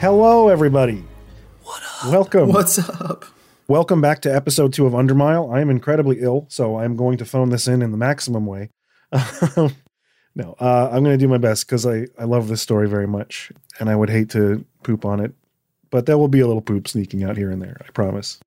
Hello, 0.00 0.48
everybody. 0.48 1.04
What 1.62 1.82
up? 1.82 2.10
Welcome. 2.10 2.48
What's 2.48 2.78
up? 2.78 3.26
Welcome 3.68 4.00
back 4.00 4.22
to 4.22 4.34
episode 4.34 4.72
two 4.72 4.86
of 4.86 4.94
Undermile. 4.94 5.54
I 5.54 5.60
am 5.60 5.68
incredibly 5.68 6.20
ill, 6.20 6.46
so 6.48 6.78
I'm 6.78 6.96
going 6.96 7.18
to 7.18 7.26
phone 7.26 7.50
this 7.50 7.68
in 7.68 7.82
in 7.82 7.90
the 7.90 7.98
maximum 7.98 8.46
way. 8.46 8.70
no, 9.12 10.54
uh, 10.58 10.88
I'm 10.90 11.04
going 11.04 11.18
to 11.18 11.18
do 11.18 11.28
my 11.28 11.36
best 11.36 11.66
because 11.66 11.84
I, 11.84 12.06
I 12.18 12.24
love 12.24 12.48
this 12.48 12.62
story 12.62 12.88
very 12.88 13.06
much, 13.06 13.52
and 13.78 13.90
I 13.90 13.94
would 13.94 14.08
hate 14.08 14.30
to 14.30 14.64
poop 14.82 15.04
on 15.04 15.20
it, 15.20 15.34
but 15.90 16.06
there 16.06 16.16
will 16.16 16.28
be 16.28 16.40
a 16.40 16.46
little 16.46 16.62
poop 16.62 16.88
sneaking 16.88 17.22
out 17.22 17.36
here 17.36 17.50
and 17.50 17.60
there. 17.60 17.76
I 17.86 17.90
promise. 17.90 18.40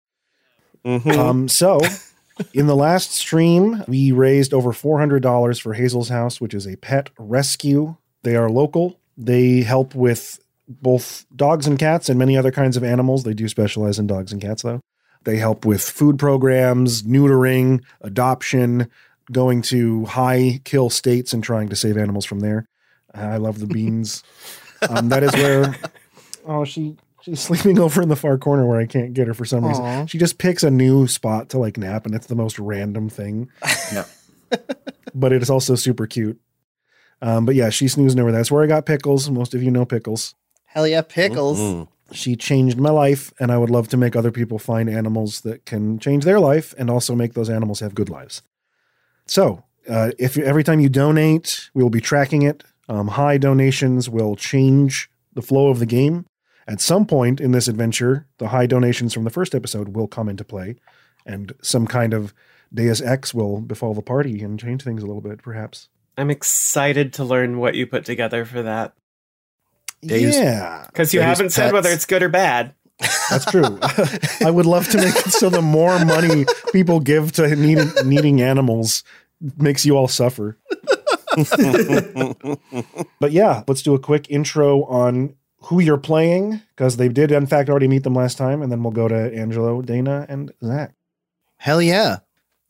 Um, 0.84 1.48
so, 1.48 1.80
in 2.56 2.66
the 2.66 2.76
last 2.76 3.12
stream, 3.12 3.84
we 3.88 4.12
raised 4.12 4.56
over 4.56 4.72
$400 4.72 5.62
for 5.62 5.76
Hazel's 5.76 6.10
House, 6.10 6.42
which 6.42 6.56
is 6.56 6.66
a 6.66 6.78
pet 6.78 7.12
rescue. 7.20 7.96
They 8.24 8.36
are 8.36 8.50
local. 8.50 9.00
They 9.16 9.62
help 9.62 9.94
with 9.94 10.40
both 10.68 11.26
dogs 11.36 11.68
and 11.68 11.78
cats 11.78 12.10
and 12.10 12.18
many 12.18 12.38
other 12.38 12.52
kinds 12.52 12.78
of 12.78 12.84
animals. 12.84 13.24
They 13.24 13.34
do 13.34 13.48
specialize 13.48 14.00
in 14.00 14.08
dogs 14.08 14.32
and 14.32 14.42
cats, 14.42 14.62
though. 14.62 14.82
They 15.24 15.38
help 15.38 15.66
with 15.66 15.82
food 15.82 16.20
programs, 16.20 17.04
neutering, 17.04 17.84
adoption, 18.02 18.90
going 19.32 19.62
to 19.64 20.06
high 20.06 20.60
kill 20.64 20.90
states 20.90 21.34
and 21.34 21.44
trying 21.44 21.70
to 21.70 21.76
save 21.76 21.98
animals 21.98 22.26
from 22.26 22.42
there. 22.42 22.68
I 23.14 23.38
love 23.38 23.60
the 23.60 23.68
beans. 23.68 24.24
um, 24.90 25.10
that 25.10 25.24
is 25.24 25.34
where, 25.34 25.76
oh, 26.46 26.66
she 26.66 26.98
she's 27.22 27.40
sleeping 27.40 27.80
over 27.80 28.02
in 28.02 28.10
the 28.10 28.16
far 28.16 28.38
corner 28.38 28.66
where 28.66 28.80
I 28.80 28.86
can't 28.86 29.14
get 29.14 29.28
her 29.28 29.34
for 29.34 29.46
some 29.46 29.66
reason. 29.66 30.08
She 30.08 30.18
just 30.18 30.38
picks 30.38 30.64
a 30.64 30.72
new 30.72 31.08
spot 31.08 31.50
to 31.50 31.58
like 31.58 31.78
nap, 31.78 32.06
and 32.06 32.16
it's 32.16 32.28
the 32.28 32.36
most 32.36 32.60
random 32.60 33.10
thing. 33.10 33.50
No. 33.94 34.06
but 35.16 35.32
it 35.34 35.42
is 35.42 35.50
also 35.50 35.76
super 35.76 36.06
cute. 36.06 36.40
Um, 37.22 37.46
but 37.46 37.56
yeah, 37.56 37.70
she's 37.70 37.94
snoozing 37.94 38.20
over 38.20 38.32
there. 38.32 38.40
That's 38.40 38.52
where 38.52 38.64
I 38.64 38.68
got 38.68 38.86
pickles. 38.86 39.30
Most 39.30 39.54
of 39.54 39.64
you 39.64 39.72
know 39.72 39.86
pickles. 39.86 40.36
Hell 40.74 40.88
yeah, 40.88 41.04
pickles. 41.04 41.60
Mm-hmm. 41.60 42.14
She 42.14 42.36
changed 42.36 42.80
my 42.80 42.90
life, 42.90 43.32
and 43.40 43.52
I 43.52 43.60
would 43.60 43.70
love 43.70 43.90
to 43.90 43.98
make 43.98 44.16
other 44.16 44.32
people 44.32 44.58
find 44.58 44.90
animals 44.90 45.42
that 45.42 45.66
can 45.66 46.00
change 46.00 46.26
their 46.26 46.40
life 46.40 46.74
and 46.80 46.90
also 46.90 47.14
make 47.14 47.36
those 47.36 47.50
animals 47.50 47.80
have 47.80 47.94
good 47.94 48.10
lives. 48.10 48.42
So, 49.28 49.64
uh, 49.88 50.12
if 50.18 50.36
you, 50.36 50.44
every 50.44 50.64
time 50.64 50.80
you 50.80 50.90
donate, 50.90 51.70
we 51.76 51.84
will 51.84 51.92
be 51.92 52.02
tracking 52.02 52.42
it. 52.42 52.64
Um, 52.90 53.10
high 53.10 53.38
donations 53.38 54.10
will 54.10 54.36
change 54.36 55.12
the 55.34 55.44
flow 55.44 55.70
of 55.70 55.78
the 55.78 55.86
game. 55.86 56.26
At 56.68 56.82
some 56.82 57.06
point 57.06 57.40
in 57.40 57.52
this 57.52 57.68
adventure, 57.68 58.26
the 58.40 58.48
high 58.48 58.66
donations 58.66 59.14
from 59.14 59.26
the 59.26 59.30
first 59.30 59.54
episode 59.54 59.96
will 59.96 60.08
come 60.08 60.28
into 60.28 60.44
play, 60.44 60.78
and 61.24 61.54
some 61.62 61.86
kind 61.86 62.16
of 62.16 62.34
Deus 62.74 63.00
Ex 63.00 63.32
will 63.32 63.62
befall 63.62 63.94
the 63.94 64.02
party 64.02 64.42
and 64.42 64.60
change 64.60 64.84
things 64.84 65.04
a 65.04 65.06
little 65.06 65.22
bit, 65.22 65.44
perhaps. 65.44 65.90
I'm 66.18 66.32
excited 66.32 67.14
to 67.14 67.24
learn 67.24 67.60
what 67.60 67.76
you 67.76 67.86
put 67.86 68.06
together 68.06 68.44
for 68.44 68.64
that 68.64 68.96
Deus- 70.08 70.36
yeah, 70.36 70.86
because 70.88 71.14
you 71.14 71.20
Deus 71.20 71.26
haven't 71.26 71.50
said 71.52 71.74
whether 71.74 71.90
it's 71.90 72.06
good 72.06 72.24
or 72.24 72.30
bad. 72.30 72.74
That's 73.30 73.46
true. 73.46 73.80
I 74.46 74.52
would 74.52 74.66
love 74.66 74.88
to 74.90 74.98
make 74.98 75.16
it 75.16 75.32
so 75.32 75.50
the 75.50 75.62
more 75.62 76.04
money 76.06 76.46
people 76.72 77.00
give 77.00 77.32
to 77.34 77.56
needing, 77.56 77.90
needing 78.06 78.42
animals 78.42 79.04
makes 79.58 79.86
you 79.86 79.98
all 79.98 80.08
suffer. 80.08 80.58
but 83.20 83.32
yeah, 83.32 83.64
let's 83.68 83.82
do 83.82 83.96
a 83.96 84.00
quick 84.00 84.30
intro 84.30 84.84
on 84.86 85.36
who 85.58 85.80
you're 85.80 85.98
playing 85.98 86.62
because 86.76 86.98
they 86.98 87.08
did, 87.10 87.32
in 87.32 87.48
fact, 87.48 87.70
already 87.70 87.88
meet 87.88 88.04
them 88.04 88.14
last 88.14 88.38
time. 88.38 88.62
And 88.62 88.72
then 88.72 88.84
we'll 88.84 88.92
go 88.92 89.08
to 89.08 89.36
Angela, 89.36 89.82
Dana, 89.82 90.26
and 90.30 90.52
Zach. 90.64 90.94
Hell 91.58 91.82
yeah. 91.82 92.20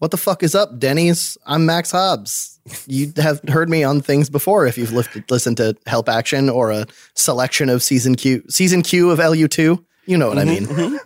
What 0.03 0.11
the 0.11 0.17
fuck 0.17 0.43
is 0.43 0.53
up, 0.53 0.79
Denny's? 0.79 1.37
I'm 1.45 1.65
Max 1.65 1.91
Hobbs. 1.91 2.59
You 2.87 3.13
have 3.15 3.39
heard 3.47 3.69
me 3.69 3.85
on 3.85 4.01
things 4.01 4.29
before 4.29 4.67
if 4.67 4.77
you've 4.77 4.91
lifted, 4.91 5.31
listened 5.31 5.55
to 5.57 5.77
Help 5.85 6.09
Action 6.09 6.49
or 6.49 6.71
a 6.71 6.87
selection 7.13 7.69
of 7.69 7.81
season 7.81 8.15
Q, 8.15 8.43
season 8.49 8.81
Q 8.81 9.11
of 9.11 9.19
LU2. 9.19 9.81
You 10.05 10.17
know 10.17 10.27
what 10.27 10.39
I 10.39 10.43
mean. 10.43 10.67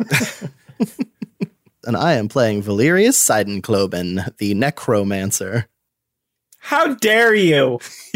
and 1.86 1.96
I 1.96 2.14
am 2.14 2.28
playing 2.28 2.64
Valerius 2.64 3.24
Seidenkloben, 3.24 4.36
the 4.38 4.56
Necromancer. 4.56 5.68
How 6.58 6.96
dare 6.96 7.36
you? 7.36 7.78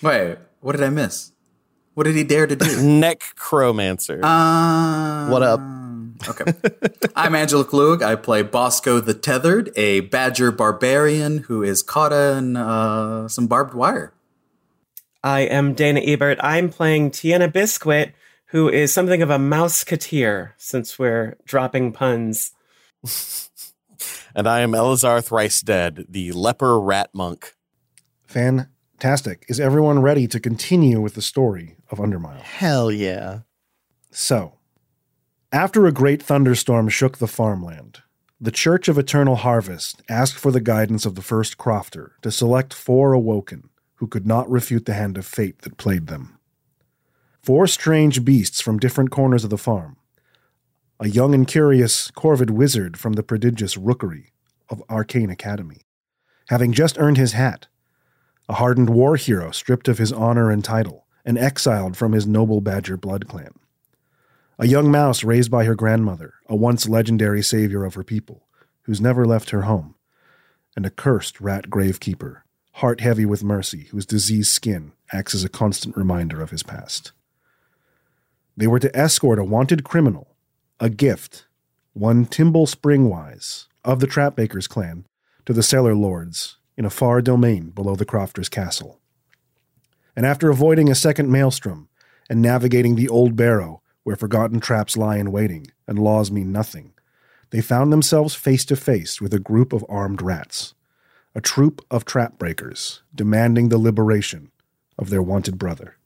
Wait, 0.00 0.38
what 0.62 0.72
did 0.72 0.82
I 0.82 0.88
miss? 0.88 1.32
What 1.92 2.04
did 2.04 2.16
he 2.16 2.24
dare 2.24 2.46
to 2.46 2.56
do? 2.56 2.82
Necromancer. 2.82 4.24
Uh, 4.24 5.28
What 5.28 5.42
up? 5.42 5.60
Okay. 6.28 6.52
I'm 7.16 7.34
Angela 7.34 7.64
Klug. 7.64 8.02
I 8.02 8.14
play 8.14 8.42
Bosco 8.42 9.00
the 9.00 9.14
Tethered, 9.14 9.70
a 9.76 10.00
badger 10.00 10.50
barbarian 10.50 11.38
who 11.38 11.62
is 11.62 11.82
caught 11.82 12.12
in 12.12 12.56
uh, 12.56 13.28
some 13.28 13.46
barbed 13.46 13.74
wire. 13.74 14.12
I 15.24 15.40
am 15.40 15.74
Dana 15.74 16.00
Ebert. 16.00 16.38
I'm 16.40 16.68
playing 16.68 17.10
Tiana 17.10 17.52
Biscuit, 17.52 18.14
who 18.46 18.68
is 18.68 18.92
something 18.92 19.22
of 19.22 19.30
a 19.30 19.38
mouseketeer, 19.38 20.52
since 20.56 20.98
we're 20.98 21.36
dropping 21.44 21.92
puns. 21.92 22.52
and 24.34 24.48
I 24.48 24.60
am 24.60 24.72
Elazar 24.72 25.24
Thrice 25.24 25.60
Dead, 25.60 26.06
the 26.08 26.32
leper 26.32 26.80
rat 26.80 27.10
monk. 27.12 27.54
Fantastic. 28.26 29.44
Is 29.48 29.60
everyone 29.60 30.02
ready 30.02 30.26
to 30.26 30.40
continue 30.40 31.00
with 31.00 31.14
the 31.14 31.22
story 31.22 31.76
of 31.90 31.98
Undermile? 31.98 32.40
Hell 32.40 32.90
yeah. 32.90 33.40
So, 34.10 34.58
after 35.52 35.86
a 35.86 35.92
great 35.92 36.22
thunderstorm 36.22 36.88
shook 36.88 37.18
the 37.18 37.26
farmland, 37.26 38.00
the 38.40 38.50
Church 38.50 38.88
of 38.88 38.96
Eternal 38.96 39.36
Harvest 39.36 40.02
asked 40.08 40.38
for 40.38 40.50
the 40.50 40.62
guidance 40.62 41.04
of 41.04 41.14
the 41.14 41.20
first 41.20 41.58
crofter 41.58 42.12
to 42.22 42.30
select 42.30 42.72
four 42.72 43.12
awoken 43.12 43.68
who 43.96 44.06
could 44.06 44.26
not 44.26 44.50
refute 44.50 44.86
the 44.86 44.94
hand 44.94 45.18
of 45.18 45.26
fate 45.26 45.60
that 45.60 45.76
played 45.76 46.06
them. 46.06 46.38
Four 47.42 47.66
strange 47.66 48.24
beasts 48.24 48.62
from 48.62 48.78
different 48.78 49.10
corners 49.10 49.44
of 49.44 49.50
the 49.50 49.58
farm. 49.58 49.98
A 50.98 51.08
young 51.08 51.34
and 51.34 51.46
curious 51.46 52.10
corvid 52.12 52.50
wizard 52.50 52.96
from 52.96 53.12
the 53.12 53.22
prodigious 53.22 53.76
rookery 53.76 54.32
of 54.70 54.82
Arcane 54.88 55.30
Academy, 55.30 55.82
having 56.48 56.72
just 56.72 56.98
earned 56.98 57.18
his 57.18 57.32
hat. 57.32 57.66
A 58.48 58.54
hardened 58.54 58.88
war 58.88 59.16
hero 59.16 59.50
stripped 59.50 59.86
of 59.86 59.98
his 59.98 60.12
honor 60.12 60.50
and 60.50 60.64
title 60.64 61.06
and 61.26 61.36
exiled 61.36 61.96
from 61.96 62.12
his 62.12 62.26
noble 62.26 62.62
badger 62.62 62.96
blood 62.96 63.28
clan 63.28 63.52
a 64.62 64.68
young 64.68 64.92
mouse 64.92 65.24
raised 65.24 65.50
by 65.50 65.64
her 65.64 65.74
grandmother, 65.74 66.34
a 66.46 66.54
once 66.54 66.88
legendary 66.88 67.42
savior 67.42 67.84
of 67.84 67.94
her 67.94 68.04
people, 68.04 68.46
who's 68.82 69.00
never 69.00 69.26
left 69.26 69.50
her 69.50 69.62
home, 69.62 69.96
and 70.76 70.86
a 70.86 70.90
cursed 70.90 71.40
rat 71.40 71.68
gravekeeper, 71.68 72.42
heart 72.74 73.00
heavy 73.00 73.26
with 73.26 73.42
mercy, 73.42 73.88
whose 73.90 74.06
diseased 74.06 74.52
skin 74.52 74.92
acts 75.12 75.34
as 75.34 75.42
a 75.42 75.48
constant 75.48 75.96
reminder 75.96 76.40
of 76.40 76.50
his 76.50 76.62
past. 76.62 77.10
They 78.56 78.68
were 78.68 78.78
to 78.78 78.96
escort 78.96 79.40
a 79.40 79.44
wanted 79.44 79.82
criminal, 79.82 80.36
a 80.78 80.88
gift, 80.88 81.46
one 81.92 82.24
Timble 82.24 82.66
Springwise, 82.66 83.66
of 83.84 83.98
the 83.98 84.06
Trapmakers 84.06 84.68
clan, 84.68 85.06
to 85.44 85.52
the 85.52 85.64
Cellar 85.64 85.96
Lords 85.96 86.58
in 86.76 86.84
a 86.84 86.90
far 86.90 87.20
domain 87.20 87.70
below 87.70 87.96
the 87.96 88.04
Crofters' 88.04 88.48
castle. 88.48 89.00
And 90.14 90.24
after 90.24 90.50
avoiding 90.50 90.88
a 90.88 90.94
second 90.94 91.32
maelstrom 91.32 91.88
and 92.30 92.40
navigating 92.40 92.94
the 92.94 93.08
old 93.08 93.34
barrow 93.34 93.81
where 94.04 94.16
forgotten 94.16 94.60
traps 94.60 94.96
lie 94.96 95.16
in 95.16 95.32
waiting 95.32 95.66
and 95.86 95.98
laws 95.98 96.30
mean 96.30 96.52
nothing, 96.52 96.92
they 97.50 97.60
found 97.60 97.92
themselves 97.92 98.34
face 98.34 98.64
to 98.64 98.76
face 98.76 99.20
with 99.20 99.34
a 99.34 99.38
group 99.38 99.72
of 99.72 99.84
armed 99.88 100.22
rats, 100.22 100.74
a 101.34 101.40
troop 101.40 101.84
of 101.90 102.04
trap 102.04 102.38
breakers 102.38 103.02
demanding 103.14 103.68
the 103.68 103.78
liberation 103.78 104.50
of 104.98 105.10
their 105.10 105.22
wanted 105.22 105.58
brother. 105.58 105.96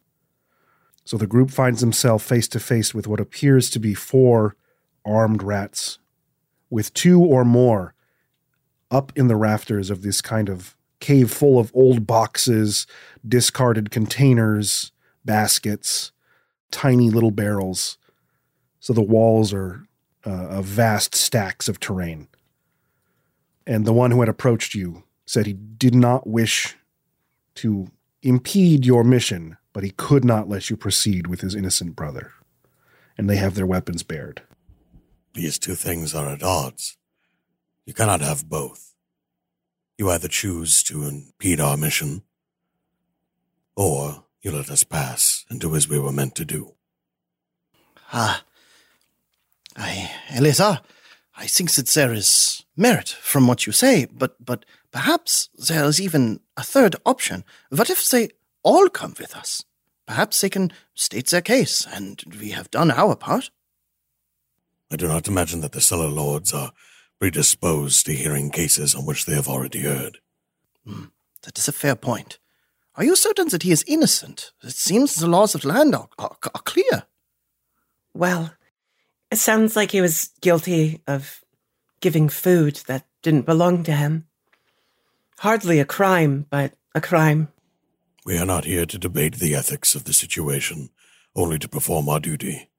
So 1.04 1.16
the 1.16 1.26
group 1.26 1.50
finds 1.50 1.81
themselves 1.81 2.25
face 2.25 2.48
to 2.48 2.60
face 2.60 2.93
with 2.93 3.06
what 3.06 3.20
appears 3.20 3.70
to 3.70 3.78
be 3.78 3.94
four 3.94 4.56
armed 5.04 5.42
rats, 5.42 5.99
with 6.69 6.92
two 6.94 7.20
or 7.20 7.44
more 7.44 7.94
up 8.90 9.12
in 9.14 9.28
the 9.28 9.37
rafters 9.37 9.88
of 9.88 10.02
this 10.02 10.20
kind 10.20 10.49
of 10.49 10.76
cave 10.99 11.31
full 11.31 11.58
of 11.58 11.70
old 11.75 12.06
boxes, 12.06 12.87
discarded 13.26 13.90
containers, 13.90 14.90
baskets, 15.25 16.10
tiny 16.70 17.10
little 17.10 17.30
barrels. 17.30 17.98
So 18.80 18.92
the 18.92 19.02
walls 19.02 19.52
are 19.52 19.86
uh, 20.24 20.60
vast 20.62 21.14
stacks 21.14 21.68
of 21.68 21.80
terrain. 21.80 22.28
And 23.66 23.84
the 23.84 23.92
one 23.92 24.10
who 24.10 24.20
had 24.20 24.28
approached 24.28 24.74
you 24.74 25.04
said 25.24 25.46
he 25.46 25.52
did 25.52 25.94
not 25.94 26.26
wish 26.26 26.76
to 27.56 27.88
impede 28.22 28.86
your 28.86 29.02
mission, 29.02 29.56
but 29.72 29.84
he 29.84 29.90
could 29.90 30.24
not 30.24 30.48
let 30.48 30.70
you 30.70 30.76
proceed 30.76 31.26
with 31.26 31.40
his 31.40 31.54
innocent 31.54 31.96
brother. 31.96 32.32
And 33.18 33.28
they 33.28 33.36
have 33.36 33.54
their 33.54 33.66
weapons 33.66 34.02
bared. 34.02 34.42
These 35.34 35.58
two 35.58 35.74
things 35.74 36.14
are 36.14 36.28
at 36.28 36.42
odds. 36.42 36.96
You 37.86 37.94
cannot 37.94 38.20
have 38.20 38.48
both. 38.48 38.94
You 39.98 40.10
either 40.10 40.28
choose 40.28 40.82
to 40.84 41.04
impede 41.04 41.60
our 41.60 41.76
mission, 41.76 42.22
or 43.74 44.24
you 44.46 44.52
let 44.52 44.70
us 44.70 44.84
pass 44.84 45.44
and 45.50 45.60
do 45.60 45.75
as 45.75 45.88
we 45.88 45.98
were 45.98 46.12
meant 46.12 46.37
to 46.37 46.44
do. 46.44 46.75
Ah, 48.12 48.44
I, 49.76 50.08
Eleazar, 50.31 50.81
I 51.37 51.46
think 51.48 51.72
that 51.72 51.88
there 51.88 52.12
is 52.12 52.64
merit 52.76 53.08
from 53.08 53.48
what 53.48 53.66
you 53.66 53.72
say, 53.72 54.06
but 54.06 54.37
but 54.38 54.64
perhaps 54.93 55.48
there 55.69 55.84
is 55.84 56.00
even 56.00 56.38
a 56.56 56.62
third 56.62 56.94
option. 57.04 57.44
What 57.70 57.90
if 57.90 58.08
they 58.08 58.28
all 58.62 58.88
come 58.88 59.14
with 59.19 59.34
us? 59.34 59.64
Perhaps 60.06 60.40
they 60.40 60.49
can 60.49 60.72
state 60.94 61.31
their 61.31 61.42
case, 61.42 61.84
and 61.92 62.22
we 62.40 62.50
have 62.50 62.70
done 62.70 62.92
our 62.92 63.16
part. 63.16 63.50
I 64.92 64.96
do 64.96 65.08
not 65.08 65.26
imagine 65.26 65.60
that 65.62 65.72
the 65.72 65.81
cellar 65.81 66.08
lords 66.08 66.52
are 66.52 66.70
predisposed 67.19 68.06
to 68.06 68.12
hearing 68.12 68.50
cases 68.50 68.94
on 68.94 69.04
which 69.04 69.25
they 69.25 69.34
have 69.34 69.49
already 69.49 69.81
heard. 69.81 70.19
Mm, 70.87 71.10
that 71.42 71.58
is 71.58 71.66
a 71.66 71.72
fair 71.72 71.96
point. 71.96 72.38
Are 72.96 73.04
you 73.04 73.14
certain 73.14 73.48
that 73.48 73.62
he 73.62 73.72
is 73.72 73.84
innocent? 73.87 74.52
It 74.62 74.72
seems 74.72 75.14
the 75.14 75.26
laws 75.26 75.54
of 75.54 75.62
the 75.62 75.69
land 75.69 75.94
are, 75.94 76.08
are, 76.19 76.37
are 76.43 76.62
clear. 76.62 77.04
Well, 78.14 78.54
it 79.31 79.37
sounds 79.37 79.76
like 79.76 79.90
he 79.90 80.00
was 80.00 80.31
guilty 80.40 81.02
of 81.06 81.43
giving 82.00 82.31
food 82.31 82.76
that 82.87 83.06
didn't 83.22 83.44
belong 83.44 83.82
to 83.84 83.93
him. 83.93 84.26
Hardly 85.38 85.78
a 85.78 85.84
crime, 85.84 86.46
but 86.48 86.72
a 86.94 87.00
crime. 87.02 87.48
We 88.25 88.38
are 88.38 88.46
not 88.46 88.64
here 88.64 88.87
to 88.87 88.99
debate 88.99 89.37
the 89.37 89.54
ethics 89.54 89.94
of 89.94 90.04
the 90.04 90.14
situation, 90.14 90.88
only 91.34 91.58
to 91.58 91.69
perform 91.69 92.08
our 92.08 92.19
duty. 92.19 92.70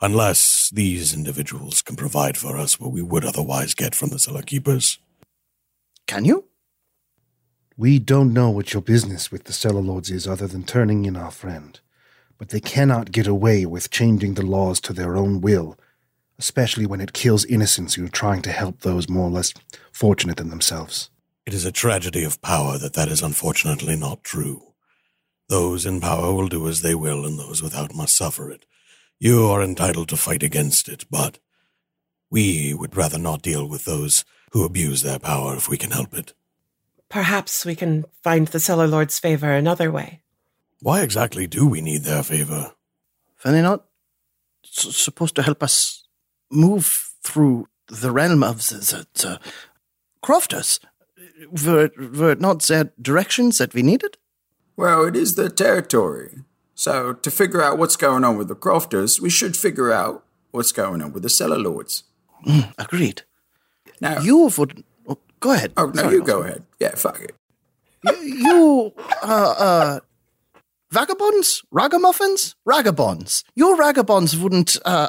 Unless 0.00 0.70
these 0.70 1.12
individuals 1.12 1.82
can 1.82 1.96
provide 1.96 2.36
for 2.36 2.56
us 2.56 2.78
what 2.78 2.92
we 2.92 3.02
would 3.02 3.24
otherwise 3.24 3.74
get 3.74 3.94
from 3.94 4.10
the 4.10 4.18
cellar 4.18 4.42
keepers. 4.42 4.98
Can 6.06 6.24
you? 6.24 6.44
We 7.78 7.98
don't 7.98 8.32
know 8.32 8.48
what 8.48 8.72
your 8.72 8.80
business 8.80 9.30
with 9.30 9.44
the 9.44 9.52
cellar 9.52 9.82
lords 9.82 10.10
is 10.10 10.26
other 10.26 10.46
than 10.46 10.64
turning 10.64 11.04
in 11.04 11.14
our 11.14 11.30
friend, 11.30 11.78
but 12.38 12.48
they 12.48 12.60
cannot 12.60 13.12
get 13.12 13.26
away 13.26 13.66
with 13.66 13.90
changing 13.90 14.32
the 14.32 14.46
laws 14.46 14.80
to 14.80 14.94
their 14.94 15.14
own 15.14 15.42
will, 15.42 15.78
especially 16.38 16.86
when 16.86 17.02
it 17.02 17.12
kills 17.12 17.44
innocents 17.44 17.92
who 17.92 18.06
are 18.06 18.08
trying 18.08 18.40
to 18.42 18.50
help 18.50 18.80
those 18.80 19.10
more 19.10 19.28
or 19.28 19.30
less 19.30 19.52
fortunate 19.92 20.38
than 20.38 20.48
themselves. 20.48 21.10
It 21.44 21.52
is 21.52 21.66
a 21.66 21.72
tragedy 21.72 22.24
of 22.24 22.40
power 22.40 22.78
that 22.78 22.94
that 22.94 23.10
is 23.10 23.20
unfortunately 23.20 23.94
not 23.94 24.24
true. 24.24 24.72
Those 25.50 25.84
in 25.84 26.00
power 26.00 26.32
will 26.32 26.48
do 26.48 26.66
as 26.68 26.80
they 26.80 26.94
will, 26.94 27.26
and 27.26 27.38
those 27.38 27.62
without 27.62 27.94
must 27.94 28.16
suffer 28.16 28.50
it. 28.50 28.64
You 29.18 29.48
are 29.48 29.62
entitled 29.62 30.08
to 30.08 30.16
fight 30.16 30.42
against 30.42 30.88
it, 30.88 31.04
but 31.10 31.40
we 32.30 32.72
would 32.72 32.96
rather 32.96 33.18
not 33.18 33.42
deal 33.42 33.68
with 33.68 33.84
those 33.84 34.24
who 34.52 34.64
abuse 34.64 35.02
their 35.02 35.18
power 35.18 35.54
if 35.56 35.68
we 35.68 35.76
can 35.76 35.90
help 35.90 36.14
it. 36.14 36.32
Perhaps 37.08 37.64
we 37.64 37.74
can 37.76 38.04
find 38.22 38.48
the 38.48 38.60
cellar 38.60 38.86
lord's 38.86 39.18
favor 39.18 39.50
another 39.52 39.90
way. 39.92 40.20
Why 40.80 41.02
exactly 41.02 41.46
do 41.46 41.66
we 41.66 41.80
need 41.80 42.02
their 42.02 42.22
favor? 42.22 42.72
Are 43.44 43.52
they 43.52 43.62
not 43.62 43.84
s- 44.64 44.96
supposed 44.96 45.34
to 45.36 45.42
help 45.42 45.62
us 45.62 46.04
move 46.50 47.12
through 47.22 47.68
the 47.88 48.10
realm 48.10 48.42
of 48.42 48.66
the, 48.68 48.74
the, 48.74 49.06
the 49.22 49.40
crofters? 50.22 50.80
Were, 51.64 51.90
were 51.96 52.32
it 52.32 52.40
not 52.40 52.62
their 52.62 52.92
directions 53.00 53.58
that 53.58 53.72
we 53.74 53.82
needed? 53.82 54.16
Well, 54.76 55.06
it 55.06 55.16
is 55.16 55.34
their 55.36 55.48
territory. 55.48 56.40
So, 56.74 57.14
to 57.14 57.30
figure 57.30 57.62
out 57.62 57.78
what's 57.78 57.96
going 57.96 58.24
on 58.24 58.36
with 58.36 58.48
the 58.48 58.54
crofters, 58.54 59.18
we 59.20 59.30
should 59.30 59.56
figure 59.56 59.90
out 59.92 60.24
what's 60.50 60.72
going 60.72 61.00
on 61.00 61.12
with 61.12 61.22
the 61.22 61.30
cellar 61.30 61.58
lords. 61.58 62.02
Mm, 62.46 62.74
agreed. 62.78 63.22
Now, 64.00 64.20
You 64.20 64.50
would. 64.58 64.84
Oh, 65.46 65.50
go 65.50 65.52
ahead. 65.54 65.72
oh 65.76 65.86
no, 65.86 66.02
Sorry, 66.02 66.14
you 66.14 66.20
go 66.22 66.38
Bosco. 66.38 66.42
ahead. 66.48 66.64
Yeah, 66.80 66.94
fuck 66.94 67.20
it. 67.20 67.32
You, 68.04 68.16
you 68.22 68.92
uh, 69.22 69.54
uh, 69.58 70.00
vagabonds, 70.90 71.62
ragamuffins, 71.70 72.54
ragabonds. 72.66 73.42
Your 73.54 73.76
ragabonds 73.76 74.36
wouldn't 74.40 74.76
uh, 74.84 75.08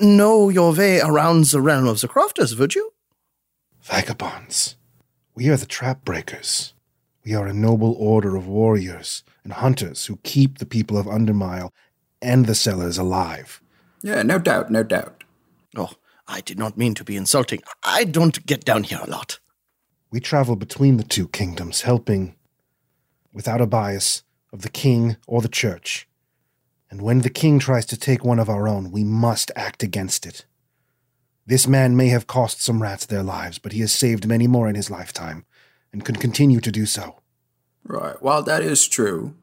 know 0.00 0.48
your 0.48 0.72
way 0.74 1.00
around 1.00 1.44
the 1.46 1.60
realm 1.60 1.86
of 1.86 2.00
the 2.00 2.08
crofters, 2.08 2.56
would 2.56 2.74
you? 2.74 2.92
Vagabonds. 3.82 4.76
We 5.34 5.48
are 5.50 5.56
the 5.56 5.66
trap 5.66 6.04
breakers. 6.04 6.72
We 7.24 7.34
are 7.34 7.46
a 7.46 7.52
noble 7.54 7.94
order 7.98 8.36
of 8.36 8.46
warriors 8.46 9.22
and 9.42 9.52
hunters 9.52 10.06
who 10.06 10.18
keep 10.22 10.58
the 10.58 10.66
people 10.66 10.96
of 10.98 11.06
Undermile 11.06 11.70
and 12.22 12.46
the 12.46 12.54
cellars 12.54 12.98
alive. 12.98 13.60
Yeah, 14.02 14.22
no 14.22 14.38
doubt, 14.38 14.70
no 14.70 14.82
doubt. 14.82 15.24
Oh, 15.76 15.90
I 16.26 16.40
did 16.40 16.58
not 16.58 16.78
mean 16.78 16.94
to 16.94 17.04
be 17.04 17.16
insulting. 17.16 17.62
I 17.82 18.04
don't 18.04 18.44
get 18.46 18.64
down 18.64 18.84
here 18.84 19.00
a 19.02 19.10
lot. 19.10 19.38
We 20.10 20.20
travel 20.20 20.56
between 20.56 20.96
the 20.96 21.04
two 21.04 21.28
kingdoms, 21.28 21.82
helping, 21.82 22.36
without 23.32 23.60
a 23.60 23.66
bias, 23.66 24.22
of 24.52 24.62
the 24.62 24.70
king 24.70 25.16
or 25.26 25.42
the 25.42 25.48
church. 25.48 26.08
And 26.90 27.02
when 27.02 27.20
the 27.22 27.30
king 27.30 27.58
tries 27.58 27.84
to 27.86 27.96
take 27.96 28.24
one 28.24 28.38
of 28.38 28.48
our 28.48 28.68
own, 28.68 28.92
we 28.92 29.02
must 29.02 29.50
act 29.56 29.82
against 29.82 30.24
it. 30.24 30.46
This 31.44 31.66
man 31.66 31.96
may 31.96 32.08
have 32.08 32.26
cost 32.26 32.62
some 32.62 32.80
rats 32.80 33.04
their 33.04 33.24
lives, 33.24 33.58
but 33.58 33.72
he 33.72 33.80
has 33.80 33.92
saved 33.92 34.26
many 34.26 34.46
more 34.46 34.68
in 34.68 34.76
his 34.76 34.90
lifetime, 34.90 35.44
and 35.92 36.04
can 36.04 36.16
continue 36.16 36.60
to 36.60 36.72
do 36.72 36.86
so. 36.86 37.20
Right. 37.84 38.20
Well, 38.22 38.42
that 38.44 38.62
is 38.62 38.88
true. 38.88 39.34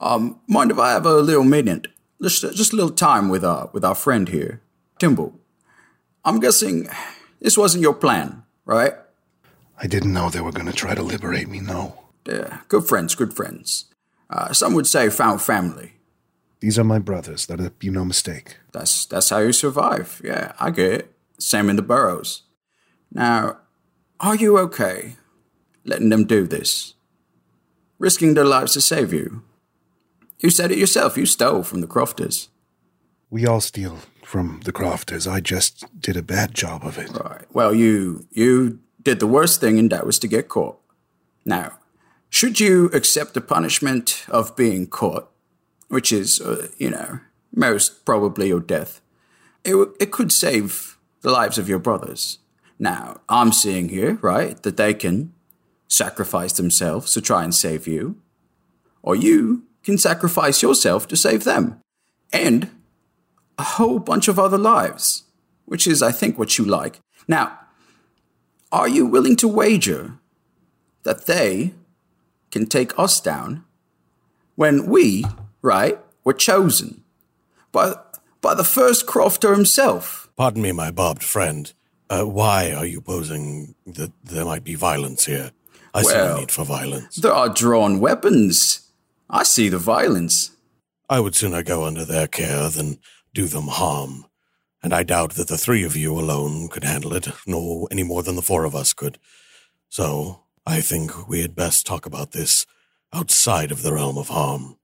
Um, 0.00 0.40
mind 0.48 0.70
if 0.70 0.78
I 0.78 0.90
have 0.90 1.06
a 1.06 1.20
little 1.20 1.44
minute? 1.44 1.88
Just, 2.20 2.42
just 2.54 2.72
a 2.72 2.76
little 2.76 2.90
time 2.90 3.28
with 3.28 3.44
uh, 3.44 3.66
with 3.72 3.84
our 3.84 3.94
friend 3.94 4.28
here, 4.28 4.62
Timble. 4.98 5.38
I'm 6.26 6.40
guessing 6.40 6.88
this 7.40 7.56
wasn't 7.56 7.82
your 7.82 7.94
plan, 7.94 8.42
right? 8.64 8.94
I 9.80 9.86
didn't 9.86 10.12
know 10.12 10.28
they 10.28 10.40
were 10.40 10.50
going 10.50 10.66
to 10.66 10.72
try 10.72 10.92
to 10.92 11.02
liberate 11.02 11.48
me, 11.48 11.60
no. 11.60 12.02
Yeah, 12.26 12.62
good 12.66 12.84
friends, 12.84 13.14
good 13.14 13.32
friends. 13.32 13.84
Uh, 14.28 14.52
some 14.52 14.74
would 14.74 14.88
say 14.88 15.08
found 15.08 15.40
family. 15.40 15.92
These 16.58 16.80
are 16.80 16.84
my 16.84 16.98
brothers, 16.98 17.48
let 17.48 17.60
it 17.60 17.78
be 17.78 17.90
no 17.90 18.04
mistake. 18.04 18.56
That's 18.72 19.06
that's 19.06 19.30
how 19.30 19.38
you 19.38 19.52
survive. 19.52 20.20
Yeah, 20.24 20.52
I 20.58 20.70
get 20.70 20.92
it. 20.92 21.12
Same 21.38 21.70
in 21.70 21.76
the 21.76 21.82
burrows. 21.82 22.42
Now, 23.12 23.58
are 24.18 24.34
you 24.34 24.58
okay 24.58 25.14
letting 25.84 26.08
them 26.08 26.24
do 26.24 26.44
this? 26.48 26.94
Risking 28.00 28.34
their 28.34 28.44
lives 28.44 28.72
to 28.72 28.80
save 28.80 29.12
you? 29.12 29.44
You 30.40 30.50
said 30.50 30.72
it 30.72 30.78
yourself, 30.78 31.16
you 31.16 31.24
stole 31.24 31.62
from 31.62 31.82
the 31.82 31.86
crofters. 31.86 32.48
We 33.30 33.46
all 33.46 33.60
steal 33.60 33.98
from 34.26 34.60
the 34.64 34.72
crofters. 34.72 35.26
I 35.26 35.40
just 35.40 35.84
did 36.00 36.16
a 36.16 36.22
bad 36.22 36.52
job 36.52 36.84
of 36.84 36.98
it. 36.98 37.10
Right. 37.16 37.44
Well, 37.52 37.72
you 37.72 38.26
you 38.32 38.80
did 39.02 39.20
the 39.20 39.26
worst 39.26 39.60
thing, 39.60 39.78
and 39.78 39.90
that 39.90 40.04
was 40.04 40.18
to 40.18 40.28
get 40.28 40.48
caught. 40.48 40.78
Now, 41.44 41.78
should 42.28 42.58
you 42.58 42.86
accept 42.92 43.34
the 43.34 43.40
punishment 43.40 44.26
of 44.28 44.56
being 44.56 44.88
caught, 44.88 45.30
which 45.88 46.12
is, 46.12 46.40
uh, 46.40 46.68
you 46.76 46.90
know, 46.90 47.20
most 47.54 48.04
probably 48.04 48.48
your 48.48 48.60
death, 48.60 49.00
it 49.64 49.70
w- 49.70 49.94
it 50.00 50.10
could 50.10 50.32
save 50.32 50.98
the 51.20 51.30
lives 51.30 51.56
of 51.56 51.68
your 51.68 51.78
brothers. 51.78 52.38
Now, 52.78 53.20
I'm 53.28 53.52
seeing 53.52 53.88
here, 53.90 54.18
right, 54.20 54.60
that 54.62 54.76
they 54.76 54.92
can 54.92 55.32
sacrifice 55.86 56.54
themselves 56.54 57.12
to 57.14 57.20
try 57.20 57.44
and 57.44 57.54
save 57.54 57.86
you, 57.86 58.16
or 59.02 59.14
you 59.14 59.62
can 59.84 59.98
sacrifice 59.98 60.62
yourself 60.62 61.06
to 61.08 61.16
save 61.16 61.44
them, 61.44 61.80
and 62.32 62.70
a 63.58 63.62
whole 63.62 63.98
bunch 63.98 64.28
of 64.28 64.38
other 64.38 64.58
lives, 64.58 65.24
which 65.64 65.86
is, 65.86 66.02
I 66.02 66.12
think, 66.12 66.38
what 66.38 66.58
you 66.58 66.64
like. 66.64 67.00
Now, 67.28 67.58
are 68.72 68.88
you 68.88 69.06
willing 69.06 69.36
to 69.36 69.48
wager 69.48 70.18
that 71.04 71.26
they 71.26 71.72
can 72.50 72.66
take 72.66 72.98
us 72.98 73.20
down 73.20 73.64
when 74.54 74.86
we, 74.86 75.24
right, 75.62 75.98
were 76.24 76.32
chosen 76.32 77.02
by, 77.72 77.94
by 78.40 78.54
the 78.54 78.64
first 78.64 79.06
crofter 79.06 79.54
himself? 79.54 80.28
Pardon 80.36 80.62
me, 80.62 80.72
my 80.72 80.90
barbed 80.90 81.22
friend. 81.24 81.72
Uh, 82.08 82.22
why 82.24 82.72
are 82.72 82.86
you 82.86 83.00
posing 83.00 83.74
that 83.86 84.12
there 84.22 84.44
might 84.44 84.62
be 84.64 84.74
violence 84.74 85.24
here? 85.24 85.52
I 85.94 86.02
see 86.02 86.14
Well- 86.14 86.34
no 86.34 86.40
need 86.40 86.50
for 86.52 86.64
violence. 86.64 87.16
There 87.16 87.32
are 87.32 87.48
drawn 87.48 88.00
weapons. 88.00 88.80
I 89.30 89.42
see 89.42 89.68
the 89.68 89.78
violence. 89.78 90.50
I 91.08 91.20
would 91.20 91.34
sooner 91.34 91.62
go 91.62 91.84
under 91.84 92.04
their 92.04 92.26
care 92.26 92.68
than 92.68 92.98
do 93.36 93.46
them 93.46 93.68
harm. 93.68 94.24
And 94.82 94.94
I 94.94 95.02
doubt 95.02 95.34
that 95.34 95.48
the 95.48 95.58
three 95.58 95.84
of 95.84 95.94
you 95.94 96.18
alone 96.18 96.68
could 96.68 96.84
handle 96.84 97.12
it, 97.12 97.28
no 97.46 97.86
any 97.90 98.02
more 98.02 98.22
than 98.22 98.34
the 98.34 98.42
four 98.50 98.64
of 98.64 98.74
us 98.74 98.94
could. 98.94 99.18
So 99.90 100.44
I 100.66 100.80
think 100.80 101.28
we 101.28 101.42
had 101.42 101.54
best 101.54 101.86
talk 101.86 102.06
about 102.06 102.32
this 102.32 102.64
outside 103.12 103.70
of 103.70 103.82
the 103.82 103.92
realm 103.92 104.16
of 104.16 104.28
harm. 104.28 104.78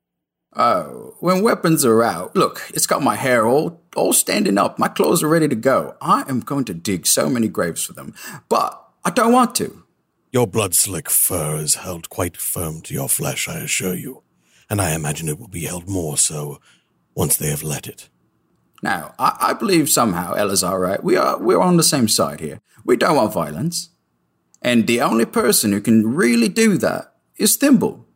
Oh, 0.54 1.16
when 1.20 1.42
weapons 1.42 1.82
are 1.86 2.02
out, 2.02 2.36
look, 2.36 2.70
it's 2.74 2.86
got 2.86 3.02
my 3.02 3.16
hair 3.16 3.46
all 3.46 3.80
all 3.96 4.12
standing 4.12 4.58
up. 4.58 4.78
My 4.78 4.88
clothes 4.88 5.22
are 5.22 5.28
ready 5.28 5.48
to 5.48 5.56
go. 5.56 5.96
I 6.02 6.24
am 6.28 6.40
going 6.40 6.66
to 6.66 6.74
dig 6.74 7.06
so 7.06 7.30
many 7.30 7.48
graves 7.48 7.82
for 7.82 7.94
them, 7.94 8.12
but 8.50 8.70
I 9.02 9.10
don't 9.10 9.32
want 9.32 9.54
to. 9.56 9.84
Your 10.30 10.46
blood 10.46 10.74
slick 10.74 11.08
fur 11.08 11.56
is 11.56 11.76
held 11.76 12.10
quite 12.10 12.36
firm 12.36 12.82
to 12.82 12.92
your 12.92 13.08
flesh, 13.08 13.48
I 13.48 13.60
assure 13.60 13.94
you, 13.94 14.22
and 14.68 14.78
I 14.80 14.94
imagine 14.94 15.28
it 15.28 15.38
will 15.40 15.48
be 15.48 15.64
held 15.64 15.88
more 15.88 16.18
so 16.18 16.60
once 17.14 17.36
they 17.36 17.48
have 17.48 17.62
let 17.62 17.86
it. 17.86 18.10
Now, 18.82 19.14
I, 19.18 19.36
I 19.40 19.52
believe 19.52 19.88
somehow 19.88 20.34
Elazar, 20.34 20.78
right? 20.80 21.02
We 21.02 21.16
are 21.16 21.38
we're 21.38 21.60
on 21.60 21.76
the 21.76 21.82
same 21.82 22.08
side 22.08 22.40
here. 22.40 22.60
We 22.84 22.96
don't 22.96 23.16
want 23.16 23.32
violence, 23.32 23.90
and 24.60 24.86
the 24.86 25.00
only 25.00 25.24
person 25.24 25.72
who 25.72 25.80
can 25.80 26.14
really 26.14 26.48
do 26.48 26.76
that 26.78 27.14
is 27.36 27.56
Thimble. 27.56 28.06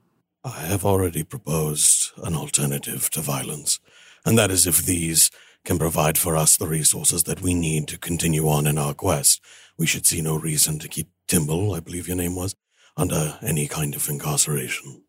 I 0.45 0.61
have 0.61 0.85
already 0.85 1.23
proposed 1.23 2.13
an 2.23 2.35
alternative 2.35 3.11
to 3.11 3.21
violence, 3.21 3.79
and 4.25 4.37
that 4.39 4.51
is 4.51 4.67
if 4.67 4.85
these 4.85 5.31
can 5.65 5.79
provide 5.79 6.17
for 6.17 6.37
us 6.37 6.57
the 6.57 6.69
resources 6.69 7.25
that 7.25 7.43
we 7.43 7.53
need 7.53 7.89
to 7.89 7.99
continue 7.99 8.49
on 8.49 8.67
in 8.67 8.79
our 8.79 8.95
quest. 8.95 9.41
We 9.77 9.87
should 9.87 10.07
see 10.07 10.23
no 10.23 10.37
reason 10.39 10.79
to 10.79 10.89
keep 10.89 11.09
Timble, 11.27 11.75
I 11.75 11.81
believe 11.81 12.07
your 12.07 12.17
name 12.17 12.37
was, 12.37 12.55
under 12.97 13.39
any 13.43 13.67
kind 13.67 13.95
of 13.97 14.09
incarceration. 14.09 15.03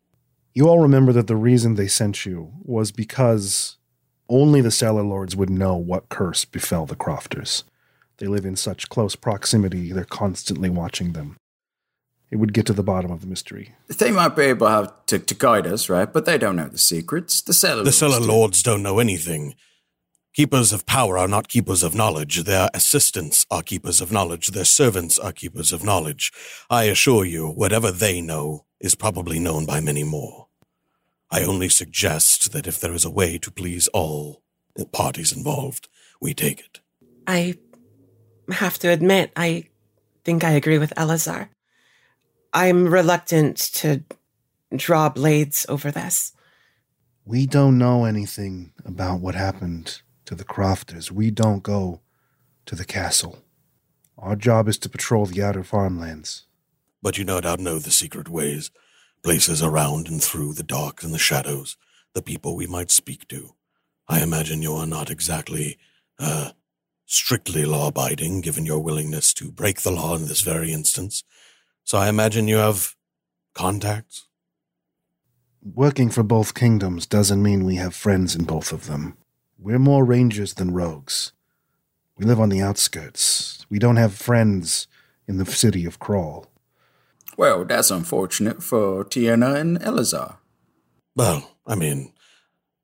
You 0.52 0.68
all 0.68 0.80
remember 0.80 1.12
that 1.12 1.28
the 1.28 1.36
reason 1.36 1.76
they 1.76 1.86
sent 1.86 2.26
you 2.26 2.52
was 2.62 2.90
because 2.90 3.77
only 4.28 4.60
the 4.60 4.70
Cellar 4.70 5.02
Lords 5.02 5.34
would 5.36 5.50
know 5.50 5.76
what 5.76 6.08
curse 6.08 6.44
befell 6.44 6.86
the 6.86 6.96
Crofters. 6.96 7.64
They 8.18 8.26
live 8.26 8.44
in 8.44 8.56
such 8.56 8.88
close 8.88 9.16
proximity, 9.16 9.92
they're 9.92 10.04
constantly 10.04 10.70
watching 10.70 11.12
them. 11.12 11.36
It 12.30 12.36
would 12.36 12.52
get 12.52 12.66
to 12.66 12.72
the 12.74 12.82
bottom 12.82 13.10
of 13.10 13.22
the 13.22 13.26
mystery. 13.26 13.74
They 13.86 14.10
might 14.10 14.36
be 14.36 14.42
able 14.42 14.68
how 14.68 14.92
to, 15.06 15.18
to 15.18 15.34
guide 15.34 15.66
us, 15.66 15.88
right? 15.88 16.12
But 16.12 16.26
they 16.26 16.36
don't 16.36 16.56
know 16.56 16.68
the 16.68 16.76
secrets. 16.76 17.40
The 17.40 17.54
cellar. 17.54 17.84
The 17.84 17.92
cellar 17.92 18.20
lords 18.20 18.26
do. 18.26 18.32
lords 18.32 18.62
don't 18.62 18.82
know 18.82 18.98
anything. 18.98 19.54
Keepers 20.34 20.72
of 20.72 20.84
power 20.84 21.16
are 21.16 21.26
not 21.26 21.48
keepers 21.48 21.82
of 21.82 21.94
knowledge. 21.94 22.44
Their 22.44 22.68
assistants 22.74 23.46
are 23.50 23.62
keepers 23.62 24.00
of 24.02 24.12
knowledge. 24.12 24.48
Their 24.48 24.66
servants 24.66 25.18
are 25.18 25.32
keepers 25.32 25.72
of 25.72 25.82
knowledge. 25.82 26.30
I 26.68 26.84
assure 26.84 27.24
you, 27.24 27.48
whatever 27.48 27.90
they 27.90 28.20
know 28.20 28.66
is 28.78 28.94
probably 28.94 29.38
known 29.38 29.64
by 29.64 29.80
many 29.80 30.04
more. 30.04 30.47
I 31.30 31.44
only 31.44 31.68
suggest 31.68 32.52
that 32.52 32.66
if 32.66 32.80
there 32.80 32.94
is 32.94 33.04
a 33.04 33.10
way 33.10 33.38
to 33.38 33.50
please 33.50 33.88
all 33.88 34.42
parties 34.92 35.36
involved, 35.36 35.88
we 36.20 36.34
take 36.34 36.60
it. 36.60 36.80
I 37.26 37.54
have 38.50 38.78
to 38.78 38.88
admit, 38.88 39.32
I 39.36 39.64
think 40.24 40.44
I 40.44 40.50
agree 40.50 40.78
with 40.78 40.94
Elazar. 40.96 41.48
I'm 42.52 42.88
reluctant 42.88 43.56
to 43.74 44.04
draw 44.74 45.08
blades 45.08 45.66
over 45.68 45.90
this. 45.90 46.32
We 47.24 47.46
don't 47.46 47.76
know 47.76 48.04
anything 48.04 48.72
about 48.86 49.20
what 49.20 49.34
happened 49.34 50.00
to 50.24 50.34
the 50.34 50.44
Crofters. 50.44 51.12
We 51.12 51.30
don't 51.30 51.62
go 51.62 52.00
to 52.64 52.74
the 52.74 52.86
castle. 52.86 53.38
Our 54.16 54.34
job 54.34 54.66
is 54.68 54.78
to 54.78 54.88
patrol 54.88 55.26
the 55.26 55.42
outer 55.42 55.62
farmlands. 55.62 56.46
But 57.02 57.18
you 57.18 57.24
no 57.24 57.40
doubt 57.40 57.60
know 57.60 57.78
the 57.78 57.90
secret 57.90 58.28
ways, 58.28 58.70
places 59.22 59.62
around 59.62 60.08
and 60.08 60.22
through 60.22 60.54
the 60.54 60.62
dark 60.62 61.02
and 61.02 61.12
the 61.12 61.18
shadows, 61.18 61.76
the 62.14 62.22
people 62.22 62.56
we 62.56 62.66
might 62.66 62.90
speak 62.90 63.28
to. 63.28 63.54
I 64.08 64.22
imagine 64.22 64.62
you 64.62 64.74
are 64.74 64.86
not 64.86 65.10
exactly, 65.10 65.78
uh, 66.18 66.52
strictly 67.06 67.64
law 67.64 67.88
abiding, 67.88 68.40
given 68.40 68.64
your 68.64 68.80
willingness 68.80 69.34
to 69.34 69.50
break 69.50 69.82
the 69.82 69.90
law 69.90 70.14
in 70.16 70.26
this 70.26 70.40
very 70.40 70.72
instance. 70.72 71.24
So 71.84 71.98
I 71.98 72.08
imagine 72.08 72.48
you 72.48 72.56
have 72.56 72.94
contacts? 73.58 74.28
Working 75.60 76.10
for 76.10 76.22
both 76.22 76.54
kingdoms 76.54 77.06
doesn't 77.06 77.42
mean 77.42 77.64
we 77.64 77.74
have 77.74 77.92
friends 77.92 78.36
in 78.36 78.44
both 78.44 78.72
of 78.72 78.86
them. 78.86 79.18
We're 79.58 79.80
more 79.80 80.04
rangers 80.04 80.54
than 80.54 80.70
rogues. 80.72 81.32
We 82.16 82.24
live 82.24 82.38
on 82.38 82.50
the 82.50 82.62
outskirts. 82.62 83.66
We 83.68 83.80
don't 83.80 83.96
have 83.96 84.14
friends 84.14 84.86
in 85.26 85.38
the 85.38 85.44
city 85.44 85.84
of 85.84 85.98
Crawl. 85.98 86.46
Well, 87.38 87.64
that's 87.64 87.92
unfortunate 87.92 88.64
for 88.64 89.04
Tiana 89.04 89.54
and 89.54 89.78
Elazar. 89.78 90.38
Well, 91.14 91.56
I 91.64 91.76
mean, 91.76 92.12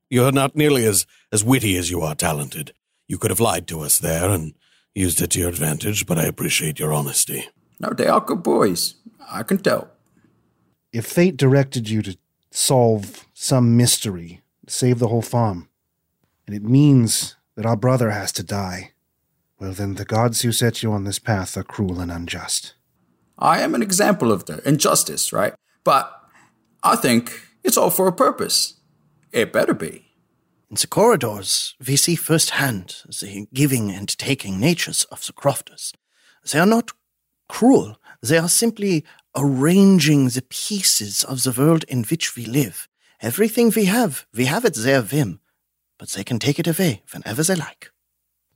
you're 0.08 0.30
not 0.30 0.54
nearly 0.54 0.86
as, 0.86 1.06
as 1.32 1.42
witty 1.42 1.76
as 1.76 1.90
you 1.90 2.02
are 2.02 2.14
talented. 2.14 2.72
You 3.08 3.18
could 3.18 3.32
have 3.32 3.40
lied 3.40 3.66
to 3.66 3.80
us 3.80 3.98
there 3.98 4.30
and 4.30 4.54
used 4.94 5.20
it 5.20 5.30
to 5.30 5.40
your 5.40 5.48
advantage, 5.48 6.06
but 6.06 6.20
I 6.20 6.22
appreciate 6.22 6.78
your 6.78 6.92
honesty. 6.92 7.48
No, 7.80 7.90
they 7.90 8.06
are 8.06 8.20
good 8.20 8.44
boys. 8.44 8.94
I 9.28 9.42
can 9.42 9.58
tell. 9.58 9.90
If 10.92 11.06
fate 11.06 11.36
directed 11.36 11.90
you 11.90 12.02
to 12.02 12.16
solve 12.52 13.26
some 13.34 13.76
mystery, 13.76 14.42
save 14.68 15.00
the 15.00 15.08
whole 15.08 15.22
farm, 15.22 15.68
and 16.46 16.54
it 16.54 16.62
means 16.62 17.34
that 17.56 17.66
our 17.66 17.76
brother 17.76 18.10
has 18.10 18.30
to 18.32 18.44
die, 18.44 18.92
well, 19.58 19.72
then 19.72 19.96
the 19.96 20.04
gods 20.04 20.42
who 20.42 20.52
set 20.52 20.80
you 20.80 20.92
on 20.92 21.02
this 21.02 21.18
path 21.18 21.56
are 21.56 21.64
cruel 21.64 21.98
and 21.98 22.12
unjust. 22.12 22.74
I 23.38 23.60
am 23.60 23.74
an 23.74 23.82
example 23.82 24.32
of 24.32 24.44
the 24.46 24.66
injustice, 24.66 25.32
right? 25.32 25.54
But 25.82 26.10
I 26.82 26.96
think 26.96 27.40
it's 27.62 27.76
all 27.76 27.90
for 27.90 28.06
a 28.06 28.12
purpose. 28.12 28.74
It 29.32 29.52
better 29.52 29.74
be. 29.74 30.12
In 30.70 30.76
the 30.80 30.86
corridors, 30.86 31.74
we 31.86 31.96
see 31.96 32.16
firsthand 32.16 32.96
the 33.06 33.46
giving 33.52 33.90
and 33.90 34.08
taking 34.18 34.58
natures 34.58 35.04
of 35.04 35.24
the 35.26 35.32
crofters. 35.32 35.92
They 36.50 36.58
are 36.58 36.66
not 36.66 36.92
cruel, 37.48 37.96
they 38.22 38.38
are 38.38 38.48
simply 38.48 39.04
arranging 39.36 40.28
the 40.28 40.42
pieces 40.42 41.24
of 41.24 41.42
the 41.42 41.52
world 41.52 41.84
in 41.88 42.04
which 42.04 42.36
we 42.36 42.46
live. 42.46 42.88
Everything 43.20 43.72
we 43.74 43.86
have, 43.86 44.26
we 44.34 44.46
have 44.46 44.64
at 44.64 44.74
their 44.74 45.02
whim, 45.02 45.40
but 45.98 46.10
they 46.10 46.24
can 46.24 46.38
take 46.38 46.58
it 46.58 46.66
away 46.66 47.02
whenever 47.12 47.42
they 47.42 47.54
like. 47.54 47.90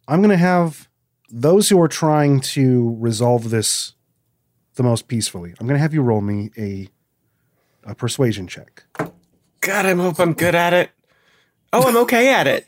I'm 0.06 0.20
going 0.20 0.30
to 0.30 0.36
have 0.36 0.88
those 1.30 1.68
who 1.68 1.80
are 1.80 1.88
trying 1.88 2.40
to 2.40 2.96
resolve 2.98 3.50
this 3.50 3.94
the 4.78 4.82
most 4.82 5.08
peacefully. 5.08 5.54
I'm 5.60 5.66
going 5.66 5.76
to 5.76 5.82
have 5.82 5.92
you 5.92 6.00
roll 6.00 6.22
me 6.22 6.50
a 6.56 6.88
a 7.84 7.94
persuasion 7.94 8.46
check. 8.46 8.84
God, 9.60 9.86
I 9.86 9.94
hope 9.94 10.18
I'm 10.18 10.32
good 10.32 10.54
at 10.54 10.72
it. 10.72 10.90
Oh, 11.72 11.86
I'm 11.86 11.96
okay 11.98 12.32
at 12.32 12.46
it. 12.46 12.66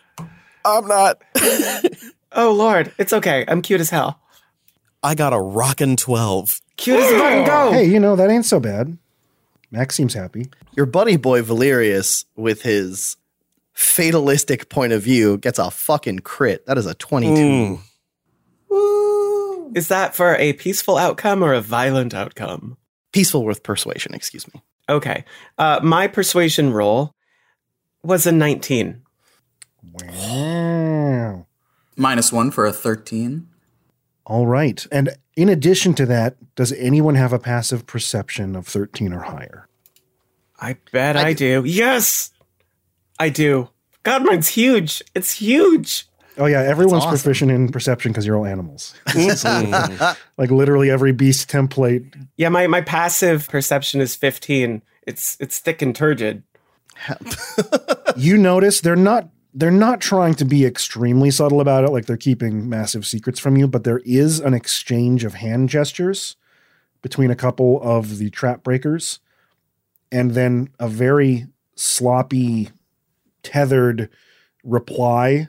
I'm 0.64 0.86
not. 0.86 1.22
Oh, 2.34 2.52
Lord. 2.52 2.92
It's 2.98 3.12
okay. 3.12 3.44
I'm 3.46 3.60
cute 3.60 3.82
as 3.82 3.90
hell. 3.90 4.18
I 5.02 5.14
got 5.14 5.34
a 5.34 5.38
rockin' 5.38 5.96
12. 5.96 6.62
Cute 6.76 6.98
as 6.98 7.12
a 7.12 7.18
button 7.18 7.44
go. 7.44 7.72
Hey, 7.72 7.84
you 7.84 8.00
know 8.00 8.16
that 8.16 8.30
ain't 8.30 8.46
so 8.46 8.58
bad. 8.58 8.96
Max 9.70 9.94
seems 9.94 10.14
happy. 10.14 10.46
Your 10.74 10.86
buddy 10.86 11.18
boy 11.18 11.42
Valerius, 11.42 12.24
with 12.34 12.62
his 12.62 13.18
fatalistic 13.74 14.70
point 14.70 14.94
of 14.94 15.02
view, 15.02 15.36
gets 15.36 15.58
a 15.58 15.70
fucking 15.70 16.20
crit. 16.20 16.64
That 16.64 16.78
is 16.78 16.86
a 16.86 16.94
22. 16.94 17.34
Mm. 17.34 17.80
Is 19.74 19.88
that 19.88 20.14
for 20.14 20.36
a 20.36 20.52
peaceful 20.54 20.96
outcome 20.96 21.42
or 21.42 21.54
a 21.54 21.60
violent 21.60 22.14
outcome? 22.14 22.76
Peaceful 23.12 23.44
with 23.44 23.62
persuasion, 23.62 24.14
excuse 24.14 24.52
me. 24.52 24.62
Okay. 24.88 25.24
Uh, 25.58 25.80
my 25.82 26.06
persuasion 26.06 26.72
roll 26.72 27.14
was 28.02 28.26
a 28.26 28.32
19. 28.32 29.02
Wow. 29.92 31.46
Minus 31.96 32.32
one 32.32 32.50
for 32.50 32.66
a 32.66 32.72
13. 32.72 33.48
All 34.24 34.46
right. 34.46 34.86
And 34.90 35.10
in 35.36 35.48
addition 35.48 35.94
to 35.94 36.06
that, 36.06 36.36
does 36.54 36.72
anyone 36.72 37.14
have 37.14 37.32
a 37.32 37.38
passive 37.38 37.86
perception 37.86 38.56
of 38.56 38.66
13 38.66 39.12
or 39.12 39.22
higher? 39.22 39.68
I 40.60 40.76
bet 40.92 41.16
I, 41.16 41.32
do. 41.32 41.64
Yes, 41.66 42.30
I 43.18 43.30
do. 43.30 43.70
God, 44.04 44.24
mine's 44.24 44.48
huge. 44.48 45.02
It's 45.14 45.32
huge. 45.32 46.06
Oh 46.38 46.46
yeah, 46.46 46.62
everyone's 46.62 47.04
awesome. 47.04 47.18
proficient 47.18 47.50
in 47.50 47.70
perception 47.70 48.12
because 48.12 48.26
you're 48.26 48.36
all 48.36 48.46
animals. 48.46 48.94
Mm-hmm. 49.08 50.20
like 50.38 50.50
literally 50.50 50.90
every 50.90 51.12
beast 51.12 51.50
template. 51.50 52.26
Yeah, 52.36 52.48
my, 52.48 52.66
my 52.66 52.80
passive 52.80 53.48
perception 53.48 54.00
is 54.00 54.16
15. 54.16 54.82
It's 55.06 55.36
it's 55.40 55.58
thick 55.58 55.82
and 55.82 55.94
turgid. 55.94 56.42
You 58.16 58.36
notice 58.36 58.80
they're 58.80 58.94
not 58.94 59.30
they're 59.54 59.70
not 59.70 60.00
trying 60.00 60.34
to 60.34 60.44
be 60.44 60.64
extremely 60.64 61.30
subtle 61.30 61.60
about 61.60 61.84
it, 61.84 61.90
like 61.90 62.06
they're 62.06 62.16
keeping 62.16 62.68
massive 62.68 63.06
secrets 63.06 63.38
from 63.38 63.56
you, 63.56 63.68
but 63.68 63.84
there 63.84 64.00
is 64.04 64.40
an 64.40 64.54
exchange 64.54 65.24
of 65.24 65.34
hand 65.34 65.68
gestures 65.68 66.36
between 67.02 67.30
a 67.30 67.36
couple 67.36 67.80
of 67.82 68.18
the 68.18 68.30
trap 68.30 68.62
breakers, 68.62 69.20
and 70.10 70.32
then 70.32 70.68
a 70.78 70.88
very 70.88 71.46
sloppy, 71.74 72.70
tethered 73.42 74.08
reply 74.64 75.48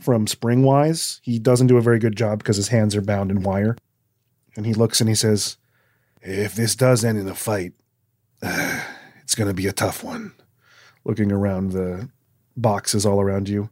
from 0.00 0.26
Springwise. 0.26 1.20
He 1.22 1.38
doesn't 1.38 1.66
do 1.66 1.76
a 1.76 1.82
very 1.82 1.98
good 1.98 2.16
job 2.16 2.38
because 2.38 2.56
his 2.56 2.68
hands 2.68 2.94
are 2.94 3.02
bound 3.02 3.30
in 3.30 3.42
wire. 3.42 3.76
And 4.56 4.66
he 4.66 4.74
looks 4.74 5.00
and 5.00 5.08
he 5.08 5.14
says, 5.14 5.56
If 6.22 6.54
this 6.54 6.74
does 6.74 7.04
end 7.04 7.18
in 7.18 7.28
a 7.28 7.34
fight, 7.34 7.72
uh, 8.42 8.82
it's 9.22 9.34
going 9.34 9.48
to 9.48 9.54
be 9.54 9.66
a 9.66 9.72
tough 9.72 10.02
one. 10.02 10.32
Looking 11.04 11.30
around 11.30 11.72
the 11.72 12.08
boxes 12.56 13.06
all 13.06 13.20
around 13.20 13.48
you. 13.48 13.70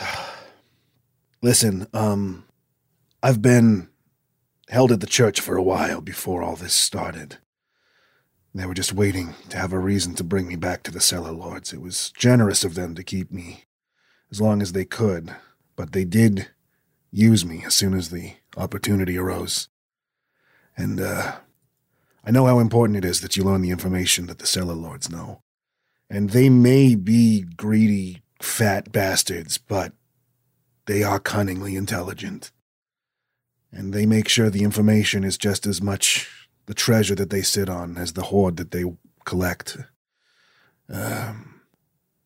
Listen, 1.42 1.86
um, 1.92 2.44
I've 3.22 3.42
been 3.42 3.88
held 4.68 4.92
at 4.92 5.00
the 5.00 5.06
church 5.06 5.40
for 5.40 5.56
a 5.56 5.62
while 5.62 6.00
before 6.00 6.42
all 6.42 6.56
this 6.56 6.74
started. 6.74 7.38
They 8.54 8.66
were 8.66 8.74
just 8.74 8.92
waiting 8.92 9.34
to 9.48 9.58
have 9.58 9.72
a 9.72 9.78
reason 9.78 10.14
to 10.14 10.24
bring 10.24 10.46
me 10.46 10.54
back 10.56 10.84
to 10.84 10.92
the 10.92 11.00
cellar 11.00 11.32
lords. 11.32 11.72
It 11.72 11.80
was 11.80 12.12
generous 12.16 12.62
of 12.62 12.74
them 12.74 12.94
to 12.94 13.02
keep 13.02 13.32
me 13.32 13.64
as 14.30 14.40
long 14.40 14.62
as 14.62 14.72
they 14.72 14.84
could, 14.84 15.34
but 15.76 15.92
they 15.92 16.04
did 16.04 16.48
use 17.10 17.44
me 17.44 17.62
as 17.64 17.74
soon 17.74 17.94
as 17.94 18.10
the 18.10 18.34
opportunity 18.56 19.16
arose. 19.16 19.68
And, 20.76 21.00
uh, 21.00 21.36
I 22.24 22.30
know 22.30 22.46
how 22.46 22.58
important 22.58 22.96
it 22.96 23.04
is 23.04 23.20
that 23.20 23.36
you 23.36 23.44
learn 23.44 23.60
the 23.60 23.70
information 23.70 24.26
that 24.26 24.38
the 24.38 24.46
cellar 24.46 24.74
lords 24.74 25.10
know. 25.10 25.42
And 26.08 26.30
they 26.30 26.48
may 26.48 26.94
be 26.94 27.42
greedy, 27.42 28.22
fat 28.40 28.90
bastards, 28.90 29.58
but 29.58 29.92
they 30.86 31.02
are 31.02 31.20
cunningly 31.20 31.76
intelligent. 31.76 32.50
And 33.70 33.92
they 33.92 34.06
make 34.06 34.28
sure 34.28 34.48
the 34.48 34.64
information 34.64 35.24
is 35.24 35.36
just 35.36 35.66
as 35.66 35.82
much 35.82 36.48
the 36.66 36.74
treasure 36.74 37.14
that 37.16 37.30
they 37.30 37.42
sit 37.42 37.68
on 37.68 37.98
as 37.98 38.12
the 38.12 38.22
hoard 38.22 38.56
that 38.56 38.70
they 38.70 38.84
collect. 39.24 39.76
Um, 40.88 41.60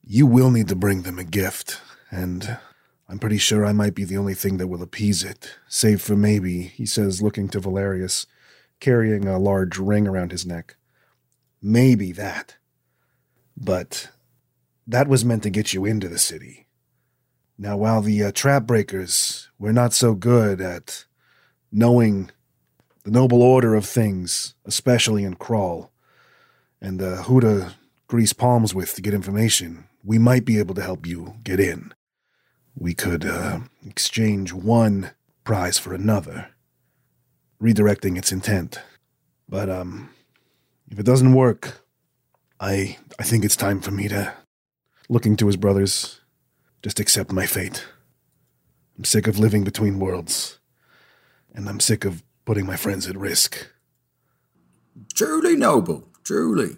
you 0.02 0.26
will 0.26 0.50
need 0.50 0.69
to 0.69 0.76
bring 0.76 1.02
them 1.02 1.19
a 1.19 1.25
gift, 1.25 1.81
and 2.11 2.59
I'm 3.09 3.19
pretty 3.19 3.38
sure 3.38 3.65
I 3.65 3.73
might 3.73 3.95
be 3.95 4.05
the 4.05 4.19
only 4.19 4.35
thing 4.35 4.59
that 4.59 4.69
will 4.69 4.83
appease 4.83 5.25
it, 5.25 5.57
save 5.67 6.03
for 6.03 6.15
maybe, 6.15 6.62
he 6.62 6.85
says, 6.85 7.23
looking 7.23 7.49
to 7.49 7.61
Valerius, 7.61 8.27
carrying 8.81 9.27
a 9.27 9.38
large 9.38 9.79
ring 9.79 10.07
around 10.07 10.31
his 10.31 10.45
neck. 10.45 10.77
Maybe 11.62 12.12
that. 12.12 12.57
But 13.57 14.11
that 14.87 15.09
was 15.09 15.25
meant 15.25 15.43
to 15.45 15.50
get 15.50 15.73
you 15.73 15.85
into 15.85 16.09
the 16.09 16.19
city. 16.19 16.67
Now, 17.57 17.77
while 17.77 18.03
the 18.03 18.25
uh, 18.25 18.33
trap 18.33 18.65
breakers 18.65 19.49
were 19.59 19.73
not 19.73 19.93
so 19.93 20.15
good 20.15 20.61
at 20.61 21.07
knowing 21.73 22.31
the 23.05 23.11
noble 23.11 23.43
order 23.43 23.75
of 23.75 23.87
things, 23.87 24.55
especially 24.65 25.25
in 25.25 25.35
Crawl, 25.35 25.91
and 26.81 27.03
uh, 27.03 27.23
who 27.23 27.41
to 27.41 27.73
grease 28.07 28.33
palms 28.33 28.75
with 28.75 28.95
to 28.95 29.03
get 29.03 29.15
information, 29.15 29.88
we 30.05 30.19
might 30.19 30.45
be 30.45 30.59
able 30.59 30.75
to 30.75 30.83
help 30.83 31.07
you 31.07 31.35
get 31.43 31.59
in. 31.59 31.93
We 32.80 32.94
could 32.94 33.26
uh, 33.26 33.61
exchange 33.85 34.52
one 34.52 35.11
prize 35.42 35.78
for 35.78 35.92
another, 35.92 36.50
redirecting 37.61 38.16
its 38.16 38.30
intent. 38.30 38.80
But 39.49 39.68
um, 39.68 40.11
if 40.88 40.99
it 40.99 41.06
doesn't 41.06 41.35
work, 41.35 41.85
I 42.61 42.97
I 43.18 43.25
think 43.25 43.44
it's 43.44 43.56
time 43.56 43.80
for 43.80 43.90
me 43.90 44.06
to, 44.08 44.32
looking 45.08 45.37
to 45.38 45.47
his 45.47 45.56
brothers, 45.56 46.20
just 46.82 47.00
accept 47.00 47.32
my 47.32 47.47
fate. 47.47 47.85
I'm 48.97 49.04
sick 49.04 49.26
of 49.26 49.40
living 49.40 49.64
between 49.64 49.99
worlds, 49.99 50.61
and 51.52 51.68
I'm 51.68 51.80
sick 51.80 52.04
of 52.04 52.23
putting 52.44 52.64
my 52.64 52.76
friends 52.76 53.08
at 53.08 53.16
risk. 53.16 53.66
Truly 55.14 55.56
noble, 55.56 56.08
truly. 56.23 56.76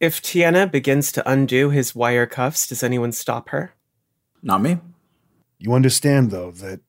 If 0.00 0.20
Tiana 0.20 0.70
begins 0.70 1.12
to 1.12 1.30
undo 1.30 1.70
his 1.70 1.94
wire 1.94 2.26
cuffs, 2.26 2.66
does 2.66 2.82
anyone 2.82 3.12
stop 3.12 3.50
her? 3.50 3.74
Not 4.42 4.60
me. 4.60 4.78
You 5.58 5.72
understand, 5.72 6.30
though, 6.30 6.50
that 6.52 6.80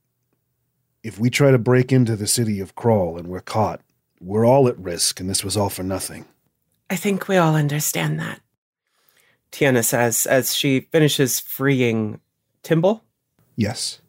if 1.03 1.19
we 1.19 1.29
try 1.29 1.51
to 1.51 1.57
break 1.57 1.91
into 1.91 2.15
the 2.15 2.27
city 2.27 2.59
of 2.59 2.75
Crawl 2.75 3.17
and 3.17 3.27
we're 3.27 3.41
caught, 3.41 3.81
we're 4.19 4.45
all 4.45 4.67
at 4.67 4.77
risk, 4.77 5.19
and 5.19 5.29
this 5.29 5.43
was 5.43 5.55
all 5.55 5.69
for 5.69 5.83
nothing. 5.83 6.25
I 6.89 6.95
think 6.95 7.27
we 7.27 7.37
all 7.37 7.55
understand 7.55 8.19
that. 8.19 8.41
Tiana 9.51 9.83
says 9.83 10.25
as 10.25 10.55
she 10.55 10.81
finishes 10.81 11.39
freeing 11.39 12.19
Timble. 12.63 13.03
Yes. 13.55 14.01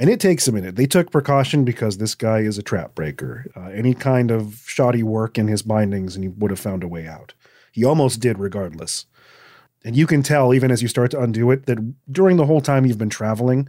And 0.00 0.08
it 0.08 0.20
takes 0.20 0.48
a 0.48 0.52
minute. 0.52 0.76
They 0.76 0.86
took 0.86 1.10
precaution 1.10 1.64
because 1.64 1.98
this 1.98 2.14
guy 2.14 2.40
is 2.40 2.56
a 2.56 2.62
trap 2.62 2.94
breaker. 2.94 3.50
Uh, 3.56 3.68
any 3.68 3.94
kind 3.94 4.30
of 4.30 4.62
shoddy 4.66 5.02
work 5.02 5.38
in 5.38 5.48
his 5.48 5.62
bindings, 5.62 6.14
and 6.14 6.24
he 6.24 6.28
would 6.28 6.50
have 6.50 6.60
found 6.60 6.82
a 6.82 6.88
way 6.88 7.06
out. 7.06 7.34
He 7.72 7.84
almost 7.84 8.20
did, 8.20 8.38
regardless. 8.38 9.06
And 9.84 9.96
you 9.96 10.06
can 10.06 10.22
tell, 10.22 10.54
even 10.54 10.70
as 10.70 10.82
you 10.82 10.88
start 10.88 11.10
to 11.12 11.20
undo 11.20 11.50
it, 11.50 11.66
that 11.66 11.94
during 12.10 12.36
the 12.36 12.46
whole 12.46 12.60
time 12.60 12.86
you've 12.86 12.98
been 12.98 13.10
traveling, 13.10 13.68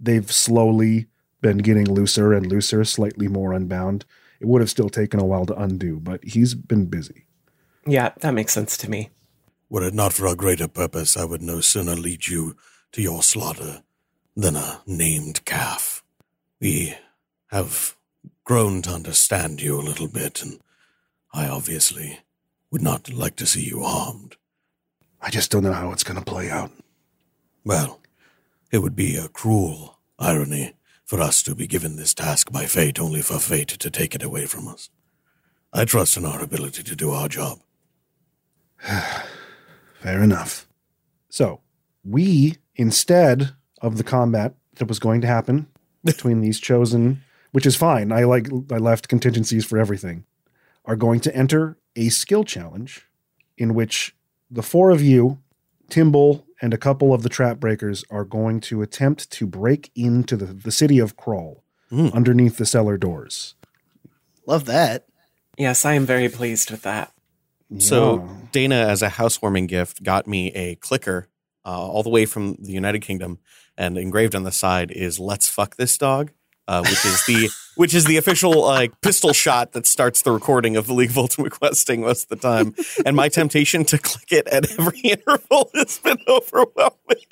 they've 0.00 0.30
slowly 0.30 1.06
been 1.40 1.58
getting 1.58 1.86
looser 1.86 2.32
and 2.32 2.46
looser, 2.46 2.84
slightly 2.84 3.28
more 3.28 3.52
unbound. 3.52 4.04
It 4.40 4.46
would 4.46 4.60
have 4.60 4.70
still 4.70 4.88
taken 4.88 5.20
a 5.20 5.24
while 5.24 5.46
to 5.46 5.54
undo, 5.54 6.00
but 6.00 6.24
he's 6.24 6.54
been 6.54 6.86
busy. 6.86 7.26
Yeah, 7.86 8.12
that 8.20 8.34
makes 8.34 8.52
sense 8.52 8.76
to 8.78 8.90
me. 8.90 9.10
Were 9.68 9.84
it 9.86 9.94
not 9.94 10.12
for 10.12 10.26
a 10.26 10.34
greater 10.34 10.68
purpose, 10.68 11.16
I 11.16 11.24
would 11.24 11.42
no 11.42 11.60
sooner 11.60 11.94
lead 11.94 12.26
you 12.26 12.56
to 12.92 13.02
your 13.02 13.22
slaughter 13.22 13.82
than 14.36 14.56
a 14.56 14.80
named 14.86 15.44
calf. 15.44 16.02
We 16.60 16.94
have 17.48 17.96
grown 18.44 18.82
to 18.82 18.90
understand 18.90 19.62
you 19.62 19.78
a 19.78 19.82
little 19.82 20.08
bit, 20.08 20.42
and 20.42 20.60
I 21.32 21.48
obviously 21.48 22.20
would 22.70 22.82
not 22.82 23.12
like 23.12 23.36
to 23.36 23.46
see 23.46 23.62
you 23.62 23.82
harmed. 23.82 24.36
I 25.20 25.30
just 25.30 25.50
don't 25.50 25.62
know 25.62 25.72
how 25.72 25.92
it's 25.92 26.04
going 26.04 26.18
to 26.18 26.24
play 26.24 26.50
out. 26.50 26.70
Well, 27.64 28.00
it 28.70 28.78
would 28.78 28.96
be 28.96 29.16
a 29.16 29.28
cruel 29.28 29.98
irony 30.18 30.74
for 31.04 31.20
us 31.20 31.42
to 31.42 31.54
be 31.54 31.66
given 31.66 31.96
this 31.96 32.14
task 32.14 32.52
by 32.52 32.66
fate 32.66 33.00
only 33.00 33.20
for 33.20 33.38
fate 33.38 33.68
to 33.68 33.90
take 33.90 34.14
it 34.14 34.22
away 34.22 34.46
from 34.46 34.68
us. 34.68 34.90
I 35.72 35.84
trust 35.84 36.16
in 36.16 36.24
our 36.24 36.40
ability 36.40 36.82
to 36.84 36.96
do 36.96 37.10
our 37.10 37.28
job. 37.28 37.58
Fair 38.78 40.22
enough. 40.22 40.68
So, 41.28 41.60
we, 42.04 42.56
instead 42.76 43.54
of 43.82 43.96
the 43.96 44.04
combat 44.04 44.54
that 44.76 44.88
was 44.88 44.98
going 44.98 45.20
to 45.22 45.26
happen 45.26 45.66
between 46.04 46.40
these 46.40 46.60
chosen, 46.60 47.22
which 47.52 47.66
is 47.66 47.76
fine, 47.76 48.12
I 48.12 48.24
like 48.24 48.48
I 48.70 48.76
left 48.76 49.08
contingencies 49.08 49.64
for 49.64 49.78
everything, 49.78 50.24
are 50.84 50.96
going 50.96 51.20
to 51.20 51.34
enter 51.36 51.76
a 51.96 52.08
skill 52.08 52.44
challenge 52.44 53.06
in 53.58 53.74
which 53.74 54.14
the 54.50 54.62
four 54.62 54.90
of 54.90 55.02
you, 55.02 55.38
Timble, 55.88 56.46
and 56.62 56.74
a 56.74 56.78
couple 56.78 57.12
of 57.14 57.22
the 57.22 57.28
trap 57.28 57.58
breakers 57.58 58.04
are 58.10 58.24
going 58.24 58.60
to 58.60 58.82
attempt 58.82 59.30
to 59.30 59.46
break 59.46 59.90
into 59.94 60.36
the, 60.36 60.46
the 60.46 60.72
city 60.72 60.98
of 60.98 61.16
Crawl 61.16 61.64
Mm. 61.92 62.12
underneath 62.14 62.56
the 62.56 62.66
cellar 62.66 62.96
doors. 62.96 63.56
Love 64.46 64.64
that. 64.66 65.06
Yes, 65.58 65.84
I 65.84 65.94
am 65.94 66.06
very 66.06 66.28
pleased 66.28 66.70
with 66.70 66.82
that. 66.82 67.12
So 67.78 68.28
Dana, 68.52 68.76
as 68.76 69.02
a 69.02 69.08
housewarming 69.08 69.66
gift, 69.66 70.02
got 70.04 70.28
me 70.28 70.52
a 70.52 70.76
clicker 70.76 71.26
uh, 71.64 71.70
all 71.70 72.04
the 72.04 72.08
way 72.10 72.26
from 72.26 72.56
the 72.60 72.70
United 72.72 73.00
Kingdom, 73.00 73.38
and 73.76 73.98
engraved 73.98 74.36
on 74.36 74.44
the 74.44 74.52
side 74.52 74.92
is 74.92 75.18
"Let's 75.18 75.48
fuck 75.48 75.76
this 75.76 75.98
dog," 75.98 76.30
uh, 76.68 76.80
which 76.82 77.04
is 77.04 77.26
the 77.26 77.50
which 77.80 77.94
is 77.94 78.04
the 78.04 78.18
official 78.18 78.60
like 78.60 79.00
pistol 79.00 79.32
shot 79.32 79.72
that 79.72 79.86
starts 79.86 80.20
the 80.20 80.30
recording 80.30 80.76
of 80.76 80.86
the 80.86 80.92
League 80.92 81.08
of 81.08 81.16
Ultimate 81.16 81.50
Questing 81.50 82.02
most 82.02 82.30
of 82.30 82.38
the 82.38 82.46
time. 82.46 82.74
And 83.06 83.16
my 83.16 83.30
temptation 83.30 83.86
to 83.86 83.96
click 83.96 84.30
it 84.32 84.46
at 84.48 84.70
every 84.78 84.98
interval 85.04 85.70
has 85.74 85.98
been 85.98 86.18
overwhelming. 86.28 87.24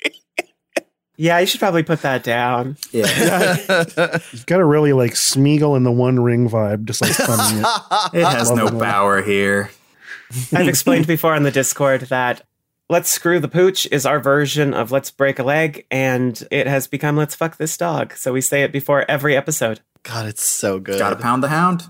Yeah, 1.17 1.37
you 1.37 1.45
should 1.45 1.59
probably 1.59 1.83
put 1.83 2.01
that 2.01 2.23
down. 2.23 2.77
Yeah. 2.91 3.83
You've 4.31 4.47
got 4.47 4.59
a 4.59 4.65
really 4.65 4.91
like 4.91 5.11
Smeagol 5.11 5.77
in 5.77 5.83
the 5.83 5.91
One 5.91 6.19
Ring 6.19 6.49
vibe, 6.49 6.85
just 6.85 7.03
like 7.03 7.11
thumbing 7.11 7.59
it. 7.63 7.67
It 8.19 8.25
has 8.25 8.49
no 8.49 8.69
it. 8.69 8.79
power 8.79 9.21
here. 9.21 9.69
I've 10.51 10.67
explained 10.67 11.05
before 11.05 11.35
on 11.35 11.43
the 11.43 11.51
Discord 11.51 12.01
that 12.09 12.41
Let's 12.89 13.11
Screw 13.11 13.39
the 13.39 13.47
Pooch 13.47 13.85
is 13.91 14.03
our 14.03 14.19
version 14.19 14.73
of 14.73 14.91
Let's 14.91 15.11
Break 15.11 15.37
a 15.37 15.43
Leg, 15.43 15.85
and 15.91 16.41
it 16.49 16.65
has 16.65 16.87
become 16.87 17.17
Let's 17.17 17.35
Fuck 17.35 17.57
This 17.57 17.77
Dog. 17.77 18.15
So 18.15 18.33
we 18.33 18.41
say 18.41 18.63
it 18.63 18.71
before 18.71 19.05
every 19.07 19.37
episode. 19.37 19.81
God, 20.09 20.25
it's 20.25 20.43
so 20.43 20.79
good. 20.79 20.97
Gotta 20.97 21.15
pound 21.15 21.43
the 21.43 21.49
hound. 21.49 21.83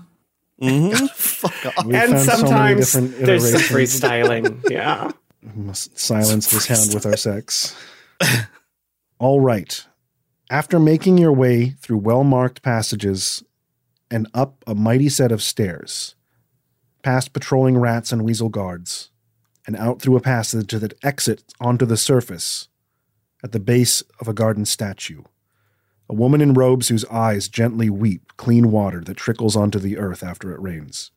Mhm. 0.60 1.08
Fuck 1.14 1.66
off. 1.66 1.86
And 1.86 2.12
found 2.12 2.20
so 2.20 2.36
sometimes 2.36 2.92
there's 2.92 3.50
some 3.50 3.60
freestyling. 3.62 4.62
yeah. 4.70 5.10
We 5.42 5.62
must 5.62 5.98
silence 5.98 6.50
this 6.50 6.66
hound 6.66 6.92
with 6.92 7.06
our 7.06 7.16
sex. 7.16 7.74
All 9.18 9.40
right. 9.40 9.86
After 10.50 10.78
making 10.78 11.16
your 11.16 11.32
way 11.32 11.70
through 11.70 11.98
well 11.98 12.24
marked 12.24 12.60
passages 12.60 13.42
and 14.10 14.28
up 14.34 14.62
a 14.66 14.74
mighty 14.74 15.08
set 15.08 15.32
of 15.32 15.42
stairs, 15.42 16.14
past 17.02 17.32
patrolling 17.32 17.78
rats 17.78 18.12
and 18.12 18.22
weasel 18.22 18.50
guards, 18.50 19.10
and 19.66 19.76
out 19.76 20.02
through 20.02 20.16
a 20.16 20.20
passage 20.20 20.72
that 20.72 20.92
exits 21.02 21.54
onto 21.58 21.86
the 21.86 21.96
surface 21.96 22.68
at 23.42 23.52
the 23.52 23.60
base 23.60 24.02
of 24.20 24.28
a 24.28 24.34
garden 24.34 24.66
statue, 24.66 25.22
a 26.10 26.14
woman 26.14 26.40
in 26.40 26.54
robes 26.54 26.88
whose 26.88 27.04
eyes 27.04 27.48
gently 27.48 27.88
weep 27.88 28.32
clean 28.36 28.72
water 28.72 29.00
that 29.00 29.16
trickles 29.16 29.54
onto 29.54 29.78
the 29.78 29.96
earth 29.96 30.24
after 30.24 30.52
it 30.52 30.60
rains. 30.60 31.12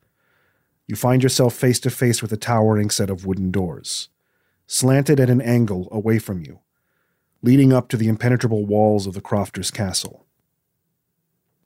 You 0.86 0.96
find 0.96 1.24
yourself 1.24 1.56
face 1.56 1.80
to 1.80 1.90
face 1.90 2.22
with 2.22 2.32
a 2.32 2.38
towering 2.38 2.92
set 2.92 3.10
of 3.10 3.26
wooden 3.26 3.50
doors, 3.50 4.10
slanted 4.68 5.20
at 5.20 5.32
an 5.32 5.42
angle 5.42 5.88
away 5.92 6.20
from 6.20 6.42
you. 6.42 6.60
leading 7.44 7.74
up 7.74 7.90
to 7.90 7.98
the 7.98 8.08
impenetrable 8.08 8.66
walls 8.66 9.06
of 9.06 9.14
the 9.14 9.22
Crofters' 9.22 9.70
castle. 9.70 10.26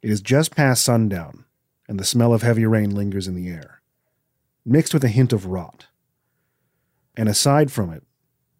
It 0.02 0.10
is 0.10 0.22
just 0.22 0.56
past 0.56 0.84
sundown, 0.84 1.46
and 1.88 2.00
the 2.00 2.04
smell 2.04 2.34
of 2.34 2.42
heavy 2.42 2.66
rain 2.66 2.94
lingers 2.94 3.28
in 3.28 3.36
the 3.36 3.50
air, 3.50 3.82
mixed 4.66 4.94
with 4.94 5.04
a 5.04 5.10
hint 5.10 5.32
of 5.32 5.46
rot. 5.46 5.88
And 7.16 7.30
aside 7.30 7.72
from 7.72 7.92
it, 7.92 8.04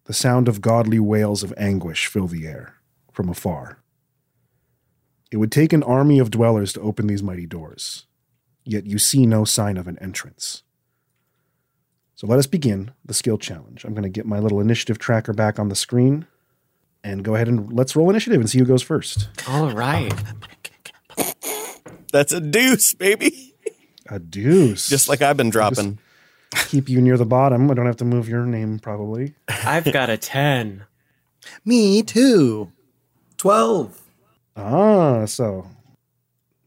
the 0.04 0.14
sound 0.14 0.48
of 0.48 0.60
godly 0.60 0.98
wails 1.00 1.42
of 1.42 1.52
anguish 1.58 2.06
fill 2.06 2.28
the 2.28 2.46
air 2.46 2.76
from 3.12 3.28
afar. 3.28 3.82
It 5.30 5.36
would 5.36 5.52
take 5.52 5.72
an 5.72 5.82
army 5.82 6.18
of 6.18 6.30
dwellers 6.30 6.72
to 6.74 6.80
open 6.80 7.06
these 7.06 7.22
mighty 7.22 7.46
doors, 7.46 8.06
yet 8.64 8.86
you 8.86 8.98
see 8.98 9.26
no 9.26 9.44
sign 9.44 9.76
of 9.76 9.86
an 9.86 9.98
entrance. 10.00 10.62
So 12.14 12.26
let 12.26 12.38
us 12.38 12.46
begin 12.46 12.92
the 13.04 13.14
skill 13.14 13.38
challenge. 13.38 13.84
I'm 13.84 13.92
going 13.92 14.02
to 14.02 14.08
get 14.08 14.26
my 14.26 14.38
little 14.38 14.60
initiative 14.60 14.98
tracker 14.98 15.32
back 15.32 15.58
on 15.58 15.68
the 15.68 15.76
screen 15.76 16.26
and 17.04 17.22
go 17.22 17.34
ahead 17.34 17.48
and 17.48 17.72
let's 17.72 17.94
roll 17.94 18.10
initiative 18.10 18.40
and 18.40 18.50
see 18.50 18.58
who 18.58 18.64
goes 18.64 18.82
first. 18.82 19.28
All 19.46 19.70
right. 19.70 20.12
That's 22.12 22.32
a 22.32 22.40
deuce, 22.40 22.94
baby. 22.94 23.54
A 24.06 24.18
deuce. 24.18 24.88
Just 24.88 25.08
like 25.08 25.22
I've 25.22 25.36
been 25.36 25.50
dropping. 25.50 25.98
keep 26.68 26.88
you 26.88 27.00
near 27.00 27.16
the 27.16 27.26
bottom. 27.26 27.70
I 27.70 27.74
don't 27.74 27.86
have 27.86 27.98
to 27.98 28.04
move 28.04 28.28
your 28.28 28.44
name 28.44 28.78
probably. 28.78 29.34
I've 29.48 29.92
got 29.92 30.10
a 30.10 30.16
10. 30.16 30.84
Me 31.64 32.02
too. 32.02 32.72
12. 33.36 34.00
Ah, 34.58 35.24
so 35.24 35.68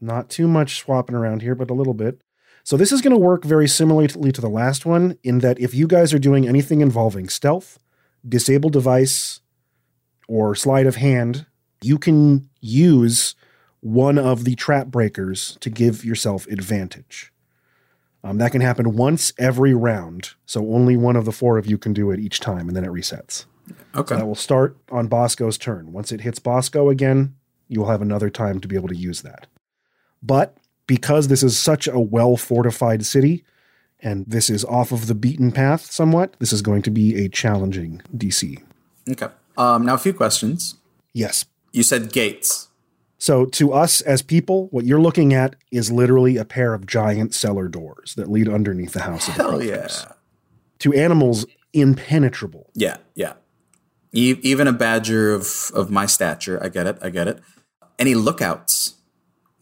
not 0.00 0.30
too 0.30 0.48
much 0.48 0.78
swapping 0.78 1.14
around 1.14 1.42
here, 1.42 1.54
but 1.54 1.70
a 1.70 1.74
little 1.74 1.94
bit. 1.94 2.20
So 2.64 2.76
this 2.76 2.92
is 2.92 3.02
going 3.02 3.12
to 3.12 3.18
work 3.18 3.44
very 3.44 3.68
similarly 3.68 4.32
to 4.32 4.40
the 4.40 4.48
last 4.48 4.86
one 4.86 5.18
in 5.22 5.40
that 5.40 5.58
if 5.58 5.74
you 5.74 5.86
guys 5.86 6.14
are 6.14 6.18
doing 6.18 6.48
anything 6.48 6.80
involving 6.80 7.28
stealth, 7.28 7.78
disable 8.26 8.70
device, 8.70 9.40
or 10.28 10.54
sleight 10.54 10.86
of 10.86 10.96
hand, 10.96 11.46
you 11.82 11.98
can 11.98 12.48
use 12.60 13.34
one 13.80 14.16
of 14.16 14.44
the 14.44 14.54
trap 14.54 14.86
breakers 14.86 15.58
to 15.60 15.68
give 15.68 16.04
yourself 16.04 16.46
advantage. 16.46 17.32
Um, 18.24 18.38
that 18.38 18.52
can 18.52 18.60
happen 18.60 18.96
once 18.96 19.32
every 19.38 19.74
round, 19.74 20.30
so 20.46 20.72
only 20.72 20.96
one 20.96 21.16
of 21.16 21.24
the 21.24 21.32
four 21.32 21.58
of 21.58 21.66
you 21.66 21.76
can 21.76 21.92
do 21.92 22.12
it 22.12 22.20
each 22.20 22.38
time, 22.38 22.68
and 22.68 22.76
then 22.76 22.84
it 22.84 22.90
resets. 22.90 23.46
Okay. 23.96 24.14
So 24.14 24.18
that 24.18 24.26
will 24.26 24.36
start 24.36 24.76
on 24.90 25.08
Bosco's 25.08 25.58
turn. 25.58 25.92
Once 25.92 26.12
it 26.12 26.20
hits 26.20 26.38
Bosco 26.38 26.88
again, 26.88 27.34
you'll 27.72 27.90
have 27.90 28.02
another 28.02 28.30
time 28.30 28.60
to 28.60 28.68
be 28.68 28.76
able 28.76 28.88
to 28.88 28.96
use 28.96 29.22
that. 29.22 29.46
But 30.22 30.56
because 30.86 31.28
this 31.28 31.42
is 31.42 31.58
such 31.58 31.88
a 31.88 31.98
well 31.98 32.36
fortified 32.36 33.04
city, 33.06 33.44
and 34.00 34.26
this 34.26 34.50
is 34.50 34.64
off 34.64 34.92
of 34.92 35.06
the 35.06 35.14
beaten 35.14 35.52
path 35.52 35.90
somewhat, 35.90 36.34
this 36.38 36.52
is 36.52 36.62
going 36.62 36.82
to 36.82 36.90
be 36.90 37.24
a 37.24 37.28
challenging 37.28 38.02
DC. 38.16 38.62
Okay. 39.08 39.28
Um, 39.56 39.86
now, 39.86 39.94
a 39.94 39.98
few 39.98 40.12
questions. 40.12 40.76
Yes. 41.12 41.44
You 41.72 41.82
said 41.82 42.12
gates. 42.12 42.68
So, 43.18 43.46
to 43.46 43.72
us 43.72 44.00
as 44.00 44.20
people, 44.20 44.66
what 44.72 44.84
you're 44.84 45.00
looking 45.00 45.32
at 45.32 45.54
is 45.70 45.92
literally 45.92 46.36
a 46.36 46.44
pair 46.44 46.74
of 46.74 46.86
giant 46.86 47.34
cellar 47.34 47.68
doors 47.68 48.14
that 48.16 48.28
lead 48.28 48.48
underneath 48.48 48.92
the 48.92 49.02
house 49.02 49.28
of 49.28 49.36
the 49.36 49.42
Hell 49.42 49.62
yeah. 49.62 49.88
To 50.80 50.92
animals, 50.92 51.46
impenetrable. 51.72 52.70
Yeah, 52.74 52.96
yeah. 53.14 53.34
E- 54.12 54.40
even 54.42 54.66
a 54.66 54.72
badger 54.72 55.32
of, 55.32 55.70
of 55.72 55.90
my 55.90 56.06
stature, 56.06 56.60
I 56.62 56.68
get 56.68 56.86
it, 56.88 56.98
I 57.00 57.10
get 57.10 57.28
it. 57.28 57.40
Any 58.02 58.16
lookouts? 58.16 58.94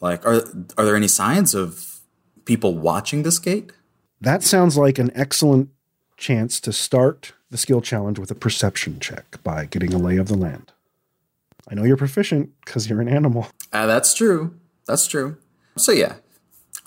Like, 0.00 0.24
are 0.24 0.40
are 0.78 0.84
there 0.86 0.96
any 0.96 1.08
signs 1.08 1.54
of 1.54 2.00
people 2.46 2.74
watching 2.74 3.22
this 3.22 3.38
gate? 3.38 3.70
That 4.18 4.42
sounds 4.42 4.78
like 4.78 4.98
an 4.98 5.10
excellent 5.14 5.68
chance 6.16 6.58
to 6.60 6.72
start 6.72 7.34
the 7.50 7.58
skill 7.58 7.82
challenge 7.82 8.18
with 8.18 8.30
a 8.30 8.34
perception 8.34 8.98
check 8.98 9.36
by 9.44 9.66
getting 9.66 9.92
a 9.92 9.98
lay 9.98 10.16
of 10.16 10.28
the 10.28 10.38
land. 10.38 10.72
I 11.70 11.74
know 11.74 11.84
you're 11.84 11.98
proficient 11.98 12.48
because 12.64 12.88
you're 12.88 13.02
an 13.02 13.10
animal. 13.10 13.48
Uh, 13.74 13.84
that's 13.84 14.14
true. 14.14 14.54
That's 14.86 15.06
true. 15.06 15.36
So 15.76 15.92
yeah, 15.92 16.14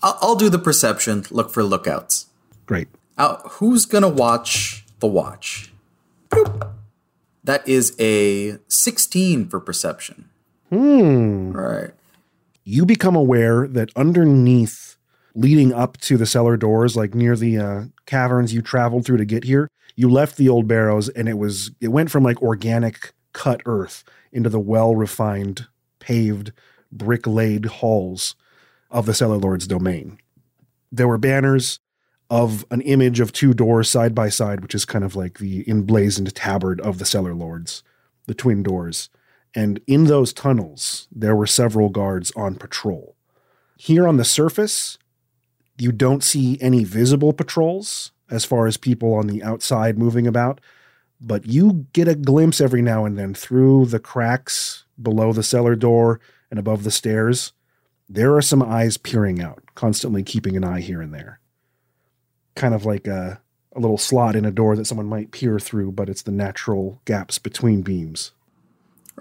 I'll, 0.02 0.18
I'll 0.24 0.36
do 0.36 0.50
the 0.50 0.58
perception. 0.58 1.24
Look 1.30 1.52
for 1.52 1.64
lookouts. 1.64 2.30
Great. 2.66 2.88
Uh, 3.16 3.38
who's 3.48 3.86
gonna 3.86 4.10
watch 4.10 4.86
the 5.02 5.08
watch? 5.08 5.72
Boop. 6.32 6.72
That 7.44 7.68
is 7.68 7.96
a 8.00 8.58
sixteen 8.68 9.48
for 9.48 9.60
perception. 9.60 10.30
Hmm. 10.74 11.52
Right. 11.52 11.92
You 12.64 12.84
become 12.86 13.16
aware 13.16 13.68
that 13.68 13.92
underneath, 13.96 14.98
leading 15.36 15.72
up 15.72 15.98
to 15.98 16.18
the 16.18 16.26
cellar 16.26 16.58
doors, 16.58 16.96
like 16.96 17.14
near 17.14 17.36
the 17.36 17.58
uh, 17.60 17.84
caverns 18.08 18.56
you 18.56 18.64
traveled 18.64 19.06
through 19.06 19.18
to 19.18 19.26
get 19.26 19.44
here, 19.44 19.70
you 19.96 20.10
left 20.10 20.38
the 20.38 20.50
old 20.50 20.68
barrows 20.68 21.10
and 21.10 21.30
it 21.30 21.38
was 21.38 21.70
it 21.80 21.90
went 21.90 22.10
from 22.10 22.24
like 22.24 22.42
organic 22.42 23.14
cut 23.34 23.62
earth 23.68 24.04
into 24.32 24.50
the 24.50 24.60
well 24.60 24.96
refined, 24.96 25.68
paved, 26.00 26.52
brick 26.92 27.28
laid 27.28 27.66
halls 27.66 28.36
of 28.90 29.06
the 29.06 29.14
cellar 29.14 29.38
lord's 29.38 29.68
domain. 29.68 30.18
There 30.92 31.08
were 31.08 31.20
banners 31.20 31.80
of 32.32 32.66
an 32.72 32.82
image 32.82 33.20
of 33.20 33.32
two 33.32 33.54
doors 33.54 33.92
side 33.92 34.16
by 34.16 34.30
side, 34.30 34.62
which 34.62 34.74
is 34.74 34.86
kind 34.86 35.06
of 35.06 35.16
like 35.16 35.38
the 35.38 35.70
emblazoned 35.70 36.34
tabard 36.34 36.82
of 36.82 36.98
the 36.98 37.06
cellar 37.06 37.36
lords, 37.36 37.84
the 38.26 38.34
twin 38.34 38.64
doors. 38.64 39.12
And 39.56 39.80
in 39.88 40.06
those 40.06 40.34
tunnels, 40.34 41.08
there 41.12 41.36
were 41.36 41.48
several 41.48 41.90
guards 41.90 42.32
on 42.36 42.56
patrol. 42.56 43.16
Here 43.78 44.08
on 44.08 44.18
the 44.18 44.26
surface, 44.26 44.98
you 45.78 45.92
don't 45.92 46.24
see 46.24 46.58
any 46.62 46.84
visible 46.84 47.34
patrols 47.34 48.12
as 48.30 48.46
far 48.46 48.66
as 48.66 48.78
people 48.78 49.14
on 49.14 49.28
the 49.28 49.44
outside 49.44 49.98
moving 49.98 50.26
about, 50.26 50.62
but 51.20 51.46
you 51.46 51.88
get 51.94 52.08
a 52.08 52.16
glimpse 52.16 52.60
every 52.60 52.82
now 52.82 53.06
and 53.06 53.18
then 53.18 53.34
through 53.34 53.86
the 53.86 54.00
cracks 54.00 54.86
below 55.02 55.34
the 55.34 55.44
cellar 55.44 55.76
door 55.76 56.20
and 56.50 56.60
above 56.60 56.84
the 56.84 56.92
stairs. 56.92 57.54
There 58.10 58.36
are 58.36 58.42
some 58.42 58.62
eyes 58.62 58.98
peering 58.98 59.42
out, 59.42 59.64
constantly 59.76 60.24
keeping 60.24 60.58
an 60.58 60.64
eye 60.64 60.82
here 60.82 61.02
and 61.02 61.14
there. 61.14 61.40
Kind 62.56 62.74
of 62.74 62.86
like 62.86 63.08
a, 63.08 63.42
a 63.76 63.80
little 63.80 63.98
slot 63.98 64.36
in 64.36 64.46
a 64.46 64.52
door 64.52 64.76
that 64.76 64.86
someone 64.86 65.08
might 65.08 65.32
peer 65.32 65.60
through, 65.60 65.94
but 65.94 66.10
it's 66.10 66.22
the 66.22 66.32
natural 66.32 67.02
gaps 67.06 67.40
between 67.40 67.82
beams. 67.82 68.32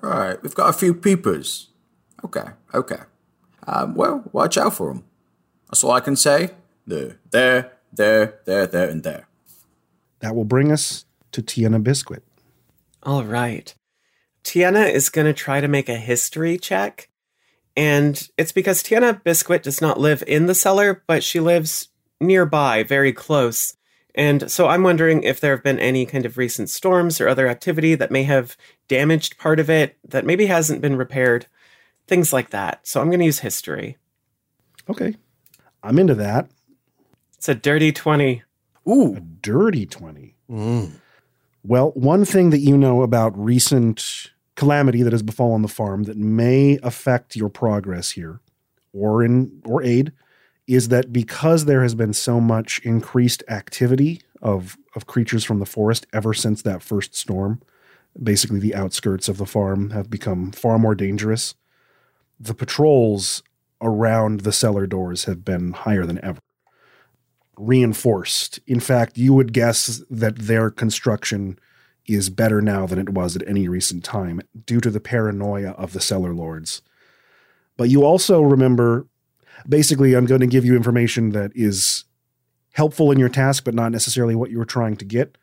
All 0.03 0.11
right. 0.11 0.43
We've 0.43 0.55
got 0.55 0.71
a 0.71 0.73
few 0.73 0.95
peepers. 0.95 1.69
Okay. 2.25 2.47
Okay. 2.75 3.01
Um, 3.67 3.95
well, 3.95 4.25
watch 4.33 4.57
out 4.57 4.75
for 4.75 4.88
them. 4.93 5.05
That's 5.69 5.85
all 5.85 5.93
I 5.93 6.01
can 6.01 6.17
say. 6.17 6.51
There, 6.87 7.19
there, 7.31 7.73
there, 7.93 8.41
there, 8.45 8.67
there, 8.67 8.88
and 8.88 9.03
there. 9.03 9.29
That 10.21 10.35
will 10.35 10.45
bring 10.45 10.73
us 10.73 11.05
to 11.33 11.43
Tiana 11.43 11.83
Biscuit. 11.83 12.23
All 13.03 13.25
right. 13.25 13.75
Tiana 14.45 14.91
is 14.91 15.09
going 15.09 15.27
to 15.27 15.33
try 15.33 15.61
to 15.61 15.69
make 15.69 15.88
a 15.88 15.97
history 15.97 16.59
check. 16.59 17.09
And 17.77 18.29
it's 18.37 18.53
because 18.53 18.83
Tiana 18.83 19.23
Biscuit 19.23 19.62
does 19.62 19.81
not 19.81 19.99
live 19.99 20.23
in 20.27 20.47
the 20.47 20.55
cellar, 20.55 21.03
but 21.07 21.23
she 21.23 21.41
lives 21.41 21.88
nearby, 22.21 22.83
very 22.83 23.12
close. 23.12 23.77
And 24.14 24.51
so 24.51 24.68
I'm 24.68 24.83
wondering 24.83 25.22
if 25.22 25.40
there 25.40 25.55
have 25.55 25.64
been 25.64 25.79
any 25.79 26.05
kind 26.05 26.27
of 26.27 26.37
recent 26.37 26.68
storms 26.68 27.20
or 27.20 27.29
other 27.29 27.48
activity 27.48 27.94
that 27.94 28.11
may 28.11 28.25
have 28.25 28.57
damaged 28.88 29.38
part 29.38 29.59
of 29.59 29.70
it 29.70 29.96
that 30.07 30.27
maybe 30.27 30.46
hasn't 30.46 30.83
been 30.83 30.96
repaired, 30.96 31.46
things 32.07 32.33
like 32.33 32.51
that. 32.51 32.87
So 32.87 33.01
I'm 33.01 33.09
going 33.09 33.20
to 33.20 33.27
use 33.27 33.38
history. 33.38 33.96
Okay. 34.88 35.16
I'm 35.83 35.98
into 35.98 36.14
that. 36.16 36.51
It's 37.37 37.48
a 37.48 37.55
dirty 37.55 37.90
20. 37.90 38.42
Ooh. 38.88 39.16
A 39.16 39.20
dirty 39.20 39.87
20. 39.87 40.35
Mm. 40.51 40.92
Well, 41.64 41.92
one 41.92 42.25
thing 42.25 42.51
that 42.51 42.59
you 42.59 42.77
know 42.77 43.03
about 43.03 43.38
recent 43.38 44.31
calamity 44.57 45.03
that 45.03 45.12
has 45.12 45.22
befallen 45.22 45.62
the 45.62 45.68
farm 45.68 46.05
that 46.05 46.16
may 46.16 46.79
affect 46.83 47.35
your 47.35 47.48
progress 47.48 48.11
here 48.11 48.40
or 48.92 49.25
in 49.25 49.62
or 49.64 49.83
aid 49.83 50.12
is 50.72 50.88
that 50.88 51.12
because 51.12 51.64
there 51.66 51.82
has 51.82 51.94
been 51.94 52.12
so 52.12 52.40
much 52.40 52.80
increased 52.85 53.42
activity 53.48 54.22
of 54.40 54.76
of 54.94 55.06
creatures 55.06 55.44
from 55.44 55.58
the 55.58 55.66
forest 55.66 56.06
ever 56.12 56.35
since 56.35 56.62
that 56.62 56.82
first 56.82 57.14
storm, 57.14 57.61
basically 58.20 58.58
the 58.58 58.74
outskirts 58.74 59.28
of 59.28 59.38
the 59.38 59.46
farm 59.46 59.90
have 59.90 60.11
become 60.11 60.52
far 60.52 60.78
more 60.78 60.94
dangerous. 60.94 61.54
The 62.38 62.54
patrols 62.54 63.42
around 63.80 64.40
the 64.40 64.52
cellar 64.52 64.87
doors 64.87 65.24
have 65.24 65.44
been 65.44 65.72
higher 65.72 66.04
than 66.04 66.22
ever. 66.24 66.40
Reinforced. 67.56 68.61
In 68.66 68.80
fact, 68.80 69.16
you 69.16 69.32
would 69.35 69.52
guess 69.52 70.02
that 70.11 70.37
their 70.37 70.70
construction 70.70 71.58
is 72.06 72.30
better 72.30 72.61
now 72.61 72.87
than 72.87 72.98
it 72.98 73.11
was 73.11 73.37
at 73.37 73.46
any 73.46 73.68
recent 73.68 74.04
time 74.04 74.40
due 74.66 74.80
to 74.80 74.90
the 74.90 75.00
paranoia 75.00 75.70
of 75.72 75.92
the 75.92 76.00
cellar 76.00 76.35
lords. 76.35 76.82
But 77.76 77.88
you 77.88 78.04
also 78.04 78.42
remember 78.42 79.06
basically, 79.68 80.14
I'm 80.14 80.27
going 80.27 80.40
to 80.40 80.46
give 80.46 80.64
you 80.64 80.77
information 80.77 81.31
that 81.31 81.53
is 81.55 82.05
helpful 82.72 83.11
in 83.11 83.18
your 83.18 83.29
task, 83.29 83.64
but 83.64 83.75
not 83.75 83.92
necessarily 83.92 84.35
what 84.35 84.51
you 84.51 84.59
were 84.59 84.64
trying 84.64 84.96
to 84.96 85.05
get, 85.05 85.37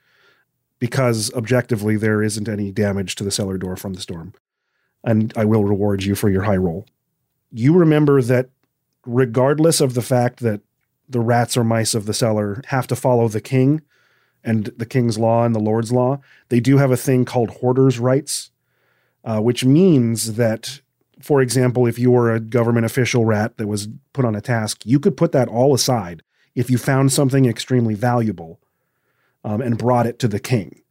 because 0.80 1.32
objectively, 1.34 1.96
there 1.96 2.24
isn't 2.24 2.50
any 2.50 2.72
damage 2.72 3.16
to 3.16 3.24
the 3.24 3.32
cellar 3.32 3.58
door 3.58 3.76
from 3.76 3.94
the 3.94 4.02
storm. 4.02 4.34
And 5.04 5.32
I 5.36 5.46
will 5.46 5.64
reward 5.64 6.04
you 6.04 6.16
for 6.16 6.30
your 6.30 6.44
high 6.44 6.58
roll. 6.58 6.86
You 7.52 7.74
remember 7.74 8.22
that 8.22 8.50
regardless 9.06 9.82
of 9.82 9.94
the 9.94 10.02
fact 10.02 10.40
that 10.40 10.62
the 11.08 11.20
rats 11.20 11.58
or 11.58 11.64
mice 11.64 11.96
of 11.96 12.06
the 12.06 12.14
cellar 12.14 12.62
have 12.68 12.88
to 12.88 12.96
follow 12.96 13.28
the 13.28 13.42
king 13.42 13.82
and 14.44 14.66
the 14.78 14.86
king's 14.86 15.18
law 15.18 15.44
and 15.44 15.56
the 15.56 15.60
lord's 15.60 15.92
law, 15.92 16.22
they 16.50 16.60
do 16.60 16.78
have 16.78 16.92
a 16.92 16.98
thing 16.98 17.26
called 17.26 17.50
hoarder's 17.50 18.00
rights, 18.00 18.52
uh, 19.24 19.40
which 19.40 19.66
means 19.66 20.36
that, 20.36 20.82
for 21.22 21.42
example, 21.42 21.86
if 21.86 22.00
you 22.00 22.12
were 22.12 22.34
a 22.34 22.40
government 22.40 22.86
official 22.86 23.26
rat 23.26 23.58
that 23.58 23.68
was 23.68 23.90
put 24.14 24.26
on 24.26 24.36
a 24.36 24.42
task, 24.42 24.86
you 24.86 25.00
could 25.00 25.18
put 25.18 25.32
that 25.34 25.50
all 25.50 25.74
aside 25.74 26.24
if 26.56 26.70
you 26.70 26.78
found 26.78 27.12
something 27.12 27.46
extremely 27.46 27.94
valuable 27.94 28.60
um, 29.44 29.62
and 29.62 29.78
brought 29.78 30.08
it 30.08 30.20
to 30.20 30.28
the 30.28 30.40
king. 30.40 30.82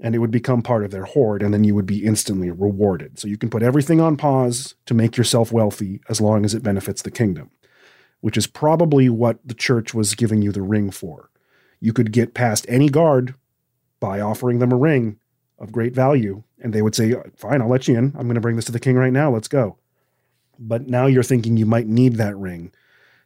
And 0.00 0.14
it 0.14 0.18
would 0.18 0.30
become 0.30 0.62
part 0.62 0.84
of 0.84 0.90
their 0.90 1.04
hoard, 1.04 1.42
and 1.42 1.52
then 1.52 1.62
you 1.62 1.74
would 1.74 1.86
be 1.86 2.04
instantly 2.04 2.50
rewarded. 2.50 3.18
So 3.18 3.28
you 3.28 3.36
can 3.36 3.50
put 3.50 3.62
everything 3.62 4.00
on 4.00 4.16
pause 4.16 4.74
to 4.86 4.94
make 4.94 5.16
yourself 5.16 5.52
wealthy 5.52 6.00
as 6.08 6.20
long 6.20 6.44
as 6.44 6.54
it 6.54 6.62
benefits 6.62 7.02
the 7.02 7.10
kingdom, 7.10 7.50
which 8.20 8.36
is 8.36 8.46
probably 8.46 9.08
what 9.08 9.38
the 9.44 9.54
church 9.54 9.92
was 9.92 10.14
giving 10.14 10.42
you 10.42 10.52
the 10.52 10.62
ring 10.62 10.90
for. 10.90 11.30
You 11.80 11.92
could 11.92 12.12
get 12.12 12.34
past 12.34 12.64
any 12.68 12.88
guard 12.88 13.34
by 14.00 14.20
offering 14.20 14.58
them 14.58 14.72
a 14.72 14.76
ring 14.76 15.18
of 15.58 15.70
great 15.70 15.94
value, 15.94 16.42
and 16.60 16.72
they 16.72 16.82
would 16.82 16.94
say, 16.94 17.14
Fine, 17.36 17.62
I'll 17.62 17.68
let 17.68 17.88
you 17.88 17.96
in. 17.96 18.06
I'm 18.16 18.26
going 18.26 18.34
to 18.34 18.40
bring 18.40 18.56
this 18.56 18.64
to 18.66 18.72
the 18.72 18.80
king 18.80 18.96
right 18.96 19.12
now. 19.12 19.30
Let's 19.30 19.48
go. 19.48 19.76
But 20.58 20.88
now 20.88 21.06
you're 21.06 21.22
thinking 21.22 21.56
you 21.56 21.66
might 21.66 21.86
need 21.86 22.16
that 22.16 22.36
ring 22.36 22.72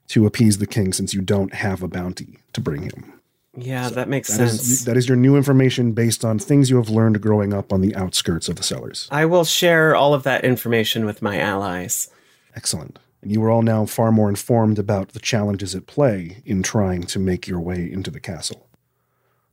to 0.08 0.26
appease 0.26 0.58
the 0.58 0.66
king 0.66 0.92
since 0.92 1.14
you 1.14 1.20
don't 1.20 1.54
have 1.54 1.82
a 1.82 1.88
bounty 1.88 2.38
to 2.52 2.60
bring 2.60 2.82
him. 2.82 3.12
Yeah, 3.56 3.88
that 3.90 4.08
makes 4.08 4.28
That 4.28 4.48
sense. 4.48 4.68
is, 4.68 4.84
that 4.84 4.96
is 4.96 5.08
your 5.08 5.16
new 5.16 5.36
information 5.36 5.92
based 5.92 6.24
on 6.24 6.38
things 6.38 6.70
you 6.70 6.76
have 6.76 6.88
learned 6.88 7.20
growing 7.20 7.52
up 7.52 7.72
on 7.72 7.80
the 7.80 7.94
outskirts 7.94 8.48
of 8.48 8.56
the 8.56 8.62
cellars. 8.64 9.08
I 9.10 9.26
will 9.26 9.44
share 9.44 9.94
all 9.94 10.12
of 10.12 10.24
that 10.24 10.44
information 10.44 11.04
with 11.04 11.22
my 11.22 11.38
allies. 11.38 12.10
Excellent. 12.56 12.98
And 13.22 13.32
you 13.32 13.42
are 13.44 13.50
all 13.50 13.62
now 13.62 13.86
far 13.86 14.12
more 14.12 14.28
informed 14.28 14.78
about 14.78 15.10
the 15.10 15.20
challenges 15.20 15.74
at 15.74 15.86
play 15.86 16.42
in 16.44 16.62
trying 16.62 17.04
to 17.04 17.18
make 17.18 17.46
your 17.48 17.60
way 17.60 17.90
into 17.90 18.10
the 18.10 18.20
castle. 18.20 18.68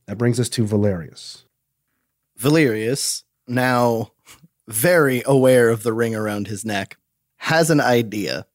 That 0.07 0.17
brings 0.17 0.39
us 0.39 0.49
to 0.49 0.65
Valerius. 0.65 1.43
Valerius, 2.37 3.23
now 3.47 4.11
very 4.67 5.21
aware 5.25 5.69
of 5.69 5.83
the 5.83 5.93
ring 5.93 6.15
around 6.15 6.47
his 6.47 6.63
neck, 6.65 6.97
has 7.37 7.69
an 7.69 7.81
idea. 7.81 8.45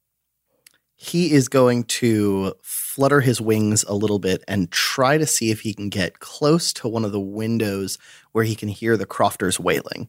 He 0.96 1.32
is 1.32 1.48
going 1.48 1.84
to 1.84 2.54
flutter 2.62 3.20
his 3.20 3.40
wings 3.40 3.84
a 3.84 3.94
little 3.94 4.18
bit 4.18 4.42
and 4.48 4.70
try 4.70 5.18
to 5.18 5.26
see 5.26 5.50
if 5.50 5.60
he 5.60 5.74
can 5.74 5.90
get 5.90 6.20
close 6.20 6.72
to 6.74 6.88
one 6.88 7.04
of 7.04 7.12
the 7.12 7.20
windows 7.20 7.98
where 8.32 8.44
he 8.44 8.54
can 8.54 8.68
hear 8.68 8.96
the 8.96 9.06
crofters 9.06 9.60
wailing. 9.60 10.08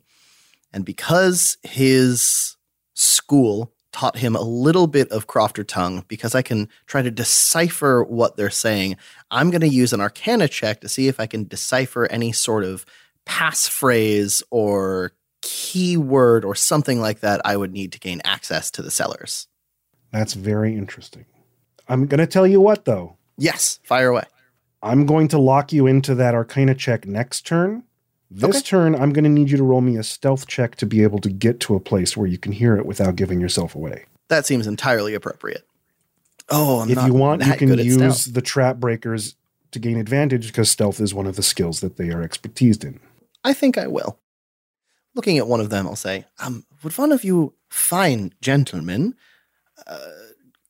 And 0.72 0.86
because 0.86 1.58
his 1.63 2.56
school 2.94 3.74
taught 3.92 4.18
him 4.18 4.36
a 4.36 4.42
little 4.42 4.88
bit 4.88 5.12
of 5.12 5.28
crofter 5.28 5.68
tongue, 5.68 6.06
because 6.08 6.36
I 6.36 6.42
can 6.42 6.70
try 6.86 7.02
to 7.02 7.12
decipher 7.12 8.04
what 8.04 8.38
they're 8.38 8.50
saying, 8.50 8.96
I'm 9.32 9.50
going 9.50 9.62
to 9.62 9.68
use 9.68 9.92
an 9.92 10.02
arcana 10.02 10.48
check 10.48 10.82
to 10.82 10.90
see 10.90 11.08
if 11.08 11.20
I 11.20 11.26
can 11.26 11.46
decipher 11.46 12.06
any 12.12 12.32
sort 12.32 12.63
of 12.63 12.86
passphrase 13.28 14.42
or 14.50 15.12
keyword 15.42 16.44
or 16.46 16.56
something 16.56 17.00
like 17.00 17.20
that 17.22 17.42
I 17.46 17.58
would 17.58 17.72
need 17.72 17.92
to 17.94 18.00
gain 18.00 18.22
access 18.24 18.72
to 18.72 18.82
the 18.82 18.92
cellars. 18.92 19.48
That's 20.12 20.34
very 20.34 20.76
interesting. 20.76 21.26
I'm 21.88 22.06
going 22.08 22.20
to 22.20 22.28
tell 22.28 22.48
you 22.48 22.60
what, 22.60 22.86
though. 22.86 23.18
Yes, 23.38 23.80
fire 23.84 24.10
away. 24.10 24.24
I'm 24.82 25.06
going 25.06 25.28
to 25.30 25.38
lock 25.40 25.72
you 25.74 25.88
into 25.88 26.16
that 26.16 26.34
Arcana 26.36 26.76
check 26.76 27.06
next 27.06 27.46
turn. 27.46 27.84
This 28.30 28.58
Okay. 28.58 28.62
turn, 28.62 28.96
I'm 28.96 29.13
going 29.13 29.24
to 29.24 29.30
need 29.30 29.50
you 29.50 29.58
to 29.58 29.63
roll 29.63 29.82
me 29.82 29.96
a 29.98 30.04
stealth 30.04 30.48
check 30.48 30.76
to 30.78 30.86
be 30.86 31.02
able 31.04 31.20
to 31.20 31.30
get 31.30 31.60
to 31.62 31.76
a 31.76 31.80
place 31.80 32.18
where 32.18 32.28
you 32.28 32.38
can 32.38 32.52
hear 32.52 32.76
it 32.76 32.86
without 32.86 33.16
giving 33.16 33.40
yourself 33.40 33.74
away. 33.74 34.06
That 34.28 34.46
seems 34.46 34.68
entirely 34.68 35.13
appropriate. 35.13 35.66
Oh, 36.50 36.82
I'm 36.82 36.90
if 36.90 37.06
you 37.06 37.13
want, 37.13 37.46
you 37.46 37.54
can 37.54 37.78
use 37.78 38.26
the 38.26 38.42
trap 38.42 38.78
breakers 38.78 39.36
to 39.72 39.80
gain 39.80 39.98
advantage 39.98 40.48
because 40.48 40.70
stealth 40.70 41.00
is 41.00 41.13
one 41.13 41.26
of 41.28 41.36
the 41.36 41.44
skills 41.44 41.80
that 41.82 41.98
they 41.98 42.10
are 42.10 42.28
expertised 42.28 42.84
in. 42.84 43.00
I 43.48 43.54
think 43.54 43.78
I 43.78 43.88
will. 43.88 44.20
Looking 45.16 45.38
at 45.38 45.48
one 45.48 45.62
of 45.62 45.70
them, 45.70 45.88
I'll 45.88 45.96
say, 45.96 46.26
um, 46.40 46.66
would 46.84 46.98
one 46.98 47.14
of 47.14 47.24
you 47.24 47.54
fine 47.70 48.34
gentlemen 48.42 49.16
uh, 49.88 50.12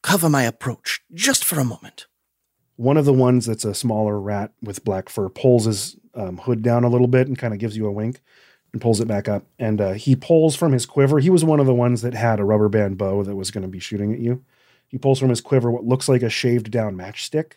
cover 0.04 0.30
my 0.30 0.44
approach 0.44 1.02
just 1.12 1.44
for 1.44 1.60
a 1.60 1.64
moment? 1.64 2.06
One 2.76 2.96
of 2.96 3.06
the 3.06 3.14
ones 3.14 3.48
that's 3.48 3.66
a 3.66 3.74
smaller 3.74 4.20
rat 4.20 4.52
with 4.62 4.86
black 4.86 5.10
fur 5.10 5.28
pulls 5.28 5.66
his 5.66 5.98
um, 6.14 6.38
hood 6.38 6.62
down 6.62 6.84
a 6.84 6.88
little 6.88 7.08
bit 7.08 7.28
and 7.28 7.36
kind 7.36 7.52
of 7.52 7.60
gives 7.60 7.76
you 7.76 7.88
a 7.88 7.92
wink 7.92 8.22
and 8.72 8.80
pulls 8.80 9.02
it 9.02 9.08
back 9.08 9.28
up. 9.28 9.48
And 9.58 9.82
uh, 9.82 9.94
he 9.94 10.16
pulls 10.16 10.56
from 10.56 10.72
his 10.72 10.86
quiver. 10.86 11.18
He 11.18 11.32
was 11.32 11.44
one 11.44 11.60
of 11.60 11.66
the 11.66 11.74
ones 11.74 12.04
that 12.04 12.14
had 12.14 12.40
a 12.40 12.46
rubber 12.46 12.70
band 12.70 13.00
bow 13.00 13.24
that 13.24 13.36
was 13.36 13.50
going 13.50 13.64
to 13.64 13.68
be 13.68 13.80
shooting 13.80 14.14
at 14.14 14.20
you. 14.20 14.46
He 14.88 15.00
pulls 15.00 15.18
from 15.18 15.30
his 15.30 15.42
quiver 15.42 15.72
what 15.72 15.86
looks 15.86 16.08
like 16.08 16.22
a 16.22 16.30
shaved 16.30 16.70
down 16.70 16.96
matchstick. 16.96 17.54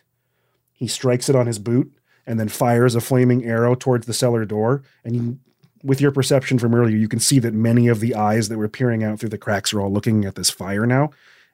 He 0.73 0.87
strikes 0.87 1.29
it 1.29 1.35
on 1.35 1.45
his 1.45 1.59
boot 1.59 1.93
and 2.25 2.39
then 2.39 2.49
fires 2.49 2.95
a 2.95 3.01
flaming 3.01 3.45
arrow 3.45 3.75
towards 3.75 4.05
the 4.05 4.13
cellar 4.13 4.45
door. 4.45 4.83
And 5.03 5.15
you, 5.15 5.39
with 5.83 6.01
your 6.01 6.11
perception 6.11 6.59
from 6.59 6.75
earlier, 6.75 6.95
you 6.95 7.07
can 7.07 7.19
see 7.19 7.39
that 7.39 7.53
many 7.53 7.87
of 7.87 7.99
the 7.99 8.15
eyes 8.15 8.49
that 8.49 8.57
were 8.57 8.69
peering 8.69 9.03
out 9.03 9.19
through 9.19 9.29
the 9.29 9.37
cracks 9.37 9.73
are 9.73 9.81
all 9.81 9.91
looking 9.91 10.25
at 10.25 10.35
this 10.35 10.49
fire 10.49 10.85
now. 10.85 11.11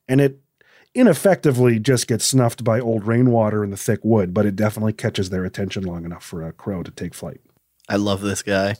And 0.07 0.19
it 0.21 0.39
ineffectively 0.93 1.79
just 1.79 2.07
gets 2.07 2.25
snuffed 2.25 2.63
by 2.63 2.79
old 2.79 3.05
rainwater 3.05 3.63
in 3.63 3.69
the 3.69 3.77
thick 3.77 3.99
wood, 4.03 4.33
but 4.33 4.45
it 4.45 4.55
definitely 4.55 4.93
catches 4.93 5.29
their 5.29 5.45
attention 5.45 5.83
long 5.83 6.05
enough 6.05 6.23
for 6.23 6.45
a 6.45 6.51
crow 6.51 6.83
to 6.83 6.91
take 6.91 7.13
flight. 7.13 7.39
I 7.87 7.95
love 7.95 8.21
this 8.21 8.43
guy. 8.43 8.75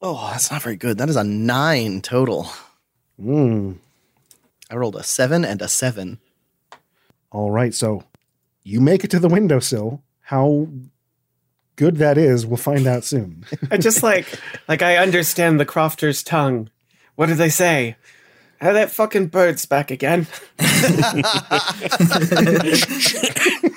Oh, 0.00 0.28
that's 0.30 0.50
not 0.50 0.62
very 0.62 0.76
good. 0.76 0.98
That 0.98 1.08
is 1.08 1.16
a 1.16 1.24
nine 1.24 2.02
total. 2.02 2.48
Mm. 3.20 3.78
I 4.70 4.76
rolled 4.76 4.96
a 4.96 5.02
seven 5.02 5.44
and 5.44 5.60
a 5.60 5.68
seven. 5.68 6.20
All 7.32 7.50
right, 7.50 7.74
so 7.74 8.04
you 8.68 8.80
make 8.82 9.02
it 9.02 9.10
to 9.10 9.18
the 9.18 9.28
windowsill. 9.28 10.02
How 10.20 10.68
good 11.76 11.96
that 11.96 12.18
is, 12.18 12.44
we'll 12.44 12.58
find 12.58 12.86
out 12.86 13.02
soon. 13.02 13.46
I 13.70 13.78
just 13.78 14.02
like 14.02 14.26
like 14.68 14.82
I 14.82 14.98
understand 14.98 15.58
the 15.58 15.64
crofter's 15.66 16.22
tongue. 16.22 16.68
What 17.14 17.26
do 17.26 17.34
they 17.34 17.48
say? 17.48 17.96
How 18.60 18.72
that 18.72 18.90
fucking 18.90 19.28
bird's 19.28 19.64
back 19.64 19.90
again. 19.90 20.26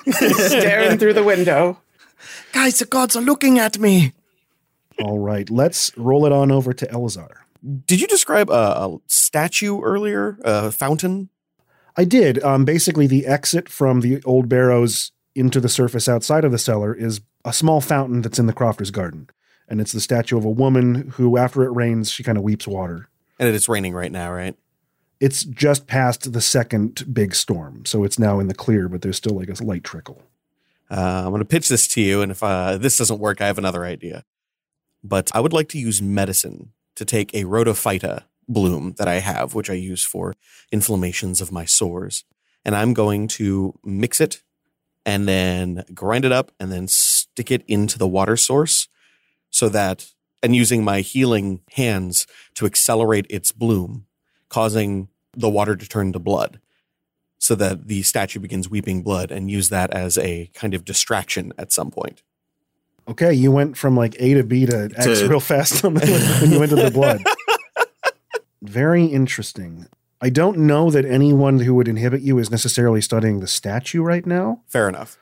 Staring 0.10 0.98
through 0.98 1.14
the 1.14 1.24
window. 1.24 1.78
Guys, 2.52 2.80
the 2.80 2.86
gods 2.86 3.16
are 3.16 3.22
looking 3.22 3.60
at 3.60 3.80
me. 3.80 4.12
All 5.00 5.20
right, 5.20 5.50
let's 5.50 5.96
roll 5.98 6.26
it 6.26 6.32
on 6.32 6.52
over 6.52 6.74
to 6.74 6.86
Elzar. 6.88 7.30
Did 7.86 8.02
you 8.02 8.08
describe 8.08 8.50
a, 8.50 8.54
a 8.54 8.98
statue 9.08 9.80
earlier? 9.82 10.38
A 10.44 10.72
fountain? 10.72 11.30
I 11.98 12.06
did. 12.06 12.42
Um, 12.44 12.66
basically, 12.66 13.08
the 13.08 13.26
exit 13.26 13.70
from 13.70 14.02
the 14.02 14.22
old 14.24 14.50
barrows 14.50 15.12
into 15.36 15.60
the 15.60 15.70
surface 15.70 16.08
outside 16.10 16.44
of 16.44 16.52
the 16.52 16.58
cellar 16.58 16.94
is 16.94 17.22
a 17.46 17.54
small 17.54 17.82
fountain 17.82 18.22
that's 18.22 18.40
in 18.40 18.48
the 18.48 18.54
crofter's 18.54 18.92
garden. 18.92 19.30
And 19.68 19.80
it's 19.80 19.94
the 19.94 20.02
statue 20.02 20.38
of 20.38 20.46
a 20.46 20.50
woman 20.50 21.10
who, 21.16 21.38
after 21.38 21.64
it 21.64 21.72
rains, 21.72 22.12
she 22.12 22.24
kind 22.24 22.38
of 22.38 22.44
weeps 22.44 22.68
water. 22.68 23.08
And 23.40 23.48
it 23.48 23.56
is 23.56 23.70
raining 23.70 23.94
right 23.94 24.12
now, 24.12 24.32
right? 24.32 24.56
It's 25.20 25.44
just 25.44 25.88
past 25.88 26.34
the 26.34 26.42
second 26.42 27.14
big 27.14 27.36
storm, 27.36 27.86
so 27.86 28.04
it's 28.04 28.20
now 28.20 28.40
in 28.40 28.48
the 28.48 28.54
clear, 28.54 28.90
but 28.90 29.02
there's 29.02 29.18
still 29.18 29.36
like 29.36 29.50
a 29.50 29.64
light 29.64 29.84
trickle. 29.84 30.22
Uh, 30.90 31.24
I'm 31.24 31.30
going 31.30 31.40
to 31.40 31.46
pitch 31.46 31.70
this 31.70 31.88
to 31.90 32.02
you, 32.02 32.22
and 32.22 32.32
if 32.32 32.44
uh, 32.44 32.78
this 32.78 32.98
doesn't 32.98 33.20
work, 33.20 33.40
I 33.40 33.48
have 33.48 33.58
another 33.58 33.86
idea. 33.86 34.26
But 35.04 35.32
I 35.34 35.40
would 35.40 35.54
like 35.54 35.70
to 35.70 35.80
use 35.80 36.02
medicine 36.02 36.74
to 36.96 37.06
take 37.06 37.34
a 37.34 37.46
rotophyta 37.46 38.24
bloom 38.52 38.94
that 38.98 39.08
I 39.08 39.20
have, 39.20 39.54
which 39.56 39.70
I 39.70 39.74
use 39.74 40.04
for 40.04 40.34
inflammations 40.72 41.42
of 41.42 41.52
my 41.52 41.66
sores, 41.66 42.24
and 42.66 42.76
I'm 42.76 42.94
going 42.94 43.28
to 43.30 43.78
mix 43.84 44.22
it 44.22 44.44
and 45.06 45.28
then 45.28 45.84
grind 45.94 46.26
it 46.26 46.32
up 46.32 46.52
and 46.60 46.72
then 46.72 46.88
stick 46.88 47.52
it 47.52 47.64
into 47.68 47.98
the 47.98 48.08
water 48.08 48.38
source 48.38 48.88
so 49.50 49.68
that, 49.70 50.08
and 50.44 50.56
using 50.56 50.84
my 50.84 51.02
healing 51.02 51.62
hands 51.72 52.28
to 52.56 52.66
accelerate 52.66 53.26
its 53.30 53.52
bloom, 53.52 54.06
causing 54.50 55.08
the 55.36 55.50
water 55.50 55.76
to 55.76 55.88
turn 55.88 56.14
to 56.14 56.20
blood 56.20 56.60
so 57.42 57.56
that 57.56 57.88
the 57.88 58.04
statue 58.04 58.40
begins 58.40 58.70
weeping 58.70 59.02
blood 59.02 59.32
and 59.32 59.50
use 59.50 59.70
that 59.70 59.92
as 59.92 60.18
a 60.20 60.52
kind 60.54 60.76
of 60.76 60.86
distraction 60.86 61.52
at 61.58 61.72
some 61.72 61.90
point. 61.90 62.22
Okay, 63.08 63.34
you 63.34 63.52
went 63.52 63.76
from 63.78 63.98
like 63.98 64.16
A 64.20 64.36
to 64.36 64.44
B 64.44 64.68
to 64.68 64.92
X 64.96 65.22
To- 65.22 65.28
real 65.28 65.40
fast 65.40 65.84
when 65.84 65.96
you 65.96 66.60
went 66.60 66.70
to 66.70 66.76
the 66.76 66.92
blood. 66.94 67.24
Very 68.62 69.06
interesting. 69.06 69.88
I 70.22 70.30
don't 70.30 70.60
know 70.60 70.92
that 70.92 71.04
anyone 71.06 71.60
who 71.60 71.74
would 71.76 71.88
inhibit 71.88 72.22
you 72.22 72.38
is 72.38 72.52
necessarily 72.52 73.02
studying 73.02 73.40
the 73.40 73.48
statue 73.48 74.04
right 74.04 74.26
now, 74.26 74.62
Fair 74.68 74.88
enough. 74.88 75.18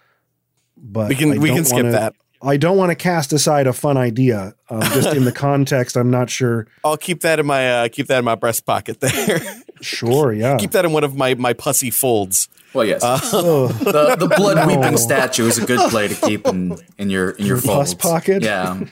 but 0.75 1.07
We 1.09 1.15
can 1.15 1.33
I 1.33 1.37
we 1.37 1.47
don't 1.47 1.55
can 1.57 1.65
skip 1.65 1.75
wanna- 1.77 1.91
that. 1.91 2.13
I 2.41 2.55
don't 2.55 2.77
want 2.77 2.89
to 2.91 2.95
cast 2.95 3.33
aside 3.33 3.67
a 3.67 3.73
fun 3.73 3.97
idea. 3.97 4.53
Um, 4.69 4.81
just 4.93 5.13
in 5.13 5.25
the 5.25 5.31
context, 5.47 5.97
I'm 5.97 6.09
not 6.09 6.29
sure. 6.29 6.67
I'll 6.85 6.95
keep 6.95 7.19
that 7.21 7.37
in 7.37 7.45
my 7.45 7.69
uh, 7.69 7.87
keep 7.89 8.07
that 8.07 8.19
in 8.19 8.23
my 8.25 8.35
breast 8.35 8.65
pocket 8.65 8.99
there. 9.01 9.41
Sure, 9.81 10.31
yeah. 10.31 10.55
keep 10.57 10.71
that 10.71 10.85
in 10.85 10.93
one 10.93 11.03
of 11.03 11.15
my 11.17 11.33
my 11.35 11.51
pussy 11.51 11.89
folds. 11.89 12.47
Well, 12.73 12.85
yes. 12.85 13.01
Oh, 13.03 13.67
the, 13.83 14.15
the 14.15 14.27
blood 14.37 14.65
weeping 14.67 14.95
statue 14.95 15.47
is 15.47 15.57
a 15.57 15.65
good 15.65 15.89
play 15.89 16.07
to 16.07 16.15
keep 16.15 16.45
in, 16.47 16.77
in 16.97 17.09
your 17.09 17.31
in 17.31 17.45
your 17.45 17.57
Your 17.57 17.61
pus 17.65 17.93
pocket? 17.93 18.41
Yeah. 18.41 18.85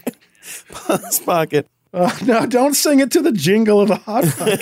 Puss 0.70 1.20
pocket. 1.20 1.68
Uh, 1.98 2.16
no, 2.26 2.46
don't 2.46 2.74
sing 2.76 3.00
it 3.00 3.12
to 3.12 3.22
the 3.22 3.32
jingle 3.32 3.82
of 3.82 3.90
a 3.90 3.96
hot 3.96 4.26
pocket. 4.38 4.62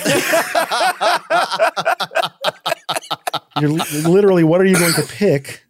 You're 3.60 3.70
literally, 4.08 4.44
what 4.44 4.60
are 4.60 4.64
you 4.64 4.78
going 4.78 4.94
to 4.94 5.02
pick? 5.02 5.64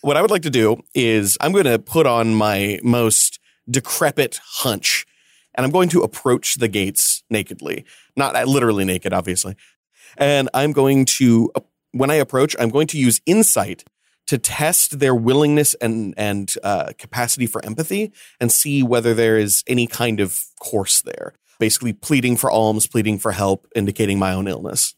What 0.00 0.16
I 0.16 0.22
would 0.22 0.30
like 0.30 0.42
to 0.42 0.50
do 0.50 0.82
is 0.94 1.36
I'm 1.40 1.52
going 1.52 1.64
to 1.64 1.78
put 1.78 2.06
on 2.06 2.34
my 2.34 2.78
most 2.82 3.38
decrepit 3.68 4.40
hunch. 4.42 5.06
And 5.54 5.64
I'm 5.64 5.72
going 5.72 5.88
to 5.88 6.02
approach 6.02 6.54
the 6.56 6.68
gates 6.68 7.24
nakedly, 7.30 7.84
not 8.14 8.36
uh, 8.36 8.44
literally 8.44 8.84
naked, 8.84 9.12
obviously. 9.12 9.56
And 10.16 10.48
I'm 10.54 10.70
going 10.70 11.04
to, 11.16 11.50
uh, 11.56 11.60
when 11.90 12.12
I 12.12 12.14
approach, 12.14 12.54
I'm 12.60 12.68
going 12.68 12.86
to 12.88 12.96
use 12.96 13.20
insight 13.26 13.82
to 14.28 14.38
test 14.38 15.00
their 15.00 15.14
willingness 15.14 15.74
and 15.74 16.14
and 16.16 16.54
uh, 16.62 16.92
capacity 16.98 17.46
for 17.46 17.64
empathy 17.64 18.12
and 18.40 18.52
see 18.52 18.82
whether 18.82 19.12
there 19.14 19.36
is 19.36 19.64
any 19.66 19.86
kind 19.86 20.20
of 20.20 20.44
course 20.60 21.02
there. 21.02 21.32
Basically, 21.58 21.92
pleading 21.92 22.36
for 22.36 22.50
alms, 22.50 22.86
pleading 22.86 23.18
for 23.18 23.32
help, 23.32 23.66
indicating 23.74 24.18
my 24.18 24.32
own 24.32 24.46
illness. 24.46 24.94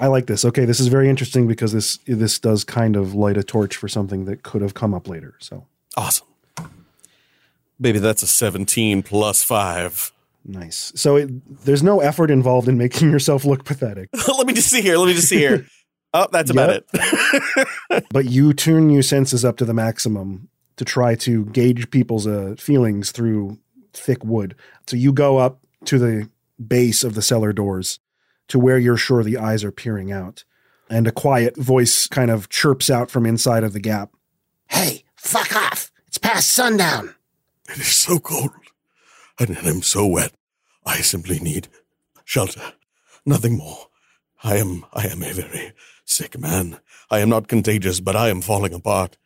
I 0.00 0.08
like 0.08 0.26
this. 0.26 0.44
Okay, 0.44 0.64
this 0.64 0.80
is 0.80 0.88
very 0.88 1.08
interesting 1.08 1.46
because 1.46 1.72
this 1.72 1.98
this 2.06 2.38
does 2.38 2.64
kind 2.64 2.96
of 2.96 3.14
light 3.14 3.36
a 3.36 3.42
torch 3.42 3.76
for 3.76 3.88
something 3.88 4.24
that 4.24 4.42
could 4.42 4.60
have 4.62 4.74
come 4.74 4.92
up 4.92 5.06
later. 5.08 5.34
So 5.38 5.66
Awesome. 5.96 6.26
Baby, 7.80 7.98
that's 7.98 8.22
a 8.22 8.26
17 8.26 9.02
plus 9.02 9.42
five. 9.42 10.12
nice. 10.44 10.92
So 10.96 11.16
it, 11.16 11.64
there's 11.64 11.82
no 11.82 12.00
effort 12.00 12.30
involved 12.30 12.68
in 12.68 12.76
making 12.76 13.10
yourself 13.14 13.44
look 13.44 13.64
pathetic, 13.64 14.08
Let 14.28 14.46
me 14.46 14.52
just 14.52 14.68
see 14.70 14.82
here. 14.82 14.96
Let 14.98 15.06
me 15.06 15.14
just 15.14 15.28
see 15.28 15.38
here. 15.38 15.66
Oh, 16.12 16.26
that's 16.32 16.50
about 16.50 16.70
Yep. 16.70 16.84
it. 17.90 18.04
but 18.10 18.24
you 18.26 18.52
tune 18.52 18.90
your 18.90 19.02
senses 19.02 19.44
up 19.44 19.56
to 19.58 19.64
the 19.64 19.74
maximum 19.74 20.48
to 20.76 20.84
try 20.84 21.14
to 21.14 21.44
gauge 21.46 21.90
people's 21.90 22.26
uh, 22.26 22.54
feelings 22.58 23.12
through 23.12 23.58
thick 23.92 24.24
wood. 24.24 24.56
So 24.86 24.96
you 24.96 25.12
go 25.12 25.38
up 25.38 25.60
to 25.84 25.98
the 25.98 26.28
base 26.66 27.04
of 27.04 27.14
the 27.14 27.22
cellar 27.22 27.52
doors 27.52 28.00
to 28.48 28.58
where 28.58 28.78
you're 28.78 28.96
sure 28.96 29.22
the 29.22 29.36
eyes 29.38 29.62
are 29.62 29.70
peering 29.72 30.10
out, 30.10 30.44
and 30.88 31.06
a 31.06 31.12
quiet 31.12 31.56
voice 31.56 32.08
kind 32.08 32.30
of 32.30 32.48
chirps 32.48 32.90
out 32.90 33.10
from 33.10 33.24
inside 33.24 33.62
of 33.62 33.72
the 33.72 33.80
gap. 33.80 34.10
Hey, 34.68 35.04
fuck 35.16 35.54
off. 35.54 35.92
It's 36.08 36.18
past 36.18 36.50
sundown. 36.50 37.14
It 37.68 37.78
is 37.78 37.86
so 37.94 38.18
cold, 38.18 38.50
and 39.38 39.56
I'm 39.58 39.82
so 39.82 40.04
wet. 40.06 40.32
I 40.84 40.96
simply 41.02 41.38
need 41.38 41.68
shelter, 42.24 42.72
nothing 43.24 43.56
more. 43.56 43.86
I 44.42 44.56
am, 44.56 44.84
I 44.92 45.06
am 45.06 45.22
a 45.22 45.32
very 45.32 45.72
sick 46.10 46.38
man. 46.38 46.80
I 47.10 47.20
am 47.20 47.28
not 47.28 47.48
contagious, 47.48 48.00
but 48.00 48.16
I 48.16 48.28
am 48.28 48.40
falling 48.40 48.74
apart. 48.74 49.16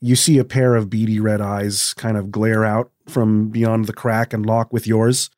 You 0.00 0.16
see 0.16 0.38
a 0.38 0.44
pair 0.44 0.74
of 0.76 0.88
beady 0.88 1.20
red 1.20 1.40
eyes 1.40 1.92
kind 1.94 2.16
of 2.16 2.30
glare 2.30 2.64
out 2.64 2.90
from 3.06 3.48
beyond 3.50 3.86
the 3.86 3.92
crack 3.92 4.32
and 4.32 4.46
lock 4.46 4.72
with 4.72 4.86
yours. 4.86 5.30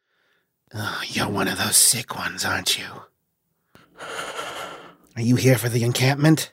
Oh, 0.74 1.02
you're 1.06 1.28
one 1.28 1.48
of 1.48 1.58
those 1.58 1.76
sick 1.76 2.16
ones, 2.16 2.44
aren't 2.44 2.78
you? 2.78 2.86
Are 5.16 5.22
you 5.22 5.36
here 5.36 5.58
for 5.58 5.68
the 5.68 5.82
encampment? 5.82 6.52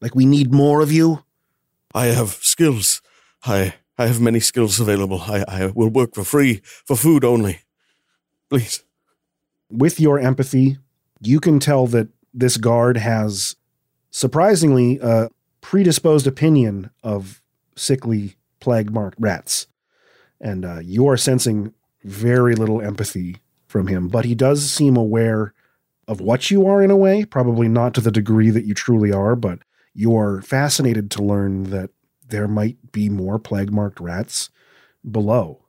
Like 0.00 0.14
we 0.14 0.26
need 0.26 0.52
more 0.52 0.82
of 0.82 0.92
you? 0.92 1.24
I 1.94 2.06
have 2.06 2.30
skills. 2.42 3.00
I, 3.46 3.74
I 3.96 4.06
have 4.08 4.20
many 4.20 4.40
skills 4.40 4.80
available. 4.80 5.22
I, 5.22 5.44
I 5.46 5.66
will 5.66 5.88
work 5.88 6.14
for 6.14 6.24
free, 6.24 6.60
for 6.64 6.96
food 6.96 7.24
only. 7.24 7.60
Please. 8.50 8.84
with 9.70 9.98
your 9.98 10.18
empathy, 10.18 10.78
you 11.20 11.40
can 11.40 11.58
tell 11.58 11.86
that 11.88 12.08
this 12.32 12.56
guard 12.56 12.96
has 12.96 13.56
surprisingly 14.14 15.00
a 15.02 15.28
predisposed 15.60 16.24
opinion 16.24 16.88
of 17.02 17.42
sickly 17.74 18.36
plague 18.60 18.92
marked 18.92 19.18
rats. 19.18 19.66
And 20.40 20.64
uh, 20.64 20.78
you 20.78 21.08
are 21.08 21.16
sensing 21.16 21.74
very 22.04 22.54
little 22.54 22.80
empathy 22.80 23.38
from 23.66 23.88
him, 23.88 24.06
but 24.06 24.24
he 24.24 24.36
does 24.36 24.70
seem 24.70 24.96
aware 24.96 25.52
of 26.06 26.20
what 26.20 26.48
you 26.48 26.64
are 26.64 26.80
in 26.80 26.92
a 26.92 26.96
way, 26.96 27.24
probably 27.24 27.66
not 27.66 27.92
to 27.94 28.00
the 28.00 28.12
degree 28.12 28.50
that 28.50 28.64
you 28.64 28.72
truly 28.72 29.10
are, 29.10 29.34
but 29.34 29.58
you 29.94 30.16
are 30.16 30.40
fascinated 30.42 31.10
to 31.10 31.22
learn 31.22 31.64
that 31.70 31.90
there 32.28 32.46
might 32.46 32.92
be 32.92 33.08
more 33.08 33.40
plague 33.40 33.72
marked 33.72 33.98
rats 33.98 34.48
below. 35.10 35.64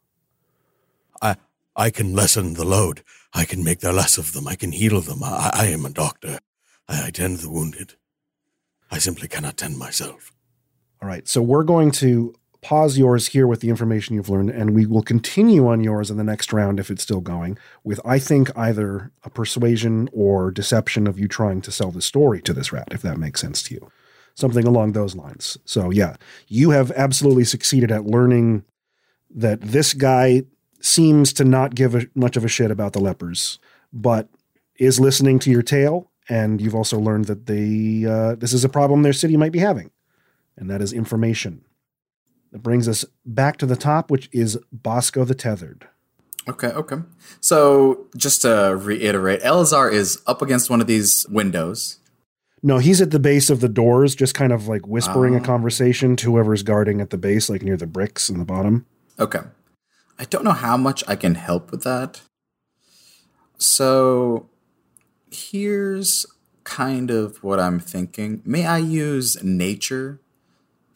I, 1.19 1.37
I 1.75 1.89
can 1.89 2.13
lessen 2.13 2.53
the 2.53 2.65
load. 2.65 3.03
I 3.33 3.45
can 3.45 3.63
make 3.63 3.79
there 3.79 3.91
less 3.91 4.19
of 4.19 4.33
them. 4.33 4.47
I 4.47 4.53
can 4.53 4.71
heal 4.71 5.01
them. 5.01 5.23
I, 5.23 5.49
I 5.51 5.65
am 5.67 5.83
a 5.83 5.89
doctor. 5.89 6.37
I, 6.87 7.07
I 7.07 7.09
tend 7.09 7.39
the 7.39 7.49
wounded. 7.49 7.95
I 8.91 8.97
simply 8.99 9.27
cannot 9.27 9.57
tend 9.57 9.77
myself. 9.77 10.31
All 11.01 11.07
right. 11.07 11.27
So 11.27 11.41
we're 11.41 11.63
going 11.63 11.91
to 11.91 12.33
pause 12.61 12.97
yours 12.97 13.27
here 13.27 13.45
with 13.45 13.59
the 13.59 13.69
information 13.69 14.15
you've 14.15 14.29
learned, 14.29 14.49
and 14.49 14.73
we 14.73 14.87
will 14.87 15.03
continue 15.03 15.67
on 15.67 15.83
yours 15.83 16.09
in 16.09 16.17
the 16.17 16.23
next 16.23 16.51
round 16.51 16.79
if 16.79 16.89
it's 16.89 17.03
still 17.03 17.21
going, 17.21 17.57
with 17.83 17.99
I 18.03 18.17
think 18.17 18.49
either 18.57 19.11
a 19.23 19.29
persuasion 19.29 20.09
or 20.11 20.49
deception 20.49 21.05
of 21.05 21.19
you 21.19 21.27
trying 21.27 21.61
to 21.61 21.71
sell 21.71 21.91
the 21.91 22.01
story 22.01 22.41
to 22.41 22.53
this 22.53 22.71
rat, 22.71 22.87
if 22.91 23.03
that 23.03 23.19
makes 23.19 23.39
sense 23.39 23.61
to 23.63 23.75
you. 23.75 23.91
Something 24.33 24.65
along 24.65 24.93
those 24.93 25.15
lines. 25.15 25.59
So 25.63 25.91
yeah, 25.91 26.15
you 26.47 26.71
have 26.71 26.91
absolutely 26.91 27.43
succeeded 27.45 27.91
at 27.91 28.05
learning 28.05 28.65
that 29.29 29.61
this 29.61 29.93
guy 29.93 30.43
seems 30.79 31.33
to 31.33 31.43
not 31.43 31.75
give 31.75 31.93
a, 31.93 32.07
much 32.15 32.35
of 32.35 32.43
a 32.43 32.49
shit 32.49 32.71
about 32.71 32.93
the 32.93 32.99
lepers, 32.99 33.59
but 33.93 34.27
is 34.77 34.99
listening 34.99 35.37
to 35.39 35.51
your 35.51 35.61
tale, 35.61 36.09
and 36.29 36.61
you've 36.61 36.75
also 36.75 36.99
learned 36.99 37.25
that 37.25 37.45
they 37.45 38.05
uh, 38.05 38.35
this 38.35 38.53
is 38.53 38.63
a 38.63 38.69
problem 38.69 39.03
their 39.03 39.13
city 39.13 39.37
might 39.37 39.51
be 39.51 39.59
having 39.59 39.91
and 40.57 40.69
that 40.69 40.81
is 40.81 40.93
information. 40.93 41.63
That 42.51 42.63
brings 42.63 42.87
us 42.87 43.03
back 43.25 43.57
to 43.57 43.65
the 43.65 43.75
top, 43.75 44.09
which 44.09 44.29
is 44.31 44.57
Bosco 44.71 45.25
the 45.25 45.35
Tethered. 45.35 45.87
Okay, 46.47 46.67
okay. 46.69 46.97
So 47.41 48.05
just 48.15 48.43
to 48.43 48.77
reiterate, 48.79 49.41
Elazar 49.41 49.91
is 49.91 50.21
up 50.27 50.41
against 50.41 50.69
one 50.69 50.79
of 50.79 50.87
these 50.87 51.25
windows. 51.29 51.97
No, 52.63 52.77
he's 52.77 53.01
at 53.01 53.11
the 53.11 53.19
base 53.19 53.49
of 53.49 53.59
the 53.59 53.67
doors, 53.67 54.15
just 54.15 54.33
kind 54.35 54.53
of 54.53 54.67
like 54.67 54.87
whispering 54.87 55.35
a 55.35 55.39
Ah. 55.39 55.43
conversation 55.43 56.15
to 56.17 56.31
whoever's 56.31 56.63
guarding 56.63 57.01
at 57.01 57.09
the 57.09 57.17
base, 57.17 57.49
like 57.49 57.61
near 57.61 57.75
the 57.77 57.87
bricks 57.87 58.29
in 58.29 58.39
the 58.39 58.45
bottom. 58.45 58.85
Okay. 59.19 59.41
I 60.17 60.23
don't 60.25 60.43
know 60.45 60.51
how 60.51 60.77
much 60.77 61.03
I 61.07 61.15
can 61.15 61.35
help 61.35 61.71
with 61.71 61.83
that. 61.83 62.21
So 63.57 64.49
here's 65.35 66.25
kind 66.63 67.11
of 67.11 67.43
what 67.43 67.59
I'm 67.59 67.79
thinking. 67.79 68.41
May 68.45 68.65
I 68.65 68.77
use 68.77 69.41
nature 69.43 70.19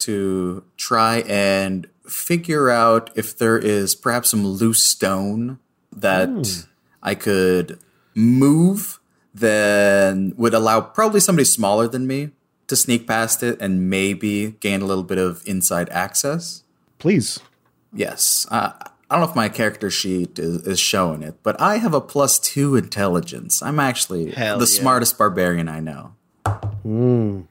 to 0.00 0.64
try 0.76 1.18
and 1.28 1.86
figure 2.06 2.70
out 2.70 3.10
if 3.14 3.36
there 3.38 3.58
is 3.58 3.94
perhaps 3.94 4.30
some 4.30 4.46
loose 4.46 4.82
stone 4.82 5.58
that 5.92 6.66
I 7.02 7.14
could 7.14 7.78
move 8.14 8.98
then 9.32 10.34
would 10.36 10.54
allow 10.54 10.80
probably 10.80 11.20
somebody 11.20 11.44
smaller 11.44 11.86
than 11.86 12.06
me 12.06 12.30
to 12.66 12.76
sneak 12.76 13.06
past 13.06 13.42
it 13.42 13.60
and 13.60 13.88
maybe 13.88 14.52
gain 14.60 14.82
a 14.82 14.84
little 14.84 15.04
bit 15.04 15.18
of 15.18 15.42
inside 15.46 15.88
access? 15.90 16.64
Please. 16.98 17.38
Yes. 17.92 18.46
Uh, 18.50 18.72
I 19.10 19.16
don't 19.16 19.24
know 19.24 19.30
if 19.30 19.36
my 19.36 19.48
character 19.48 19.90
sheet 19.90 20.38
is, 20.38 20.64
is 20.68 20.78
showing 20.78 21.24
it, 21.24 21.42
but 21.42 21.60
I 21.60 21.78
have 21.78 21.94
a 21.94 22.00
plus 22.00 22.38
two 22.38 22.76
intelligence. 22.76 23.60
I'm 23.60 23.80
actually 23.80 24.30
Hell 24.30 24.58
the 24.58 24.66
yeah. 24.66 24.80
smartest 24.80 25.18
barbarian 25.18 25.68
I 25.68 25.80
know. 25.80 26.14
Mm. 26.84 27.48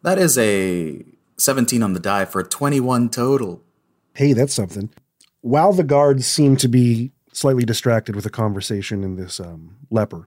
That 0.00 0.18
is 0.18 0.38
a 0.38 1.04
17 1.36 1.82
on 1.82 1.92
the 1.92 2.00
die 2.00 2.24
for 2.24 2.40
a 2.40 2.44
21 2.44 3.10
total. 3.10 3.62
Hey, 4.14 4.32
that's 4.32 4.54
something. 4.54 4.90
While 5.42 5.74
the 5.74 5.84
guards 5.84 6.26
seem 6.26 6.56
to 6.56 6.68
be 6.68 7.12
slightly 7.32 7.66
distracted 7.66 8.16
with 8.16 8.24
a 8.24 8.30
conversation 8.30 9.04
in 9.04 9.16
this 9.16 9.38
um, 9.40 9.76
leper, 9.90 10.26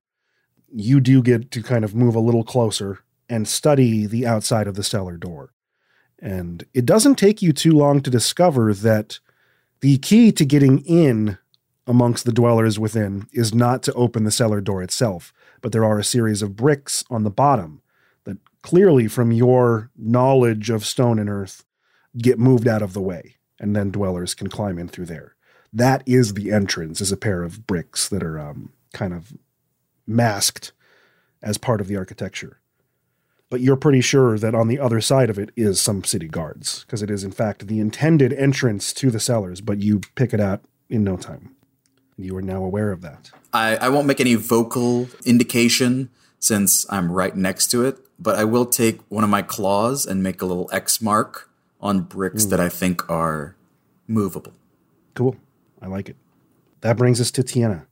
you 0.71 0.99
do 0.99 1.23
get 1.23 1.49
to 1.51 1.63
kind 1.63 1.85
of 1.85 1.95
move 1.95 2.13
a 2.13 2.19
little 2.19 2.43
closer 2.43 2.99
and 3.27 3.47
study 3.47 4.05
the 4.05 4.27
outside 4.27 4.67
of 4.67 4.75
the 4.75 4.83
cellar 4.83 5.17
door. 5.17 5.53
And 6.19 6.65
it 6.75 6.85
doesn't 6.85 7.15
take 7.15 7.41
you 7.41 7.51
too 7.51 7.71
long 7.71 8.01
to 8.01 8.11
discover 8.11 8.73
that 8.73 9.19
the 9.81 9.97
key 9.99 10.31
to 10.31 10.45
getting 10.45 10.79
in 10.79 11.37
amongst 11.85 12.25
the 12.25 12.33
dwellers 12.33 12.77
within 12.77 13.27
is 13.31 13.53
not 13.53 13.81
to 13.83 13.93
open 13.93 14.23
the 14.23 14.31
cellar 14.31 14.61
door 14.61 14.83
itself, 14.83 15.33
but 15.61 15.71
there 15.71 15.85
are 15.85 15.99
a 15.99 16.03
series 16.03 16.41
of 16.41 16.55
bricks 16.55 17.03
on 17.09 17.23
the 17.23 17.29
bottom 17.29 17.81
that 18.25 18.37
clearly, 18.61 19.07
from 19.07 19.31
your 19.31 19.89
knowledge 19.95 20.69
of 20.69 20.85
stone 20.85 21.19
and 21.19 21.29
earth, 21.29 21.63
get 22.17 22.39
moved 22.39 22.67
out 22.67 22.81
of 22.81 22.93
the 22.93 23.01
way, 23.01 23.35
and 23.59 23.75
then 23.75 23.91
dwellers 23.91 24.33
can 24.33 24.49
climb 24.49 24.77
in 24.77 24.87
through 24.87 25.06
there. 25.06 25.35
That 25.71 26.04
is 26.06 26.33
the 26.33 26.52
entrance, 26.52 27.02
is 27.02 27.12
a 27.12 27.17
pair 27.17 27.43
of 27.43 27.67
bricks 27.67 28.10
that 28.10 28.23
are 28.23 28.39
um, 28.39 28.73
kind 28.93 29.13
of 29.13 29.33
masked 30.06 30.71
as 31.41 31.58
part 31.58 31.81
of 31.81 31.87
the 31.87 31.97
architecture. 31.97 32.60
But 33.50 33.62
you're 33.62 33.77
pretty 33.77 34.02
sure 34.02 34.37
that 34.37 34.54
on 34.54 34.67
the 34.67 34.79
other 34.79 35.00
side 35.00 35.29
of 35.29 35.39
it 35.39 35.52
is 35.56 35.81
some 35.81 36.04
city 36.04 36.27
guards, 36.27 36.83
because 36.83 37.02
it 37.02 37.10
is 37.10 37.23
in 37.23 37.31
fact 37.31 37.67
the 37.67 37.79
intended 37.79 38.33
entrance 38.33 38.91
to 38.93 39.10
the 39.10 39.19
cellars, 39.19 39.62
but 39.62 39.79
you 39.79 40.02
pick 40.15 40.33
it 40.33 40.39
out 40.39 40.62
in 40.89 41.04
no 41.04 41.15
time. 41.15 41.56
You 42.17 42.35
are 42.35 42.41
now 42.41 42.63
aware 42.63 42.91
of 42.91 43.02
that. 43.02 43.31
I, 43.54 43.77
I 43.77 43.89
won't 43.89 44.08
make 44.08 44.19
any 44.19 44.35
vocal 44.35 45.08
indication 45.25 46.10
since 46.39 46.85
I'm 46.91 47.12
right 47.12 47.35
next 47.35 47.67
to 47.71 47.85
it, 47.85 48.00
but 48.19 48.35
I 48.35 48.43
will 48.43 48.65
take 48.65 49.00
one 49.10 49.23
of 49.23 49.29
my 49.29 49.41
claws 49.41 50.06
and 50.06 50.21
make 50.21 50.41
a 50.41 50.45
little 50.45 50.69
X 50.73 51.02
mark 51.02 51.50
on 51.79 52.02
bricks 52.02 52.45
that 52.45 52.60
I 52.60 52.69
think 52.69 53.10
are 53.10 53.56
movable. 54.08 54.54
Cool. 55.15 55.35
I 55.81 55.87
like 55.87 56.10
it. 56.10 56.15
That 56.81 56.98
brings 56.98 57.21
us 57.21 57.31
to 57.31 57.43
Tiana. 57.43 57.87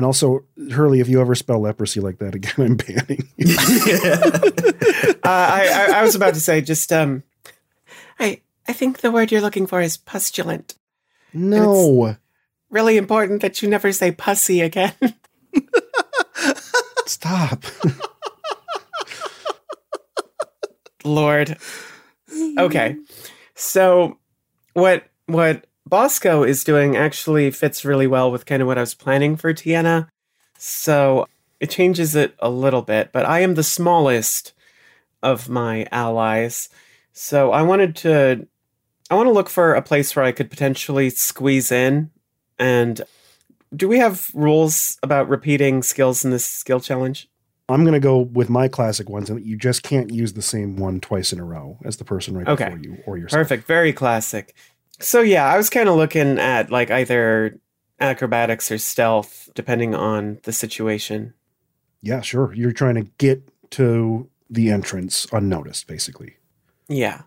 And 0.00 0.06
also, 0.06 0.44
Hurley, 0.72 1.00
if 1.00 1.10
you 1.10 1.20
ever 1.20 1.34
spell 1.34 1.60
leprosy 1.60 2.00
like 2.00 2.20
that 2.20 2.34
again, 2.34 2.54
I'm 2.56 2.76
banning 2.76 3.28
you. 3.36 3.54
Uh, 5.22 5.28
I, 5.28 5.68
I, 5.68 5.98
I 5.98 6.02
was 6.02 6.14
about 6.14 6.32
to 6.32 6.40
say 6.40 6.62
just 6.62 6.90
um, 6.90 7.22
I 8.18 8.40
I 8.66 8.72
think 8.72 9.00
the 9.00 9.12
word 9.12 9.30
you're 9.30 9.42
looking 9.42 9.66
for 9.66 9.82
is 9.82 9.98
pustulant. 9.98 10.74
no. 11.34 12.16
really 12.70 12.96
important 12.96 13.42
that 13.42 13.60
you 13.60 13.68
never 13.68 13.92
say 13.92 14.12
pussy 14.12 14.62
again. 14.62 14.94
Stop. 17.06 17.64
Lord. 21.04 21.58
Okay. 22.56 22.96
So 23.54 24.18
what 24.72 25.04
what 25.26 25.66
Bosco 25.86 26.44
is 26.44 26.64
doing 26.64 26.96
actually 26.96 27.50
fits 27.50 27.84
really 27.84 28.06
well 28.06 28.30
with 28.30 28.46
kind 28.46 28.62
of 28.62 28.68
what 28.68 28.78
I 28.78 28.82
was 28.82 28.94
planning 28.94 29.36
for 29.36 29.52
Tiana. 29.52 30.08
So 30.58 31.26
it 31.58 31.70
changes 31.70 32.14
it 32.14 32.34
a 32.38 32.50
little 32.50 32.82
bit, 32.82 33.12
but 33.12 33.26
I 33.26 33.40
am 33.40 33.54
the 33.54 33.62
smallest 33.62 34.52
of 35.22 35.48
my 35.48 35.86
allies. 35.90 36.68
So 37.12 37.50
I 37.52 37.62
wanted 37.62 37.96
to 37.96 38.46
I 39.10 39.14
want 39.14 39.26
to 39.26 39.32
look 39.32 39.48
for 39.48 39.74
a 39.74 39.82
place 39.82 40.14
where 40.14 40.24
I 40.24 40.32
could 40.32 40.50
potentially 40.50 41.10
squeeze 41.10 41.72
in 41.72 42.10
and 42.58 43.02
do 43.74 43.88
we 43.88 43.98
have 43.98 44.30
rules 44.34 44.98
about 45.02 45.28
repeating 45.28 45.82
skills 45.82 46.24
in 46.24 46.30
this 46.30 46.44
skill 46.44 46.80
challenge? 46.80 47.28
I'm 47.68 47.84
going 47.84 47.94
to 47.94 48.00
go 48.00 48.18
with 48.18 48.50
my 48.50 48.66
classic 48.66 49.08
ones, 49.08 49.30
and 49.30 49.44
you 49.46 49.56
just 49.56 49.84
can't 49.84 50.12
use 50.12 50.32
the 50.32 50.42
same 50.42 50.76
one 50.76 50.98
twice 51.00 51.32
in 51.32 51.38
a 51.38 51.44
row 51.44 51.78
as 51.84 51.98
the 51.98 52.04
person 52.04 52.36
right 52.36 52.48
Okay. 52.48 52.64
before 52.64 52.78
you 52.78 52.98
or 53.06 53.16
yourself. 53.16 53.42
Perfect. 53.42 53.66
Very 53.66 53.92
classic. 53.92 54.56
So 55.00 55.20
yeah, 55.20 55.46
I 55.46 55.56
was 55.56 55.70
kind 55.70 55.88
of 55.88 55.96
looking 55.96 56.38
at 56.38 56.70
like 56.70 56.90
either 56.90 57.58
acrobatics 57.98 58.70
or 58.70 58.78
stealth, 58.78 59.48
depending 59.54 59.94
on 59.94 60.38
the 60.44 60.52
situation. 60.52 61.34
Yeah, 62.02 62.20
sure. 62.20 62.52
You're 62.54 62.72
trying 62.72 62.94
to 62.96 63.10
get 63.18 63.42
to 63.72 64.28
the 64.48 64.70
entrance 64.70 65.26
unnoticed, 65.32 65.86
basically. 65.86 66.36
Yeah. 66.88 67.22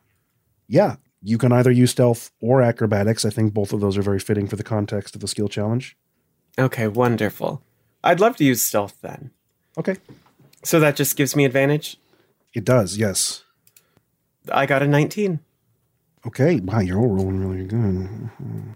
Yeah, 0.67 0.95
you 1.21 1.37
can 1.37 1.51
either 1.51 1.71
use 1.71 1.91
stealth 1.91 2.31
or 2.41 2.61
acrobatics. 2.61 3.23
I 3.25 3.29
think 3.29 3.53
both 3.53 3.71
of 3.73 3.81
those 3.81 3.97
are 3.97 4.01
very 4.01 4.19
fitting 4.19 4.47
for 4.47 4.55
the 4.55 4.63
context 4.63 5.15
of 5.15 5.21
the 5.21 5.27
skill 5.27 5.47
challenge. 5.47 5.95
Okay, 6.57 6.87
wonderful. 6.87 7.61
I'd 8.03 8.19
love 8.19 8.35
to 8.37 8.43
use 8.43 8.61
stealth 8.61 8.97
then. 9.01 9.31
Okay. 9.77 9.95
So 10.63 10.79
that 10.79 10.95
just 10.95 11.15
gives 11.15 11.35
me 11.35 11.45
advantage. 11.45 11.97
It 12.53 12.65
does, 12.65 12.97
yes. 12.97 13.43
I 14.51 14.65
got 14.65 14.83
a 14.83 14.87
19. 14.87 15.39
Okay. 16.25 16.59
Wow, 16.61 16.79
you're 16.79 16.99
all 16.99 17.09
rolling 17.09 17.45
really 17.45 17.65
good. 17.65 18.29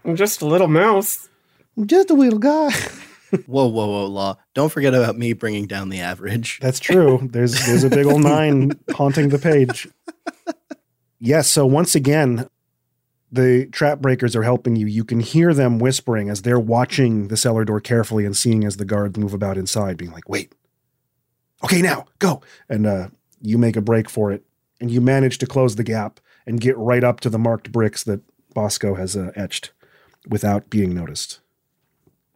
I'm 0.03 0.15
just 0.15 0.41
a 0.41 0.45
little 0.45 0.67
mouse. 0.67 1.29
I'm 1.77 1.87
just 1.87 2.09
a 2.09 2.13
little 2.13 2.39
guy. 2.39 2.71
Whoa, 3.45 3.67
whoa, 3.67 3.87
whoa, 3.87 4.05
Law. 4.05 4.37
Don't 4.53 4.71
forget 4.71 4.93
about 4.93 5.17
me 5.17 5.33
bringing 5.33 5.67
down 5.67 5.89
the 5.89 5.99
average. 5.99 6.59
That's 6.61 6.79
true. 6.79 7.19
There's 7.31 7.65
there's 7.65 7.83
a 7.83 7.89
big 7.89 8.05
old 8.05 8.23
nine 8.23 8.71
haunting 8.91 9.27
the 9.27 9.37
page. 9.37 9.85
Yes, 11.19 11.49
so 11.49 11.65
once 11.65 11.93
again, 11.93 12.47
the 13.29 13.65
trap 13.65 13.99
breakers 13.99 14.33
are 14.35 14.43
helping 14.43 14.77
you. 14.77 14.87
You 14.87 15.03
can 15.03 15.19
hear 15.19 15.53
them 15.53 15.77
whispering 15.77 16.29
as 16.29 16.43
they're 16.43 16.59
watching 16.59 17.27
the 17.27 17.35
cellar 17.35 17.65
door 17.65 17.81
carefully 17.81 18.23
and 18.23 18.37
seeing 18.37 18.63
as 18.63 18.77
the 18.77 18.85
guards 18.85 19.17
move 19.17 19.33
about 19.33 19.57
inside, 19.57 19.97
being 19.97 20.11
like, 20.11 20.29
wait. 20.29 20.53
Okay, 21.65 21.81
now, 21.81 22.05
go. 22.19 22.41
And 22.69 22.85
uh, 22.87 23.09
you 23.41 23.57
make 23.57 23.75
a 23.75 23.81
break 23.81 24.09
for 24.09 24.31
it, 24.31 24.45
and 24.79 24.89
you 24.89 25.01
manage 25.01 25.39
to 25.39 25.47
close 25.47 25.75
the 25.75 25.83
gap 25.83 26.21
and 26.47 26.59
get 26.59 26.75
right 26.77 27.03
up 27.03 27.19
to 27.19 27.29
the 27.29 27.37
marked 27.37 27.71
bricks 27.71 28.03
that 28.05 28.21
Bosco 28.55 28.95
has 28.95 29.15
uh, 29.15 29.31
etched 29.35 29.71
without 30.27 30.69
being 30.71 30.95
noticed. 30.95 31.39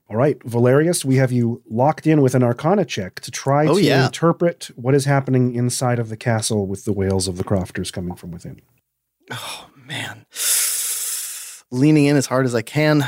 All 0.09 0.17
right, 0.17 0.37
Valerius, 0.43 1.05
we 1.05 1.15
have 1.15 1.31
you 1.31 1.63
locked 1.69 2.05
in 2.05 2.21
with 2.21 2.35
an 2.35 2.43
arcana 2.43 2.83
check 2.83 3.21
to 3.21 3.31
try 3.31 3.65
Oh, 3.65 3.75
to 3.75 3.81
yeah. 3.81 4.05
interpret 4.07 4.69
what 4.75 4.93
is 4.93 5.05
happening 5.05 5.55
inside 5.55 5.97
of 5.99 6.09
the 6.09 6.17
castle 6.17 6.67
with 6.67 6.83
the 6.83 6.91
wails 6.91 7.29
of 7.29 7.37
the 7.37 7.45
crofters 7.45 7.91
coming 7.91 8.15
from 8.15 8.31
within. 8.31 8.61
Oh, 9.31 9.69
man. 9.87 10.25
Leaning 11.71 12.05
in 12.07 12.17
as 12.17 12.25
hard 12.25 12.45
as 12.45 12.53
I 12.53 12.61
can, 12.61 13.05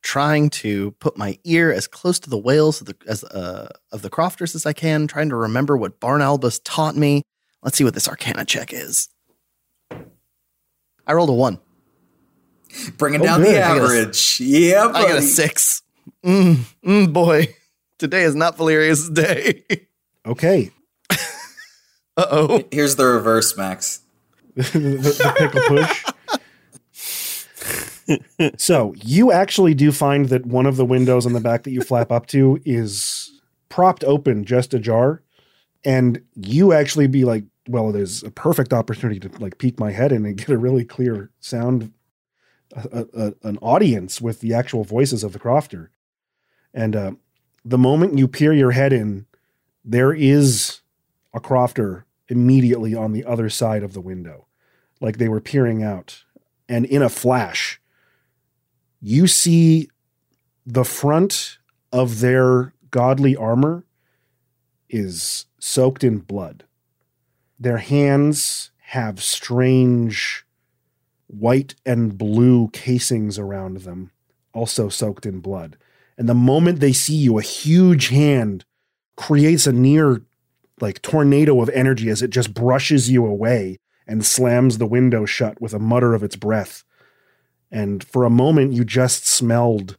trying 0.00 0.48
to 0.48 0.92
put 0.92 1.18
my 1.18 1.38
ear 1.44 1.70
as 1.70 1.86
close 1.86 2.18
to 2.20 2.30
the 2.30 2.38
wails 2.38 2.80
of 2.80 2.86
the, 2.86 2.96
as, 3.06 3.22
uh, 3.24 3.68
of 3.92 4.00
the 4.00 4.08
crofters 4.08 4.54
as 4.54 4.64
I 4.64 4.72
can, 4.72 5.06
trying 5.06 5.28
to 5.28 5.36
remember 5.36 5.76
what 5.76 6.00
Barn 6.00 6.22
Albus 6.22 6.58
taught 6.64 6.96
me. 6.96 7.20
Let's 7.62 7.76
see 7.76 7.84
what 7.84 7.92
this 7.92 8.08
arcana 8.08 8.46
check 8.46 8.72
is. 8.72 9.08
I 11.06 11.12
rolled 11.14 11.30
a 11.30 11.32
one. 11.32 11.60
Bringing 12.98 13.20
Oh, 13.22 13.24
down 13.24 13.40
good. 13.42 13.54
the 13.54 13.62
I 13.64 13.68
got 13.68 13.78
a- 13.78 13.80
average. 13.84 14.40
yeah, 14.40 14.86
I 14.92 15.02
got 15.06 15.18
a 15.18 15.22
six. 15.22 15.82
Mm, 16.24 16.56
mm, 16.84 17.12
boy, 17.12 17.54
today 17.98 18.22
is 18.22 18.34
not 18.34 18.56
Valerius' 18.56 19.08
day. 19.08 19.64
Okay, 20.26 20.70
Uh 22.16 22.26
oh. 22.30 22.62
Here's 22.72 22.96
the 22.96 23.04
reverse, 23.06 23.56
Max. 23.56 24.00
the, 24.56 24.62
the 24.62 25.34
pickle 25.38 25.60
push. 25.68 26.04
so 28.56 28.94
you 28.96 29.32
actually 29.32 29.74
do 29.74 29.92
find 29.92 30.28
that 30.30 30.46
one 30.46 30.66
of 30.66 30.76
the 30.76 30.84
windows 30.84 31.26
on 31.26 31.32
the 31.32 31.40
back 31.40 31.62
that 31.64 31.70
you 31.72 31.80
flap 31.82 32.10
up 32.12 32.26
to 32.26 32.58
is 32.64 33.32
propped 33.68 34.04
open, 34.04 34.44
just 34.44 34.72
ajar, 34.74 35.22
and 35.84 36.20
you 36.34 36.72
actually 36.72 37.06
be 37.06 37.24
like, 37.24 37.44
"Well, 37.68 37.90
it 37.90 37.96
is 37.96 38.22
a 38.22 38.30
perfect 38.30 38.72
opportunity 38.72 39.20
to 39.20 39.30
like 39.38 39.58
peek 39.58 39.78
my 39.78 39.92
head 39.92 40.12
in 40.12 40.24
and 40.24 40.36
get 40.38 40.50
a 40.50 40.58
really 40.58 40.84
clear 40.84 41.30
sound, 41.40 41.92
a, 42.74 43.06
a, 43.14 43.34
an 43.42 43.58
audience 43.58 44.20
with 44.20 44.40
the 44.40 44.54
actual 44.54 44.84
voices 44.84 45.24
of 45.24 45.32
the 45.32 45.38
crofter." 45.38 45.88
And 46.74 46.94
uh, 46.94 47.12
the 47.64 47.78
moment 47.78 48.18
you 48.18 48.28
peer 48.28 48.52
your 48.52 48.72
head 48.72 48.92
in, 48.92 49.26
there 49.84 50.12
is 50.12 50.80
a 51.32 51.40
crofter 51.40 52.04
immediately 52.28 52.94
on 52.94 53.12
the 53.12 53.24
other 53.24 53.48
side 53.48 53.82
of 53.82 53.92
the 53.92 54.00
window 54.00 54.46
like 55.00 55.18
they 55.18 55.28
were 55.28 55.40
peering 55.40 55.82
out. 55.82 56.24
And 56.68 56.84
in 56.86 57.02
a 57.02 57.08
flash, 57.08 57.80
you 59.00 59.26
see 59.26 59.88
the 60.64 60.84
front 60.84 61.58
of 61.92 62.20
their 62.20 62.74
godly 62.90 63.36
armor 63.36 63.84
is 64.88 65.46
soaked 65.58 66.02
in 66.02 66.18
blood. 66.18 66.64
Their 67.58 67.78
hands 67.78 68.70
have 68.88 69.22
strange 69.22 70.44
white 71.26 71.74
and 71.84 72.16
blue 72.16 72.68
casings 72.68 73.38
around 73.38 73.78
them, 73.78 74.10
also 74.52 74.88
soaked 74.88 75.26
in 75.26 75.40
blood. 75.40 75.76
And 76.18 76.28
the 76.28 76.34
moment 76.34 76.80
they 76.80 76.92
see 76.92 77.16
you, 77.16 77.38
a 77.38 77.42
huge 77.42 78.08
hand 78.08 78.64
creates 79.16 79.66
a 79.66 79.72
near 79.72 80.22
like 80.80 81.00
tornado 81.02 81.60
of 81.62 81.70
energy 81.70 82.10
as 82.10 82.22
it 82.22 82.30
just 82.30 82.52
brushes 82.52 83.10
you 83.10 83.24
away 83.24 83.78
and 84.06 84.24
slams 84.24 84.78
the 84.78 84.86
window 84.86 85.24
shut 85.24 85.60
with 85.60 85.72
a 85.72 85.78
mutter 85.78 86.14
of 86.14 86.22
its 86.22 86.36
breath. 86.36 86.84
And 87.70 88.04
for 88.04 88.24
a 88.24 88.30
moment, 88.30 88.72
you 88.72 88.84
just 88.84 89.26
smelled 89.26 89.96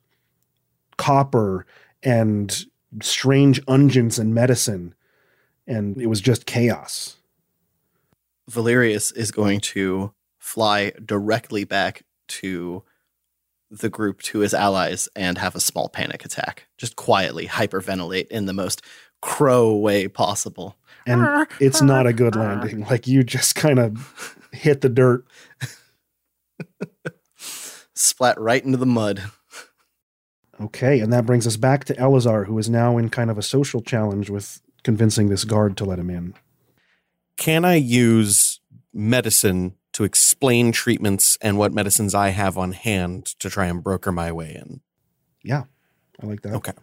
copper 0.97 1.65
and 2.03 2.65
strange 3.01 3.63
unguents 3.65 4.17
and 4.19 4.33
medicine. 4.33 4.93
And 5.65 5.97
it 5.97 6.07
was 6.07 6.21
just 6.21 6.45
chaos. 6.45 7.16
Valerius 8.49 9.11
is 9.11 9.31
going 9.31 9.59
to 9.59 10.13
fly 10.39 10.91
directly 11.03 11.63
back 11.63 12.03
to 12.27 12.83
the 13.69 13.89
group 13.89 14.21
to 14.21 14.39
his 14.39 14.53
allies 14.53 15.09
and 15.15 15.37
have 15.37 15.55
a 15.55 15.59
small 15.59 15.89
panic 15.89 16.23
attack. 16.23 16.67
Just 16.77 16.95
quietly 16.95 17.47
hyperventilate 17.47 18.27
in 18.27 18.45
the 18.45 18.53
most 18.53 18.81
crow 19.21 19.75
way 19.75 20.07
possible. 20.07 20.77
And 21.05 21.47
it's 21.59 21.81
not 21.81 22.07
a 22.07 22.13
good 22.13 22.35
landing. 22.35 22.85
Like 22.89 23.07
you 23.07 23.23
just 23.23 23.55
kind 23.55 23.79
of 23.79 24.37
hit 24.51 24.81
the 24.81 24.89
dirt. 24.89 25.25
Splat 27.93 28.39
right 28.39 28.63
into 28.63 28.77
the 28.77 28.85
mud. 28.85 29.23
Okay. 30.59 30.99
And 30.99 31.11
that 31.13 31.25
brings 31.25 31.47
us 31.47 31.57
back 31.57 31.85
to 31.85 31.93
Elazar, 31.95 32.45
who 32.45 32.57
is 32.57 32.69
now 32.69 32.97
in 32.97 33.09
kind 33.09 33.29
of 33.29 33.37
a 33.37 33.43
social 33.43 33.81
challenge 33.81 34.29
with 34.29 34.61
convincing 34.83 35.29
this 35.29 35.43
guard 35.43 35.77
to 35.77 35.85
let 35.85 35.99
him 35.99 36.09
in. 36.09 36.33
Can 37.37 37.65
I 37.65 37.75
use 37.75 38.59
medicine 38.93 39.75
to 39.93 40.03
explain 40.03 40.71
treatments 40.71 41.37
and 41.41 41.57
what 41.57 41.73
medicines 41.73 42.13
I 42.13 42.29
have 42.29 42.57
on 42.57 42.71
hand 42.73 43.25
to 43.39 43.49
try 43.49 43.67
and 43.67 43.83
broker 43.83 44.11
my 44.11 44.31
way 44.31 44.55
in? 44.55 44.81
Yeah. 45.43 45.63
I 46.21 46.25
like 46.25 46.41
that. 46.41 46.53
Okay. 46.53 46.73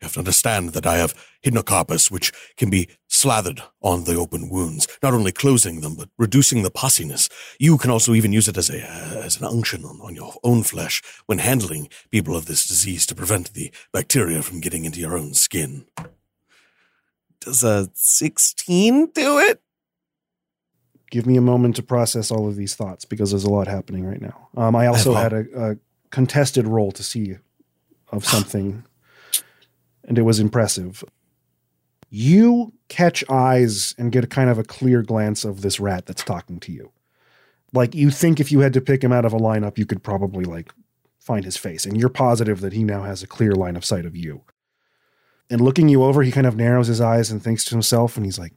You 0.00 0.06
have 0.06 0.14
to 0.14 0.20
understand 0.20 0.70
that 0.70 0.86
I 0.86 0.96
have 0.96 1.14
hydnocarpus, 1.44 2.10
which 2.10 2.32
can 2.56 2.70
be 2.70 2.88
slathered 3.06 3.62
on 3.82 4.04
the 4.04 4.14
open 4.14 4.48
wounds, 4.48 4.88
not 5.02 5.12
only 5.12 5.30
closing 5.30 5.82
them, 5.82 5.94
but 5.94 6.08
reducing 6.16 6.62
the 6.62 6.70
pussiness. 6.70 7.30
You 7.58 7.76
can 7.76 7.90
also 7.90 8.14
even 8.14 8.32
use 8.32 8.48
it 8.48 8.56
as 8.56 8.70
a 8.70 8.80
as 8.80 9.38
an 9.38 9.44
unction 9.44 9.84
on, 9.84 10.00
on 10.00 10.14
your 10.14 10.32
own 10.42 10.62
flesh 10.62 11.02
when 11.26 11.36
handling 11.36 11.90
people 12.10 12.34
of 12.34 12.46
this 12.46 12.66
disease 12.66 13.04
to 13.06 13.14
prevent 13.14 13.52
the 13.52 13.70
bacteria 13.92 14.40
from 14.40 14.60
getting 14.60 14.86
into 14.86 15.00
your 15.00 15.18
own 15.18 15.34
skin. 15.34 15.84
Does 17.40 17.64
a 17.64 17.90
16 17.94 19.06
do 19.12 19.38
it? 19.38 19.62
give 21.10 21.26
me 21.26 21.36
a 21.36 21.42
moment 21.42 21.76
to 21.76 21.82
process 21.82 22.30
all 22.30 22.48
of 22.48 22.56
these 22.56 22.74
thoughts 22.74 23.04
because 23.04 23.30
there's 23.30 23.44
a 23.44 23.50
lot 23.50 23.66
happening 23.66 24.06
right 24.06 24.22
now. 24.22 24.48
Um, 24.56 24.74
I 24.74 24.86
also 24.86 25.14
I 25.14 25.22
had 25.22 25.32
a, 25.32 25.70
a 25.70 25.76
contested 26.10 26.66
roll 26.66 26.92
to 26.92 27.02
see 27.02 27.36
of 28.10 28.24
something, 28.34 28.84
and 30.04 30.18
it 30.18 30.22
was 30.22 30.40
impressive. 30.40 31.04
You 32.08 32.72
catch 32.88 33.22
eyes 33.28 33.94
and 33.98 34.10
get 34.10 34.24
a 34.24 34.28
kind 34.28 34.50
of 34.50 34.58
a 34.58 34.64
clear 34.64 35.02
glance 35.02 35.44
of 35.44 35.62
this 35.62 35.78
rat 35.78 36.06
that's 36.06 36.24
talking 36.24 36.58
to 36.60 36.72
you. 36.72 36.90
Like 37.72 37.94
you 37.94 38.10
think 38.10 38.40
if 38.40 38.50
you 38.50 38.60
had 38.60 38.72
to 38.72 38.80
pick 38.80 39.04
him 39.04 39.12
out 39.12 39.24
of 39.24 39.32
a 39.32 39.38
lineup, 39.38 39.78
you 39.78 39.86
could 39.86 40.02
probably 40.02 40.44
like 40.44 40.72
find 41.18 41.44
his 41.44 41.56
face, 41.56 41.84
and 41.84 41.98
you're 41.98 42.08
positive 42.08 42.60
that 42.60 42.72
he 42.72 42.82
now 42.82 43.02
has 43.02 43.22
a 43.22 43.28
clear 43.28 43.52
line 43.52 43.76
of 43.76 43.84
sight 43.84 44.06
of 44.06 44.16
you. 44.16 44.42
And 45.50 45.60
looking 45.60 45.88
you 45.88 46.04
over, 46.04 46.22
he 46.22 46.30
kind 46.30 46.46
of 46.46 46.56
narrows 46.56 46.86
his 46.86 47.00
eyes 47.00 47.30
and 47.30 47.42
thinks 47.42 47.64
to 47.64 47.74
himself, 47.74 48.16
and 48.16 48.24
he's 48.24 48.38
like, 48.38 48.52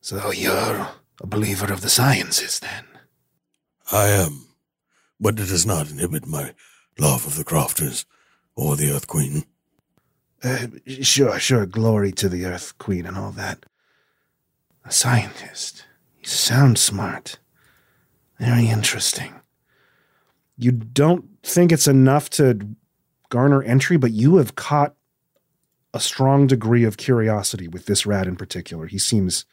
So 0.00 0.30
you're 0.30 0.88
a 1.20 1.26
believer 1.26 1.72
of 1.72 1.80
the 1.80 1.90
sciences, 1.90 2.60
then? 2.60 2.84
I 3.90 4.06
am, 4.06 4.46
but 5.20 5.34
it 5.34 5.48
does 5.48 5.66
not 5.66 5.90
inhibit 5.90 6.26
my 6.26 6.54
love 6.98 7.26
of 7.26 7.36
the 7.36 7.44
Crofters 7.44 8.06
or 8.54 8.76
the 8.76 8.92
Earth 8.92 9.08
Queen. 9.08 9.44
Uh, 10.42 10.66
sure, 10.86 11.38
sure. 11.38 11.66
Glory 11.66 12.12
to 12.12 12.28
the 12.28 12.44
Earth 12.46 12.76
Queen 12.78 13.06
and 13.06 13.16
all 13.16 13.32
that. 13.32 13.66
A 14.84 14.90
scientist. 14.90 15.84
You 16.20 16.26
sound 16.26 16.78
smart. 16.78 17.38
Very 18.38 18.68
interesting. 18.68 19.34
You 20.56 20.72
don't 20.72 21.24
think 21.42 21.70
it's 21.70 21.86
enough 21.86 22.30
to 22.30 22.76
garner 23.28 23.62
entry, 23.62 23.96
but 23.96 24.12
you 24.12 24.36
have 24.36 24.56
caught 24.56 24.94
a 25.94 26.00
strong 26.00 26.46
degree 26.46 26.84
of 26.84 26.96
curiosity 26.96 27.68
with 27.68 27.86
this 27.86 28.06
rat 28.06 28.26
in 28.26 28.36
particular. 28.36 28.86
He 28.86 28.98
seems 28.98 29.44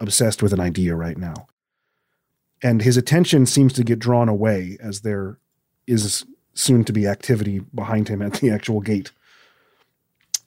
obsessed 0.00 0.42
with 0.42 0.52
an 0.52 0.60
idea 0.60 0.94
right 0.94 1.16
now. 1.16 1.46
And 2.62 2.82
his 2.82 2.96
attention 2.96 3.46
seems 3.46 3.72
to 3.74 3.84
get 3.84 3.98
drawn 3.98 4.28
away 4.28 4.78
as 4.80 5.02
there 5.02 5.38
is 5.86 6.24
soon 6.54 6.84
to 6.84 6.92
be 6.92 7.06
activity 7.06 7.58
behind 7.74 8.08
him 8.08 8.22
at 8.22 8.34
the 8.34 8.50
actual 8.50 8.80
gate. 8.80 9.12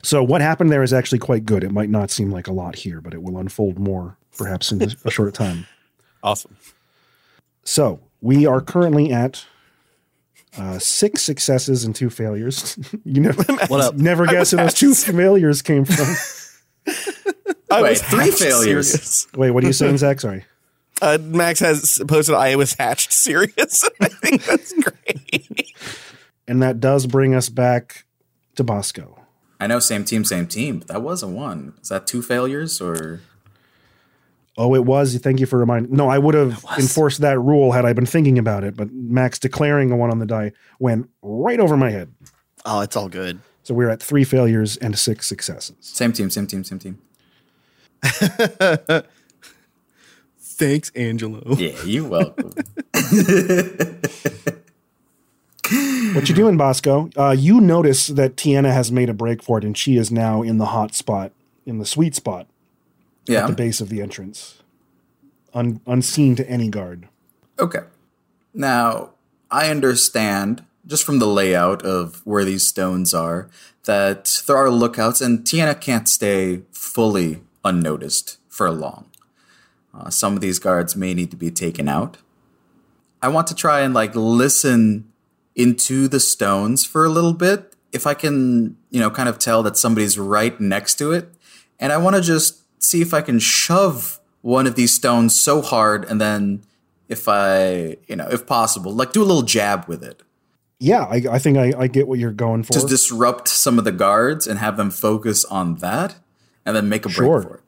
So, 0.04 0.24
what 0.24 0.42
happened 0.42 0.72
there 0.72 0.84
is 0.84 0.94
actually 0.94 1.20
quite 1.20 1.46
good. 1.46 1.64
It 1.64 1.72
might 1.72 1.90
not 1.90 2.10
seem 2.10 2.32
like 2.32 2.48
a 2.48 2.54
lot 2.54 2.76
here, 2.76 3.02
but 3.02 3.14
it 3.14 3.22
will 3.22 3.38
unfold 3.38 3.78
more 3.78 4.18
perhaps 4.38 4.72
in 4.72 4.82
a 4.82 5.12
short 5.12 5.34
time. 5.34 5.68
Awesome. 6.24 6.58
So, 7.64 8.00
we 8.22 8.48
are 8.48 8.60
currently 8.60 9.14
at 9.14 9.46
uh, 10.58 10.80
six 10.80 11.22
successes 11.22 11.84
and 11.84 11.96
two 11.96 12.10
failures. 12.10 12.78
you 13.04 13.22
never, 13.22 13.42
What 13.68 13.82
up? 13.82 13.96
never 13.98 14.26
guess 14.26 14.54
where 14.54 14.66
those 14.66 14.74
two 14.74 14.94
failures 14.94 15.62
came 15.62 15.86
from. 15.86 16.06
I 17.70 17.82
Wait, 17.82 17.90
was 17.92 18.02
three 18.02 18.32
failures. 18.32 18.90
serious. 18.92 19.28
Wait, 19.36 19.52
what 19.52 19.64
are 19.64 19.68
you 19.68 19.74
saying, 19.74 19.98
Zach? 19.98 20.20
Sorry. 20.22 20.46
Uh, 21.02 21.18
Max 21.22 21.60
has 21.60 22.02
posted 22.08 22.34
I 22.36 22.56
was 22.56 22.74
hatched 22.74 23.12
serious. 23.14 23.84
I 24.02 24.08
think 24.08 24.44
that's 24.46 24.74
great. 24.74 25.68
And 26.48 26.62
that 26.64 26.80
does 26.80 27.06
bring 27.06 27.36
us 27.36 27.50
back 27.50 28.06
to 28.56 28.64
Bosco. 28.64 29.20
I 29.60 29.68
know, 29.68 29.80
same 29.80 30.06
team, 30.06 30.24
same 30.24 30.48
team, 30.48 30.80
but 30.80 30.88
that 30.88 31.02
was 31.02 31.22
a 31.22 31.28
one. 31.28 31.74
Is 31.82 31.90
that 31.90 32.08
two 32.08 32.22
failures 32.22 32.80
or? 32.82 33.22
Oh, 34.58 34.74
it 34.74 34.86
was. 34.86 35.16
Thank 35.18 35.40
you 35.40 35.46
for 35.46 35.60
reminding. 35.60 35.96
No, 35.96 36.10
I 36.10 36.18
would 36.18 36.34
have 36.34 36.66
enforced 36.78 37.22
that 37.22 37.40
rule 37.40 37.74
had 37.74 37.86
I 37.86 37.94
been 37.94 38.08
thinking 38.08 38.40
about 38.40 38.64
it, 38.64 38.76
but 38.76 38.92
Max 38.92 39.38
declaring 39.38 39.92
a 39.92 39.96
one 39.96 40.10
on 40.10 40.18
the 40.20 40.26
die 40.26 40.52
went 40.80 41.10
right 41.22 41.60
over 41.60 41.78
my 41.78 41.92
head. 41.92 42.12
Oh, 42.66 42.82
it's 42.82 42.96
all 42.96 43.08
good. 43.08 43.40
So 43.64 43.74
we're 43.76 43.90
at 43.90 44.02
three 44.02 44.24
failures 44.24 44.78
and 44.78 44.98
six 44.98 45.28
successes. 45.28 45.76
Same 45.82 46.12
team, 46.12 46.30
same 46.30 46.48
team, 46.48 46.64
same 46.64 46.80
team. 46.80 47.00
Thanks, 50.40 50.92
Angelo. 50.96 51.56
Yeah, 51.56 51.84
you're 51.84 52.08
welcome. 52.08 52.52
What 56.14 56.30
you 56.30 56.36
doing, 56.36 56.56
Bosco? 56.56 57.10
Uh, 57.18 57.36
you 57.38 57.60
notice 57.60 58.08
that 58.08 58.38
Tiana 58.38 58.72
has 58.72 58.92
made 58.92 59.10
a 59.10 59.14
break 59.14 59.44
for 59.44 59.58
it, 59.58 59.66
and 59.66 59.78
she 59.78 59.98
is 59.98 60.12
now 60.12 60.42
in 60.42 60.58
the 60.58 60.68
hot 60.68 60.96
spot, 60.96 61.34
in 61.66 61.78
the 61.78 61.86
sweet 61.86 62.16
spot, 62.16 62.48
at 63.30 63.48
the 63.48 63.54
base 63.54 63.82
of 63.82 63.90
the 63.90 64.02
entrance, 64.02 64.62
un- 65.54 65.82
unseen 65.86 66.36
to 66.36 66.50
any 66.50 66.70
guard. 66.70 67.08
Okay. 67.60 67.82
Now, 68.54 69.12
I 69.52 69.70
understand 69.70 70.64
just 70.86 71.04
from 71.04 71.20
the 71.20 71.28
layout 71.28 71.84
of 71.84 72.22
where 72.26 72.46
these 72.46 72.66
stones 72.66 73.14
are 73.14 73.50
that 73.86 74.42
there 74.48 74.56
are 74.56 74.70
lookouts, 74.70 75.22
and 75.22 75.40
Tiana 75.40 75.80
can't 75.80 76.08
stay 76.08 76.62
fully 76.72 77.42
unnoticed 77.64 78.38
for 78.48 78.70
long. 78.70 79.10
Uh, 79.94 80.10
some 80.10 80.36
of 80.36 80.42
these 80.42 80.60
guards 80.60 80.96
may 80.96 81.14
need 81.14 81.32
to 81.32 81.38
be 81.38 81.52
taken 81.52 81.88
out. 81.88 82.18
I 83.22 83.30
want 83.30 83.48
to 83.48 83.56
try 83.56 83.82
and 83.82 83.94
like 83.94 84.16
listen 84.16 85.12
into 85.56 86.08
the 86.08 86.20
stones 86.20 86.86
for 86.86 87.04
a 87.04 87.10
little 87.10 87.34
bit. 87.34 87.74
If 87.92 88.06
I 88.06 88.14
can, 88.14 88.78
you 88.92 89.00
know, 89.00 89.10
kind 89.10 89.28
of 89.28 89.40
tell 89.40 89.64
that 89.64 89.76
somebody's 89.76 90.20
right 90.20 90.60
next 90.60 90.96
to 90.96 91.12
it. 91.12 91.30
And 91.80 91.92
I 91.92 91.98
want 91.98 92.16
to 92.16 92.22
just 92.22 92.62
see 92.80 93.02
if 93.02 93.14
I 93.14 93.22
can 93.22 93.40
shove 93.40 94.20
one 94.42 94.68
of 94.68 94.76
these 94.76 94.94
stones 94.94 95.40
so 95.40 95.62
hard 95.62 96.06
and 96.06 96.22
then 96.22 96.64
if 97.10 97.28
I, 97.28 97.98
you 98.08 98.16
know, 98.16 98.28
if 98.30 98.46
possible, 98.46 98.92
like 98.94 99.12
do 99.14 99.22
a 99.22 99.26
little 99.26 99.42
jab 99.44 99.88
with 99.88 100.04
it 100.04 100.22
Yeah, 100.80 101.04
I, 101.06 101.24
I 101.32 101.40
think 101.40 101.58
I, 101.58 101.74
I 101.78 101.88
get 101.88 102.08
what 102.08 102.20
you're 102.20 102.32
going 102.32 102.64
for. 102.64 102.74
to 102.74 102.86
disrupt 102.86 103.48
some 103.48 103.78
of 103.80 103.86
the 103.86 103.92
guards 103.92 104.46
and 104.48 104.60
have 104.60 104.78
them 104.78 104.92
focus 104.92 105.44
on 105.46 105.76
that 105.76 106.16
and 106.66 106.76
then 106.76 106.88
make 106.90 107.06
a 107.06 107.10
break 107.10 107.16
Sure. 107.16 107.42
for 107.42 107.56
it. 107.56 107.62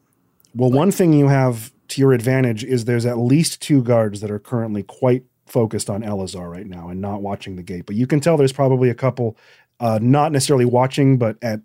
Well, 0.56 0.72
one 0.72 0.92
thing 0.92 1.14
you 1.14 1.28
have 1.28 1.72
to 1.90 2.02
your 2.02 2.12
advantage 2.14 2.64
is 2.64 2.86
there's 2.86 3.06
at 3.06 3.18
least 3.18 3.62
two 3.62 3.82
guards 3.84 4.22
that 4.22 4.30
are 4.30 4.40
currently 4.40 4.84
quite 4.84 5.24
focused 5.48 5.90
on 5.90 6.02
Elazar 6.04 6.50
right 6.52 6.68
now 6.68 6.90
and 6.90 7.02
not 7.02 7.22
watching 7.22 7.56
the 7.56 7.64
gate. 7.64 7.86
But 7.88 7.96
you 7.96 8.06
can 8.06 8.20
tell 8.20 8.38
there's 8.38 8.52
probably 8.54 8.90
a 8.90 8.96
couple, 8.96 9.36
uh, 9.80 10.00
not 10.02 10.32
necessarily 10.32 10.66
watching, 10.66 11.18
but 11.18 11.38
at, 11.42 11.62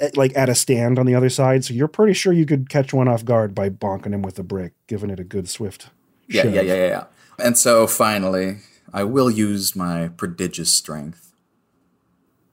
at 0.00 0.16
like 0.16 0.36
at 0.36 0.48
a 0.48 0.54
stand 0.54 0.98
on 0.98 1.06
the 1.06 1.14
other 1.14 1.28
side. 1.28 1.64
So 1.64 1.74
you're 1.74 1.88
pretty 1.88 2.12
sure 2.12 2.32
you 2.32 2.46
could 2.46 2.68
catch 2.68 2.92
one 2.92 3.08
off 3.08 3.24
guard 3.24 3.54
by 3.54 3.70
bonking 3.70 4.12
him 4.14 4.22
with 4.22 4.38
a 4.38 4.42
brick, 4.42 4.72
giving 4.86 5.10
it 5.10 5.20
a 5.20 5.24
good 5.24 5.48
swift. 5.48 5.90
Yeah, 6.28 6.42
shove. 6.42 6.54
yeah, 6.54 6.60
yeah, 6.62 6.74
yeah, 6.74 6.86
yeah. 6.86 7.04
And 7.38 7.56
so 7.56 7.86
finally, 7.86 8.58
I 8.92 9.04
will 9.04 9.30
use 9.30 9.76
my 9.76 10.08
prodigious 10.08 10.72
strength. 10.72 11.32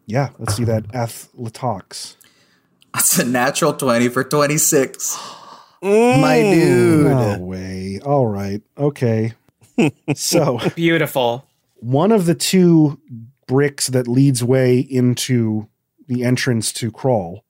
Yeah, 0.05 0.29
let's 0.37 0.55
see 0.55 0.63
that 0.65 0.93
athletics. 0.93 2.15
That's 2.93 3.19
a 3.19 3.25
natural 3.25 3.73
20 3.73 4.09
for 4.09 4.23
26. 4.23 5.17
Mm. 5.83 6.21
My 6.21 6.41
dude. 6.41 7.05
No 7.05 7.37
way. 7.39 7.99
All 8.05 8.27
right. 8.27 8.61
Okay. 8.77 9.33
so 10.15 10.59
Beautiful. 10.75 11.45
one 11.75 12.11
of 12.11 12.25
the 12.25 12.35
two 12.35 12.99
bricks 13.47 13.87
that 13.87 14.07
leads 14.07 14.43
way 14.43 14.79
into 14.79 15.67
the 16.07 16.23
entrance 16.23 16.71
to 16.73 16.91
crawl 16.91 17.43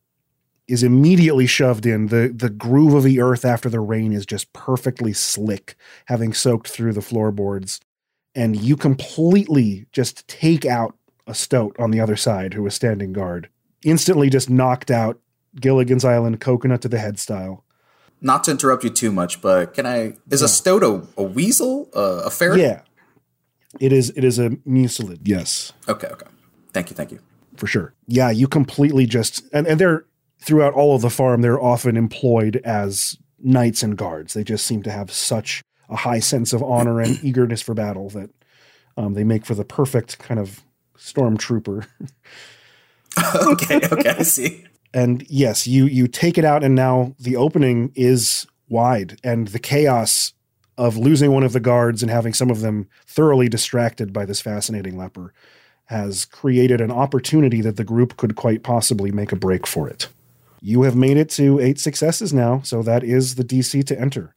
is 0.67 0.83
immediately 0.83 1.45
shoved 1.45 1.85
in. 1.85 2.07
The 2.07 2.33
the 2.35 2.49
groove 2.49 2.93
of 2.93 3.03
the 3.03 3.19
earth 3.19 3.45
after 3.45 3.69
the 3.69 3.79
rain 3.79 4.13
is 4.13 4.25
just 4.25 4.51
perfectly 4.53 5.13
slick, 5.13 5.75
having 6.05 6.33
soaked 6.33 6.67
through 6.67 6.93
the 6.93 7.01
floorboards. 7.01 7.79
And 8.33 8.55
you 8.55 8.75
completely 8.75 9.85
just 9.91 10.27
take 10.27 10.65
out 10.65 10.97
a 11.25 11.33
stoat 11.33 11.75
on 11.79 11.91
the 11.91 12.01
other 12.01 12.17
side 12.17 12.53
who 12.53 12.63
was 12.63 12.75
standing 12.75 13.13
guard. 13.13 13.49
Instantly 13.83 14.29
just 14.29 14.49
knocked 14.49 14.91
out 14.91 15.19
Gilligan's 15.59 16.03
Island 16.03 16.41
coconut 16.41 16.81
to 16.81 16.89
the 16.89 16.99
head 16.99 17.17
style. 17.19 17.63
Not 18.21 18.43
to 18.45 18.51
interrupt 18.51 18.83
you 18.83 18.89
too 18.89 19.11
much, 19.11 19.41
but 19.41 19.73
can 19.73 19.85
I? 19.85 20.15
Is 20.29 20.41
a 20.41 20.47
stoat 20.47 20.83
a, 20.83 21.07
a 21.15 21.23
weasel? 21.23 21.89
Uh, 21.95 22.23
a 22.25 22.29
ferret? 22.29 22.59
Yeah. 22.59 22.81
It 23.79 23.91
is 23.91 24.11
it 24.15 24.23
is 24.23 24.39
a 24.39 24.51
mustelid, 24.67 25.19
yes. 25.23 25.73
Okay, 25.87 26.07
okay. 26.07 26.27
Thank 26.73 26.89
you, 26.89 26.95
thank 26.95 27.11
you. 27.11 27.19
For 27.57 27.67
sure. 27.67 27.93
Yeah, 28.07 28.29
you 28.29 28.47
completely 28.47 29.05
just 29.05 29.43
and, 29.53 29.67
and 29.67 29.79
they're 29.79 30.05
throughout 30.39 30.73
all 30.73 30.95
of 30.95 31.01
the 31.01 31.09
farm, 31.09 31.41
they're 31.41 31.61
often 31.61 31.97
employed 31.97 32.57
as 32.63 33.17
knights 33.39 33.83
and 33.83 33.97
guards. 33.97 34.33
They 34.33 34.43
just 34.43 34.65
seem 34.65 34.83
to 34.83 34.91
have 34.91 35.11
such 35.11 35.63
a 35.89 35.95
high 35.95 36.19
sense 36.19 36.53
of 36.53 36.63
honor 36.63 37.01
and 37.01 37.19
eagerness 37.23 37.61
for 37.61 37.73
battle 37.73 38.09
that 38.09 38.29
um, 38.97 39.13
they 39.13 39.23
make 39.23 39.45
for 39.45 39.55
the 39.55 39.65
perfect 39.65 40.19
kind 40.19 40.39
of 40.39 40.61
stormtrooper. 40.97 41.87
okay, 43.47 43.81
okay, 43.91 44.09
I 44.09 44.23
see. 44.23 44.65
And 44.93 45.25
yes, 45.29 45.67
you 45.67 45.85
you 45.85 46.07
take 46.07 46.37
it 46.37 46.45
out, 46.45 46.63
and 46.63 46.75
now 46.75 47.15
the 47.19 47.35
opening 47.35 47.91
is 47.95 48.47
wide, 48.69 49.19
and 49.23 49.49
the 49.49 49.59
chaos 49.59 50.33
of 50.77 50.97
losing 50.97 51.31
one 51.31 51.43
of 51.43 51.53
the 51.53 51.59
guards 51.59 52.01
and 52.01 52.11
having 52.11 52.33
some 52.33 52.49
of 52.49 52.61
them 52.61 52.87
thoroughly 53.05 53.47
distracted 53.47 54.11
by 54.11 54.25
this 54.25 54.41
fascinating 54.41 54.97
leper 54.97 55.33
has 55.85 56.25
created 56.25 56.81
an 56.81 56.91
opportunity 56.91 57.61
that 57.61 57.77
the 57.77 57.83
group 57.83 58.17
could 58.17 58.35
quite 58.35 58.63
possibly 58.63 59.11
make 59.11 59.31
a 59.31 59.35
break 59.35 59.67
for 59.67 59.87
it. 59.87 60.07
You 60.61 60.81
have 60.83 60.95
made 60.95 61.17
it 61.17 61.29
to 61.31 61.59
eight 61.59 61.79
successes 61.79 62.33
now, 62.33 62.61
so 62.63 62.81
that 62.81 63.03
is 63.03 63.35
the 63.35 63.43
DC 63.43 63.85
to 63.85 63.99
enter. 63.99 64.33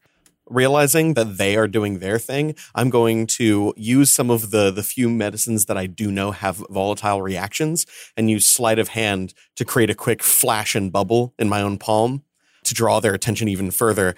realizing 0.51 1.15
that 1.15 1.37
they 1.37 1.57
are 1.57 1.69
doing 1.69 1.99
their 1.99 2.19
thing, 2.19 2.55
I'm 2.75 2.91
going 2.91 3.27
to 3.39 3.75
use 3.77 4.11
some 4.11 4.31
of 4.31 4.51
the 4.51 4.71
the 4.71 4.83
few 4.83 5.09
medicines 5.11 5.67
that 5.67 5.77
I 5.77 5.87
do 5.87 6.11
know 6.11 6.31
have 6.31 6.65
volatile 6.71 7.23
reactions 7.23 7.87
and 8.17 8.31
use 8.31 8.47
sleight 8.47 8.79
of 8.79 8.89
hand 8.89 9.35
to 9.57 9.65
create 9.65 9.91
a 9.91 9.95
quick 9.95 10.23
flash 10.23 10.75
and 10.75 10.91
bubble 10.93 11.35
in 11.39 11.49
my 11.49 11.61
own 11.63 11.79
palm 11.79 12.23
to 12.65 12.75
draw 12.75 13.01
their 13.01 13.15
attention 13.15 13.49
even 13.49 13.71
further. 13.71 14.15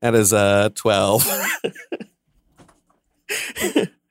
That 0.00 0.14
is 0.14 0.32
a 0.32 0.72
12. 0.74 1.28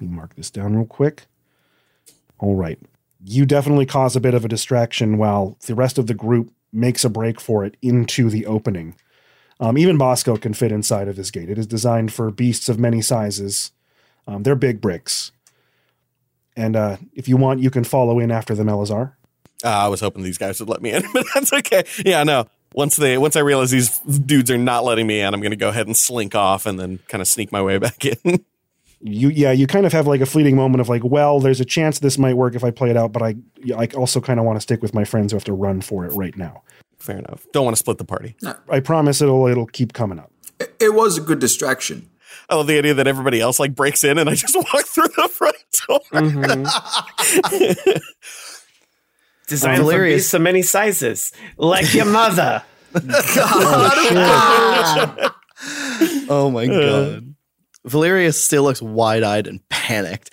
Let 0.00 0.08
me 0.08 0.16
mark 0.16 0.34
this 0.34 0.50
down 0.50 0.76
real 0.76 0.86
quick. 0.86 1.26
All 2.38 2.54
right. 2.54 2.78
You 3.22 3.44
definitely 3.44 3.84
cause 3.84 4.16
a 4.16 4.20
bit 4.20 4.32
of 4.32 4.44
a 4.44 4.48
distraction 4.48 5.18
while 5.18 5.58
the 5.66 5.74
rest 5.74 5.98
of 5.98 6.06
the 6.06 6.14
group 6.14 6.52
makes 6.72 7.04
a 7.04 7.10
break 7.10 7.38
for 7.40 7.64
it 7.64 7.76
into 7.82 8.30
the 8.30 8.46
opening. 8.46 8.94
Um, 9.58 9.76
even 9.76 9.98
Bosco 9.98 10.38
can 10.38 10.54
fit 10.54 10.72
inside 10.72 11.06
of 11.06 11.16
this 11.16 11.30
gate. 11.30 11.50
It 11.50 11.58
is 11.58 11.66
designed 11.66 12.14
for 12.14 12.30
beasts 12.30 12.68
of 12.70 12.78
many 12.78 13.02
sizes, 13.02 13.72
Um, 14.26 14.42
they're 14.42 14.54
big 14.54 14.80
bricks. 14.80 15.32
And 16.56 16.76
uh, 16.76 16.96
if 17.14 17.28
you 17.28 17.36
want, 17.36 17.60
you 17.60 17.70
can 17.70 17.84
follow 17.84 18.18
in 18.18 18.30
after 18.30 18.54
the 18.54 18.62
Melazar. 18.62 19.12
Uh, 19.62 19.68
I 19.68 19.88
was 19.88 20.00
hoping 20.00 20.22
these 20.22 20.38
guys 20.38 20.60
would 20.60 20.68
let 20.68 20.80
me 20.80 20.92
in, 20.92 21.02
but 21.12 21.26
that's 21.34 21.52
okay. 21.52 21.84
Yeah, 22.04 22.22
no. 22.24 22.46
Once 22.72 22.96
they 22.96 23.18
once 23.18 23.34
I 23.34 23.40
realize 23.40 23.70
these 23.70 23.98
dudes 23.98 24.50
are 24.50 24.56
not 24.56 24.84
letting 24.84 25.06
me 25.06 25.20
in, 25.20 25.34
I'm 25.34 25.40
going 25.40 25.50
to 25.50 25.56
go 25.56 25.68
ahead 25.70 25.86
and 25.86 25.96
slink 25.96 26.34
off 26.34 26.66
and 26.66 26.78
then 26.78 27.00
kind 27.08 27.20
of 27.20 27.28
sneak 27.28 27.50
my 27.50 27.60
way 27.60 27.78
back 27.78 28.04
in. 28.04 28.44
You 29.02 29.30
yeah, 29.30 29.52
you 29.52 29.66
kind 29.66 29.86
of 29.86 29.92
have 29.92 30.06
like 30.06 30.20
a 30.20 30.26
fleeting 30.26 30.56
moment 30.56 30.80
of 30.80 30.88
like, 30.88 31.02
well, 31.04 31.40
there's 31.40 31.60
a 31.60 31.64
chance 31.64 32.00
this 32.00 32.18
might 32.18 32.36
work 32.36 32.54
if 32.54 32.62
I 32.62 32.70
play 32.70 32.90
it 32.90 32.96
out, 32.96 33.12
but 33.12 33.22
I 33.22 33.36
I 33.76 33.86
also 33.96 34.20
kind 34.20 34.38
of 34.38 34.44
want 34.44 34.56
to 34.56 34.60
stick 34.60 34.82
with 34.82 34.92
my 34.92 35.04
friends 35.04 35.32
who 35.32 35.36
have 35.36 35.44
to 35.44 35.52
run 35.54 35.80
for 35.80 36.04
it 36.04 36.12
right 36.12 36.36
now. 36.36 36.62
Fair 36.98 37.18
enough. 37.18 37.46
Don't 37.52 37.64
want 37.64 37.74
to 37.74 37.78
split 37.78 37.96
the 37.98 38.04
party. 38.04 38.36
I 38.68 38.80
promise 38.80 39.22
it'll 39.22 39.46
it'll 39.46 39.66
keep 39.66 39.94
coming 39.94 40.18
up. 40.18 40.30
It, 40.58 40.74
it 40.80 40.94
was 40.94 41.16
a 41.16 41.20
good 41.22 41.38
distraction. 41.38 42.10
I 42.50 42.56
love 42.56 42.66
the 42.66 42.76
idea 42.78 42.92
that 42.94 43.06
everybody 43.06 43.40
else 43.40 43.58
like 43.58 43.74
breaks 43.74 44.04
in 44.04 44.18
and 44.18 44.28
I 44.28 44.34
just 44.34 44.54
walk 44.54 44.84
through 44.86 45.08
the 45.16 45.28
front 45.28 45.56
door. 45.88 46.00
Mm-hmm. 46.12 47.96
Designed 49.48 49.78
for 49.78 49.82
Hilarious. 49.82 50.16
beasts 50.18 50.34
of 50.34 50.42
many 50.42 50.62
sizes, 50.62 51.32
like 51.56 51.94
your 51.94 52.04
mother. 52.06 52.62
Oh 56.32 56.50
my 56.50 56.66
god. 56.66 57.29
Valerius 57.84 58.42
still 58.42 58.64
looks 58.64 58.82
wide-eyed 58.82 59.46
and 59.46 59.66
panicked. 59.68 60.30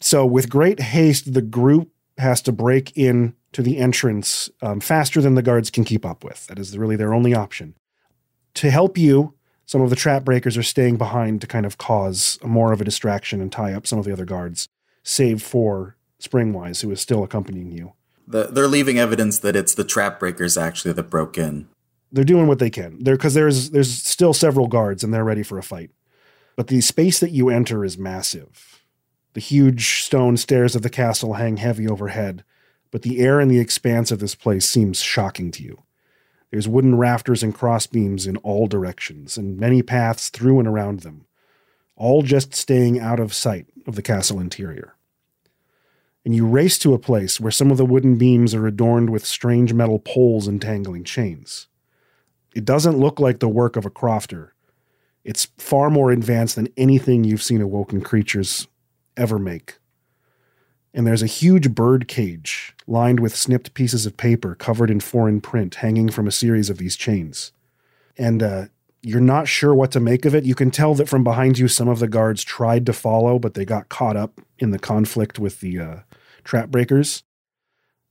So 0.00 0.26
with 0.26 0.50
great 0.50 0.80
haste, 0.80 1.32
the 1.32 1.42
group 1.42 1.90
has 2.18 2.42
to 2.42 2.52
break 2.52 2.96
in 2.96 3.34
to 3.52 3.62
the 3.62 3.78
entrance 3.78 4.50
um, 4.62 4.80
faster 4.80 5.20
than 5.20 5.34
the 5.34 5.42
guards 5.42 5.70
can 5.70 5.84
keep 5.84 6.04
up 6.04 6.24
with. 6.24 6.46
That 6.48 6.58
is 6.58 6.76
really 6.76 6.96
their 6.96 7.14
only 7.14 7.34
option. 7.34 7.74
To 8.54 8.70
help 8.70 8.98
you, 8.98 9.34
some 9.64 9.80
of 9.80 9.90
the 9.90 9.96
trap 9.96 10.24
breakers 10.24 10.56
are 10.56 10.62
staying 10.62 10.96
behind 10.96 11.40
to 11.40 11.46
kind 11.46 11.66
of 11.66 11.78
cause 11.78 12.38
more 12.44 12.72
of 12.72 12.80
a 12.80 12.84
distraction 12.84 13.40
and 13.40 13.50
tie 13.50 13.72
up 13.72 13.86
some 13.86 13.98
of 13.98 14.04
the 14.04 14.12
other 14.12 14.24
guards, 14.24 14.68
save 15.02 15.42
for 15.42 15.96
Springwise, 16.22 16.82
who 16.82 16.90
is 16.90 17.00
still 17.00 17.22
accompanying 17.24 17.70
you. 17.70 17.92
The, 18.28 18.44
they're 18.44 18.66
leaving 18.66 18.98
evidence 18.98 19.38
that 19.40 19.56
it's 19.56 19.74
the 19.74 19.84
trap 19.84 20.18
breakers 20.18 20.56
actually 20.56 20.92
that 20.94 21.10
broke 21.10 21.38
in. 21.38 21.68
They're 22.16 22.24
doing 22.24 22.46
what 22.46 22.58
they 22.58 22.70
can. 22.70 23.04
There 23.04 23.14
because 23.14 23.34
there's 23.34 23.70
there's 23.70 23.92
still 23.92 24.32
several 24.32 24.68
guards 24.68 25.04
and 25.04 25.12
they're 25.12 25.22
ready 25.22 25.42
for 25.42 25.58
a 25.58 25.62
fight. 25.62 25.90
But 26.56 26.68
the 26.68 26.80
space 26.80 27.20
that 27.20 27.30
you 27.30 27.50
enter 27.50 27.84
is 27.84 27.98
massive. 27.98 28.82
The 29.34 29.40
huge 29.40 30.00
stone 30.02 30.38
stairs 30.38 30.74
of 30.74 30.80
the 30.80 30.88
castle 30.88 31.34
hang 31.34 31.58
heavy 31.58 31.86
overhead, 31.86 32.42
but 32.90 33.02
the 33.02 33.20
air 33.20 33.38
in 33.38 33.48
the 33.48 33.60
expanse 33.60 34.10
of 34.10 34.18
this 34.18 34.34
place 34.34 34.64
seems 34.64 35.02
shocking 35.02 35.50
to 35.52 35.62
you. 35.62 35.82
There's 36.50 36.66
wooden 36.66 36.96
rafters 36.96 37.42
and 37.42 37.54
crossbeams 37.54 38.26
in 38.26 38.38
all 38.38 38.66
directions, 38.66 39.36
and 39.36 39.58
many 39.58 39.82
paths 39.82 40.30
through 40.30 40.58
and 40.58 40.66
around 40.66 41.00
them, 41.00 41.26
all 41.96 42.22
just 42.22 42.54
staying 42.54 42.98
out 42.98 43.20
of 43.20 43.34
sight 43.34 43.66
of 43.86 43.94
the 43.94 44.02
castle 44.02 44.40
interior. 44.40 44.94
And 46.24 46.34
you 46.34 46.46
race 46.46 46.78
to 46.78 46.94
a 46.94 46.98
place 46.98 47.38
where 47.38 47.52
some 47.52 47.70
of 47.70 47.76
the 47.76 47.84
wooden 47.84 48.16
beams 48.16 48.54
are 48.54 48.66
adorned 48.66 49.10
with 49.10 49.26
strange 49.26 49.74
metal 49.74 49.98
poles 49.98 50.48
and 50.48 50.62
tangling 50.62 51.04
chains. 51.04 51.66
It 52.56 52.64
doesn't 52.64 52.96
look 52.96 53.20
like 53.20 53.40
the 53.40 53.50
work 53.50 53.76
of 53.76 53.84
a 53.84 53.90
crofter. 53.90 54.52
It's 55.24 55.48
far 55.58 55.90
more 55.90 56.10
advanced 56.10 56.56
than 56.56 56.72
anything 56.78 57.22
you've 57.22 57.42
seen 57.42 57.60
awoken 57.60 58.00
creatures 58.00 58.66
ever 59.14 59.38
make. 59.38 59.76
And 60.94 61.06
there's 61.06 61.22
a 61.22 61.26
huge 61.26 61.74
bird 61.74 62.08
cage 62.08 62.74
lined 62.86 63.20
with 63.20 63.36
snipped 63.36 63.74
pieces 63.74 64.06
of 64.06 64.16
paper 64.16 64.54
covered 64.54 64.90
in 64.90 65.00
foreign 65.00 65.42
print 65.42 65.74
hanging 65.74 66.08
from 66.08 66.26
a 66.26 66.32
series 66.32 66.70
of 66.70 66.78
these 66.78 66.96
chains. 66.96 67.52
And 68.16 68.42
uh, 68.42 68.64
you're 69.02 69.20
not 69.20 69.48
sure 69.48 69.74
what 69.74 69.92
to 69.92 70.00
make 70.00 70.24
of 70.24 70.34
it. 70.34 70.44
You 70.44 70.54
can 70.54 70.70
tell 70.70 70.94
that 70.94 71.10
from 71.10 71.24
behind 71.24 71.58
you, 71.58 71.68
some 71.68 71.88
of 71.88 71.98
the 71.98 72.08
guards 72.08 72.42
tried 72.42 72.86
to 72.86 72.94
follow, 72.94 73.38
but 73.38 73.52
they 73.52 73.66
got 73.66 73.90
caught 73.90 74.16
up 74.16 74.40
in 74.58 74.70
the 74.70 74.78
conflict 74.78 75.38
with 75.38 75.60
the 75.60 75.78
uh, 75.78 75.96
trap 76.42 76.70
breakers. 76.70 77.22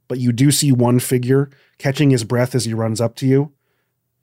But 0.08 0.20
you 0.20 0.32
do 0.32 0.52
see 0.52 0.72
one 0.72 1.00
figure 1.00 1.50
catching 1.80 2.12
his 2.12 2.24
breath 2.24 2.54
as 2.54 2.66
he 2.66 2.76
runs 2.76 3.02
up 3.02 3.16
to 3.16 3.26
you. 3.26 3.55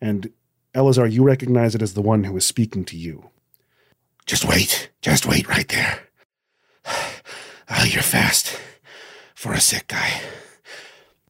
And 0.02 0.32
Elazar, 0.74 1.10
you 1.10 1.22
recognize 1.22 1.76
it 1.76 1.80
as 1.80 1.94
the 1.94 2.02
one 2.02 2.24
who 2.24 2.36
is 2.36 2.44
speaking 2.44 2.84
to 2.86 2.96
you. 2.96 3.30
Just 4.26 4.44
wait. 4.44 4.90
Just 5.00 5.26
wait 5.26 5.48
right 5.48 5.68
there. 5.68 6.00
Oh, 7.70 7.84
you're 7.84 8.02
fast 8.02 8.60
for 9.34 9.52
a 9.52 9.60
sick 9.60 9.86
guy. 9.86 10.20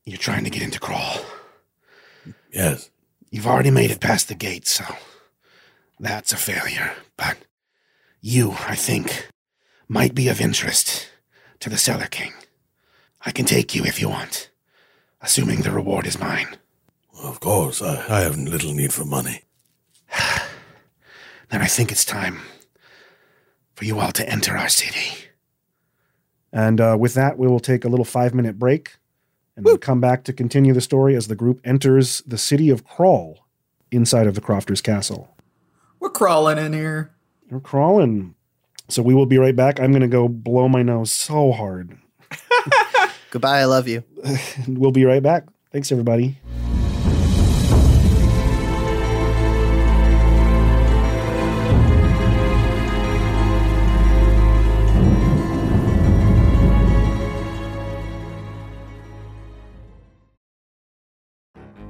You're 0.06 0.16
trying 0.16 0.44
to 0.44 0.50
get 0.50 0.62
into 0.62 0.80
crawl. 0.80 1.18
Yes. 2.50 2.90
You've 3.30 3.46
already 3.46 3.70
made 3.70 3.90
it 3.90 4.00
past 4.00 4.28
the 4.28 4.34
gate, 4.34 4.66
so 4.66 4.84
that's 6.00 6.32
a 6.32 6.36
failure. 6.36 6.94
But 7.16 7.36
you, 8.22 8.52
I 8.66 8.74
think, 8.74 9.28
might 9.86 10.14
be 10.14 10.28
of 10.28 10.40
interest 10.40 11.08
to 11.60 11.68
the 11.68 11.78
Cellar 11.78 12.06
King. 12.06 12.32
I 13.20 13.32
can 13.32 13.44
take 13.44 13.74
you 13.74 13.84
if 13.84 14.00
you 14.00 14.08
want, 14.08 14.50
assuming 15.20 15.60
the 15.60 15.70
reward 15.70 16.06
is 16.06 16.18
mine. 16.18 16.56
Of 17.22 17.38
course, 17.38 17.80
I, 17.80 18.04
I 18.08 18.20
have 18.22 18.36
little 18.36 18.74
need 18.74 18.92
for 18.92 19.04
money. 19.04 19.42
Then 21.50 21.60
I 21.60 21.66
think 21.66 21.92
it's 21.92 22.06
time 22.06 22.40
for 23.74 23.84
you 23.84 24.00
all 24.00 24.10
to 24.12 24.26
enter 24.26 24.56
our 24.56 24.70
city. 24.70 25.26
And 26.50 26.80
uh, 26.80 26.96
with 26.98 27.12
that, 27.12 27.36
we 27.36 27.46
will 27.46 27.60
take 27.60 27.84
a 27.84 27.88
little 27.88 28.06
five 28.06 28.32
minute 28.32 28.58
break 28.58 28.96
and 29.54 29.66
then 29.66 29.76
come 29.76 30.00
back 30.00 30.24
to 30.24 30.32
continue 30.32 30.72
the 30.72 30.80
story 30.80 31.14
as 31.14 31.28
the 31.28 31.34
group 31.34 31.60
enters 31.62 32.22
the 32.26 32.38
city 32.38 32.70
of 32.70 32.84
Crawl 32.84 33.46
inside 33.90 34.26
of 34.26 34.34
the 34.34 34.40
Crofter's 34.40 34.80
Castle. 34.80 35.36
We're 36.00 36.08
crawling 36.08 36.56
in 36.56 36.72
here. 36.72 37.12
We're 37.50 37.60
crawling. 37.60 38.34
So 38.88 39.02
we 39.02 39.14
will 39.14 39.26
be 39.26 39.36
right 39.36 39.54
back. 39.54 39.78
I'm 39.78 39.92
going 39.92 40.00
to 40.00 40.08
go 40.08 40.28
blow 40.28 40.70
my 40.70 40.82
nose 40.82 41.12
so 41.12 41.52
hard. 41.52 41.98
Goodbye, 43.30 43.60
I 43.60 43.64
love 43.66 43.88
you. 43.88 44.04
We'll 44.66 44.90
be 44.90 45.04
right 45.04 45.22
back. 45.22 45.44
Thanks, 45.70 45.92
everybody. 45.92 46.38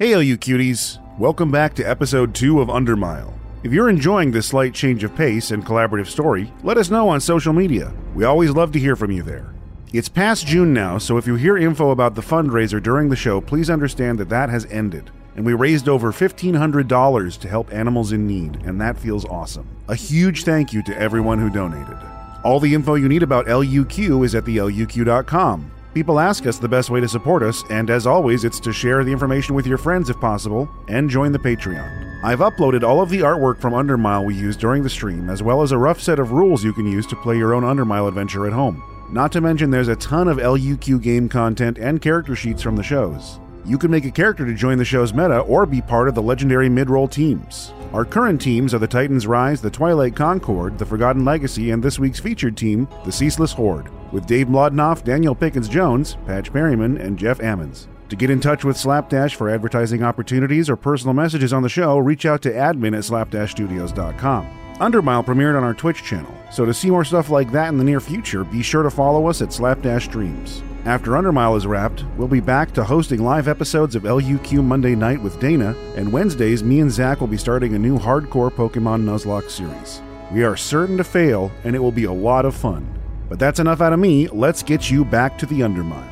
Hey, 0.00 0.14
all 0.14 0.22
you 0.22 0.38
cuties. 0.38 0.96
Welcome 1.18 1.50
back 1.50 1.74
to 1.74 1.84
episode 1.84 2.34
2 2.34 2.62
of 2.62 2.68
Undermile. 2.68 3.34
If 3.62 3.70
you're 3.70 3.90
enjoying 3.90 4.30
this 4.30 4.46
slight 4.46 4.72
change 4.72 5.04
of 5.04 5.14
pace 5.14 5.50
and 5.50 5.62
collaborative 5.62 6.06
story, 6.06 6.50
let 6.62 6.78
us 6.78 6.88
know 6.88 7.10
on 7.10 7.20
social 7.20 7.52
media. 7.52 7.92
We 8.14 8.24
always 8.24 8.52
love 8.52 8.72
to 8.72 8.78
hear 8.78 8.96
from 8.96 9.10
you 9.10 9.22
there. 9.22 9.52
It's 9.92 10.08
past 10.08 10.46
June 10.46 10.72
now, 10.72 10.96
so 10.96 11.18
if 11.18 11.26
you 11.26 11.34
hear 11.34 11.58
info 11.58 11.90
about 11.90 12.14
the 12.14 12.22
fundraiser 12.22 12.82
during 12.82 13.10
the 13.10 13.14
show, 13.14 13.42
please 13.42 13.68
understand 13.68 14.18
that 14.20 14.30
that 14.30 14.48
has 14.48 14.64
ended. 14.70 15.10
And 15.36 15.44
we 15.44 15.52
raised 15.52 15.86
over 15.86 16.10
$1,500 16.10 17.38
to 17.38 17.48
help 17.48 17.70
animals 17.70 18.12
in 18.12 18.26
need, 18.26 18.62
and 18.64 18.80
that 18.80 18.96
feels 18.96 19.26
awesome. 19.26 19.68
A 19.88 19.94
huge 19.94 20.44
thank 20.44 20.72
you 20.72 20.82
to 20.84 20.98
everyone 20.98 21.38
who 21.38 21.50
donated. 21.50 21.98
All 22.42 22.58
the 22.58 22.72
info 22.72 22.94
you 22.94 23.06
need 23.06 23.22
about 23.22 23.48
LUQ 23.48 24.24
is 24.24 24.34
at 24.34 24.46
the 24.46 24.56
LUQ.com. 24.56 25.70
People 25.92 26.20
ask 26.20 26.46
us 26.46 26.58
the 26.58 26.68
best 26.68 26.88
way 26.88 27.00
to 27.00 27.08
support 27.08 27.42
us, 27.42 27.64
and 27.68 27.90
as 27.90 28.06
always, 28.06 28.44
it's 28.44 28.60
to 28.60 28.72
share 28.72 29.02
the 29.02 29.10
information 29.10 29.56
with 29.56 29.66
your 29.66 29.76
friends 29.76 30.08
if 30.08 30.20
possible 30.20 30.68
and 30.86 31.10
join 31.10 31.32
the 31.32 31.38
Patreon. 31.38 32.22
I've 32.22 32.38
uploaded 32.38 32.84
all 32.84 33.00
of 33.00 33.10
the 33.10 33.20
artwork 33.20 33.58
from 33.58 33.72
Undermile 33.72 34.24
we 34.24 34.36
used 34.36 34.60
during 34.60 34.84
the 34.84 34.90
stream, 34.90 35.28
as 35.28 35.42
well 35.42 35.62
as 35.62 35.72
a 35.72 35.78
rough 35.78 36.00
set 36.00 36.20
of 36.20 36.30
rules 36.30 36.62
you 36.62 36.72
can 36.72 36.86
use 36.86 37.06
to 37.08 37.16
play 37.16 37.36
your 37.36 37.54
own 37.54 37.64
Undermile 37.64 38.06
adventure 38.06 38.46
at 38.46 38.52
home. 38.52 38.84
Not 39.10 39.32
to 39.32 39.40
mention, 39.40 39.72
there's 39.72 39.88
a 39.88 39.96
ton 39.96 40.28
of 40.28 40.36
LUQ 40.36 41.02
game 41.02 41.28
content 41.28 41.76
and 41.78 42.00
character 42.00 42.36
sheets 42.36 42.62
from 42.62 42.76
the 42.76 42.84
shows. 42.84 43.40
You 43.70 43.78
can 43.78 43.92
make 43.92 44.04
a 44.04 44.10
character 44.10 44.44
to 44.44 44.52
join 44.52 44.78
the 44.78 44.84
show's 44.84 45.14
meta 45.14 45.38
or 45.42 45.64
be 45.64 45.80
part 45.80 46.08
of 46.08 46.16
the 46.16 46.22
legendary 46.22 46.68
mid-roll 46.68 47.06
teams. 47.06 47.72
Our 47.92 48.04
current 48.04 48.40
teams 48.40 48.74
are 48.74 48.80
the 48.80 48.88
Titans 48.88 49.28
Rise, 49.28 49.62
the 49.62 49.70
Twilight 49.70 50.16
Concord, 50.16 50.76
the 50.76 50.84
Forgotten 50.84 51.24
Legacy, 51.24 51.70
and 51.70 51.80
this 51.80 51.96
week's 51.96 52.18
featured 52.18 52.56
team, 52.56 52.88
the 53.04 53.12
Ceaseless 53.12 53.52
Horde, 53.52 53.88
with 54.12 54.26
Dave 54.26 54.48
Mlodnoff, 54.48 55.04
Daniel 55.04 55.36
Pickens 55.36 55.68
Jones, 55.68 56.16
Patch 56.26 56.52
Perryman, 56.52 56.98
and 56.98 57.16
Jeff 57.16 57.38
Ammons. 57.38 57.86
To 58.08 58.16
get 58.16 58.28
in 58.28 58.40
touch 58.40 58.64
with 58.64 58.76
Slapdash 58.76 59.36
for 59.36 59.48
advertising 59.48 60.02
opportunities 60.02 60.68
or 60.68 60.74
personal 60.74 61.14
messages 61.14 61.52
on 61.52 61.62
the 61.62 61.68
show, 61.68 61.96
reach 61.96 62.26
out 62.26 62.42
to 62.42 62.50
admin 62.50 62.96
at 62.96 63.04
slapdashstudios.com. 63.04 64.59
Undermile 64.80 65.22
premiered 65.26 65.58
on 65.58 65.62
our 65.62 65.74
Twitch 65.74 66.02
channel, 66.02 66.34
so 66.50 66.64
to 66.64 66.72
see 66.72 66.90
more 66.90 67.04
stuff 67.04 67.28
like 67.28 67.52
that 67.52 67.68
in 67.68 67.76
the 67.76 67.84
near 67.84 68.00
future, 68.00 68.44
be 68.44 68.62
sure 68.62 68.82
to 68.82 68.90
follow 68.90 69.26
us 69.26 69.42
at 69.42 69.52
Slapdash 69.52 70.06
Streams. 70.06 70.62
After 70.86 71.10
Undermile 71.10 71.58
is 71.58 71.66
wrapped, 71.66 72.06
we'll 72.16 72.28
be 72.28 72.40
back 72.40 72.72
to 72.72 72.84
hosting 72.84 73.22
live 73.22 73.46
episodes 73.46 73.94
of 73.94 74.04
LUQ 74.04 74.64
Monday 74.64 74.94
night 74.94 75.20
with 75.20 75.38
Dana, 75.38 75.76
and 75.96 76.10
Wednesdays, 76.10 76.62
me 76.62 76.80
and 76.80 76.90
Zach 76.90 77.20
will 77.20 77.26
be 77.26 77.36
starting 77.36 77.74
a 77.74 77.78
new 77.78 77.98
hardcore 77.98 78.50
Pokemon 78.50 79.04
Nuzlocke 79.04 79.50
series. 79.50 80.00
We 80.32 80.44
are 80.44 80.56
certain 80.56 80.96
to 80.96 81.04
fail, 81.04 81.52
and 81.64 81.76
it 81.76 81.80
will 81.80 81.92
be 81.92 82.04
a 82.04 82.12
lot 82.12 82.46
of 82.46 82.56
fun. 82.56 82.88
But 83.28 83.38
that's 83.38 83.60
enough 83.60 83.82
out 83.82 83.92
of 83.92 83.98
me. 83.98 84.28
Let's 84.28 84.62
get 84.62 84.90
you 84.90 85.04
back 85.04 85.36
to 85.38 85.46
the 85.46 85.60
Undermile. 85.60 86.09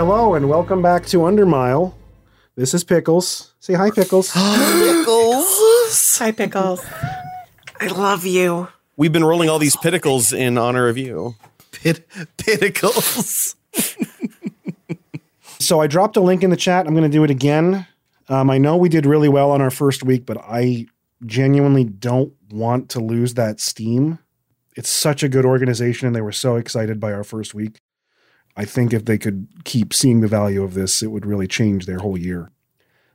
Hello 0.00 0.32
and 0.32 0.48
welcome 0.48 0.80
back 0.80 1.04
to 1.08 1.18
Undermile. 1.18 1.92
This 2.56 2.72
is 2.72 2.84
Pickles. 2.84 3.52
Say 3.60 3.74
hi, 3.74 3.90
Pickles. 3.90 4.32
Pickles. 4.32 6.16
Hi, 6.18 6.32
Pickles. 6.32 6.82
I 7.78 7.88
love 7.88 8.24
you. 8.24 8.68
We've 8.96 9.12
been 9.12 9.24
rolling 9.24 9.50
all 9.50 9.58
these 9.58 9.76
pinnacles 9.76 10.32
in 10.32 10.56
honor 10.56 10.88
of 10.88 10.96
you. 10.96 11.34
Pit- 11.70 12.08
pinnacles. 12.38 13.56
so 15.58 15.82
I 15.82 15.86
dropped 15.86 16.16
a 16.16 16.22
link 16.22 16.42
in 16.42 16.48
the 16.48 16.56
chat. 16.56 16.86
I'm 16.86 16.94
going 16.94 17.02
to 17.02 17.14
do 17.14 17.22
it 17.22 17.30
again. 17.30 17.86
Um, 18.30 18.48
I 18.48 18.56
know 18.56 18.78
we 18.78 18.88
did 18.88 19.04
really 19.04 19.28
well 19.28 19.50
on 19.50 19.60
our 19.60 19.70
first 19.70 20.02
week, 20.02 20.24
but 20.24 20.38
I 20.38 20.86
genuinely 21.26 21.84
don't 21.84 22.32
want 22.50 22.88
to 22.88 23.00
lose 23.00 23.34
that 23.34 23.60
steam. 23.60 24.18
It's 24.76 24.88
such 24.88 25.22
a 25.22 25.28
good 25.28 25.44
organization, 25.44 26.06
and 26.06 26.16
they 26.16 26.22
were 26.22 26.32
so 26.32 26.56
excited 26.56 27.00
by 27.00 27.12
our 27.12 27.22
first 27.22 27.52
week. 27.52 27.80
I 28.56 28.64
think 28.64 28.92
if 28.92 29.04
they 29.04 29.18
could 29.18 29.48
keep 29.64 29.94
seeing 29.94 30.20
the 30.20 30.28
value 30.28 30.62
of 30.62 30.74
this, 30.74 31.02
it 31.02 31.08
would 31.08 31.26
really 31.26 31.46
change 31.46 31.86
their 31.86 31.98
whole 31.98 32.18
year. 32.18 32.50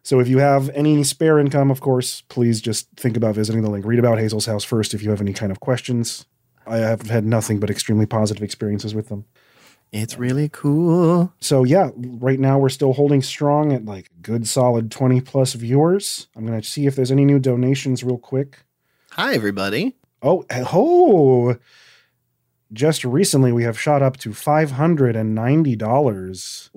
So 0.04 0.20
if 0.20 0.28
you 0.28 0.38
have 0.38 0.70
any 0.70 1.04
spare 1.04 1.40
income, 1.40 1.72
of 1.72 1.82
course, 1.82 2.22
please 2.22 2.62
just 2.62 2.88
think 2.96 3.18
about 3.18 3.36
visiting 3.36 3.64
the 3.64 3.70
link. 3.72 3.86
Read 3.86 4.00
about 4.00 4.20
Hazel's 4.20 4.46
house 4.46 4.64
first 4.64 4.94
if 4.94 5.02
you 5.02 5.10
have 5.10 5.22
any 5.22 5.34
kind 5.34 5.52
of 5.52 5.60
questions. 5.60 6.26
I 6.68 6.78
have 6.78 7.04
had 7.04 7.26
nothing 7.26 7.60
but 7.60 7.70
extremely 7.70 8.06
positive 8.06 8.44
experiences 8.44 8.94
with 8.94 9.10
them. 9.10 9.26
It's 9.92 10.18
really 10.18 10.50
cool. 10.50 11.34
So 11.40 11.64
yeah, 11.64 11.90
right 11.96 12.40
now 12.40 12.60
we're 12.60 12.70
still 12.70 12.94
holding 12.94 13.22
strong 13.22 13.72
at 13.72 13.86
like 13.86 14.10
good 14.22 14.48
solid 14.48 14.92
20 14.92 15.22
plus 15.22 15.54
viewers. 15.54 16.28
I'm 16.36 16.46
going 16.46 16.60
to 16.60 16.68
see 16.68 16.86
if 16.86 16.96
there's 16.96 17.12
any 17.12 17.26
new 17.26 17.40
donations 17.40 18.04
real 18.04 18.18
quick. 18.18 18.60
Hi, 19.12 19.34
everybody. 19.34 19.96
Oh, 20.22 20.46
oh. 20.52 21.56
Just 22.74 23.05
recently 23.05 23.51
we 23.51 23.61
have 23.63 23.80
shot 23.80 24.01
up 24.01 24.18
to 24.18 24.32
$590. 24.32 26.70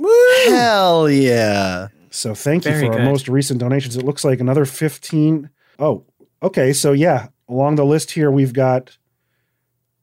Hell 0.49 1.11
yeah. 1.11 1.89
So 2.11 2.35
thank 2.35 2.65
you 2.65 2.73
Very 2.73 2.87
for 2.87 2.95
our 2.95 3.05
most 3.05 3.29
recent 3.29 3.61
donations. 3.61 3.97
It 3.97 4.05
looks 4.05 4.25
like 4.25 4.41
another 4.41 4.65
15. 4.65 5.51
Oh, 5.79 6.05
okay. 6.43 6.73
So 6.73 6.93
yeah, 6.93 7.29
along 7.49 7.77
the 7.77 7.85
list 7.85 8.13
here, 8.13 8.31
we've 8.31 8.53
got 8.53 8.99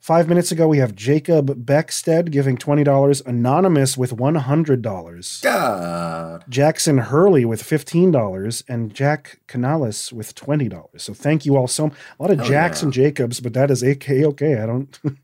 five 0.06 0.30
minutes 0.30 0.52
ago, 0.52 0.68
we 0.68 0.78
have 0.78 0.96
Jacob 0.96 1.66
Beckstead 1.66 2.30
giving 2.30 2.58
$20, 2.58 3.26
Anonymous 3.26 3.98
with 3.98 4.16
$100, 4.16 5.42
God. 5.42 6.46
Jackson 6.48 7.00
Hurley 7.00 7.44
with 7.44 7.64
$15, 7.64 8.64
and 8.70 8.94
Jack 8.94 9.40
Canales 9.48 10.14
with 10.14 10.36
$20. 10.36 10.88
So 10.98 11.16
thank 11.16 11.44
you 11.44 11.58
all 11.58 11.68
so 11.68 11.88
much. 11.88 11.98
A 12.20 12.22
lot 12.22 12.32
of 12.32 12.38
Hell 12.38 12.48
Jacks 12.48 12.82
yeah. 12.82 12.86
and 12.86 12.94
Jacobs, 12.94 13.40
but 13.40 13.54
that 13.54 13.72
is 13.72 13.82
AK 13.82 14.12
okay. 14.12 14.60
I 14.60 14.68
don't. 14.68 15.00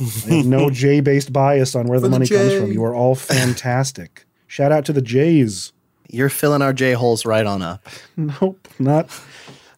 I 0.00 0.34
have 0.34 0.46
no 0.46 0.70
J 0.70 1.00
based 1.00 1.32
bias 1.32 1.74
on 1.74 1.86
where 1.86 1.98
the 2.00 2.08
the 2.08 2.10
money 2.10 2.26
comes 2.28 2.54
from. 2.54 2.72
You 2.72 2.84
are 2.84 2.94
all 2.94 3.14
fantastic. 3.14 4.24
Shout 4.46 4.72
out 4.72 4.84
to 4.86 4.92
the 4.92 5.02
J's. 5.02 5.72
You're 6.10 6.28
filling 6.28 6.62
our 6.62 6.72
J 6.72 6.92
holes 6.92 7.26
right 7.26 7.44
on 7.44 7.62
up. 7.62 7.86
Nope, 8.16 8.68
not 8.78 9.10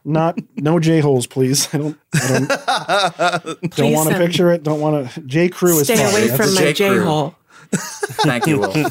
not 0.05 0.39
no 0.57 0.79
J 0.79 1.01
holes, 1.01 1.27
please. 1.27 1.73
I 1.75 1.79
don't 1.79 1.99
I 2.15 3.41
don't 3.45 3.71
don't 3.77 3.93
want 3.93 4.11
to 4.11 4.17
picture 4.17 4.51
it. 4.53 4.63
Don't 4.63 4.81
want 4.81 5.11
to. 5.11 5.21
J 5.23 5.49
Crew 5.49 5.79
is 5.79 5.85
Stay 5.87 6.03
away 6.03 6.29
from 6.29 6.55
my 6.55 6.61
J. 6.61 6.73
J 6.73 6.89
Crew. 6.91 7.05
hole. 7.05 7.35
Thank 7.73 8.47
you, 8.47 8.59
Will. 8.59 8.91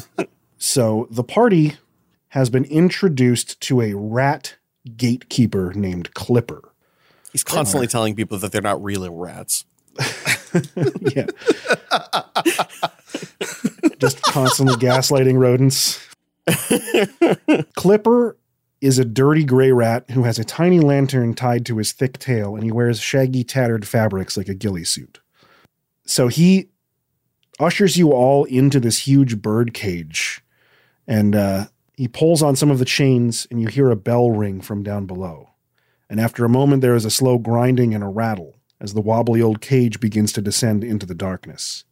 So 0.58 1.06
the 1.10 1.24
party 1.24 1.76
has 2.28 2.50
been 2.50 2.64
introduced 2.64 3.60
to 3.62 3.80
a 3.80 3.94
rat 3.94 4.56
gatekeeper 4.96 5.72
named 5.74 6.14
Clipper. 6.14 6.72
He's 7.32 7.44
constantly 7.44 7.86
telling 7.86 8.16
people 8.16 8.38
that 8.38 8.52
they're 8.52 8.62
not 8.62 8.82
really 8.82 9.08
rats. 9.08 9.64
yeah. 11.14 11.26
Just 13.98 14.22
constantly 14.22 14.76
gaslighting 14.76 15.38
rodents. 15.38 16.06
Clipper 17.76 18.36
is 18.80 18.98
a 18.98 19.04
dirty 19.04 19.44
gray 19.44 19.72
rat 19.72 20.10
who 20.10 20.24
has 20.24 20.38
a 20.38 20.44
tiny 20.44 20.80
lantern 20.80 21.34
tied 21.34 21.66
to 21.66 21.76
his 21.76 21.92
thick 21.92 22.18
tail 22.18 22.54
and 22.54 22.64
he 22.64 22.72
wears 22.72 22.98
shaggy, 22.98 23.44
tattered 23.44 23.86
fabrics 23.86 24.36
like 24.36 24.48
a 24.48 24.54
ghillie 24.54 24.84
suit. 24.84 25.20
So 26.06 26.28
he 26.28 26.68
ushers 27.58 27.96
you 27.96 28.12
all 28.12 28.44
into 28.44 28.80
this 28.80 29.06
huge 29.06 29.42
bird 29.42 29.74
cage 29.74 30.42
and 31.06 31.36
uh, 31.36 31.66
he 31.94 32.08
pulls 32.08 32.42
on 32.42 32.56
some 32.56 32.70
of 32.70 32.78
the 32.78 32.84
chains 32.84 33.46
and 33.50 33.60
you 33.60 33.68
hear 33.68 33.90
a 33.90 33.96
bell 33.96 34.30
ring 34.30 34.60
from 34.60 34.82
down 34.82 35.06
below. 35.06 35.50
And 36.08 36.18
after 36.18 36.44
a 36.44 36.48
moment, 36.48 36.82
there 36.82 36.94
is 36.94 37.04
a 37.04 37.10
slow 37.10 37.38
grinding 37.38 37.94
and 37.94 38.02
a 38.02 38.08
rattle 38.08 38.56
as 38.80 38.94
the 38.94 39.00
wobbly 39.00 39.42
old 39.42 39.60
cage 39.60 40.00
begins 40.00 40.32
to 40.32 40.42
descend 40.42 40.82
into 40.82 41.06
the 41.06 41.14
darkness. 41.14 41.84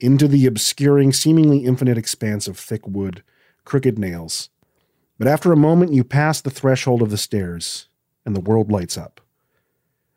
Into 0.00 0.28
the 0.28 0.46
obscuring, 0.46 1.12
seemingly 1.12 1.64
infinite 1.64 1.98
expanse 1.98 2.46
of 2.46 2.58
thick 2.58 2.86
wood, 2.86 3.22
crooked 3.64 3.98
nails. 3.98 4.48
But 5.18 5.26
after 5.26 5.52
a 5.52 5.56
moment, 5.56 5.92
you 5.92 6.04
pass 6.04 6.40
the 6.40 6.50
threshold 6.50 7.02
of 7.02 7.10
the 7.10 7.16
stairs, 7.16 7.88
and 8.24 8.36
the 8.36 8.40
world 8.40 8.70
lights 8.70 8.96
up. 8.96 9.20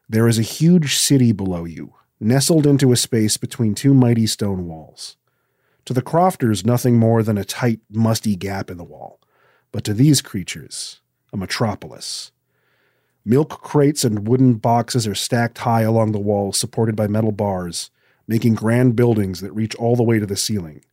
There 0.07 0.27
is 0.27 0.38
a 0.38 0.43
huge 0.43 0.97
city 0.97 1.32
below 1.32 1.65
you, 1.65 1.93
nestled 2.19 2.67
into 2.67 2.91
a 2.91 2.97
space 2.97 3.38
between 3.38 3.73
two 3.73 3.93
mighty 3.93 4.27
stone 4.27 4.67
walls. 4.67 5.17
To 5.86 5.93
the 5.93 6.01
crofters, 6.03 6.63
nothing 6.63 6.99
more 6.99 7.23
than 7.23 7.38
a 7.38 7.43
tight, 7.43 7.79
musty 7.89 8.36
gap 8.36 8.69
in 8.69 8.77
the 8.77 8.84
wall, 8.84 9.19
but 9.71 9.84
to 9.86 9.93
these 9.93 10.21
creatures, 10.21 11.01
a 11.34 11.38
metropolis. 11.38 12.32
Milk 13.24 13.61
crates 13.61 14.03
and 14.03 14.28
wooden 14.28 14.55
boxes 14.55 15.05
are 15.05 15.15
stacked 15.15 15.59
high 15.59 15.82
along 15.82 16.11
the 16.11 16.19
walls, 16.19 16.57
supported 16.57 16.95
by 16.95 17.07
metal 17.07 17.32
bars, 17.32 17.91
making 18.28 18.55
grand 18.55 18.95
buildings 18.95 19.41
that 19.41 19.53
reach 19.53 19.76
all 19.76 19.95
the 19.95 20.03
way 20.03 20.19
to 20.19 20.26
the 20.26 20.38
ceiling. 20.38 20.84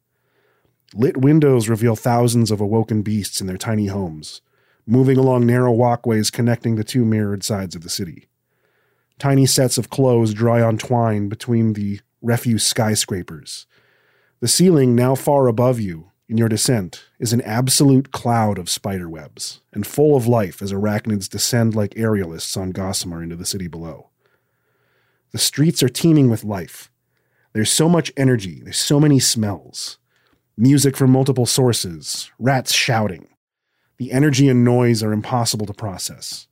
Lit 0.94 1.16
windows 1.16 1.68
reveal 1.68 1.96
thousands 1.96 2.50
of 2.50 2.60
awoken 2.60 3.02
beasts 3.02 3.40
in 3.40 3.46
their 3.46 3.56
tiny 3.56 3.86
homes, 3.86 4.42
moving 4.86 5.16
along 5.16 5.46
narrow 5.46 5.72
walkways 5.72 6.30
connecting 6.30 6.76
the 6.76 6.84
two 6.84 7.04
mirrored 7.04 7.44
sides 7.44 7.74
of 7.74 7.82
the 7.82 7.90
city. 7.90 8.28
Tiny 9.18 9.46
sets 9.46 9.78
of 9.78 9.90
clothes 9.90 10.34
dry 10.34 10.60
on 10.60 10.78
twine 10.78 11.28
between 11.28 11.72
the 11.72 12.00
refuse 12.22 12.64
skyscrapers. 12.64 13.66
The 14.40 14.48
ceiling, 14.48 14.94
now 14.94 15.14
far 15.14 15.46
above 15.46 15.80
you 15.80 16.10
in 16.28 16.36
your 16.36 16.48
descent, 16.48 17.06
is 17.18 17.32
an 17.32 17.40
absolute 17.40 18.12
cloud 18.12 18.58
of 18.58 18.68
spider 18.68 19.08
webs, 19.08 19.60
and 19.72 19.86
full 19.86 20.14
of 20.14 20.26
life 20.26 20.60
as 20.60 20.72
arachnids 20.72 21.28
descend 21.28 21.74
like 21.74 21.94
aerialists 21.94 22.56
on 22.60 22.70
Gossamer 22.70 23.22
into 23.22 23.36
the 23.36 23.46
city 23.46 23.66
below. 23.66 24.10
The 25.32 25.38
streets 25.38 25.82
are 25.82 25.88
teeming 25.88 26.28
with 26.28 26.44
life. 26.44 26.90
There's 27.54 27.72
so 27.72 27.88
much 27.88 28.12
energy, 28.16 28.60
there's 28.62 28.78
so 28.78 29.00
many 29.00 29.18
smells. 29.18 29.98
Music 30.56 30.96
from 30.96 31.10
multiple 31.10 31.46
sources, 31.46 32.30
rats 32.38 32.74
shouting. 32.74 33.28
The 33.96 34.12
energy 34.12 34.48
and 34.48 34.64
noise 34.64 35.02
are 35.02 35.12
impossible 35.12 35.66
to 35.66 35.72
process. 35.72 36.46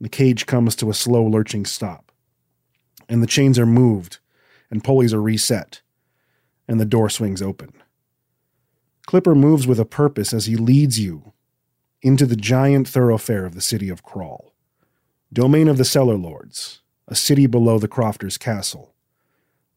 The 0.00 0.08
cage 0.08 0.46
comes 0.46 0.74
to 0.76 0.90
a 0.90 0.94
slow 0.94 1.24
lurching 1.24 1.66
stop. 1.66 2.10
And 3.08 3.22
the 3.22 3.28
chains 3.28 3.58
are 3.58 3.66
moved, 3.66 4.18
and 4.70 4.82
pulleys 4.82 5.14
are 5.14 5.22
reset, 5.22 5.82
and 6.66 6.80
the 6.80 6.84
door 6.84 7.08
swings 7.08 7.40
open. 7.40 7.72
Clipper 9.06 9.34
moves 9.34 9.66
with 9.66 9.78
a 9.78 9.84
purpose 9.84 10.32
as 10.32 10.46
he 10.46 10.56
leads 10.56 10.98
you 10.98 11.32
into 12.02 12.26
the 12.26 12.36
giant 12.36 12.88
thoroughfare 12.88 13.44
of 13.44 13.54
the 13.54 13.60
city 13.60 13.88
of 13.88 14.02
Crawl, 14.02 14.54
domain 15.32 15.68
of 15.68 15.78
the 15.78 15.84
Cellar 15.84 16.16
Lords, 16.16 16.80
a 17.06 17.14
city 17.14 17.46
below 17.46 17.78
the 17.78 17.88
Crofters' 17.88 18.38
castle. 18.38 18.94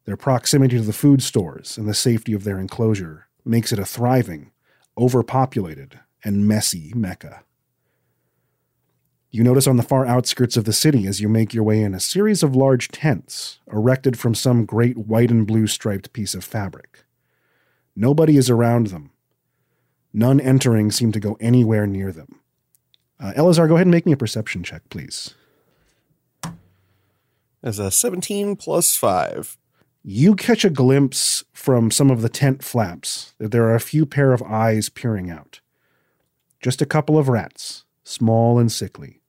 Their 0.05 0.17
proximity 0.17 0.77
to 0.77 0.83
the 0.83 0.93
food 0.93 1.21
stores 1.21 1.77
and 1.77 1.87
the 1.87 1.93
safety 1.93 2.33
of 2.33 2.45
their 2.45 2.59
enclosure 2.59 3.27
makes 3.43 3.73
it 3.73 3.79
a 3.79 3.85
thriving, 3.85 4.51
overpopulated, 4.97 5.99
and 6.23 6.47
messy 6.47 6.93
mecca. 6.95 7.43
You 9.29 9.43
notice 9.43 9.67
on 9.67 9.75
the 9.75 9.83
far 9.83 10.05
outskirts 10.05 10.55
of 10.55 10.63
the 10.63 10.73
city 10.73 11.05
as 11.05 11.19
you 11.19 11.27
make 11.27 11.53
your 11.53 11.65
way 11.65 11.81
in 11.81 11.93
a 11.93 11.99
series 11.99 12.43
of 12.43 12.55
large 12.55 12.87
tents 12.87 13.59
erected 13.71 14.17
from 14.17 14.33
some 14.33 14.65
great 14.65 14.97
white 14.97 15.29
and 15.29 15.45
blue 15.45 15.67
striped 15.67 16.13
piece 16.13 16.33
of 16.33 16.45
fabric. 16.45 17.03
Nobody 17.95 18.37
is 18.37 18.49
around 18.49 18.87
them. 18.87 19.11
None 20.17 20.39
entering 20.39 20.89
seem 20.89 21.11
to 21.11 21.19
go 21.19 21.37
anywhere 21.39 21.85
near 21.85 22.11
them. 22.11 22.39
Uh, 23.19 23.33
Elazar, 23.37 23.67
go 23.67 23.75
ahead 23.75 23.85
and 23.85 23.91
make 23.91 24.07
me 24.07 24.13
a 24.13 24.17
perception 24.17 24.63
check, 24.63 24.81
please. 24.89 25.35
As 27.61 27.77
a 27.77 27.91
17 27.91 28.55
plus 28.55 28.95
5. 28.95 29.59
You 30.03 30.35
catch 30.35 30.65
a 30.65 30.71
glimpse 30.71 31.43
from 31.53 31.91
some 31.91 32.09
of 32.09 32.23
the 32.23 32.29
tent 32.29 32.63
flaps 32.63 33.35
that 33.37 33.51
there 33.51 33.65
are 33.65 33.75
a 33.75 33.79
few 33.79 34.07
pair 34.07 34.33
of 34.33 34.41
eyes 34.41 34.89
peering 34.89 35.29
out. 35.29 35.59
Just 36.61 36.81
a 36.81 36.87
couple 36.87 37.19
of 37.19 37.29
rats, 37.29 37.85
small 38.03 38.57
and 38.57 38.71
sickly. 38.71 39.21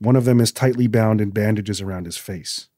One 0.00 0.16
of 0.16 0.24
them 0.24 0.40
is 0.40 0.50
tightly 0.50 0.88
bound 0.88 1.20
in 1.20 1.30
bandages 1.30 1.80
around 1.80 2.06
his 2.06 2.16
face. 2.16 2.68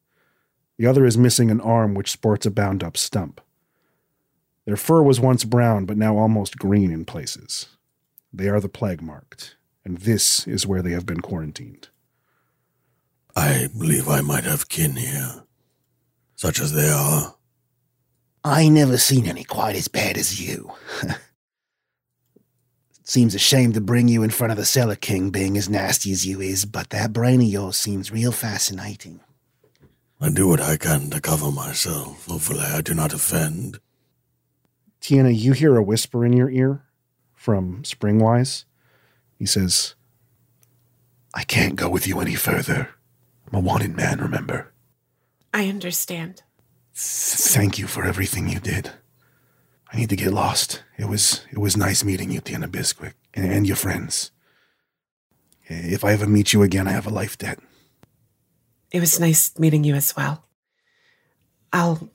The 0.77 0.87
other 0.87 1.07
is 1.07 1.17
missing 1.17 1.51
an 1.51 1.63
arm 1.63 1.95
which 1.95 2.11
sports 2.11 2.45
a 2.45 2.51
bound 2.51 2.85
up 2.85 2.99
stump. 2.99 3.41
Their 4.65 4.77
fur 4.77 5.03
was 5.03 5.21
once 5.21 5.45
brown, 5.45 5.87
but 5.87 5.97
now 5.97 6.17
almost 6.17 6.59
green 6.59 6.93
in 6.93 7.05
places. 7.05 7.67
They 8.33 8.49
are 8.49 8.61
the 8.61 8.69
plague 8.69 9.03
marked, 9.03 9.57
and 9.85 9.99
this 9.99 10.47
is 10.47 10.67
where 10.67 10.83
they 10.83 10.93
have 10.93 11.07
been 11.07 11.21
quarantined. 11.21 11.89
I 13.35 13.69
believe 13.77 14.09
I 14.09 14.21
might 14.21 14.45
have 14.45 14.69
kin 14.69 14.97
here, 14.97 15.45
such 16.37 16.61
as 16.61 16.73
they 16.73 16.89
are. 16.89 17.35
I 18.45 18.69
never 18.69 18.99
seen 18.99 19.27
any 19.27 19.45
quite 19.45 19.77
as 19.77 19.89
bad 19.89 20.17
as 20.17 20.41
you. 20.41 20.73
Seems 23.05 23.35
a 23.35 23.39
shame 23.39 23.73
to 23.73 23.81
bring 23.81 24.09
you 24.09 24.23
in 24.23 24.31
front 24.31 24.53
of 24.53 24.57
the 24.57 24.65
Cellar 24.65 24.97
King 24.97 25.31
being 25.31 25.57
as 25.57 25.69
nasty 25.69 26.13
as 26.13 26.25
you 26.25 26.41
is, 26.41 26.65
but 26.65 26.91
that 26.91 27.13
brain 27.13 27.41
of 27.41 27.47
yours 27.47 27.77
seems 27.77 28.13
real 28.13 28.33
fascinating. 28.33 29.21
I 30.21 30.31
do 30.31 30.49
what 30.49 30.61
I 30.61 30.77
can 30.77 31.11
to 31.11 31.21
cover 31.21 31.51
myself. 31.51 32.27
Hopefully, 32.27 32.61
I 32.61 32.81
do 32.81 32.95
not 32.95 33.13
offend. 33.13 33.81
Tiana, 35.03 35.37
you 35.37 35.53
hear 35.53 35.77
a 35.77 35.83
whisper 35.83 36.25
in 36.25 36.33
your 36.33 36.49
ear 36.49 36.85
from 37.35 37.83
Springwise. 37.83 38.65
He 39.37 39.47
says, 39.47 39.97
I 41.35 41.43
can't 41.43 41.75
go 41.75 41.91
with 41.91 42.07
you 42.07 42.21
any 42.21 42.37
further. 42.37 42.91
I'm 43.49 43.59
a 43.59 43.61
wanted 43.61 43.97
man, 43.97 44.21
remember? 44.21 44.73
I 45.53 45.69
understand. 45.69 46.43
Thank 46.95 47.79
you 47.79 47.89
for 47.89 48.05
everything 48.05 48.49
you 48.49 48.61
did. 48.61 48.93
I 49.93 49.97
need 49.97 50.09
to 50.11 50.17
get 50.17 50.33
lost. 50.33 50.85
It 50.97 51.09
was 51.09 51.45
it 51.51 51.59
was 51.59 51.77
nice 51.77 52.05
meeting 52.05 52.31
you, 52.31 52.41
Tiana 52.41 52.67
Bisquick, 52.67 53.15
and, 53.35 53.51
and 53.51 53.67
your 53.67 53.77
friends. 53.77 54.31
If 55.67 56.05
I 56.05 56.13
ever 56.13 56.27
meet 56.27 56.53
you 56.53 56.63
again, 56.63 56.87
I 56.87 56.93
have 56.93 57.07
a 57.07 57.11
life 57.11 57.37
debt. 57.37 57.59
It 58.91 59.01
was 59.01 59.19
nice 59.21 59.59
meeting 59.59 59.85
you 59.85 59.95
as 59.95 60.15
well. 60.17 60.45
I'll 61.73 62.09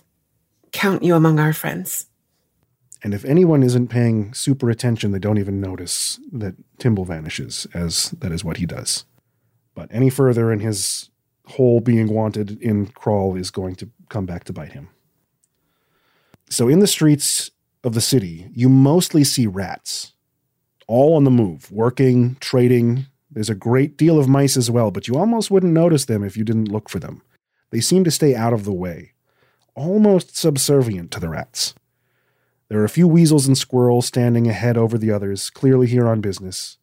count 0.72 1.04
you 1.04 1.16
among 1.16 1.40
our 1.40 1.54
friends. 1.54 2.08
And 3.08 3.14
if 3.14 3.24
anyone 3.24 3.64
isn't 3.64 3.88
paying 3.88 4.34
super 4.34 4.70
attention, 4.70 5.14
they 5.14 5.18
don't 5.18 5.38
even 5.38 5.62
notice 5.62 6.20
that 6.30 6.56
Timble 6.78 7.06
vanishes, 7.06 7.66
as 7.74 8.12
that 8.12 8.34
is 8.34 8.44
what 8.44 8.58
he 8.58 8.66
does. 8.66 9.06
But 9.74 9.88
any 9.94 10.10
further 10.10 10.52
in 10.52 10.60
his 10.60 11.10
whole 11.46 11.80
being 11.80 12.14
wanted 12.14 12.62
in 12.62 12.88
Crawl 12.88 13.38
is 13.38 13.50
going 13.50 13.76
to 13.76 13.90
come 14.10 14.26
back 14.26 14.44
to 14.44 14.52
bite 14.52 14.74
him. 14.74 14.90
So 16.50 16.68
in 16.68 16.80
the 16.80 16.86
streets 16.86 17.50
of 17.82 17.94
the 17.94 18.02
city, 18.02 18.50
you 18.54 18.68
mostly 18.68 19.24
see 19.24 19.48
rats, 19.48 20.12
all 20.86 21.16
on 21.16 21.24
the 21.24 21.32
move, 21.32 21.72
working, 21.72 22.36
trading. 22.42 23.06
There's 23.32 23.50
a 23.50 23.56
great 23.56 23.96
deal 23.96 24.20
of 24.20 24.28
mice 24.28 24.58
as 24.58 24.70
well, 24.70 24.92
but 24.92 25.08
you 25.08 25.16
almost 25.16 25.50
wouldn't 25.50 25.72
notice 25.72 26.04
them 26.04 26.26
if 26.26 26.36
you 26.36 26.44
didn't 26.44 26.74
look 26.74 26.90
for 26.90 27.00
them. 27.00 27.22
They 27.70 27.80
seem 27.80 28.04
to 28.04 28.12
stay 28.12 28.36
out 28.36 28.52
of 28.52 28.66
the 28.66 28.74
way, 28.74 29.14
almost 29.76 30.36
subservient 30.36 31.10
to 31.12 31.22
the 31.22 31.30
rats. 31.30 31.74
There 32.70 32.80
are 32.82 32.86
a 32.86 32.90
few 32.90 33.08
weasels 33.08 33.48
and 33.48 33.58
squirrels 33.58 34.08
standing 34.08 34.48
ahead 34.48 34.78
over 34.78 34.98
the 34.98 35.12
others, 35.12 35.50
clearly 35.50 35.88
here 35.88 36.08
on 36.08 36.20
business. 36.20 36.78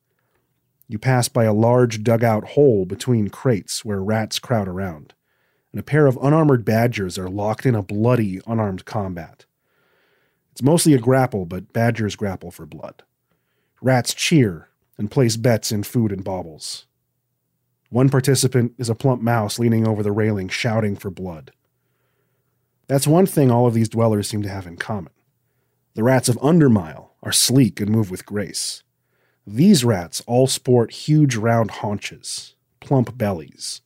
You 0.89 0.99
pass 0.99 1.29
by 1.29 1.45
a 1.45 1.53
large 1.53 2.03
dugout 2.03 2.49
hole 2.51 2.87
between 2.87 3.29
crates 3.29 3.85
where 3.85 4.03
rats 4.03 4.39
crowd 4.39 4.69
around, 4.69 5.15
and 5.73 5.81
a 5.81 5.85
pair 5.85 6.07
of 6.07 6.19
unarmored 6.23 6.65
badgers 6.65 7.19
are 7.19 7.29
locked 7.29 7.67
in 7.67 7.75
a 7.75 7.83
bloody, 7.83 8.41
unarmed 8.47 8.85
combat. 8.85 9.45
It's 10.53 10.63
mostly 10.63 10.95
a 10.95 10.99
grapple, 10.99 11.47
but 11.47 11.73
badgers 11.73 12.17
grapple 12.17 12.51
for 12.51 12.65
blood. 12.65 13.03
Rats 13.83 14.15
cheer 14.15 14.69
and 14.97 15.11
place 15.11 15.37
bets 15.37 15.73
in 15.73 15.83
food 15.83 16.13
and 16.13 16.23
baubles. 16.23 16.87
One 17.91 18.09
participant 18.09 18.75
is 18.79 18.89
a 18.89 18.95
plump 18.95 19.21
mouse 19.21 19.59
leaning 19.59 19.87
over 19.87 20.03
the 20.03 20.13
railing, 20.13 20.49
shouting 20.49 20.97
for 20.97 21.11
blood. 21.11 21.53
That's 22.87 23.07
one 23.07 23.27
thing 23.27 23.51
all 23.51 23.67
of 23.67 23.75
these 23.75 23.89
dwellers 23.89 24.29
seem 24.29 24.43
to 24.43 24.49
have 24.49 24.67
in 24.67 24.77
common. 24.77 25.14
The 25.95 26.03
rats 26.03 26.29
of 26.29 26.37
Undermile 26.39 27.11
are 27.23 27.33
sleek 27.33 27.81
and 27.81 27.91
move 27.91 28.11
with 28.11 28.27
grace. 28.27 28.83
These 29.47 29.85
rats 29.85 30.23
all 30.27 30.47
sport 30.47 30.93
huge 30.93 31.37
round 31.37 31.71
haunches, 31.71 32.55
plump 32.81 33.17
bellies. 33.17 33.81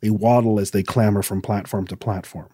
They 0.00 0.10
waddle 0.10 0.60
as 0.60 0.72
they 0.72 0.82
clamber 0.82 1.22
from 1.22 1.40
platform 1.40 1.86
to 1.86 1.96
platform 1.96 2.50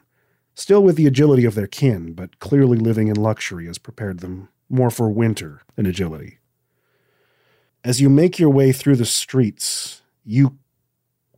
still 0.60 0.82
with 0.82 0.96
the 0.96 1.06
agility 1.06 1.46
of 1.46 1.54
their 1.54 1.66
kin, 1.66 2.12
but 2.12 2.38
clearly 2.38 2.76
living 2.76 3.08
in 3.08 3.16
luxury 3.16 3.66
has 3.66 3.78
prepared 3.78 4.20
them 4.20 4.48
more 4.68 4.90
for 4.90 5.08
winter 5.08 5.62
than 5.74 5.86
agility. 5.86 6.38
As 7.82 8.00
you 8.00 8.10
make 8.10 8.38
your 8.38 8.50
way 8.50 8.70
through 8.70 8.96
the 8.96 9.06
streets, 9.06 10.02
you 10.22 10.58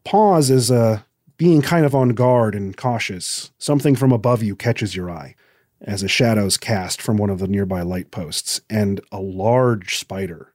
pause 0.05 0.51
as 0.51 0.73
uh, 0.73 1.03
being 1.37 1.63
kind 1.63 1.87
of 1.87 1.95
on 1.95 2.11
guard 2.11 2.57
and 2.57 2.77
cautious. 2.77 3.53
Something 3.59 3.95
from 3.95 4.11
above 4.11 4.43
you 4.43 4.57
catches 4.57 4.97
your 4.97 5.09
eye 5.09 5.37
as 5.83 6.03
a 6.03 6.09
shadow's 6.09 6.57
cast 6.57 7.03
from 7.03 7.17
one 7.17 7.31
of 7.31 7.39
the 7.39 7.49
nearby 7.49 7.83
light 7.83 8.11
posts, 8.11 8.61
and 8.71 9.01
a 9.11 9.21
large 9.21 9.99
spider, 9.99 10.55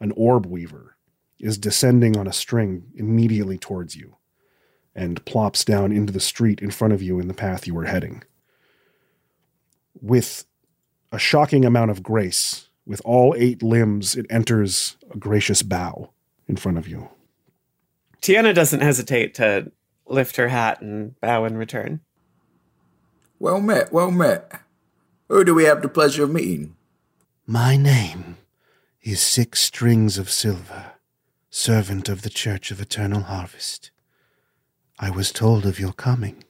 an 0.00 0.12
orb 0.16 0.46
weaver, 0.46 0.96
is 1.38 1.58
descending 1.58 2.16
on 2.16 2.26
a 2.26 2.32
string 2.32 2.84
immediately 2.94 3.58
towards 3.58 3.94
you 3.94 4.16
and 4.94 5.24
plops 5.24 5.64
down 5.64 5.92
into 5.92 6.12
the 6.12 6.20
street 6.20 6.60
in 6.60 6.70
front 6.70 6.92
of 6.92 7.02
you 7.02 7.18
in 7.18 7.28
the 7.28 7.34
path 7.34 7.66
you 7.66 7.74
were 7.74 7.84
heading. 7.84 8.22
With 10.00 10.44
a 11.10 11.18
shocking 11.18 11.64
amount 11.64 11.90
of 11.90 12.02
grace, 12.02 12.68
with 12.86 13.00
all 13.04 13.34
eight 13.36 13.62
limbs, 13.62 14.14
it 14.14 14.26
enters 14.30 14.96
a 15.10 15.16
gracious 15.16 15.62
bow 15.62 16.10
in 16.46 16.56
front 16.56 16.78
of 16.78 16.88
you. 16.88 17.08
Tiana 18.20 18.54
doesn't 18.54 18.80
hesitate 18.80 19.34
to 19.34 19.70
lift 20.06 20.36
her 20.36 20.48
hat 20.48 20.80
and 20.80 21.18
bow 21.20 21.44
in 21.44 21.56
return. 21.56 22.00
Well 23.38 23.60
met, 23.60 23.92
well 23.92 24.10
met. 24.10 24.60
Who 25.28 25.42
do 25.42 25.54
we 25.54 25.64
have 25.64 25.80
the 25.80 25.88
pleasure 25.88 26.24
of 26.24 26.30
meeting? 26.30 26.76
My 27.46 27.78
name 27.78 28.36
is 29.00 29.22
Six 29.22 29.62
Strings 29.62 30.18
of 30.18 30.28
Silver, 30.28 30.92
servant 31.48 32.10
of 32.10 32.20
the 32.20 32.28
Church 32.28 32.70
of 32.70 32.78
Eternal 32.78 33.22
Harvest. 33.22 33.90
I 34.98 35.08
was 35.08 35.32
told 35.32 35.64
of 35.64 35.80
your 35.80 35.94
coming, 35.94 36.44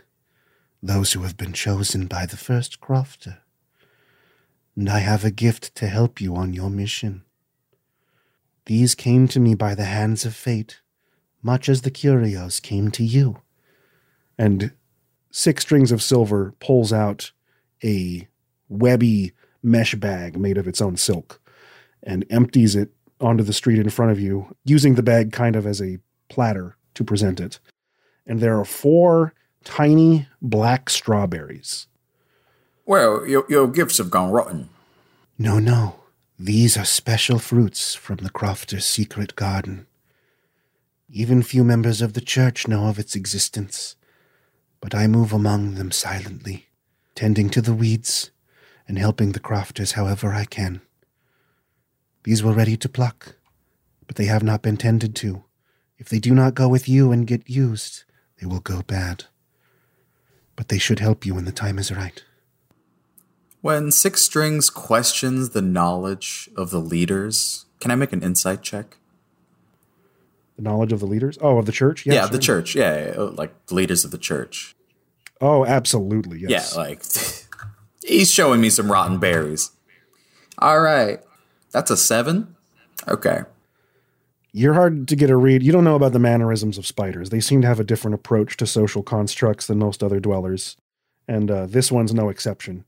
those 0.82 1.12
who 1.12 1.22
have 1.22 1.36
been 1.36 1.52
chosen 1.52 2.06
by 2.06 2.26
the 2.26 2.36
first 2.36 2.80
crofter, 2.80 3.38
and 4.74 4.90
I 4.90 4.98
have 4.98 5.24
a 5.24 5.30
gift 5.30 5.76
to 5.76 5.86
help 5.86 6.20
you 6.20 6.34
on 6.34 6.52
your 6.52 6.68
mission. 6.68 7.22
These 8.66 8.96
came 8.96 9.28
to 9.28 9.38
me 9.38 9.54
by 9.54 9.76
the 9.76 9.84
hands 9.84 10.24
of 10.24 10.34
fate, 10.34 10.80
much 11.44 11.68
as 11.68 11.82
the 11.82 11.92
curios 11.92 12.58
came 12.58 12.90
to 12.90 13.04
you. 13.04 13.40
And 14.36 14.72
Six 15.30 15.62
Strings 15.62 15.92
of 15.92 16.02
Silver 16.02 16.54
pulls 16.58 16.92
out 16.92 17.30
a 17.84 18.26
webby 18.68 19.32
mesh 19.62 19.94
bag 19.94 20.38
made 20.38 20.58
of 20.58 20.68
its 20.68 20.80
own 20.80 20.96
silk 20.96 21.40
and 22.02 22.24
empties 22.30 22.76
it 22.76 22.90
onto 23.20 23.42
the 23.42 23.52
street 23.52 23.78
in 23.78 23.88
front 23.88 24.12
of 24.12 24.20
you, 24.20 24.54
using 24.64 24.94
the 24.94 25.02
bag 25.02 25.32
kind 25.32 25.56
of 25.56 25.66
as 25.66 25.80
a 25.80 25.98
platter 26.28 26.76
to 26.94 27.04
present 27.04 27.40
it 27.40 27.58
and 28.26 28.40
there 28.40 28.58
are 28.58 28.64
four 28.64 29.34
tiny 29.64 30.26
black 30.40 30.90
strawberries. 30.90 31.86
Well, 32.86 33.26
your, 33.26 33.44
your 33.48 33.68
gifts 33.68 33.98
have 33.98 34.10
gone 34.10 34.30
rotten. 34.30 34.68
No, 35.38 35.58
no. 35.58 36.00
These 36.38 36.76
are 36.76 36.84
special 36.84 37.38
fruits 37.38 37.94
from 37.94 38.16
the 38.16 38.30
Crofter's 38.30 38.84
secret 38.84 39.36
garden. 39.36 39.86
Even 41.10 41.42
few 41.42 41.64
members 41.64 42.02
of 42.02 42.12
the 42.12 42.20
church 42.20 42.66
know 42.66 42.88
of 42.88 42.98
its 42.98 43.14
existence, 43.14 43.96
but 44.80 44.94
I 44.94 45.06
move 45.06 45.32
among 45.32 45.74
them 45.74 45.90
silently, 45.90 46.66
tending 47.14 47.50
to 47.50 47.62
the 47.62 47.74
weeds 47.74 48.30
and 48.86 48.98
helping 48.98 49.32
the 49.32 49.40
crofters 49.40 49.92
however 49.92 50.32
I 50.32 50.44
can. 50.44 50.80
These 52.24 52.42
were 52.42 52.52
ready 52.52 52.76
to 52.76 52.88
pluck, 52.88 53.36
but 54.06 54.16
they 54.16 54.26
have 54.26 54.42
not 54.42 54.62
been 54.62 54.76
tended 54.76 55.14
to. 55.16 55.44
If 55.98 56.08
they 56.08 56.18
do 56.18 56.34
not 56.34 56.54
go 56.54 56.68
with 56.68 56.88
you 56.88 57.12
and 57.12 57.26
get 57.26 57.48
used, 57.48 58.04
they 58.40 58.46
will 58.46 58.60
go 58.60 58.82
bad. 58.82 59.24
But 60.56 60.68
they 60.68 60.78
should 60.78 61.00
help 61.00 61.24
you 61.26 61.34
when 61.34 61.44
the 61.44 61.52
time 61.52 61.78
is 61.78 61.92
right. 61.92 62.22
When 63.60 63.90
Six 63.90 64.20
Strings 64.22 64.68
questions 64.68 65.50
the 65.50 65.62
knowledge 65.62 66.50
of 66.56 66.70
the 66.70 66.80
leaders, 66.80 67.64
can 67.80 67.90
I 67.90 67.94
make 67.94 68.12
an 68.12 68.22
insight 68.22 68.62
check? 68.62 68.98
The 70.56 70.62
knowledge 70.62 70.92
of 70.92 71.00
the 71.00 71.06
leaders? 71.06 71.38
Oh, 71.40 71.58
of 71.58 71.66
the 71.66 71.72
church? 71.72 72.06
Yeah, 72.06 72.22
sure. 72.22 72.28
the 72.28 72.38
church. 72.38 72.74
Yeah, 72.74 72.96
yeah, 72.96 73.12
yeah, 73.14 73.20
like 73.20 73.66
the 73.66 73.74
leaders 73.74 74.04
of 74.04 74.10
the 74.10 74.18
church. 74.18 74.76
Oh, 75.40 75.64
absolutely. 75.64 76.40
Yes. 76.40 76.74
Yeah, 76.74 76.80
like 76.80 77.02
he's 78.04 78.32
showing 78.32 78.60
me 78.60 78.70
some 78.70 78.92
rotten 78.92 79.18
berries. 79.18 79.70
All 80.58 80.80
right. 80.80 81.20
That's 81.72 81.90
a 81.90 81.96
seven? 81.96 82.54
Okay. 83.08 83.40
You're 84.52 84.74
hard 84.74 85.08
to 85.08 85.16
get 85.16 85.30
a 85.30 85.36
read. 85.36 85.64
You 85.64 85.72
don't 85.72 85.82
know 85.82 85.96
about 85.96 86.12
the 86.12 86.20
mannerisms 86.20 86.78
of 86.78 86.86
spiders. 86.86 87.30
They 87.30 87.40
seem 87.40 87.60
to 87.62 87.66
have 87.66 87.80
a 87.80 87.84
different 87.84 88.14
approach 88.14 88.56
to 88.58 88.66
social 88.66 89.02
constructs 89.02 89.66
than 89.66 89.78
most 89.78 90.02
other 90.02 90.20
dwellers, 90.20 90.76
and 91.26 91.50
uh, 91.50 91.66
this 91.66 91.90
one's 91.90 92.14
no 92.14 92.28
exception. 92.28 92.84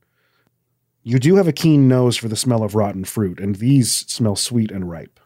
You 1.03 1.19
do 1.19 1.35
have 1.35 1.47
a 1.47 1.53
keen 1.53 1.89
nose 1.89 2.15
for 2.15 2.29
the 2.29 2.37
smell 2.37 2.63
of 2.63 2.73
rotten 2.73 3.03
fruit, 3.03 3.41
and 3.41 3.55
these 3.55 3.91
smell 4.07 4.37
sweet 4.37 4.71
and 4.71 4.89
ripe. 4.89 5.19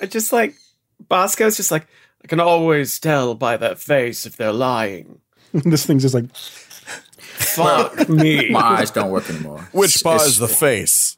I 0.00 0.06
just 0.06 0.32
like 0.32 0.56
Bosco's 1.08 1.56
just 1.56 1.70
like 1.70 1.86
I 2.24 2.26
can 2.26 2.40
always 2.40 2.98
tell 2.98 3.36
by 3.36 3.56
their 3.56 3.76
face 3.76 4.26
if 4.26 4.36
they're 4.36 4.52
lying. 4.52 5.20
this 5.52 5.86
thing's 5.86 6.02
just 6.02 6.14
like, 6.14 6.24
Fuck 7.36 8.08
me. 8.08 8.50
My 8.50 8.60
eyes 8.60 8.90
don't 8.90 9.10
work 9.10 9.28
anymore. 9.30 9.68
Which 9.72 9.96
It's- 9.96 10.02
bar 10.02 10.16
it's- 10.16 10.30
is 10.30 10.38
the 10.38 10.48
face? 10.48 11.16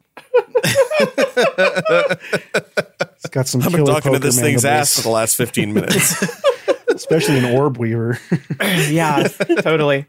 it's 3.15 3.27
got 3.31 3.47
some 3.49 3.63
I've 3.63 3.71
been 3.73 3.85
killer 3.85 3.95
talking 3.95 4.13
to 4.13 4.19
this 4.19 4.39
thing's 4.39 4.65
mandibles, 4.65 4.91
ass 4.91 4.97
for 4.97 5.03
the 5.03 5.11
last 5.11 5.37
15 5.37 5.73
minutes. 5.75 6.25
especially 6.91 7.39
an 7.39 7.45
orb 7.57 7.79
weaver. 7.79 8.19
yeah, 8.61 9.29
totally. 9.61 10.07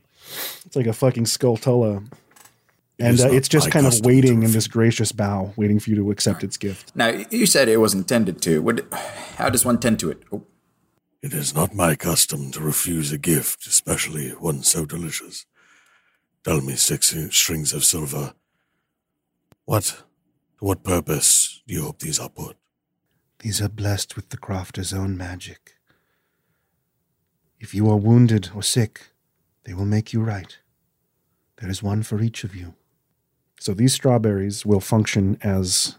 It's 0.66 0.76
like 0.76 0.88
a 0.88 0.93
fucking 0.93 1.26
skulltula. 1.26 2.05
And 3.01 3.20
uh, 3.22 3.32
it's 3.32 3.47
just 3.47 3.72
kind 3.72 3.86
of 3.86 3.93
waiting 4.03 4.43
in 4.43 4.51
this 4.51 4.68
gracious 4.68 5.12
bow, 5.14 5.53
waiting 5.55 5.80
for 5.80 5.89
you 5.89 5.95
to 5.97 6.12
accept 6.12 6.43
its 6.43 6.57
gift. 6.57 6.91
Now, 6.95 7.07
you 7.30 7.45
said 7.45 7.70
it 7.70 7.78
was 7.78 7.93
intended 7.93 8.41
to. 8.41 8.62
What, 8.62 8.86
how 9.38 9.49
does 9.49 9.64
one 9.64 9.80
tend 9.80 9.99
to 10.01 10.12
it? 10.12 10.22
Oh, 10.34 10.43
It 11.22 11.34
is 11.34 11.55
not 11.55 11.74
my 11.74 11.95
custom 11.95 12.51
to 12.51 12.60
refuse 12.60 13.12
a 13.14 13.18
gift, 13.18 13.66
especially 13.68 14.32
one 14.32 14.64
so 14.64 14.84
delicious. 14.86 15.45
Tell 16.43 16.61
me, 16.61 16.75
six 16.75 17.15
strings 17.31 17.73
of 17.73 17.83
silver, 17.83 18.33
what, 19.65 19.83
to 20.57 20.65
what 20.65 20.83
purpose 20.83 21.61
do 21.67 21.73
you 21.73 21.83
hope 21.83 21.99
these 21.99 22.19
are 22.19 22.29
put? 22.29 22.57
These 23.39 23.61
are 23.61 23.69
blessed 23.69 24.15
with 24.15 24.29
the 24.29 24.37
crofter's 24.37 24.93
own 24.93 25.17
magic. 25.17 25.75
If 27.59 27.73
you 27.73 27.89
are 27.89 27.97
wounded 27.97 28.49
or 28.55 28.63
sick, 28.63 29.11
they 29.65 29.73
will 29.73 29.85
make 29.85 30.13
you 30.13 30.21
right. 30.21 30.57
There 31.57 31.69
is 31.69 31.83
one 31.83 32.03
for 32.03 32.21
each 32.21 32.43
of 32.43 32.55
you. 32.55 32.73
So 33.59 33.73
these 33.73 33.93
strawberries 33.93 34.65
will 34.65 34.79
function 34.79 35.37
as 35.41 35.97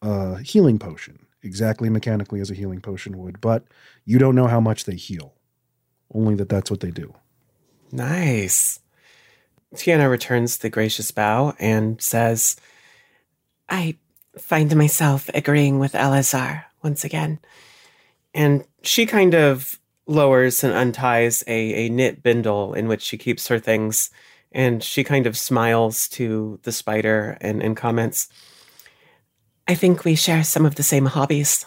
a 0.00 0.38
healing 0.38 0.78
potion, 0.78 1.26
exactly 1.42 1.90
mechanically 1.90 2.40
as 2.40 2.50
a 2.50 2.54
healing 2.54 2.80
potion 2.80 3.18
would, 3.18 3.40
but 3.40 3.64
you 4.06 4.18
don't 4.18 4.34
know 4.34 4.46
how 4.46 4.60
much 4.60 4.84
they 4.84 4.96
heal. 4.96 5.34
Only 6.12 6.34
that 6.36 6.48
that's 6.48 6.70
what 6.70 6.80
they 6.80 6.90
do. 6.90 7.14
Nice. 7.90 8.80
Tiana 9.74 10.10
returns 10.10 10.58
the 10.58 10.70
gracious 10.70 11.10
bow 11.10 11.54
and 11.58 12.00
says, 12.00 12.56
I 13.68 13.96
find 14.38 14.74
myself 14.76 15.30
agreeing 15.34 15.78
with 15.78 15.92
Elazar 15.92 16.64
once 16.82 17.04
again. 17.04 17.38
and 18.34 18.64
she 18.82 19.06
kind 19.06 19.34
of 19.34 19.78
lowers 20.06 20.64
and 20.64 20.74
unties 20.74 21.44
a, 21.46 21.86
a 21.86 21.88
knit 21.88 22.22
bindle 22.22 22.74
in 22.74 22.88
which 22.88 23.02
she 23.02 23.16
keeps 23.16 23.48
her 23.48 23.58
things. 23.58 24.10
And 24.50 24.82
she 24.82 25.04
kind 25.04 25.26
of 25.26 25.36
smiles 25.38 26.08
to 26.10 26.58
the 26.64 26.72
spider 26.72 27.38
and, 27.40 27.62
and 27.62 27.76
comments, 27.76 28.28
I 29.66 29.74
think 29.74 30.04
we 30.04 30.14
share 30.14 30.44
some 30.44 30.66
of 30.66 30.74
the 30.74 30.82
same 30.82 31.06
hobbies. 31.06 31.64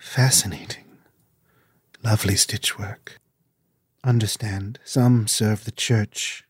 Fascinating. 0.00 0.84
Lovely 2.02 2.34
stitchwork. 2.34 3.18
Understand, 4.04 4.78
some 4.84 5.26
serve 5.26 5.64
the 5.64 5.72
church 5.72 6.45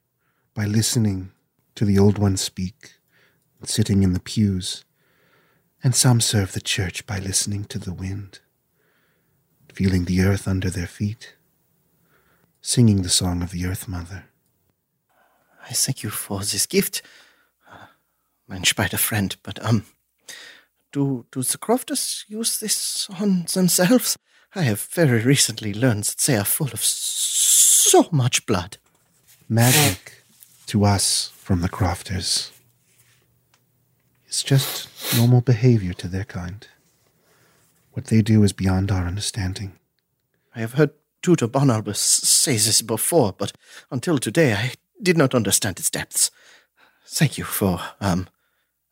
by 0.56 0.64
listening 0.64 1.32
to 1.74 1.84
the 1.84 1.98
old 1.98 2.16
ones 2.16 2.40
speak, 2.40 2.94
and 3.60 3.68
sitting 3.68 4.02
in 4.02 4.14
the 4.14 4.20
pews, 4.20 4.86
and 5.84 5.94
some 5.94 6.18
serve 6.18 6.52
the 6.52 6.62
church 6.62 7.06
by 7.06 7.18
listening 7.18 7.66
to 7.66 7.78
the 7.78 7.92
wind, 7.92 8.40
feeling 9.74 10.06
the 10.06 10.22
earth 10.22 10.48
under 10.48 10.70
their 10.70 10.86
feet, 10.86 11.34
singing 12.62 13.02
the 13.02 13.10
song 13.10 13.42
of 13.42 13.50
the 13.50 13.66
Earth 13.66 13.86
Mother. 13.86 14.24
I 15.68 15.74
thank 15.74 16.02
you 16.02 16.08
for 16.08 16.38
this 16.38 16.64
gift, 16.64 17.02
uh, 17.70 17.88
mein 18.48 18.64
spider 18.64 18.96
friend. 18.96 19.36
But 19.42 19.62
um, 19.62 19.84
do 20.90 21.26
do 21.30 21.42
the 21.42 21.58
crofters 21.58 22.24
use 22.28 22.58
this 22.58 23.10
on 23.20 23.44
themselves? 23.52 24.16
I 24.54 24.62
have 24.62 24.80
very 24.80 25.20
recently 25.20 25.74
learned 25.74 26.04
that 26.04 26.24
they 26.26 26.38
are 26.38 26.46
full 26.46 26.70
of 26.72 26.82
so 26.82 28.08
much 28.10 28.46
blood. 28.46 28.78
Magic 29.48 30.15
to 30.66 30.84
us 30.84 31.32
from 31.36 31.60
the 31.60 31.68
crofters 31.68 32.52
is 34.28 34.42
just 34.42 34.88
normal 35.16 35.40
behavior 35.40 35.92
to 35.94 36.08
their 36.08 36.24
kind. 36.24 36.66
What 37.92 38.06
they 38.06 38.20
do 38.20 38.42
is 38.42 38.52
beyond 38.52 38.90
our 38.90 39.06
understanding. 39.06 39.78
I 40.54 40.60
have 40.60 40.74
heard 40.74 40.90
Tutor 41.22 41.48
Bonalbus 41.48 41.96
say 41.96 42.52
this 42.52 42.82
before, 42.82 43.32
but 43.32 43.52
until 43.90 44.18
today 44.18 44.52
I 44.52 44.72
did 45.02 45.16
not 45.16 45.34
understand 45.34 45.78
its 45.78 45.90
depths. 45.90 46.30
Thank 47.06 47.38
you 47.38 47.44
for 47.44 47.80
um. 48.00 48.28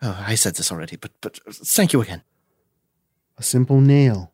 Oh, 0.02 0.22
I 0.26 0.34
said 0.34 0.56
this 0.56 0.70
already, 0.70 0.96
but 0.96 1.12
but 1.20 1.40
thank 1.50 1.92
you 1.92 2.02
again. 2.02 2.22
A 3.38 3.42
simple 3.42 3.80
nail 3.80 4.32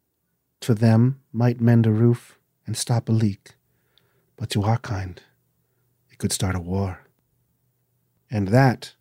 to 0.61 0.75
them 0.75 1.21
might 1.33 1.61
mend 1.61 1.87
a 1.87 1.91
roof 1.93 2.39
and 2.67 2.77
stop 2.77 3.09
a 3.09 3.13
leak, 3.13 3.55
but 4.37 4.51
to 4.51 4.63
our 4.63 4.79
kind, 4.79 5.23
it 6.11 6.19
could 6.19 6.33
start 6.33 6.57
a 6.57 6.61
war. 6.61 7.01
And 8.31 8.49
that 8.49 8.95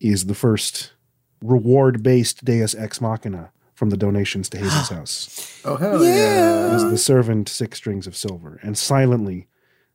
is 0.00 0.26
the 0.26 0.34
first 0.34 0.92
reward 1.42 2.02
based 2.02 2.44
Deus 2.44 2.74
Ex 2.74 3.00
Machina 3.00 3.50
from 3.74 3.90
the 3.90 3.96
donations 3.96 4.48
to 4.50 4.58
Hazel's 4.58 4.88
house. 4.90 5.60
oh 5.64 5.76
hell 5.76 6.04
yeah. 6.04 6.68
It 6.68 6.74
is 6.74 6.90
the 6.90 6.98
servant 6.98 7.48
six 7.48 7.78
strings 7.78 8.06
of 8.06 8.16
silver, 8.16 8.58
and 8.62 8.76
silently 8.76 9.48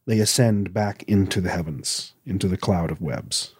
they 0.06 0.20
ascend 0.20 0.74
back 0.74 1.04
into 1.04 1.42
the 1.42 1.50
heavens, 1.50 2.14
into 2.26 2.48
the 2.48 2.58
cloud 2.58 2.92
of 2.92 3.02
webs. 3.02 3.56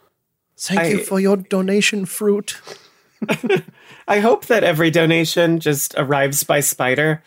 Thank 0.58 0.94
you 0.94 1.04
for 1.04 1.20
your 1.20 1.38
donation, 1.38 2.06
fruit. 2.06 2.62
I 4.08 4.20
hope 4.20 4.46
that 4.46 4.64
every 4.64 4.92
donation 4.92 5.60
just 5.60 5.96
arrives 5.98 6.44
by 6.44 6.60
spider. 6.60 7.24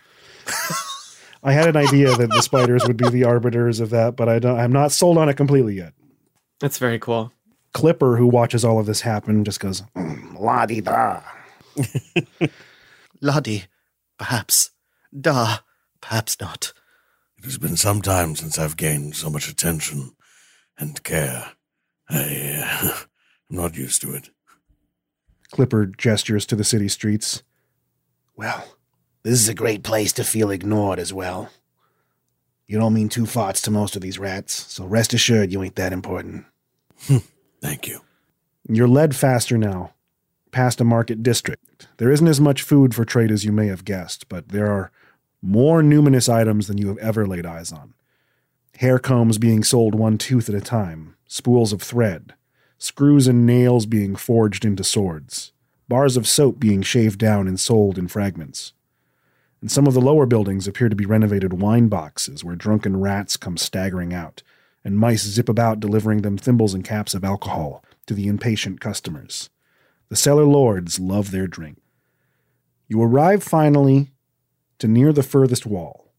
I 1.43 1.53
had 1.53 1.69
an 1.69 1.77
idea 1.77 2.17
that 2.17 2.31
the 2.31 2.43
spiders 2.43 2.87
would 2.87 2.97
be 2.97 3.09
the 3.09 3.25
arbiters 3.25 3.81
of 3.81 3.91
that, 3.91 4.17
but 4.17 4.29
I 4.29 4.39
don't, 4.39 4.59
I'm 4.59 4.73
not 4.73 4.93
sold 4.93 5.19
on 5.19 5.29
it 5.29 5.35
completely 5.35 5.75
yet. 5.75 5.95
That's 6.61 6.79
very 6.79 6.99
cool. 6.99 7.33
Clipper, 7.75 8.17
who 8.17 8.27
watches 8.27 8.65
all 8.65 8.79
of 8.79 8.87
this 8.87 9.03
happen, 9.03 9.45
just 9.45 9.61
goes, 9.61 9.83
"Mm, 9.97 10.39
la 10.39 10.65
di 10.65 10.81
da. 10.81 11.21
Ladi, 13.21 13.65
perhaps. 14.19 14.71
Da, 15.19 15.59
perhaps 16.01 16.41
not. 16.41 16.73
It 17.39 17.45
has 17.45 17.59
been 17.59 17.77
some 17.77 18.01
time 18.03 18.37
since 18.37 18.59
I've 18.59 18.77
gained 18.77 19.17
so 19.17 19.31
much 19.31 19.49
attention 19.49 20.13
and 20.79 21.03
care. 21.03 21.53
I 22.09 22.65
uh, 22.65 22.89
am 23.51 23.57
not 23.57 23.77
used 23.77 24.03
to 24.03 24.15
it. 24.15 24.31
Clipper 25.51 25.87
gestures 25.87 26.47
to 26.47 26.57
the 26.57 26.65
city 26.65 26.89
streets. 26.89 27.43
Well, 28.37 28.65
this 29.23 29.35
is 29.35 29.49
a 29.49 29.55
great 29.55 29.83
place 29.83 30.13
to 30.15 30.25
feel 30.25 30.51
ignored 30.51 30.99
as 30.99 31.13
well. 31.13 31.51
You 32.67 32.79
don't 32.79 32.95
mean 32.95 33.09
two 33.09 33.25
farts 33.25 33.63
to 33.65 33.71
most 33.71 33.95
of 33.95 34.03
these 34.03 34.19
rats, 34.19 34.73
so 34.73 34.85
rest 34.85 35.15
assured 35.15 35.53
you 35.53 35.63
ain't 35.63 35.77
that 35.77 35.93
important. 35.93 36.47
Thank 37.65 37.89
you. 37.89 38.03
You're 38.69 38.87
led 38.87 39.17
faster 39.17 39.57
now, 39.57 39.95
past 40.51 40.83
a 40.83 40.85
market 40.85 41.23
district. 41.23 41.89
There 41.97 42.11
isn't 42.11 42.29
as 42.29 42.39
much 42.39 42.61
food 42.61 42.95
for 42.95 43.07
trade 43.07 43.31
as 43.31 43.47
you 43.47 43.53
may 43.53 43.69
have 43.69 43.87
guessed, 43.87 44.29
but 44.29 44.51
there 44.51 44.71
are 44.71 44.93
more 45.41 45.81
numinous 45.81 46.31
items 46.31 46.67
than 46.67 46.77
you 46.77 46.89
have 46.89 46.99
ever 46.99 47.27
laid 47.27 47.47
eyes 47.47 47.73
on. 47.73 47.95
Hair 48.81 48.99
combs 48.99 49.39
being 49.39 49.65
sold 49.65 49.95
one 49.95 50.19
tooth 50.19 50.51
at 50.51 50.55
a 50.55 50.61
time, 50.61 51.17
spools 51.27 51.73
of 51.73 51.81
thread, 51.81 52.35
screws 52.77 53.27
and 53.27 53.47
nails 53.47 53.87
being 53.87 54.15
forged 54.15 54.67
into 54.67 54.85
swords, 54.85 55.55
bars 55.89 56.19
of 56.19 56.29
soap 56.29 56.61
being 56.61 56.83
shaved 56.83 57.19
down 57.19 57.49
and 57.49 57.59
sold 57.59 57.97
in 57.97 58.09
fragments. 58.09 58.75
And 59.63 59.71
some 59.71 59.87
of 59.87 59.95
the 59.95 60.03
lower 60.03 60.27
buildings 60.27 60.69
appear 60.69 60.91
to 60.91 60.97
be 60.97 61.07
renovated 61.07 61.63
wine 61.63 61.89
boxes 61.89 62.45
where 62.45 62.57
drunken 62.57 63.01
rats 63.01 63.39
come 63.39 63.57
staggering 63.57 64.13
out, 64.13 64.43
and 64.85 64.99
mice 64.99 65.23
zip 65.23 65.49
about 65.49 65.81
delivering 65.81 66.23
them 66.23 66.37
thimbles 66.37 66.75
and 66.75 66.85
caps 66.85 67.15
of 67.15 67.25
alcohol 67.25 67.83
to 68.07 68.15
the 68.15 68.29
impatient 68.29 68.81
customers. 68.81 69.49
The 70.11 70.17
cellar 70.17 70.45
lords 70.45 71.01
love 71.01 71.31
their 71.31 71.47
drink. 71.47 71.81
You 72.87 73.03
arrive 73.03 73.43
finally 73.43 74.13
to 74.79 74.87
near 74.87 75.13
the 75.13 75.23
furthest 75.23 75.65
wall, 75.65 76.13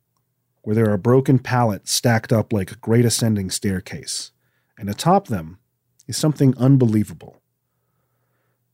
where 0.64 0.76
there 0.76 0.90
are 0.90 0.98
broken 0.98 1.38
pallets 1.38 1.92
stacked 1.92 2.34
up 2.34 2.52
like 2.52 2.72
a 2.72 2.78
great 2.78 3.06
ascending 3.06 3.52
staircase, 3.52 4.32
and 4.78 4.90
atop 4.90 5.28
them 5.28 5.60
is 6.08 6.18
something 6.18 6.58
unbelievable. 6.58 7.42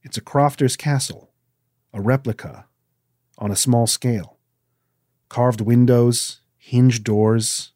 It's 0.03 0.17
a 0.17 0.21
crofter's 0.21 0.77
castle, 0.77 1.31
a 1.93 2.01
replica 2.01 2.65
on 3.37 3.51
a 3.51 3.55
small 3.55 3.87
scale. 3.87 4.37
Carved 5.29 5.61
windows, 5.61 6.41
hinged 6.57 7.03
doors, 7.03 7.73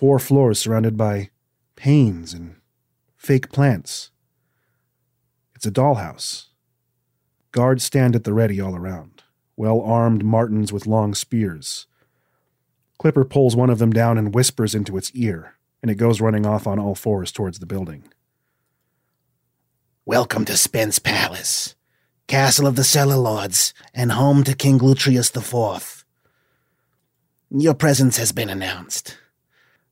four 0.00 0.18
floors 0.18 0.58
surrounded 0.58 0.96
by 0.96 1.28
panes 1.76 2.32
and 2.32 2.56
fake 3.18 3.52
plants. 3.52 4.10
It's 5.54 5.66
a 5.66 5.70
dollhouse. 5.70 6.46
Guards 7.52 7.84
stand 7.84 8.16
at 8.16 8.24
the 8.24 8.32
ready 8.32 8.62
all 8.62 8.74
around, 8.74 9.22
well 9.58 9.82
armed 9.82 10.24
martens 10.24 10.72
with 10.72 10.86
long 10.86 11.12
spears. 11.14 11.86
Clipper 12.98 13.26
pulls 13.26 13.54
one 13.54 13.68
of 13.68 13.78
them 13.78 13.92
down 13.92 14.16
and 14.16 14.34
whispers 14.34 14.74
into 14.74 14.96
its 14.96 15.10
ear, 15.10 15.56
and 15.82 15.90
it 15.90 15.96
goes 15.96 16.18
running 16.18 16.46
off 16.46 16.66
on 16.66 16.78
all 16.78 16.94
fours 16.94 17.30
towards 17.30 17.58
the 17.58 17.66
building. 17.66 18.04
Welcome 20.06 20.46
to 20.46 20.56
Spence 20.56 20.98
Palace, 20.98 21.74
castle 22.26 22.66
of 22.66 22.76
the 22.76 22.84
Cellar 22.84 23.16
Lords, 23.16 23.74
and 23.92 24.12
home 24.12 24.44
to 24.44 24.54
King 24.54 24.78
Glutrius 24.78 25.36
IV. 25.36 26.06
Your 27.50 27.74
presence 27.74 28.16
has 28.16 28.32
been 28.32 28.48
announced. 28.48 29.18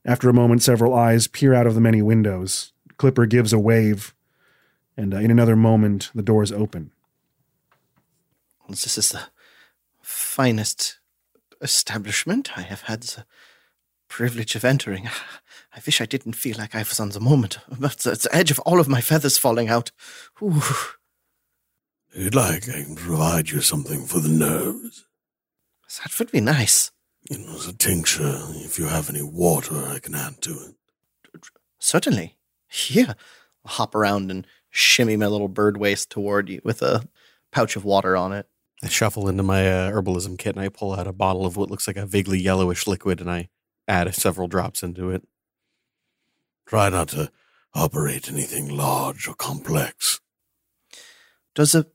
After 0.04 0.28
a 0.28 0.34
moment, 0.34 0.62
several 0.62 0.94
eyes 0.94 1.26
peer 1.26 1.54
out 1.54 1.66
of 1.66 1.74
the 1.74 1.80
many 1.80 2.02
windows. 2.02 2.72
Clipper 2.96 3.26
gives 3.26 3.52
a 3.52 3.58
wave, 3.58 4.14
and 4.96 5.14
uh, 5.14 5.18
in 5.18 5.30
another 5.30 5.56
moment, 5.56 6.10
the 6.14 6.22
doors 6.22 6.50
open. 6.50 6.90
This 8.68 8.98
is 8.98 9.10
the 9.10 9.22
finest 10.02 10.98
establishment 11.60 12.56
I 12.56 12.62
have 12.62 12.82
had 12.82 13.02
the 13.02 13.24
privilege 14.08 14.54
of 14.54 14.64
entering. 14.64 15.08
I 15.74 15.80
wish 15.84 16.00
I 16.00 16.06
didn't 16.06 16.32
feel 16.32 16.56
like 16.58 16.74
I 16.74 16.80
was 16.80 16.98
on 16.98 17.10
the 17.10 17.20
moment, 17.20 17.58
but 17.78 17.98
the, 17.98 18.10
the 18.10 18.34
edge 18.34 18.50
of 18.50 18.58
all 18.60 18.80
of 18.80 18.88
my 18.88 19.00
feathers 19.00 19.38
falling 19.38 19.68
out. 19.68 19.90
Ooh. 20.42 20.62
If 22.10 22.24
you'd 22.24 22.34
like, 22.34 22.68
I 22.68 22.82
can 22.82 22.96
provide 22.96 23.50
you 23.50 23.60
something 23.60 24.06
for 24.06 24.18
the 24.20 24.28
nerves. 24.28 25.06
That 26.02 26.18
would 26.18 26.30
be 26.30 26.40
nice. 26.40 26.90
You 27.30 27.38
was 27.52 27.68
a 27.68 27.72
tincture, 27.72 28.40
if 28.56 28.78
you 28.78 28.86
have 28.86 29.10
any 29.10 29.22
water, 29.22 29.76
I 29.86 29.98
can 29.98 30.14
add 30.14 30.40
to 30.42 30.52
it. 30.52 31.42
Certainly. 31.78 32.36
Here. 32.68 33.14
I'll 33.64 33.72
hop 33.72 33.94
around 33.94 34.30
and 34.30 34.46
shimmy 34.70 35.16
my 35.16 35.26
little 35.26 35.48
bird 35.48 35.76
waist 35.76 36.10
toward 36.10 36.48
you 36.48 36.60
with 36.64 36.82
a 36.82 37.06
pouch 37.52 37.76
of 37.76 37.84
water 37.84 38.16
on 38.16 38.32
it. 38.32 38.46
I 38.82 38.88
shuffle 38.88 39.28
into 39.28 39.42
my 39.42 39.68
uh, 39.70 39.90
herbalism 39.90 40.38
kit 40.38 40.54
and 40.54 40.64
I 40.64 40.68
pull 40.68 40.94
out 40.94 41.06
a 41.06 41.12
bottle 41.12 41.44
of 41.44 41.56
what 41.56 41.70
looks 41.70 41.86
like 41.86 41.96
a 41.96 42.06
vaguely 42.06 42.38
yellowish 42.38 42.86
liquid 42.86 43.20
and 43.20 43.30
I 43.30 43.48
add 43.88 44.14
several 44.14 44.48
drops 44.48 44.82
into 44.82 45.10
it. 45.10 45.26
Try 46.66 46.88
not 46.88 47.08
to 47.08 47.30
operate 47.74 48.30
anything 48.30 48.68
large 48.68 49.26
or 49.26 49.34
complex. 49.34 50.20
Does 51.54 51.74
a 51.74 51.86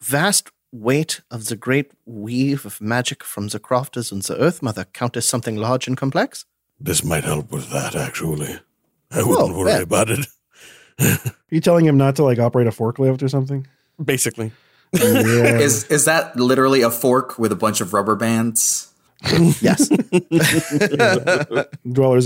vast 0.00 0.50
weight 0.72 1.20
of 1.30 1.46
the 1.46 1.56
great 1.56 1.92
weave 2.06 2.64
of 2.64 2.80
magic 2.80 3.22
from 3.22 3.48
the 3.48 3.58
crofters 3.58 4.10
and 4.10 4.22
the 4.22 4.38
Earth 4.38 4.62
Mother 4.62 4.86
count 4.92 5.16
as 5.16 5.28
something 5.28 5.56
large 5.56 5.86
and 5.86 5.96
complex? 5.96 6.46
This 6.80 7.04
might 7.04 7.24
help 7.24 7.52
with 7.52 7.70
that, 7.70 7.94
actually. 7.94 8.58
I 9.10 9.20
oh, 9.20 9.28
wouldn't 9.28 9.56
worry 9.56 9.72
yeah. 9.72 9.80
about 9.80 10.10
it. 10.10 10.26
Are 11.00 11.32
you 11.50 11.60
telling 11.60 11.84
him 11.84 11.96
not 11.96 12.16
to 12.16 12.24
like 12.24 12.38
operate 12.38 12.66
a 12.66 12.70
forklift 12.70 13.22
or 13.22 13.28
something? 13.28 13.66
Basically. 14.02 14.52
Yeah. 14.94 15.58
Is 15.58 15.84
is 15.84 16.04
that 16.04 16.36
literally 16.36 16.82
a 16.82 16.90
fork 16.90 17.38
with 17.38 17.52
a 17.52 17.56
bunch 17.56 17.80
of 17.80 17.94
rubber 17.94 18.16
bands? 18.16 18.92
yes. 19.60 19.88
Dwellers 19.88 20.02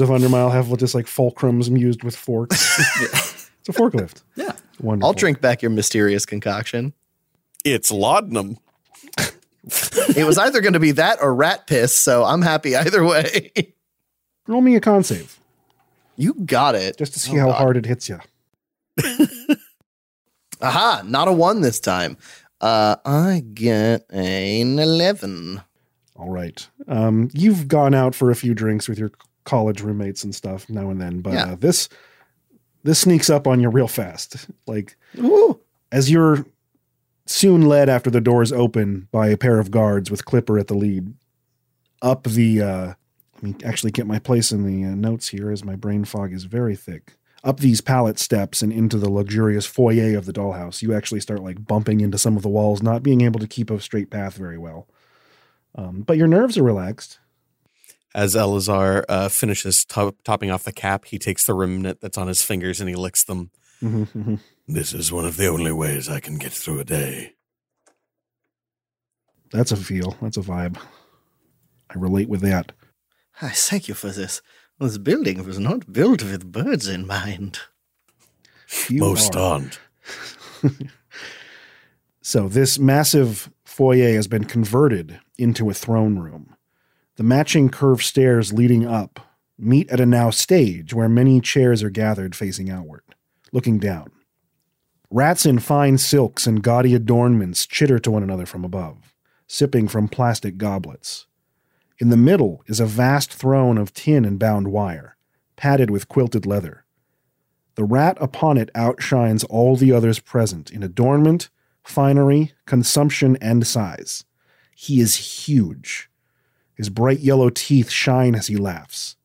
of 0.01 0.09
Undermile 0.09 0.51
have 0.51 0.76
just 0.78 0.94
like 0.94 1.07
fulcrums 1.07 1.68
used 1.78 2.03
with 2.03 2.16
forks. 2.16 2.78
it's 3.61 3.68
a 3.68 3.72
forklift. 3.72 4.22
Yeah. 4.34 4.53
Wonderful. 4.80 5.07
I'll 5.07 5.14
drink 5.14 5.40
back 5.40 5.62
your 5.62 5.70
mysterious 5.70 6.26
concoction. 6.26 6.92
It's 7.66 7.90
laudanum. 7.90 8.58
It 10.16 10.24
was 10.24 10.38
either 10.38 10.60
going 10.60 10.74
to 10.74 10.78
be 10.80 10.92
that 10.92 11.18
or 11.20 11.34
rat 11.34 11.66
piss, 11.66 11.92
so 11.92 12.22
I'm 12.24 12.42
happy 12.42 12.76
either 12.76 13.04
way. 13.04 13.50
Roll 14.46 14.60
me 14.60 14.76
a 14.76 14.80
con 14.80 15.02
save 15.02 15.40
You 16.16 16.34
got 16.34 16.76
it. 16.76 16.96
just 16.96 17.12
to 17.14 17.18
see 17.18 17.32
Oh, 17.36 17.40
how 17.40 17.46
God. 17.46 17.56
hard 17.58 17.76
it 17.76 17.84
hits 17.86 18.08
you. 18.08 18.20
Aha, 20.62 21.02
not 21.04 21.28
a 21.28 21.32
one 21.32 21.60
this 21.60 21.80
time. 21.80 22.16
Uh, 22.60 22.96
I 23.04 23.42
get 23.52 24.06
an 24.10 24.78
11. 24.78 25.60
All 26.14 26.30
right. 26.30 26.66
Um, 26.88 27.28
you've 27.34 27.68
gone 27.68 27.92
out 27.94 28.14
for 28.14 28.30
a 28.30 28.36
few 28.36 28.54
drinks 28.54 28.88
with 28.88 28.98
your 28.98 29.10
college 29.44 29.80
roommates 29.82 30.24
and 30.24 30.34
stuff 30.34 30.68
now 30.70 30.88
and 30.90 31.00
then, 31.00 31.20
but 31.20 31.34
Yeah. 31.34 31.52
uh, 31.52 31.56
this 31.56 31.88
this 32.84 33.00
sneaks 33.00 33.28
up 33.28 33.46
on 33.48 33.58
you 33.60 33.68
real 33.68 33.88
fast. 33.88 34.46
Like 34.68 34.96
Ooh. 35.18 35.60
as 35.92 36.08
you're 36.10 36.46
soon 37.26 37.62
led 37.62 37.88
after 37.88 38.10
the 38.10 38.20
doors 38.20 38.52
open 38.52 39.08
by 39.12 39.28
a 39.28 39.36
pair 39.36 39.58
of 39.58 39.70
guards 39.70 40.10
with 40.10 40.24
Clipper 40.24 40.58
at 40.58 40.68
the 40.68 40.74
lead 40.76 41.14
up 42.02 42.24
the 42.24 42.62
uh 42.62 42.94
let 43.34 43.42
me 43.42 43.54
actually 43.64 43.90
get 43.90 44.06
my 44.06 44.18
place 44.18 44.52
in 44.52 44.64
the 44.64 44.88
uh, 44.90 44.94
notes 44.94 45.28
here 45.28 45.50
as 45.50 45.64
my 45.64 45.76
brain 45.76 46.04
fog 46.04 46.32
is 46.32 46.44
very 46.44 46.76
thick 46.76 47.14
up 47.44 47.60
these 47.60 47.80
pallet 47.80 48.18
steps 48.18 48.62
and 48.62 48.72
into 48.72 48.96
the 48.98 49.10
luxurious 49.10 49.66
foyer 49.66 50.16
of 50.16 50.26
the 50.26 50.32
dollhouse 50.32 50.82
you 50.82 50.94
actually 50.94 51.20
start 51.20 51.42
like 51.42 51.66
bumping 51.66 52.00
into 52.00 52.18
some 52.18 52.36
of 52.36 52.42
the 52.42 52.48
walls 52.48 52.82
not 52.82 53.02
being 53.02 53.20
able 53.22 53.40
to 53.40 53.46
keep 53.46 53.70
a 53.70 53.80
straight 53.80 54.10
path 54.10 54.36
very 54.36 54.58
well 54.58 54.86
um, 55.74 56.02
but 56.02 56.16
your 56.16 56.28
nerves 56.28 56.56
are 56.58 56.62
relaxed 56.62 57.18
As 58.14 58.34
Elazar 58.34 59.04
uh, 59.08 59.28
finishes 59.28 59.84
top- 59.84 60.16
topping 60.24 60.50
off 60.50 60.64
the 60.64 60.72
cap, 60.72 61.04
he 61.06 61.18
takes 61.18 61.44
the 61.44 61.52
remnant 61.54 62.00
that's 62.00 62.16
on 62.16 62.28
his 62.28 62.40
fingers 62.40 62.80
and 62.80 62.88
he 62.88 62.94
licks 62.94 63.24
them. 63.24 63.50
Mhm. 63.82 64.40
This 64.68 64.92
is 64.92 65.12
one 65.12 65.24
of 65.24 65.36
the 65.36 65.46
only 65.46 65.72
ways 65.72 66.08
I 66.08 66.20
can 66.20 66.38
get 66.38 66.52
through 66.52 66.80
a 66.80 66.84
day. 66.84 67.34
that's 69.52 69.70
a 69.72 69.76
feel 69.76 70.16
that's 70.20 70.36
a 70.36 70.40
vibe 70.40 70.76
i 71.88 71.94
relate 71.94 72.28
with 72.28 72.40
that 72.40 72.72
I 73.40 73.50
thank 73.50 73.86
you 73.86 73.94
for 73.94 74.08
this. 74.08 74.40
This 74.80 74.96
building 74.98 75.44
was 75.44 75.58
not 75.58 75.92
built 75.92 76.22
with 76.22 76.50
birds 76.50 76.88
in 76.88 77.06
mind. 77.06 77.60
You 78.88 79.00
Most 79.00 79.36
are. 79.36 79.52
aren't. 79.52 79.78
So 82.22 82.48
this 82.48 82.76
massive 82.76 83.52
foyer 83.64 84.12
has 84.14 84.26
been 84.26 84.46
converted 84.46 85.20
into 85.38 85.70
a 85.70 85.74
throne 85.74 86.18
room. 86.18 86.56
The 87.14 87.22
matching 87.22 87.68
curved 87.68 88.02
stairs 88.02 88.52
leading 88.52 88.84
up 88.84 89.20
meet 89.56 89.88
at 89.90 90.00
a 90.00 90.06
now 90.06 90.30
stage 90.30 90.92
where 90.92 91.08
many 91.08 91.40
chairs 91.40 91.84
are 91.84 91.90
gathered 91.90 92.34
facing 92.34 92.68
outward, 92.68 93.03
looking 93.53 93.78
down. 93.78 94.11
Rats 95.11 95.46
in 95.46 95.61
fine 95.61 95.99
silks 95.99 96.49
and 96.49 96.62
gaudy 96.62 96.95
adornments 96.95 97.64
chitter 97.64 97.99
to 98.00 98.11
one 98.11 98.24
another 98.24 98.45
from 98.45 98.64
above, 98.64 99.14
sipping 99.46 99.87
from 99.87 100.08
plastic 100.08 100.58
goblets. 100.58 101.26
In 101.99 102.08
the 102.11 102.16
middle 102.16 102.62
is 102.66 102.80
a 102.80 102.87
vast 102.87 103.33
throne 103.33 103.78
of 103.78 103.95
tin 103.95 104.24
and 104.24 104.38
bound 104.38 104.68
wire, 104.68 105.16
padded 105.54 105.91
with 105.91 106.08
quilted 106.08 106.45
leather. 106.45 106.84
The 107.76 107.84
rat 107.84 108.18
upon 108.20 108.58
it 108.58 108.70
outshines 108.74 109.45
all 109.45 109.76
the 109.76 109.92
others 109.92 110.18
present 110.18 110.70
in 110.72 110.83
adornment, 110.83 111.50
finery, 111.84 112.53
consumption, 112.66 113.37
and 113.41 113.64
size. 113.64 114.24
He 114.74 115.00
is 115.00 115.45
huge. 115.46 116.11
His 116.74 116.91
bright 116.91 117.20
yellow 117.20 117.49
teeth 117.49 117.91
shine 117.91 118.34
as 118.34 118.49
he 118.49 118.57
laughs. 118.57 119.16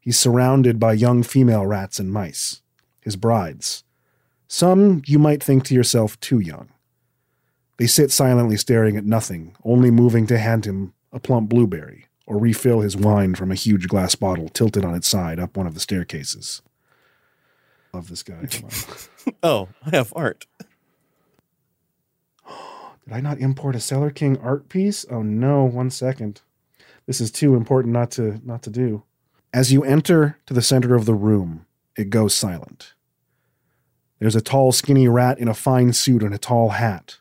He's 0.00 0.18
surrounded 0.18 0.80
by 0.80 0.94
young 0.94 1.22
female 1.22 1.66
rats 1.66 1.98
and 1.98 2.10
mice, 2.10 2.62
his 3.00 3.16
brides. 3.16 3.84
Some 4.48 5.02
you 5.06 5.18
might 5.18 5.42
think 5.42 5.64
to 5.64 5.74
yourself 5.74 6.18
too 6.20 6.38
young. 6.38 6.68
They 7.76 7.86
sit 7.86 8.10
silently 8.12 8.56
staring 8.56 8.96
at 8.96 9.04
nothing, 9.04 9.56
only 9.64 9.90
moving 9.90 10.26
to 10.28 10.38
hand 10.38 10.64
him 10.64 10.94
a 11.12 11.18
plump 11.18 11.48
blueberry 11.48 12.06
or 12.26 12.38
refill 12.38 12.80
his 12.80 12.96
wine 12.96 13.34
from 13.34 13.50
a 13.50 13.56
huge 13.56 13.88
glass 13.88 14.14
bottle 14.14 14.48
tilted 14.48 14.84
on 14.84 14.94
its 14.94 15.08
side 15.08 15.38
up 15.38 15.56
one 15.56 15.66
of 15.66 15.74
the 15.74 15.80
staircases. 15.80 16.62
Love 17.92 18.08
this 18.08 18.22
guy. 18.22 18.48
Oh, 19.42 19.68
I 19.86 19.96
have 19.96 20.12
art. 20.14 20.46
Did 23.04 23.14
I 23.14 23.20
not 23.20 23.38
import 23.38 23.74
a 23.74 23.80
Cellar 23.80 24.10
King 24.10 24.36
art 24.38 24.68
piece? 24.68 25.06
Oh 25.10 25.22
no, 25.22 25.64
one 25.64 25.90
second. 25.90 26.42
This 27.06 27.20
is 27.20 27.30
too 27.30 27.54
important 27.54 27.92
not 27.94 28.10
to 28.12 28.40
not 28.44 28.62
to 28.64 28.70
do. 28.70 29.02
As 29.52 29.72
you 29.72 29.82
enter 29.84 30.38
to 30.46 30.54
the 30.54 30.62
center 30.62 30.94
of 30.94 31.04
the 31.06 31.14
room, 31.14 31.66
it 31.96 32.10
goes 32.10 32.34
silent. 32.34 32.93
There's 34.24 34.34
a 34.34 34.40
tall, 34.40 34.72
skinny 34.72 35.06
rat 35.06 35.38
in 35.38 35.48
a 35.48 35.52
fine 35.52 35.92
suit 35.92 36.22
and 36.22 36.34
a 36.34 36.38
tall 36.38 36.70
hat, 36.70 37.18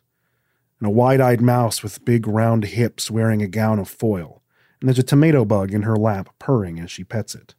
and 0.80 0.88
a 0.88 0.89
wide-eyed 0.89 1.41
mouse 1.41 1.84
with 1.84 2.05
big 2.05 2.25
round 2.25 2.63
hips 2.63 3.11
wearing 3.11 3.41
a 3.41 3.47
gown 3.49 3.77
of 3.77 3.89
foil. 3.89 4.41
And 4.80 4.88
there's 4.88 4.99
a 4.99 5.03
tomato 5.03 5.43
bug 5.43 5.73
in 5.73 5.81
her 5.81 5.97
lap 5.97 6.30
purring 6.39 6.80
as 6.80 6.89
she 6.89 7.03
pets 7.03 7.35
it. 7.35 7.55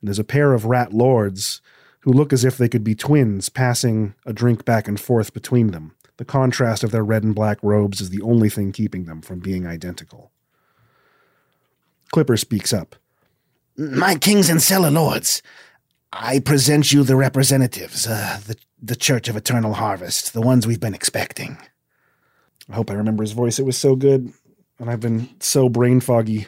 And 0.00 0.06
there's 0.06 0.20
a 0.20 0.22
pair 0.22 0.52
of 0.52 0.64
rat 0.64 0.92
lords 0.92 1.60
who 2.02 2.12
look 2.12 2.32
as 2.32 2.44
if 2.44 2.56
they 2.56 2.68
could 2.68 2.84
be 2.84 2.94
twins 2.94 3.48
passing 3.48 4.14
a 4.24 4.32
drink 4.32 4.64
back 4.64 4.86
and 4.86 5.00
forth 5.00 5.34
between 5.34 5.72
them. 5.72 5.96
The 6.18 6.24
contrast 6.24 6.84
of 6.84 6.92
their 6.92 7.04
red 7.04 7.24
and 7.24 7.34
black 7.34 7.58
robes 7.64 8.00
is 8.00 8.10
the 8.10 8.22
only 8.22 8.48
thing 8.48 8.70
keeping 8.70 9.06
them 9.06 9.22
from 9.22 9.40
being 9.40 9.66
identical. 9.66 10.30
Clipper 12.12 12.36
speaks 12.36 12.72
up. 12.72 12.94
My 13.76 14.14
kings 14.14 14.48
and 14.48 14.62
cellar 14.62 14.92
lords, 14.92 15.42
I 16.12 16.38
present 16.38 16.92
you 16.92 17.02
the 17.02 17.16
representatives, 17.16 18.06
uh, 18.06 18.38
the, 18.46 18.54
the 18.80 18.96
Church 18.96 19.28
of 19.28 19.36
Eternal 19.36 19.74
Harvest, 19.74 20.32
the 20.32 20.40
ones 20.40 20.66
we've 20.66 20.80
been 20.80 20.94
expecting. 20.94 21.58
I 22.70 22.74
hope 22.74 22.90
I 22.90 22.94
remember 22.94 23.22
his 23.22 23.32
voice. 23.32 23.58
It 23.58 23.64
was 23.64 23.76
so 23.76 23.96
good, 23.96 24.32
and 24.78 24.90
I've 24.90 25.00
been 25.00 25.28
so 25.40 25.68
brain 25.68 26.00
foggy. 26.00 26.46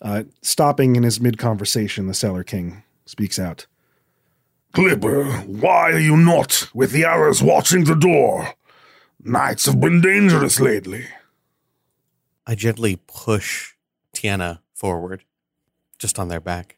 Uh, 0.00 0.24
stopping 0.42 0.94
in 0.94 1.02
his 1.02 1.20
mid 1.20 1.38
conversation, 1.38 2.06
the 2.06 2.14
Cellar 2.14 2.44
King 2.44 2.82
speaks 3.06 3.38
out. 3.38 3.66
Clipper, 4.72 5.24
why 5.46 5.92
are 5.92 5.98
you 5.98 6.16
not 6.16 6.68
with 6.74 6.92
the 6.92 7.04
arrows 7.04 7.42
watching 7.42 7.84
the 7.84 7.94
door? 7.94 8.50
Nights 9.24 9.64
have 9.66 9.80
been 9.80 10.02
dangerous 10.02 10.60
lately. 10.60 11.06
I 12.46 12.54
gently 12.54 13.00
push 13.06 13.72
Tiana 14.14 14.60
forward, 14.74 15.24
just 15.98 16.18
on 16.18 16.28
their 16.28 16.40
back. 16.40 16.76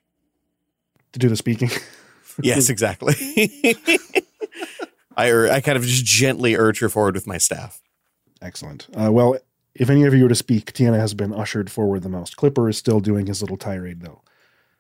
To 1.12 1.18
do 1.18 1.28
the 1.28 1.36
speaking. 1.36 1.70
Yes, 2.40 2.68
exactly. 2.70 3.74
I 5.18 5.56
I 5.56 5.60
kind 5.60 5.76
of 5.76 5.84
just 5.84 6.04
gently 6.04 6.54
urge 6.54 6.78
her 6.80 6.88
forward 6.88 7.14
with 7.14 7.26
my 7.26 7.36
staff. 7.38 7.82
Excellent. 8.40 8.86
Uh, 8.94 9.12
well, 9.12 9.36
if 9.74 9.90
any 9.90 10.04
of 10.04 10.14
you 10.14 10.24
are 10.26 10.30
to 10.30 10.34
speak, 10.34 10.72
Tiana 10.72 10.98
has 10.98 11.12
been 11.12 11.34
ushered 11.34 11.70
forward 11.70 12.02
the 12.02 12.08
most. 12.08 12.36
Clipper 12.36 12.68
is 12.68 12.78
still 12.78 13.00
doing 13.00 13.26
his 13.26 13.42
little 13.42 13.56
tirade, 13.56 14.00
though. 14.00 14.22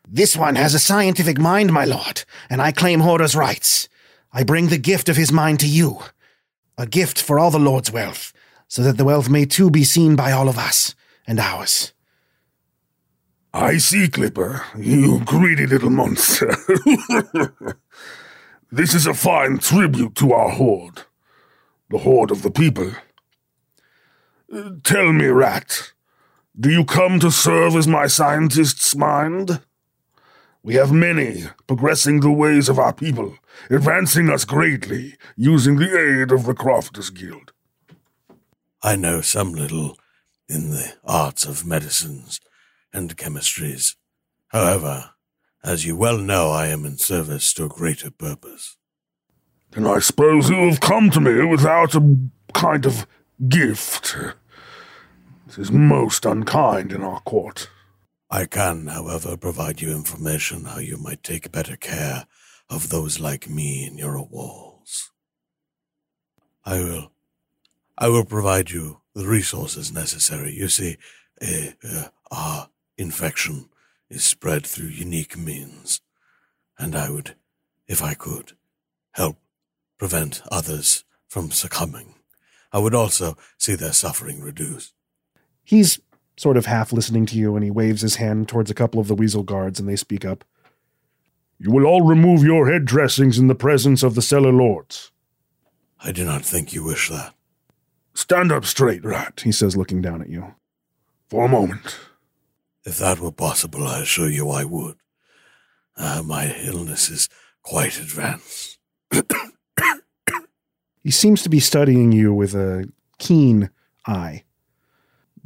This 0.08 0.36
one 0.36 0.54
has 0.54 0.74
a 0.74 0.78
scientific 0.78 1.38
mind, 1.38 1.72
my 1.72 1.84
lord, 1.84 2.24
and 2.48 2.62
I 2.62 2.72
claim 2.72 3.00
Horda's 3.00 3.36
rights. 3.36 3.88
I 4.32 4.44
bring 4.44 4.68
the 4.68 4.78
gift 4.78 5.08
of 5.08 5.16
his 5.16 5.32
mind 5.32 5.60
to 5.60 5.68
you. 5.68 5.98
A 6.78 6.86
gift 6.86 7.20
for 7.20 7.38
all 7.38 7.50
the 7.50 7.58
Lord's 7.58 7.90
wealth, 7.90 8.32
so 8.68 8.82
that 8.82 8.96
the 8.96 9.04
wealth 9.04 9.28
may 9.28 9.44
too 9.44 9.70
be 9.70 9.84
seen 9.84 10.16
by 10.16 10.30
all 10.30 10.48
of 10.48 10.56
us 10.56 10.94
and 11.26 11.40
ours. 11.40 11.92
I 13.52 13.78
see, 13.78 14.08
Clipper. 14.08 14.64
You 14.76 15.20
greedy 15.24 15.66
little 15.66 15.90
monster. 15.90 16.54
this 18.70 18.94
is 18.94 19.06
a 19.06 19.14
fine 19.14 19.58
tribute 19.58 20.14
to 20.16 20.32
our 20.32 20.50
horde, 20.50 21.02
the 21.90 21.98
horde 21.98 22.30
of 22.30 22.42
the 22.42 22.50
people. 22.50 22.92
Tell 24.82 25.12
me, 25.12 25.26
Rat, 25.26 25.92
do 26.58 26.70
you 26.70 26.84
come 26.84 27.20
to 27.20 27.30
serve 27.30 27.76
as 27.76 27.86
my 27.86 28.06
scientist's 28.06 28.94
mind? 28.96 29.60
We 30.62 30.74
have 30.74 30.92
many 30.92 31.44
progressing 31.66 32.20
the 32.20 32.30
ways 32.30 32.68
of 32.68 32.78
our 32.78 32.92
people, 32.92 33.36
advancing 33.70 34.28
us 34.28 34.44
greatly, 34.44 35.16
using 35.36 35.76
the 35.76 35.98
aid 35.98 36.32
of 36.32 36.44
the 36.44 36.54
Crofters 36.54 37.10
Guild. 37.10 37.52
I 38.82 38.96
know 38.96 39.20
some 39.20 39.52
little 39.52 39.96
in 40.48 40.70
the 40.70 40.94
arts 41.04 41.44
of 41.44 41.66
medicines 41.66 42.40
and 42.92 43.16
chemistries. 43.16 43.96
However, 44.48 45.10
as 45.62 45.84
you 45.84 45.96
well 45.96 46.18
know, 46.18 46.50
I 46.50 46.68
am 46.68 46.84
in 46.84 46.98
service 46.98 47.52
to 47.54 47.64
a 47.64 47.68
greater 47.68 48.10
purpose. 48.10 48.76
Then 49.72 49.86
I 49.86 49.98
suppose 49.98 50.48
you 50.48 50.68
have 50.68 50.80
come 50.80 51.10
to 51.10 51.20
me 51.20 51.44
without 51.44 51.94
a 51.94 52.16
kind 52.54 52.86
of 52.86 53.06
gift. 53.48 54.16
This 55.46 55.58
is 55.58 55.72
most 55.72 56.24
unkind 56.24 56.92
in 56.92 57.02
our 57.02 57.20
court. 57.20 57.70
I 58.30 58.44
can, 58.44 58.88
however, 58.88 59.36
provide 59.36 59.80
you 59.80 59.90
information 59.92 60.64
how 60.64 60.78
you 60.78 60.98
might 60.98 61.22
take 61.22 61.50
better 61.50 61.76
care 61.76 62.26
of 62.68 62.90
those 62.90 63.18
like 63.18 63.48
me 63.48 63.86
in 63.86 63.96
your 63.96 64.22
walls. 64.22 65.10
I 66.64 66.78
will. 66.80 67.12
I 67.96 68.08
will 68.08 68.24
provide 68.24 68.70
you 68.70 69.00
the 69.14 69.26
resources 69.26 69.90
necessary. 69.90 70.52
You 70.52 70.68
see, 70.68 70.98
a, 71.42 71.74
uh, 71.82 72.08
our 72.30 72.68
infection 72.96 73.68
is 74.10 74.24
spread 74.24 74.66
through 74.66 74.88
unique 74.88 75.36
means, 75.36 76.00
and 76.78 76.94
I 76.96 77.10
would, 77.10 77.34
if 77.86 78.02
I 78.02 78.14
could, 78.14 78.52
help 79.12 79.36
prevent 79.98 80.42
others 80.50 81.04
from 81.28 81.50
succumbing. 81.50 82.14
I 82.72 82.78
would 82.78 82.94
also 82.94 83.36
see 83.56 83.74
their 83.74 83.92
suffering 83.92 84.40
reduced. 84.40 84.92
He's 85.64 86.00
sort 86.36 86.56
of 86.56 86.66
half 86.66 86.92
listening 86.92 87.26
to 87.26 87.36
you, 87.36 87.54
and 87.56 87.64
he 87.64 87.70
waves 87.70 88.00
his 88.02 88.16
hand 88.16 88.48
towards 88.48 88.70
a 88.70 88.74
couple 88.74 89.00
of 89.00 89.08
the 89.08 89.14
weasel 89.14 89.42
guards, 89.42 89.80
and 89.80 89.88
they 89.88 89.96
speak 89.96 90.24
up. 90.24 90.44
You 91.58 91.72
will 91.72 91.86
all 91.86 92.02
remove 92.02 92.44
your 92.44 92.70
head 92.70 92.84
dressings 92.84 93.38
in 93.38 93.48
the 93.48 93.54
presence 93.54 94.02
of 94.02 94.14
the 94.14 94.22
cellar 94.22 94.52
lords. 94.52 95.10
I 96.00 96.12
do 96.12 96.24
not 96.24 96.44
think 96.44 96.72
you 96.72 96.84
wish 96.84 97.08
that. 97.08 97.34
Stand 98.14 98.52
up 98.52 98.64
straight, 98.64 99.04
Rat, 99.04 99.40
He 99.44 99.50
says, 99.52 99.76
looking 99.76 100.00
down 100.00 100.20
at 100.22 100.28
you. 100.28 100.54
for 101.28 101.44
a 101.44 101.48
moment. 101.48 101.98
If 102.88 102.96
that 103.00 103.20
were 103.20 103.30
possible, 103.30 103.86
I 103.86 104.00
assure 104.00 104.30
you 104.30 104.48
I 104.48 104.64
would. 104.64 104.96
Uh, 105.94 106.22
my 106.24 106.56
illness 106.64 107.10
is 107.10 107.28
quite 107.62 107.98
advanced. 107.98 108.78
He 111.04 111.12
seems 111.12 111.42
to 111.42 111.48
be 111.48 111.60
studying 111.60 112.12
you 112.12 112.34
with 112.34 112.54
a 112.54 112.86
keen 113.18 113.70
eye. 114.06 114.42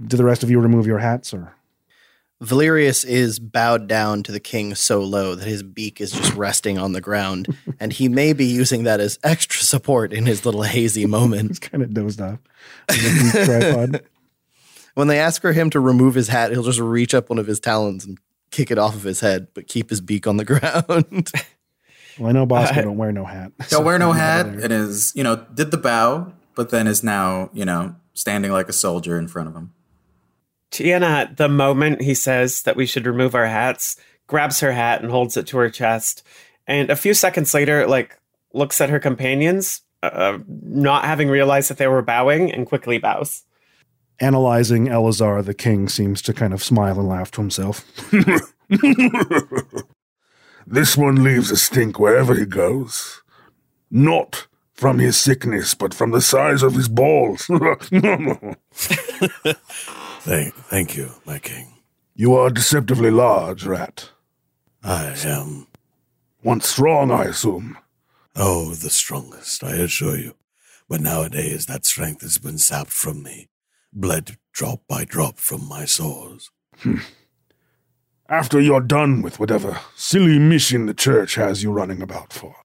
Do 0.04 0.16
the 0.16 0.24
rest 0.24 0.42
of 0.42 0.50
you 0.50 0.58
remove 0.58 0.86
your 0.86 0.98
hats, 0.98 1.32
or 1.32 1.54
Valerius 2.40 3.04
is 3.04 3.38
bowed 3.38 3.86
down 3.86 4.24
to 4.24 4.32
the 4.32 4.40
king 4.40 4.74
so 4.74 5.00
low 5.00 5.36
that 5.36 5.46
his 5.46 5.62
beak 5.62 6.00
is 6.00 6.10
just 6.10 6.34
resting 6.34 6.78
on 6.78 6.92
the 6.92 7.00
ground, 7.00 7.56
and 7.80 7.92
he 7.92 8.08
may 8.08 8.32
be 8.32 8.46
using 8.46 8.82
that 8.84 8.98
as 8.98 9.20
extra 9.22 9.62
support 9.62 10.12
in 10.12 10.26
his 10.26 10.44
little 10.44 10.62
hazy 10.62 11.06
moment. 11.06 11.48
he's 11.48 11.58
kind 11.60 11.84
of 11.84 11.94
dozed 11.94 12.20
off? 12.20 12.40
on 12.90 12.96
the 12.96 13.32
beak 13.32 13.44
tripod. 13.44 14.02
When 14.94 15.08
they 15.08 15.18
ask 15.18 15.40
for 15.40 15.52
him 15.52 15.70
to 15.70 15.80
remove 15.80 16.14
his 16.14 16.28
hat, 16.28 16.50
he'll 16.52 16.62
just 16.62 16.78
reach 16.80 17.14
up 17.14 17.30
one 17.30 17.38
of 17.38 17.46
his 17.46 17.58
talons 17.60 18.04
and 18.04 18.18
kick 18.50 18.70
it 18.70 18.78
off 18.78 18.94
of 18.94 19.02
his 19.02 19.20
head, 19.20 19.48
but 19.54 19.66
keep 19.66 19.88
his 19.90 20.00
beak 20.00 20.26
on 20.26 20.36
the 20.36 20.44
ground. 20.46 21.30
Well, 22.18 22.28
I 22.28 22.32
know 22.32 22.44
Bosco 22.44 22.78
Uh, 22.80 22.82
don't 22.82 22.98
wear 22.98 23.10
no 23.12 23.24
hat. 23.24 23.52
Don't 23.70 23.84
wear 23.86 23.98
no 23.98 24.12
hat 24.12 24.46
over 24.46 24.60
and 24.60 24.72
is, 24.72 25.12
you 25.16 25.24
know, 25.24 25.36
did 25.54 25.70
the 25.70 25.78
bow, 25.78 26.32
but 26.54 26.68
then 26.68 26.86
is 26.86 27.02
now, 27.02 27.48
you 27.54 27.64
know, 27.64 27.94
standing 28.12 28.52
like 28.52 28.68
a 28.68 28.72
soldier 28.74 29.18
in 29.18 29.28
front 29.28 29.48
of 29.48 29.54
him. 29.54 29.72
Tiana, 30.70 31.34
the 31.36 31.48
moment 31.48 32.02
he 32.02 32.14
says 32.14 32.62
that 32.62 32.76
we 32.76 32.84
should 32.86 33.06
remove 33.06 33.34
our 33.34 33.46
hats, 33.46 33.96
grabs 34.26 34.60
her 34.60 34.72
hat 34.72 35.02
and 35.02 35.10
holds 35.10 35.36
it 35.38 35.46
to 35.48 35.58
her 35.58 35.70
chest. 35.70 36.22
And 36.66 36.90
a 36.90 36.96
few 36.96 37.14
seconds 37.14 37.52
later, 37.54 37.86
like, 37.86 38.18
looks 38.52 38.80
at 38.80 38.90
her 38.90 39.00
companions, 39.00 39.80
uh, 40.02 40.38
not 40.62 41.04
having 41.04 41.28
realized 41.28 41.70
that 41.70 41.78
they 41.78 41.88
were 41.88 42.02
bowing, 42.02 42.52
and 42.52 42.66
quickly 42.66 42.98
bows. 42.98 43.42
Analyzing 44.20 44.86
Elazar, 44.86 45.44
the 45.44 45.54
king 45.54 45.88
seems 45.88 46.22
to 46.22 46.32
kind 46.32 46.52
of 46.54 46.62
smile 46.62 46.98
and 47.00 47.08
laugh 47.08 47.30
to 47.32 47.40
himself. 47.40 47.84
This 50.64 50.96
one 50.96 51.24
leaves 51.24 51.50
a 51.50 51.56
stink 51.56 51.98
wherever 51.98 52.34
he 52.36 52.46
goes. 52.46 53.20
Not 53.90 54.46
from 54.72 55.00
his 55.00 55.16
sickness, 55.16 55.74
but 55.74 55.92
from 55.92 56.12
the 56.12 56.20
size 56.20 56.62
of 56.62 56.74
his 56.74 56.88
balls. 56.88 57.46
Thank, 60.24 60.54
thank 60.54 60.96
you, 60.96 61.10
my 61.26 61.40
king. 61.40 61.74
you 62.14 62.34
are 62.36 62.48
deceptively 62.48 63.10
large, 63.10 63.64
Rat. 63.66 64.10
I 64.84 65.16
am, 65.24 65.66
Once 66.44 66.68
strong, 66.68 67.10
I 67.10 67.24
assume. 67.24 67.76
oh, 68.36 68.74
the 68.74 68.88
strongest, 68.90 69.64
I 69.64 69.72
assure 69.74 70.16
you. 70.16 70.36
But 70.88 71.00
nowadays 71.00 71.66
that 71.66 71.84
strength 71.84 72.22
has 72.22 72.38
been 72.38 72.58
sapped 72.58 72.92
from 72.92 73.22
me, 73.24 73.48
bled 73.92 74.36
drop 74.52 74.82
by 74.88 75.04
drop 75.04 75.38
from 75.38 75.66
my 75.68 75.84
sores. 75.84 76.50
Hmm. 76.78 76.98
After 78.28 78.60
you're 78.60 78.80
done 78.80 79.20
with 79.22 79.38
whatever 79.38 79.78
silly 79.94 80.38
mission 80.38 80.86
the 80.86 80.94
church 80.94 81.34
has 81.34 81.62
you 81.62 81.70
running 81.70 82.00
about 82.00 82.32
for, 82.32 82.56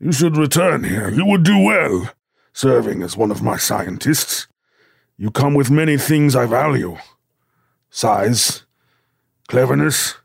you 0.00 0.12
should 0.12 0.36
return 0.36 0.84
here. 0.84 1.10
You 1.10 1.26
would 1.26 1.42
do 1.42 1.58
well, 1.58 2.10
serving 2.52 3.02
as 3.02 3.16
one 3.16 3.30
of 3.30 3.42
my 3.42 3.56
scientists. 3.56 4.46
You 5.18 5.30
come 5.30 5.54
with 5.54 5.70
many 5.70 5.96
things 5.98 6.34
I 6.36 6.46
value 6.46 6.96
size, 7.90 8.64
cleverness, 9.48 10.16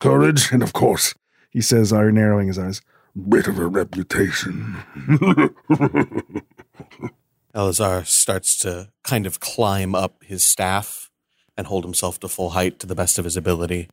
courage, 0.00 0.50
and 0.52 0.62
of 0.62 0.72
course, 0.72 1.14
He 1.50 1.60
says, 1.60 1.92
narrowing 1.92 2.48
his 2.48 2.58
eyes. 2.58 2.82
bit 3.28 3.46
of 3.48 3.58
a 3.58 3.66
reputation. 3.66 4.76
Elazar 7.54 8.06
starts 8.06 8.58
to 8.58 8.90
kind 9.02 9.26
of 9.26 9.40
climb 9.40 9.94
up 9.94 10.22
his 10.22 10.44
staff 10.44 11.10
and 11.56 11.66
hold 11.66 11.84
himself 11.84 12.20
to 12.20 12.28
full 12.28 12.50
height 12.50 12.78
to 12.78 12.86
the 12.86 12.94
best 12.94 13.18
of 13.18 13.24
his 13.24 13.36
ability. 13.36 13.88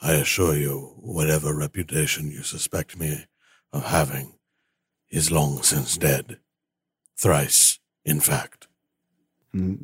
I 0.00 0.14
assure 0.14 0.56
you, 0.56 0.94
whatever 0.98 1.56
reputation 1.56 2.30
you 2.30 2.42
suspect 2.42 2.98
me 2.98 3.26
of 3.72 3.86
having 3.86 4.34
is 5.10 5.30
long 5.30 5.62
since 5.62 5.96
dead. 5.96 6.38
Thrice, 7.16 7.78
in 8.04 8.20
fact. 8.20 8.66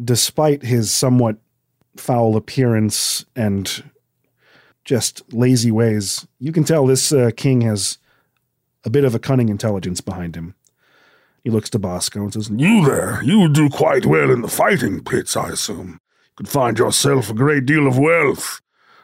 Despite 0.03 0.63
his 0.65 0.91
somewhat 0.91 1.37
foul 1.97 2.37
appearance 2.37 3.25
and 3.37 3.91
just 4.85 5.23
lazy 5.33 5.71
ways, 5.71 6.27
you 6.39 6.51
can 6.51 6.65
tell 6.65 6.87
this 6.87 7.13
uh, 7.13 7.31
king 7.37 7.61
has 7.61 7.99
a 8.85 8.91
bit 8.91 9.05
of 9.05 9.15
a 9.15 9.19
cunning 9.19 9.51
intelligence 9.51 10.01
behind 10.01 10.35
him. 10.35 10.55
He 11.45 11.51
looks 11.51 11.71
to 11.71 11.79
Bosco 11.79 12.21
and 12.21 12.33
says, 12.33 12.51
you 12.51 12.85
there, 12.85 13.23
you 13.23 13.41
would 13.41 13.53
do 13.53 13.69
quite 13.71 14.05
well 14.05 14.31
in 14.31 14.43
the 14.43 14.49
fighting 14.49 15.03
pits, 15.03 15.37
I 15.37 15.51
assume. 15.51 16.01
You 16.25 16.37
could 16.37 16.49
find 16.49 16.79
yourself 16.79 17.31
a 17.31 17.35
great 17.35 17.65
deal 17.65 17.87
of 17.87 17.99
wealth. 17.99 18.61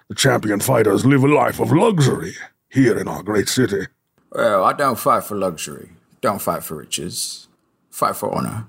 The 0.09 0.15
champion 0.15 0.61
fighters 0.61 1.07
live 1.07 1.25
a 1.25 1.29
life 1.29 1.61
of 1.61 1.73
luxury. 1.73 2.35
here 2.75 2.99
in 2.99 3.07
our 3.07 3.23
great 3.23 3.49
city. 3.49 3.87
Well, 4.33 4.65
I 4.65 4.73
don't 4.73 4.99
fight 4.99 5.23
for 5.25 5.37
luxury. 5.37 5.91
Don't 6.21 6.43
fight 6.43 6.65
for 6.65 6.77
riches. 6.77 7.49
Fight 7.91 8.17
for 8.17 8.35
honor. 8.35 8.67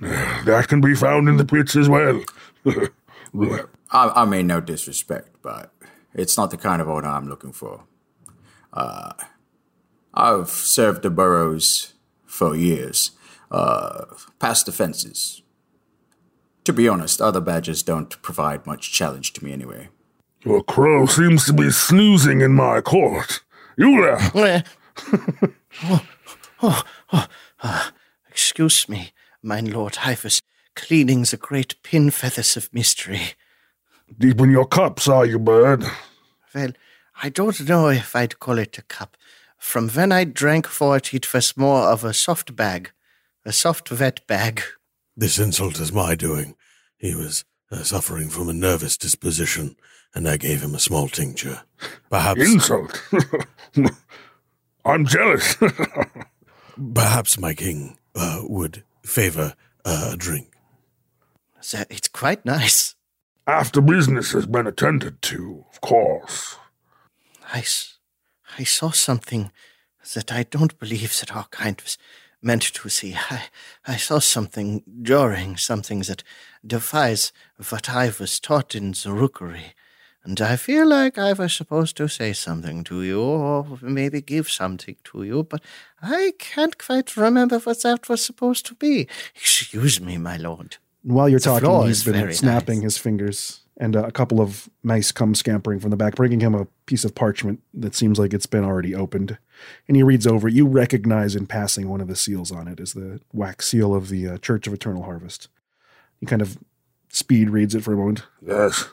That 0.46 0.66
can 0.68 0.80
be 0.80 0.94
found 0.94 1.28
in 1.28 1.36
the 1.36 1.44
pits 1.44 1.76
as 1.76 1.88
well. 1.88 2.22
I, 2.64 3.66
I 3.92 4.24
mean, 4.24 4.46
no 4.46 4.60
disrespect, 4.60 5.28
but 5.42 5.72
it's 6.14 6.36
not 6.38 6.50
the 6.50 6.56
kind 6.56 6.80
of 6.80 6.88
honor 6.88 7.08
I'm 7.08 7.28
looking 7.28 7.52
for. 7.52 7.84
Uh, 8.72 9.12
I've 10.14 10.48
served 10.48 11.02
the 11.02 11.10
boroughs 11.10 11.94
for 12.40 12.56
years, 12.56 13.10
uh, 13.50 14.06
past 14.38 14.66
offenses. 14.66 15.42
To 16.64 16.72
be 16.72 16.88
honest, 16.88 17.20
other 17.20 17.42
badges 17.42 17.82
don't 17.82 18.22
provide 18.22 18.66
much 18.66 18.90
challenge 18.90 19.34
to 19.34 19.44
me 19.44 19.52
anyway. 19.52 19.90
Your 20.42 20.62
crow 20.62 21.04
seems 21.04 21.44
to 21.44 21.52
be 21.52 21.70
snoozing 21.70 22.40
in 22.40 22.52
my 22.54 22.80
court. 22.80 23.40
You 23.76 24.00
there? 24.00 24.64
oh, 25.84 26.06
oh, 26.62 26.82
oh, 27.12 27.26
ah, 27.62 27.92
excuse 28.30 28.88
me, 28.88 29.12
mine 29.42 29.70
lord. 29.70 29.98
I 30.02 30.16
was 30.24 30.40
cleaning 30.74 31.24
the 31.24 31.36
great 31.36 31.82
pin 31.82 32.10
feathers 32.10 32.56
of 32.56 32.72
mystery. 32.72 33.34
Deep 34.18 34.40
in 34.40 34.50
your 34.50 34.66
cups, 34.66 35.08
are 35.08 35.26
you, 35.26 35.38
bird? 35.38 35.84
Well, 36.54 36.72
I 37.22 37.28
don't 37.28 37.68
know 37.68 37.88
if 37.88 38.16
I'd 38.16 38.38
call 38.38 38.56
it 38.56 38.78
a 38.78 38.82
cup. 38.82 39.18
From 39.60 39.90
when 39.90 40.10
I 40.10 40.24
drank 40.24 40.66
for 40.66 40.96
it, 40.96 41.14
it 41.14 41.32
was 41.32 41.56
more 41.56 41.82
of 41.82 42.02
a 42.02 42.14
soft 42.14 42.56
bag, 42.56 42.90
a 43.44 43.52
soft 43.52 43.90
wet 43.92 44.26
bag. 44.26 44.62
This 45.16 45.38
insult 45.38 45.78
is 45.78 45.92
my 45.92 46.14
doing. 46.14 46.56
He 46.96 47.14
was 47.14 47.44
uh, 47.70 47.82
suffering 47.82 48.30
from 48.30 48.48
a 48.48 48.54
nervous 48.54 48.96
disposition, 48.96 49.76
and 50.14 50.26
I 50.26 50.38
gave 50.38 50.62
him 50.62 50.74
a 50.74 50.80
small 50.80 51.08
tincture. 51.08 51.62
Perhaps 52.08 52.40
insult. 52.40 53.02
I'm 54.84 55.04
jealous. 55.04 55.56
Perhaps 56.94 57.38
my 57.38 57.52
king 57.52 57.98
uh, 58.14 58.40
would 58.44 58.82
favor 59.04 59.54
uh, 59.84 60.10
a 60.14 60.16
drink. 60.16 60.48
So 61.60 61.84
it's 61.90 62.08
quite 62.08 62.46
nice. 62.46 62.94
After 63.46 63.82
business 63.82 64.32
has 64.32 64.46
been 64.46 64.66
attended 64.66 65.20
to, 65.22 65.66
of 65.70 65.80
course. 65.82 66.56
I, 67.52 67.62
I 68.58 68.64
saw 68.64 68.90
something 68.90 69.50
that 70.14 70.32
I 70.32 70.44
don't 70.44 70.78
believe 70.78 71.18
that 71.20 71.34
our 71.34 71.46
kind 71.50 71.80
was 71.82 71.98
meant 72.42 72.62
to 72.62 72.88
see. 72.88 73.14
I, 73.30 73.42
I 73.86 73.96
saw 73.96 74.18
something 74.18 74.82
jarring, 75.02 75.56
something 75.56 76.00
that 76.00 76.22
defies 76.66 77.32
what 77.68 77.88
I 77.90 78.12
was 78.18 78.40
taught 78.40 78.74
in 78.74 78.92
the 78.92 79.12
rookery. 79.12 79.74
And 80.22 80.40
I 80.40 80.56
feel 80.56 80.86
like 80.86 81.16
I 81.16 81.32
was 81.32 81.54
supposed 81.54 81.96
to 81.96 82.08
say 82.08 82.34
something 82.34 82.84
to 82.84 83.02
you, 83.02 83.22
or 83.22 83.78
maybe 83.80 84.20
give 84.20 84.50
something 84.50 84.96
to 85.04 85.22
you, 85.22 85.42
but 85.44 85.62
I 86.02 86.32
can't 86.38 86.76
quite 86.76 87.16
remember 87.16 87.58
what 87.58 87.82
that 87.82 88.08
was 88.08 88.24
supposed 88.24 88.66
to 88.66 88.74
be. 88.74 89.08
Excuse 89.34 90.00
me, 90.00 90.18
my 90.18 90.36
lord. 90.36 90.76
While 91.02 91.30
you're 91.30 91.40
The 91.40 91.58
talking, 91.60 91.86
he's 91.86 92.04
been 92.04 92.32
snapping 92.34 92.82
his 92.82 92.98
fingers, 92.98 93.60
and 93.80 93.96
uh, 93.96 94.04
a 94.04 94.12
couple 94.12 94.42
of 94.42 94.68
mice 94.82 95.10
come 95.10 95.34
scampering 95.34 95.80
from 95.80 95.90
the 95.90 95.96
back, 95.96 96.14
bringing 96.14 96.40
him 96.40 96.54
a 96.54 96.66
piece 96.84 97.04
of 97.04 97.14
parchment 97.14 97.60
that 97.72 97.94
seems 97.94 98.18
like 98.18 98.34
it's 98.34 98.46
been 98.46 98.62
already 98.62 98.94
opened. 98.94 99.38
And 99.88 99.96
he 99.96 100.02
reads 100.02 100.26
over. 100.26 100.48
You 100.48 100.66
recognize 100.66 101.34
in 101.34 101.46
passing 101.46 101.88
one 101.88 102.02
of 102.02 102.06
the 102.06 102.14
seals 102.14 102.52
on 102.52 102.68
it 102.68 102.78
as 102.78 102.92
the 102.92 103.20
wax 103.32 103.68
seal 103.68 103.94
of 103.94 104.10
the 104.10 104.28
uh, 104.28 104.38
Church 104.38 104.66
of 104.66 104.74
Eternal 104.74 105.04
Harvest. 105.04 105.48
He 106.20 106.26
kind 106.26 106.42
of 106.42 106.58
speed 107.08 107.48
reads 107.48 107.74
it 107.74 107.82
for 107.82 107.94
a 107.94 107.96
moment. 107.96 108.26
Yes. 108.46 108.90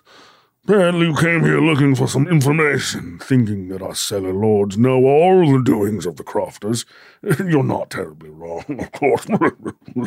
Apparently 0.63 1.07
you 1.07 1.15
came 1.15 1.43
here 1.43 1.61
looking 1.61 1.93
for 1.93 2.07
some 2.07 2.27
information, 2.27 3.19
thinking 3.19 3.67
that 3.67 3.81
us 3.81 3.99
cellar 3.99 4.33
lords 4.33 4.77
know 4.77 5.03
all 5.05 5.51
the 5.51 5.63
doings 5.63 6.05
of 6.05 6.15
the 6.15 6.23
crofters. 6.23 6.85
You're 7.45 7.63
not 7.63 7.89
terribly 7.89 8.29
wrong, 8.29 8.63
of 8.79 8.91
course. 8.93 9.27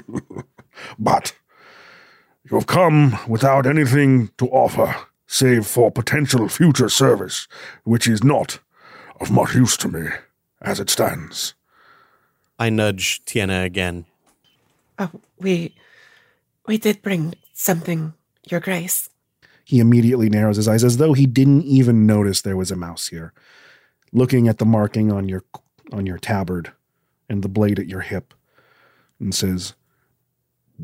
but 0.99 1.35
you 2.45 2.57
have 2.57 2.67
come 2.67 3.19
without 3.29 3.67
anything 3.67 4.31
to 4.39 4.49
offer, 4.49 4.95
save 5.27 5.67
for 5.67 5.91
potential 5.91 6.49
future 6.49 6.89
service, 6.89 7.47
which 7.85 8.07
is 8.09 8.25
not 8.25 8.61
of 9.21 9.31
much 9.31 9.55
use 9.55 9.77
to 9.79 9.89
me, 9.89 10.09
as 10.63 10.81
it 10.81 10.89
stands. 10.89 11.55
I 12.59 12.71
nudge 12.71 13.25
Tiana 13.25 13.65
again. 13.65 14.07
Oh, 14.99 15.11
we 15.39 15.75
we 16.67 16.79
did 16.79 17.03
bring 17.03 17.35
something, 17.53 18.15
Your 18.49 18.61
Grace. 18.61 19.09
He 19.65 19.79
immediately 19.79 20.29
narrows 20.29 20.57
his 20.57 20.69
eyes 20.69 20.85
as 20.85 20.97
though 20.97 21.13
he 21.13 21.27
didn't 21.27 21.63
even 21.63 22.07
notice 22.07 22.43
there 22.43 22.57
was 22.57 22.71
a 22.71 22.77
mouse 22.77 23.09
here. 23.09 23.33
Looking 24.13 24.49
at 24.49 24.59
the 24.59 24.67
marking 24.67 25.13
on 25.13 25.29
your 25.29 25.45
on 25.93 26.07
your 26.07 26.19
tabard 26.19 26.73
and 27.29 27.43
the 27.43 27.49
blade 27.49 27.79
at 27.79 27.87
your 27.87 28.01
hip, 28.01 28.35
and 29.21 29.35
says, 29.35 29.75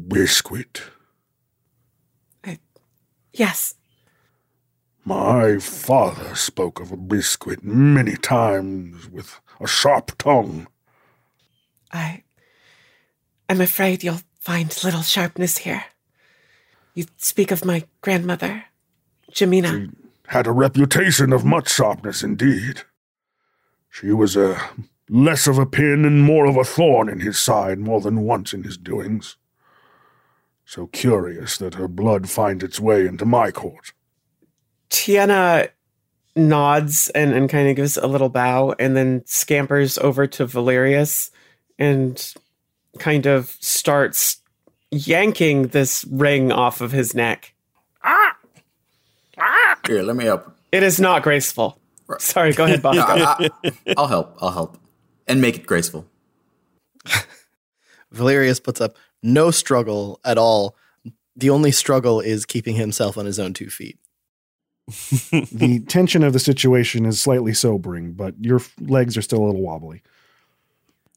Biscuit. 0.08 0.82
Yes. 3.36 3.74
My 5.04 5.58
father 5.58 6.34
spoke 6.34 6.80
of 6.80 6.90
a 6.90 6.96
biscuit 6.96 7.62
many 7.62 8.16
times 8.16 9.08
with 9.08 9.40
a 9.60 9.66
sharp 9.66 10.16
tongue. 10.18 10.66
I 11.92 12.24
I'm 13.48 13.60
afraid 13.60 14.02
you'll 14.02 14.22
find 14.40 14.74
little 14.82 15.02
sharpness 15.02 15.58
here. 15.58 15.84
You 16.94 17.04
speak 17.18 17.50
of 17.50 17.64
my 17.64 17.84
grandmother, 18.00 18.64
Jamina. 19.30 19.94
Had 20.28 20.46
a 20.46 20.52
reputation 20.52 21.32
of 21.32 21.44
much 21.44 21.70
sharpness 21.70 22.22
indeed. 22.22 22.82
She 23.90 24.12
was 24.12 24.34
a 24.34 24.58
less 25.08 25.46
of 25.46 25.58
a 25.58 25.66
pin 25.66 26.04
and 26.04 26.24
more 26.24 26.46
of 26.46 26.56
a 26.56 26.64
thorn 26.64 27.08
in 27.08 27.20
his 27.20 27.38
side 27.40 27.78
more 27.78 28.00
than 28.00 28.22
once 28.22 28.52
in 28.52 28.64
his 28.64 28.76
doings. 28.78 29.36
So 30.66 30.88
curious 30.88 31.58
that 31.58 31.74
her 31.74 31.86
blood 31.86 32.28
finds 32.28 32.64
its 32.64 32.80
way 32.80 33.06
into 33.06 33.24
my 33.24 33.52
court. 33.52 33.92
Tiana 34.90 35.68
nods 36.34 37.08
and, 37.10 37.32
and 37.32 37.48
kind 37.48 37.68
of 37.68 37.76
gives 37.76 37.96
a 37.96 38.08
little 38.08 38.28
bow 38.28 38.74
and 38.78 38.96
then 38.96 39.22
scampers 39.26 39.96
over 39.98 40.26
to 40.26 40.44
Valerius 40.44 41.30
and 41.78 42.34
kind 42.98 43.26
of 43.26 43.56
starts 43.60 44.38
yanking 44.90 45.68
this 45.68 46.04
ring 46.10 46.50
off 46.50 46.80
of 46.80 46.90
his 46.90 47.14
neck. 47.14 47.54
Here, 49.86 50.02
let 50.02 50.16
me 50.16 50.24
help. 50.24 50.52
It 50.72 50.82
is 50.82 50.98
not 50.98 51.22
graceful. 51.22 51.78
Sorry, 52.18 52.52
go 52.52 52.64
ahead, 52.64 52.82
Bosco. 52.82 53.02
I, 53.06 53.50
will 53.96 54.06
help. 54.08 54.36
I'll 54.40 54.50
help. 54.50 54.78
And 55.28 55.40
make 55.40 55.56
it 55.56 55.66
graceful. 55.66 56.06
Valerius 58.10 58.58
puts 58.58 58.80
up 58.80 58.96
no 59.26 59.50
struggle 59.50 60.20
at 60.24 60.38
all. 60.38 60.76
The 61.34 61.50
only 61.50 61.72
struggle 61.72 62.20
is 62.20 62.46
keeping 62.46 62.76
himself 62.76 63.18
on 63.18 63.26
his 63.26 63.38
own 63.38 63.52
two 63.52 63.68
feet. 63.68 63.98
the 64.86 65.84
tension 65.88 66.22
of 66.22 66.32
the 66.32 66.38
situation 66.38 67.04
is 67.04 67.20
slightly 67.20 67.52
sobering, 67.52 68.12
but 68.12 68.34
your 68.40 68.60
legs 68.80 69.16
are 69.16 69.22
still 69.22 69.42
a 69.42 69.46
little 69.46 69.62
wobbly. 69.62 70.02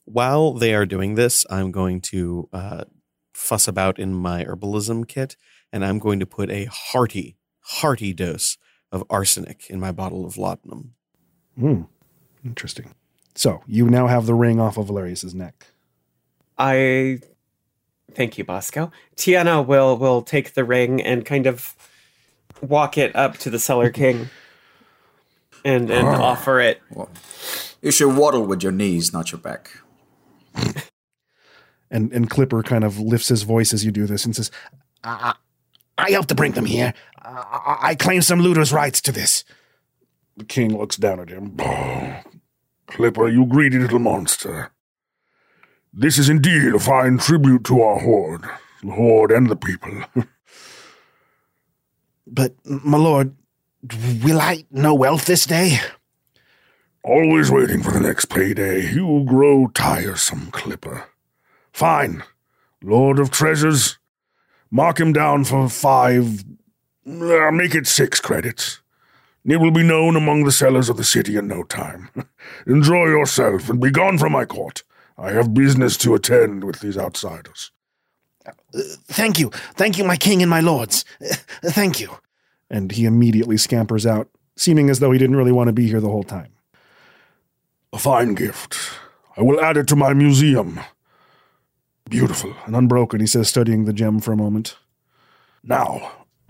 While 0.06 0.54
they 0.54 0.74
are 0.74 0.88
doing 0.88 1.14
this, 1.14 1.46
I'm 1.52 1.72
going 1.72 2.02
to 2.02 2.50
uh, 2.52 2.86
fuss 3.32 3.68
about 3.68 4.00
in 4.00 4.14
my 4.14 4.44
herbalism 4.44 5.08
kit, 5.08 5.38
and 5.72 5.86
I'm 5.86 6.00
going 6.00 6.20
to 6.20 6.26
put 6.26 6.50
a 6.50 6.66
hearty, 6.66 7.38
hearty 7.60 8.12
dose 8.12 8.58
of 8.92 9.04
arsenic 9.10 9.70
in 9.70 9.80
my 9.80 9.92
bottle 9.92 10.26
of 10.26 10.36
laudanum. 10.36 10.96
Hmm. 11.58 11.84
Interesting. 12.44 12.96
So 13.36 13.62
you 13.68 13.88
now 13.88 14.08
have 14.08 14.26
the 14.26 14.34
ring 14.34 14.60
off 14.60 14.78
of 14.78 14.88
Valerius's 14.88 15.36
neck. 15.36 15.68
I 16.58 17.20
thank 18.14 18.38
you, 18.38 18.44
Bosco. 18.44 18.92
Tiana 19.16 19.66
will 19.66 19.98
will 19.98 20.22
take 20.22 20.54
the 20.54 20.64
ring 20.64 21.02
and 21.02 21.26
kind 21.26 21.48
of 21.48 21.76
walk 22.62 22.98
it 22.98 23.16
up 23.16 23.38
to 23.40 23.50
the 23.50 23.60
Cellar 23.60 23.90
King 24.02 24.30
and 25.66 25.90
and 25.90 26.08
Ah. 26.08 26.22
offer 26.22 26.60
it. 26.60 26.82
Well, 26.92 27.10
you 27.82 27.92
should 27.92 28.16
waddle 28.16 28.46
with 28.46 28.62
your 28.64 28.72
knees, 28.72 29.14
not 29.14 29.32
your 29.32 29.40
back. 29.40 29.72
And 31.92 32.14
and 32.14 32.30
Clipper 32.30 32.62
kind 32.62 32.84
of 32.84 33.00
lifts 33.00 33.30
his 33.30 33.42
voice 33.42 33.74
as 33.74 33.84
you 33.84 33.90
do 33.92 34.06
this 34.06 34.24
and 34.24 34.36
says, 34.36 34.52
I, 35.04 35.34
I 35.98 36.12
helped 36.12 36.30
to 36.30 36.36
bring 36.36 36.52
them 36.52 36.66
here. 36.66 36.94
I, 37.20 37.30
I, 37.30 37.78
I 37.90 37.96
claim 37.96 38.22
some 38.22 38.42
looter's 38.42 38.72
rights 38.72 39.02
to 39.02 39.12
this. 39.12 39.44
The 40.38 40.44
king 40.46 40.78
looks 40.78 40.98
down 40.98 41.20
at 41.20 41.30
him. 41.30 41.56
Oh, 41.58 42.18
Clipper, 42.88 43.28
you 43.28 43.44
greedy 43.48 43.80
little 43.80 43.98
monster. 43.98 44.70
This 45.94 46.18
is 46.18 46.30
indeed 46.30 46.74
a 46.76 46.80
fine 46.80 47.18
tribute 47.18 47.64
to 47.66 47.82
our 47.82 48.00
horde, 48.00 48.44
the 48.84 48.92
horde 48.92 49.32
and 49.32 49.50
the 49.50 49.56
people. 49.56 50.04
But, 52.32 52.54
my 52.64 52.98
lord, 53.00 53.36
will 54.24 54.40
I 54.40 54.64
know 54.70 54.94
wealth 54.94 55.26
this 55.26 55.48
day? 55.48 55.80
Always 57.04 57.50
waiting 57.50 57.82
for 57.82 57.90
the 57.92 58.00
next 58.00 58.26
payday. 58.26 58.92
You 58.94 59.26
grow 59.28 59.68
tiresome, 59.74 60.52
Clipper. 60.52 61.06
Fine. 61.74 62.22
Lord 62.84 63.18
of 63.18 63.32
Treasures, 63.32 63.98
mark 64.70 65.00
him 65.00 65.12
down 65.12 65.44
for 65.44 65.68
five. 65.70 66.44
uh, 67.08 67.52
make 67.52 67.74
it 67.74 67.88
six 67.88 68.20
credits. 68.20 68.80
It 69.44 69.58
will 69.58 69.72
be 69.72 69.82
known 69.84 70.16
among 70.16 70.44
the 70.44 70.52
sellers 70.52 70.88
of 70.90 70.98
the 70.98 71.04
city 71.04 71.36
in 71.36 71.48
no 71.48 71.64
time. 71.64 72.10
Enjoy 72.68 73.06
yourself 73.06 73.70
and 73.70 73.82
be 73.82 73.90
gone 73.90 74.20
from 74.20 74.34
my 74.34 74.46
court. 74.46 74.84
I 75.20 75.32
have 75.32 75.54
business 75.54 75.98
to 75.98 76.16
attend 76.16 76.64
with 76.64 76.80
these 76.80 76.98
outsiders. 76.98 77.72
Thank 79.08 79.38
you. 79.38 79.50
Thank 79.76 79.98
you, 79.98 80.04
my 80.04 80.16
king 80.16 80.42
and 80.42 80.50
my 80.50 80.62
lords. 80.62 81.04
Thank 81.64 82.00
you. 82.00 82.18
And 82.70 82.92
he 82.92 83.06
immediately 83.06 83.58
scampers 83.58 84.06
out, 84.06 84.30
seeming 84.58 84.90
as 84.90 85.00
though 85.00 85.12
he 85.12 85.20
didn't 85.20 85.36
really 85.36 85.52
want 85.52 85.68
to 85.68 85.74
be 85.74 85.88
here 85.88 86.00
the 86.00 86.10
whole 86.10 86.24
time. 86.24 86.54
A 87.92 87.98
fine 87.98 88.34
gift. 88.34 88.78
I 89.36 89.42
will 89.42 89.60
add 89.60 89.78
it 89.78 89.88
to 89.90 89.96
my 89.96 90.14
museum. 90.14 90.80
Beautiful. 92.10 92.56
And 92.66 92.76
unbroken, 92.76 93.20
he 93.20 93.28
says, 93.28 93.50
studying 93.50 93.86
the 93.86 93.94
gem 93.94 94.20
for 94.20 94.32
a 94.32 94.38
moment. 94.38 94.78
Now, 95.64 96.12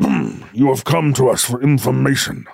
you 0.54 0.68
have 0.68 0.84
come 0.84 1.14
to 1.14 1.30
us 1.30 1.44
for 1.44 1.62
information. 1.62 2.46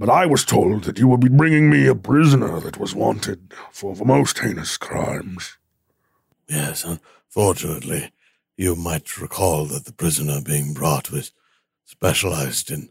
But 0.00 0.08
I 0.08 0.24
was 0.24 0.46
told 0.46 0.84
that 0.84 0.98
you 0.98 1.06
would 1.08 1.20
be 1.20 1.28
bringing 1.28 1.68
me 1.68 1.86
a 1.86 1.94
prisoner 1.94 2.58
that 2.60 2.78
was 2.78 2.94
wanted 2.94 3.52
for 3.70 3.94
the 3.94 4.06
most 4.06 4.38
heinous 4.38 4.78
crimes. 4.78 5.58
Yes, 6.48 6.86
unfortunately, 6.86 8.10
you 8.56 8.74
might 8.76 9.20
recall 9.20 9.66
that 9.66 9.84
the 9.84 9.92
prisoner 9.92 10.40
being 10.40 10.72
brought 10.72 11.10
was 11.10 11.32
specialized 11.84 12.70
in 12.70 12.88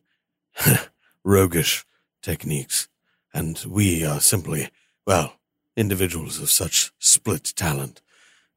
roguish 1.23 1.83
techniques, 2.21 2.87
and 3.33 3.59
we 3.67 4.05
are 4.05 4.21
simply, 4.21 4.69
well, 5.07 5.33
individuals 5.75 6.39
of 6.39 6.51
such 6.51 6.91
split 6.99 7.53
talent. 7.55 8.03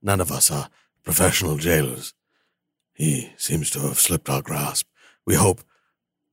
None 0.02 0.20
of 0.20 0.30
us 0.30 0.50
are 0.50 0.68
professional 1.02 1.56
jailers. 1.56 2.12
He 2.92 3.32
seems 3.38 3.70
to 3.70 3.80
have 3.80 3.98
slipped 3.98 4.28
our 4.28 4.42
grasp. 4.42 4.86
We 5.24 5.36
hope 5.36 5.62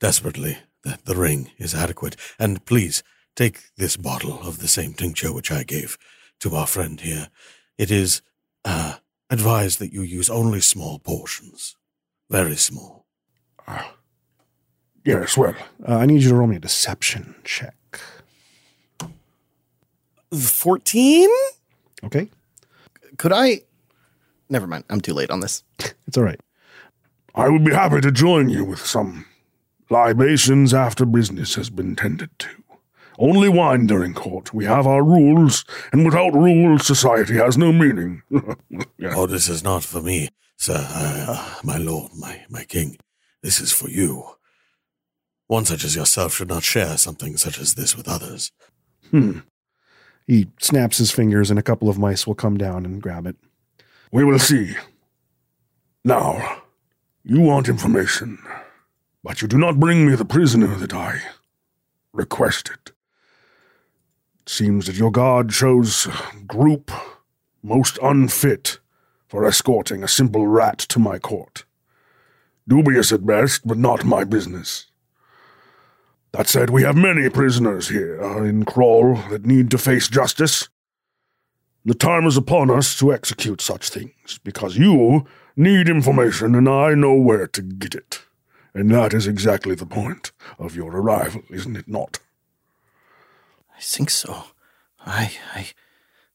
desperately 0.02 0.58
that 0.84 1.06
the 1.06 1.16
ring 1.16 1.52
is 1.58 1.76
adequate. 1.76 2.16
And 2.38 2.66
please 2.66 3.04
take 3.36 3.62
this 3.78 3.98
bottle 3.98 4.40
of 4.42 4.60
the 4.60 4.68
same 4.68 4.94
tincture 4.94 5.34
which 5.34 5.52
I 5.52 5.64
gave 5.64 5.98
to 6.40 6.56
our 6.56 6.68
friend 6.68 7.00
here. 7.00 7.30
It 7.78 7.92
is 7.92 8.22
uh, 8.66 8.96
advised 9.30 9.80
that 9.80 9.94
you 9.94 10.02
use 10.02 10.30
only 10.30 10.62
small 10.62 11.00
portions. 11.00 11.76
Very 12.30 12.56
small. 12.56 13.06
Uh, 13.68 13.84
yes, 15.06 15.38
well. 15.38 15.56
Uh, 15.88 15.96
I 15.96 16.06
need 16.06 16.22
you 16.22 16.30
to 16.30 16.36
roll 16.36 16.48
me 16.48 16.58
a 16.58 16.60
deception 16.60 17.36
check. 17.44 17.76
14? 20.32 21.30
Okay. 22.04 22.30
Could 23.18 23.34
I? 23.34 23.62
Never 24.50 24.68
mind. 24.68 24.84
I'm 24.90 25.02
too 25.02 25.14
late 25.14 25.32
on 25.32 25.40
this. 25.40 25.64
it's 26.08 26.18
all 26.18 26.24
right. 26.24 26.40
I 27.36 27.50
would 27.50 27.64
be 27.64 27.72
happy 27.72 28.02
to 28.02 28.12
join 28.12 28.50
you 28.50 28.66
with 28.66 28.86
some 28.86 29.26
libations 29.90 30.74
after 30.74 31.06
business 31.06 31.56
has 31.56 31.70
been 31.70 31.96
tended 31.96 32.30
to. 32.40 32.50
Only 33.18 33.50
wine 33.50 33.86
during 33.86 34.14
court. 34.14 34.54
We 34.54 34.64
have 34.66 34.88
our 34.88 35.04
rules, 35.04 35.66
and 35.92 36.06
without 36.06 36.34
rules, 36.34 36.88
society 36.88 37.36
has 37.36 37.58
no 37.58 37.74
meaning. 37.74 38.22
yeah. 38.98 39.14
Oh, 39.16 39.28
this 39.28 39.50
is 39.50 39.62
not 39.62 39.84
for 39.84 40.02
me, 40.02 40.30
sir. 40.56 40.86
Uh, 40.90 41.56
my 41.64 41.78
lord, 41.78 42.14
my, 42.18 42.46
my 42.50 42.64
king. 42.64 42.98
This 43.44 43.60
is 43.60 43.74
for 43.74 43.90
you. 43.90 44.24
One 45.48 45.66
such 45.66 45.84
as 45.84 45.96
yourself 45.96 46.36
should 46.36 46.48
not 46.48 46.64
share 46.64 46.98
something 46.98 47.36
such 47.36 47.60
as 47.60 47.74
this 47.74 47.98
with 47.98 48.08
others. 48.08 48.52
Hmm. 49.12 49.40
He 50.26 50.48
snaps 50.60 51.00
his 51.00 51.12
fingers, 51.12 51.50
and 51.50 51.60
a 51.60 51.64
couple 51.64 51.90
of 51.90 51.98
mice 51.98 52.26
will 52.26 52.36
come 52.36 52.58
down 52.58 52.86
and 52.86 53.02
grab 53.02 53.26
it. 53.26 53.36
We 54.12 54.24
will 54.24 54.40
see. 54.40 54.76
Now, 56.06 56.62
you 57.24 57.42
want 57.42 57.68
information, 57.68 58.40
but 59.24 59.42
you 59.42 59.48
do 59.48 59.58
not 59.58 59.80
bring 59.80 60.06
me 60.06 60.16
the 60.16 60.26
prisoner 60.26 60.76
that 60.76 60.94
I 60.94 61.22
requested. 62.14 62.92
It 64.40 64.50
seems 64.50 64.86
that 64.86 64.96
your 64.96 65.12
guard 65.12 65.50
chose 65.50 66.08
group 66.48 66.92
most 67.62 68.00
unfit 68.02 68.80
for 69.28 69.46
escorting 69.46 70.04
a 70.04 70.08
simple 70.08 70.48
rat 70.48 70.80
to 70.80 71.00
my 71.00 71.20
court. 71.20 71.66
Dubious 72.68 73.12
at 73.12 73.26
best, 73.26 73.68
but 73.68 73.78
not 73.78 74.06
my 74.06 74.24
business. 74.24 74.88
That 76.32 76.48
said, 76.48 76.70
we 76.70 76.84
have 76.84 76.96
many 76.96 77.30
prisoners 77.30 77.90
here 77.90 78.24
uh, 78.24 78.44
in 78.44 78.64
Crawl 78.64 79.16
that 79.30 79.46
need 79.46 79.72
to 79.72 79.78
face 79.78 80.08
justice. 80.08 80.70
The 81.86 81.96
time 81.96 82.26
is 82.28 82.38
upon 82.38 82.70
us 82.70 82.98
to 83.00 83.12
execute 83.12 83.62
such 83.62 83.90
things, 83.90 84.40
because 84.44 84.78
you 84.78 85.26
need 85.56 85.90
information 85.90 86.54
and 86.54 86.70
I 86.70 86.94
know 86.94 87.16
where 87.16 87.48
to 87.48 87.62
get 87.62 87.96
it. 87.96 88.22
And 88.74 88.92
that 88.92 89.14
is 89.14 89.28
exactly 89.28 89.76
the 89.76 89.86
point 89.86 90.32
of 90.58 90.76
your 90.76 90.92
arrival, 90.96 91.42
isn't 91.50 91.76
it 91.76 91.88
not? 91.88 92.20
I 93.76 93.82
think 93.82 94.10
so. 94.10 94.44
I, 95.06 95.32
I 95.56 95.68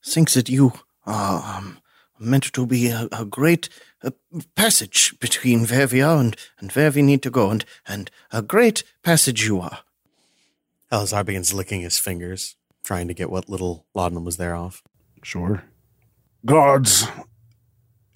think 0.05 0.31
that 0.33 0.49
you 0.49 0.73
are 1.07 1.57
um, 1.57 1.79
meant 2.19 2.53
to 2.53 2.67
be 2.67 2.89
a, 2.89 3.09
a 3.13 3.25
great 3.25 3.69
uh, 4.03 4.11
passage 4.55 5.15
between 5.21 5.67
where 5.67 5.87
we 5.87 6.03
are 6.03 6.19
and, 6.19 6.37
and 6.59 6.73
where 6.73 6.91
we 6.91 7.03
need 7.03 7.23
to 7.23 7.31
go, 7.31 7.51
and, 7.51 7.65
and 7.87 8.11
a 8.33 8.43
great 8.43 8.83
passage 9.03 9.47
you 9.47 9.61
are. 9.61 9.81
Elazar 10.91 11.25
begins 11.25 11.55
licking 11.55 11.83
his 11.83 11.99
fingers, 11.99 12.57
trying 12.83 13.09
to 13.09 13.15
get 13.15 13.31
what 13.31 13.49
little 13.49 13.87
laudanum 13.95 14.25
was 14.25 14.37
there 14.37 14.55
off. 14.55 14.83
Sure. 15.23 15.65
Guards, 16.45 17.07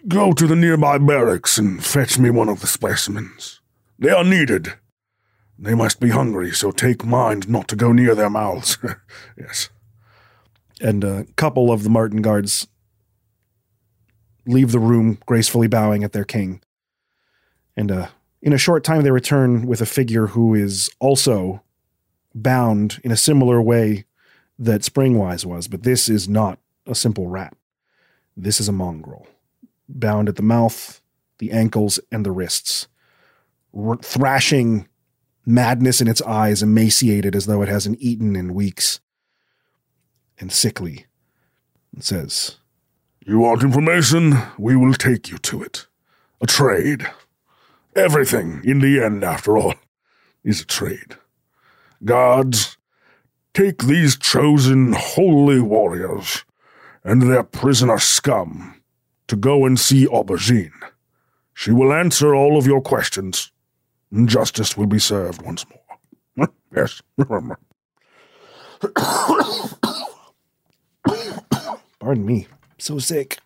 go 0.07 0.33
to 0.33 0.47
the 0.47 0.57
nearby 0.57 0.99
barracks 0.99 1.59
and 1.59 1.85
fetch 1.85 2.19
me 2.19 2.31
one 2.31 2.49
of 2.49 2.61
the 2.61 2.67
specimens. 2.67 3.58
They 3.99 4.11
are 4.11 4.25
needed. 4.25 4.75
They 5.59 5.75
must 5.75 5.99
be 5.99 6.11
hungry, 6.11 6.53
so 6.53 6.71
take 6.71 7.05
mind 7.05 7.49
not 7.49 7.67
to 7.69 7.77
go 7.77 7.93
near 7.93 8.15
their 8.15 8.31
mouths. 8.31 8.79
yes. 9.37 9.71
And 10.81 11.03
a 11.03 11.27
couple 11.35 11.73
of 11.73 11.83
the 11.83 11.91
marten 11.91 12.23
guards 12.23 12.69
leave 14.47 14.71
the 14.71 14.79
room, 14.79 15.19
gracefully 15.27 15.67
bowing 15.67 16.05
at 16.05 16.13
their 16.13 16.25
king. 16.25 16.61
And 17.77 17.91
uh, 17.91 18.09
in 18.41 18.53
a 18.53 18.59
short 18.59 18.85
time, 18.85 19.03
they 19.03 19.11
return 19.11 19.67
with 19.67 19.81
a 19.81 19.87
figure 19.87 20.29
who 20.29 20.55
is 20.55 20.89
also 21.01 21.63
bound 22.35 23.01
in 23.03 23.11
a 23.11 23.17
similar 23.17 23.61
way 23.61 24.05
that 24.59 24.83
Springwise 24.83 25.45
was, 25.45 25.69
but 25.69 25.83
this 25.83 26.09
is 26.09 26.29
not 26.29 26.59
a 26.87 26.95
simple 26.95 27.27
rat. 27.27 27.55
This 28.37 28.61
is 28.61 28.69
a 28.69 28.73
mongrel, 28.73 29.27
bound 29.89 30.29
at 30.29 30.37
the 30.37 30.43
mouth, 30.43 31.01
the 31.39 31.51
ankles, 31.51 31.99
and 32.11 32.25
the 32.25 32.31
wrists, 32.31 32.87
thrashing 34.03 34.89
madness 35.47 36.01
in 36.01 36.09
its 36.09 36.23
eyes, 36.23 36.63
emaciated 36.63 37.35
as 37.35 37.47
though 37.47 37.63
it 37.63 37.69
hasn't 37.69 38.01
eaten 38.01 38.37
in 38.37 38.55
weeks, 38.55 39.01
and 40.39 40.53
sickly. 40.53 41.07
It 41.97 42.05
says, 42.05 42.57
You 43.25 43.41
want 43.41 43.63
information? 43.63 44.35
We 44.59 44.77
will 44.77 44.95
take 44.95 45.31
you 45.31 45.39
to 45.39 45.63
it. 45.63 45.87
A 46.41 46.47
trade. 46.47 47.09
Everything, 47.97 48.61
in 48.65 48.81
the 48.81 49.03
end, 49.03 49.25
after 49.25 49.57
all, 49.57 49.75
is 50.45 50.61
a 50.61 50.67
trade. 50.67 51.17
Gods, 52.05 52.77
take 53.55 53.83
these 53.83 54.17
chosen 54.17 54.93
holy 54.93 55.61
warriors 55.61 56.45
and 57.03 57.23
their 57.23 57.43
prisoner 57.43 57.99
scum 57.99 58.81
to 59.27 59.37
go 59.37 59.65
and 59.65 59.81
see 59.81 60.07
Aubergine. 60.07 60.71
She 61.55 61.73
will 61.73 61.93
answer 61.93 62.35
all 62.35 62.57
of 62.57 62.67
your 62.67 62.81
questions, 62.81 63.51
and 64.13 64.29
justice 64.29 64.77
will 64.77 64.87
be 64.87 64.99
served 64.99 65.43
once 65.43 65.65
more. 66.37 66.49
yes. 66.75 67.03
Pardon 72.01 72.25
me. 72.27 72.47
So 72.79 72.99
sick. 72.99 73.39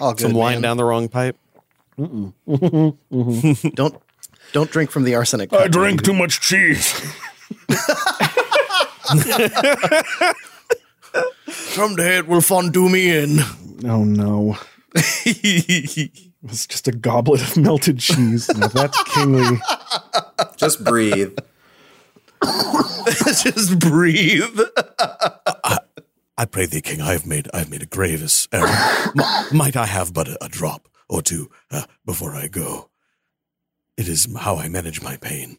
All 0.00 0.12
good, 0.12 0.20
Some 0.20 0.32
wine 0.32 0.54
man. 0.56 0.62
down 0.62 0.76
the 0.78 0.84
wrong 0.84 1.08
pipe. 1.08 1.36
don't 1.96 2.96
don't 4.52 4.70
drink 4.70 4.90
from 4.90 5.04
the 5.04 5.14
arsenic. 5.14 5.52
I 5.52 5.64
cup, 5.64 5.70
drink 5.72 6.02
too 6.02 6.14
much 6.14 6.40
cheese. 6.40 6.92
Someday 11.48 12.18
it 12.18 12.26
will 12.26 12.40
fondue 12.40 12.88
me 12.88 13.16
in. 13.16 13.38
Oh 13.84 14.02
no. 14.04 14.56
It's 16.44 16.66
just 16.66 16.86
a 16.88 16.92
goblet 16.92 17.40
of 17.42 17.56
melted 17.56 17.98
cheese. 17.98 18.48
Now 18.56 18.68
that's 18.68 19.02
kingly. 19.04 19.58
Just 20.56 20.84
breathe. 20.84 21.36
Just 23.42 23.78
breathe. 23.78 24.60
I 26.36 26.44
pray 26.46 26.66
thee, 26.66 26.80
King, 26.80 27.00
I 27.00 27.12
have 27.12 27.26
made 27.26 27.48
I 27.54 27.60
have 27.60 27.70
made 27.70 27.82
a 27.82 27.86
grievous 27.86 28.46
error. 28.52 28.68
M- 28.68 29.56
might 29.56 29.76
I 29.76 29.86
have 29.86 30.12
but 30.12 30.28
a, 30.28 30.44
a 30.44 30.48
drop 30.48 30.88
or 31.08 31.22
two 31.22 31.50
uh, 31.70 31.84
before 32.04 32.34
I 32.34 32.48
go? 32.48 32.90
It 33.96 34.08
is 34.08 34.28
how 34.38 34.56
I 34.56 34.68
manage 34.68 35.00
my 35.00 35.16
pain. 35.16 35.58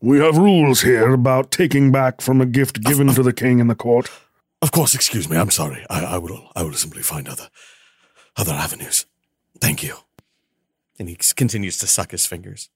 We 0.00 0.18
have 0.18 0.38
rules 0.38 0.80
here 0.82 1.12
about 1.12 1.50
taking 1.50 1.92
back 1.92 2.20
from 2.20 2.40
a 2.40 2.46
gift 2.46 2.82
given 2.82 3.08
to 3.08 3.22
the 3.22 3.32
king 3.32 3.58
in 3.58 3.66
the 3.66 3.74
court. 3.74 4.10
Of 4.60 4.72
course, 4.72 4.94
excuse 4.94 5.28
me. 5.28 5.36
I'm 5.36 5.50
sorry. 5.50 5.84
I, 5.90 6.04
I 6.04 6.18
will 6.18 6.50
I 6.56 6.62
will 6.62 6.72
simply 6.74 7.02
find 7.02 7.28
other 7.28 7.48
other 8.36 8.52
avenues. 8.52 9.06
Thank 9.62 9.84
you. 9.84 9.94
And 10.98 11.08
he 11.08 11.14
continues 11.14 11.78
to 11.78 11.86
suck 11.86 12.10
his 12.10 12.26
fingers. 12.26 12.68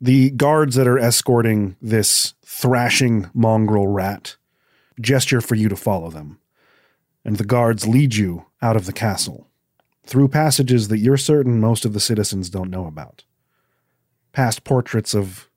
The 0.00 0.30
guards 0.30 0.76
that 0.76 0.86
are 0.86 1.00
escorting 1.00 1.74
this 1.82 2.34
thrashing 2.46 3.28
mongrel 3.34 3.88
rat 3.88 4.36
gesture 5.00 5.40
for 5.40 5.56
you 5.56 5.68
to 5.68 5.74
follow 5.74 6.10
them, 6.10 6.38
and 7.24 7.38
the 7.38 7.44
guards 7.44 7.88
lead 7.88 8.14
you 8.14 8.46
out 8.62 8.76
of 8.76 8.86
the 8.86 8.92
castle 8.92 9.48
through 10.06 10.28
passages 10.28 10.86
that 10.86 10.98
you're 10.98 11.16
certain 11.16 11.58
most 11.58 11.84
of 11.84 11.92
the 11.92 11.98
citizens 11.98 12.48
don't 12.48 12.70
know 12.70 12.86
about. 12.86 13.24
Past 14.32 14.62
portraits 14.62 15.12
of 15.12 15.50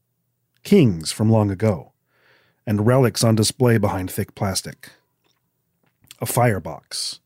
kings 0.64 1.12
from 1.12 1.30
long 1.30 1.52
ago, 1.52 1.94
and 2.66 2.88
relics 2.88 3.24
on 3.24 3.36
display 3.36 3.78
behind 3.78 4.10
thick 4.10 4.34
plastic. 4.34 4.94
A 6.20 6.26
firebox, 6.26 7.20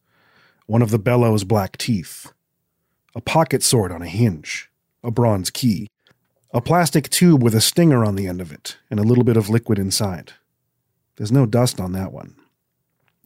one 0.66 0.82
of 0.82 0.92
the 0.92 1.00
bellows' 1.00 1.46
black 1.46 1.78
teeth, 1.78 2.34
a 3.16 3.22
pocket 3.22 3.64
sword 3.64 3.92
on 3.92 4.02
a 4.02 4.08
hinge, 4.08 4.70
a 5.04 5.12
bronze 5.12 5.50
key, 5.50 5.88
a 6.54 6.62
plastic 6.62 7.10
tube 7.10 7.44
with 7.44 7.54
a 7.54 7.62
stinger 7.62 8.04
on 8.04 8.16
the 8.16 8.28
end 8.28 8.42
of 8.42 8.52
it, 8.52 8.78
and 8.90 9.00
a 9.00 9.04
little 9.04 9.24
bit 9.24 9.38
of 9.38 9.50
liquid 9.50 9.78
inside. 9.78 10.34
There's 11.16 11.32
no 11.32 11.46
dust 11.46 11.80
on 11.80 11.92
that 11.94 12.12
one. 12.12 12.36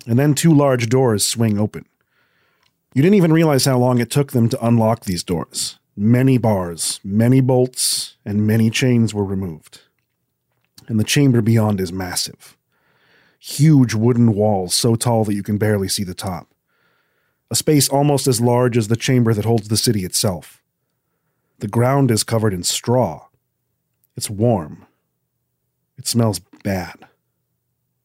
And 0.06 0.20
then 0.20 0.34
two 0.34 0.54
large 0.54 0.90
doors 0.90 1.24
swing 1.24 1.60
open. 1.60 1.86
You 2.94 3.02
didn't 3.02 3.16
even 3.16 3.34
realize 3.34 3.66
how 3.66 3.78
long 3.78 4.00
it 4.00 4.10
took 4.10 4.32
them 4.32 4.50
to 4.50 4.66
unlock 4.66 5.06
these 5.06 5.24
doors. 5.24 5.80
Many 5.96 6.38
bars, 6.38 7.00
many 7.04 7.40
bolts, 7.40 8.18
and 8.26 8.46
many 8.48 8.70
chains 8.70 9.14
were 9.14 9.24
removed. 9.24 9.82
And 10.88 11.00
the 11.00 11.04
chamber 11.04 11.42
beyond 11.42 11.80
is 11.80 11.94
massive. 11.94 12.58
Huge 13.40 13.94
wooden 13.94 14.34
walls 14.34 14.74
so 14.74 14.96
tall 14.96 15.24
that 15.26 15.34
you 15.34 15.44
can 15.44 15.58
barely 15.58 15.88
see 15.88 16.04
the 16.04 16.14
top. 16.14 16.53
A 17.54 17.56
space 17.56 17.88
almost 17.88 18.26
as 18.26 18.42
large 18.42 18.80
as 18.80 18.88
the 18.88 18.96
chamber 18.96 19.32
that 19.32 19.46
holds 19.46 19.68
the 19.68 19.78
city 19.78 20.04
itself. 20.04 20.64
The 21.60 21.68
ground 21.68 22.10
is 22.10 22.24
covered 22.24 22.52
in 22.52 22.64
straw. 22.64 23.28
It's 24.16 24.28
warm. 24.28 24.88
It 25.96 26.08
smells 26.08 26.40
bad. 26.64 27.08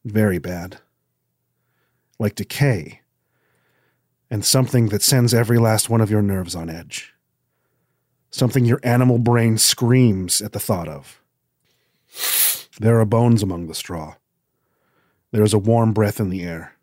Very 0.05 0.37
bad. 0.37 0.77
Like 2.19 2.35
decay. 2.35 3.01
And 4.29 4.45
something 4.45 4.89
that 4.89 5.01
sends 5.01 5.33
every 5.33 5.57
last 5.57 5.89
one 5.89 6.01
of 6.01 6.11
your 6.11 6.21
nerves 6.21 6.53
on 6.53 6.69
edge. 6.69 7.15
Something 8.29 8.65
your 8.65 8.81
animal 8.83 9.17
brain 9.17 9.57
screams 9.57 10.43
at 10.43 10.51
the 10.51 10.59
thought 10.59 10.87
of. 10.87 11.23
There 12.79 12.99
are 12.99 13.05
bones 13.05 13.41
among 13.41 13.65
the 13.65 13.73
straw. 13.73 14.13
There 15.31 15.41
is 15.41 15.55
a 15.55 15.57
warm 15.57 15.91
breath 15.91 16.19
in 16.19 16.29
the 16.29 16.43
air. 16.43 16.75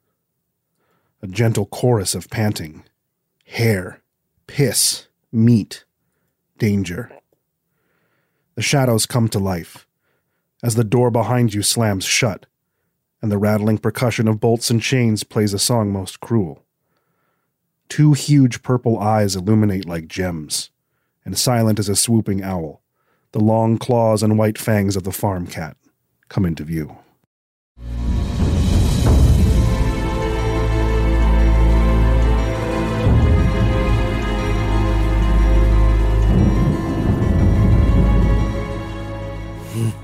A 1.26 1.28
gentle 1.28 1.66
chorus 1.66 2.14
of 2.14 2.30
panting. 2.30 2.84
Hair, 3.46 4.00
piss, 4.46 5.08
meat, 5.32 5.84
danger. 6.56 7.10
The 8.54 8.62
shadows 8.62 9.06
come 9.06 9.28
to 9.30 9.40
life 9.40 9.88
as 10.62 10.76
the 10.76 10.84
door 10.84 11.10
behind 11.10 11.52
you 11.52 11.62
slams 11.62 12.04
shut, 12.04 12.46
and 13.20 13.32
the 13.32 13.38
rattling 13.38 13.78
percussion 13.78 14.28
of 14.28 14.38
bolts 14.38 14.70
and 14.70 14.80
chains 14.80 15.24
plays 15.24 15.52
a 15.52 15.58
song 15.58 15.92
most 15.92 16.20
cruel. 16.20 16.62
Two 17.88 18.12
huge 18.12 18.62
purple 18.62 18.96
eyes 18.96 19.34
illuminate 19.34 19.84
like 19.84 20.06
gems, 20.06 20.70
and 21.24 21.36
silent 21.36 21.80
as 21.80 21.88
a 21.88 21.96
swooping 21.96 22.44
owl, 22.44 22.82
the 23.32 23.40
long 23.40 23.78
claws 23.78 24.22
and 24.22 24.38
white 24.38 24.58
fangs 24.58 24.94
of 24.94 25.02
the 25.02 25.10
farm 25.10 25.48
cat 25.48 25.76
come 26.28 26.44
into 26.44 26.62
view. 26.62 26.96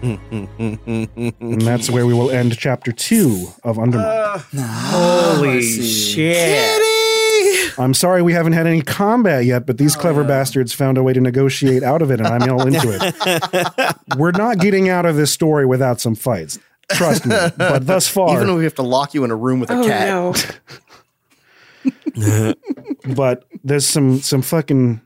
And 0.03 1.61
that's 1.63 1.91
where 1.91 2.07
we 2.07 2.15
will 2.15 2.31
end 2.31 2.57
chapter 2.59 2.93
two 2.93 3.47
of 3.65 3.77
Undermile. 3.77 4.45
Uh, 4.57 4.63
Holy 5.37 5.63
shit. 5.63 6.81
I'm 7.79 7.95
sorry 7.95 8.21
we 8.23 8.33
haven't 8.35 8.53
had 8.53 8.67
any 8.67 8.83
combat 8.83 9.45
yet, 9.47 9.65
but 9.67 9.79
these 9.79 9.97
clever 9.97 10.25
bastards 10.25 10.73
found 10.73 10.99
a 10.99 11.03
way 11.03 11.13
to 11.15 11.21
negotiate 11.21 11.83
out 11.83 12.03
of 12.03 12.11
it, 12.11 12.21
and 12.21 12.27
I'm 12.29 12.51
all 12.51 12.67
into 12.67 12.89
it. 12.93 13.97
We're 14.19 14.33
not 14.33 14.59
getting 14.59 14.89
out 14.91 15.07
of 15.07 15.17
this 15.17 15.31
story 15.33 15.65
without 15.67 16.01
some 16.01 16.15
fights. 16.15 16.59
Trust 16.91 17.25
me. 17.25 17.35
But 17.57 17.87
thus 17.87 18.07
far, 18.09 18.35
Even 18.37 18.51
if 18.51 18.57
we 18.59 18.65
have 18.65 18.75
to 18.75 18.83
lock 18.83 19.15
you 19.15 19.25
in 19.25 19.31
a 19.31 19.37
room 19.37 19.61
with 19.61 19.71
a 19.71 19.75
Oh 19.79 19.87
cat. 19.87 20.61
no. 22.15 22.55
but 23.15 23.45
there's 23.65 23.87
some 23.87 24.19
some 24.21 24.43
fucking 24.43 25.01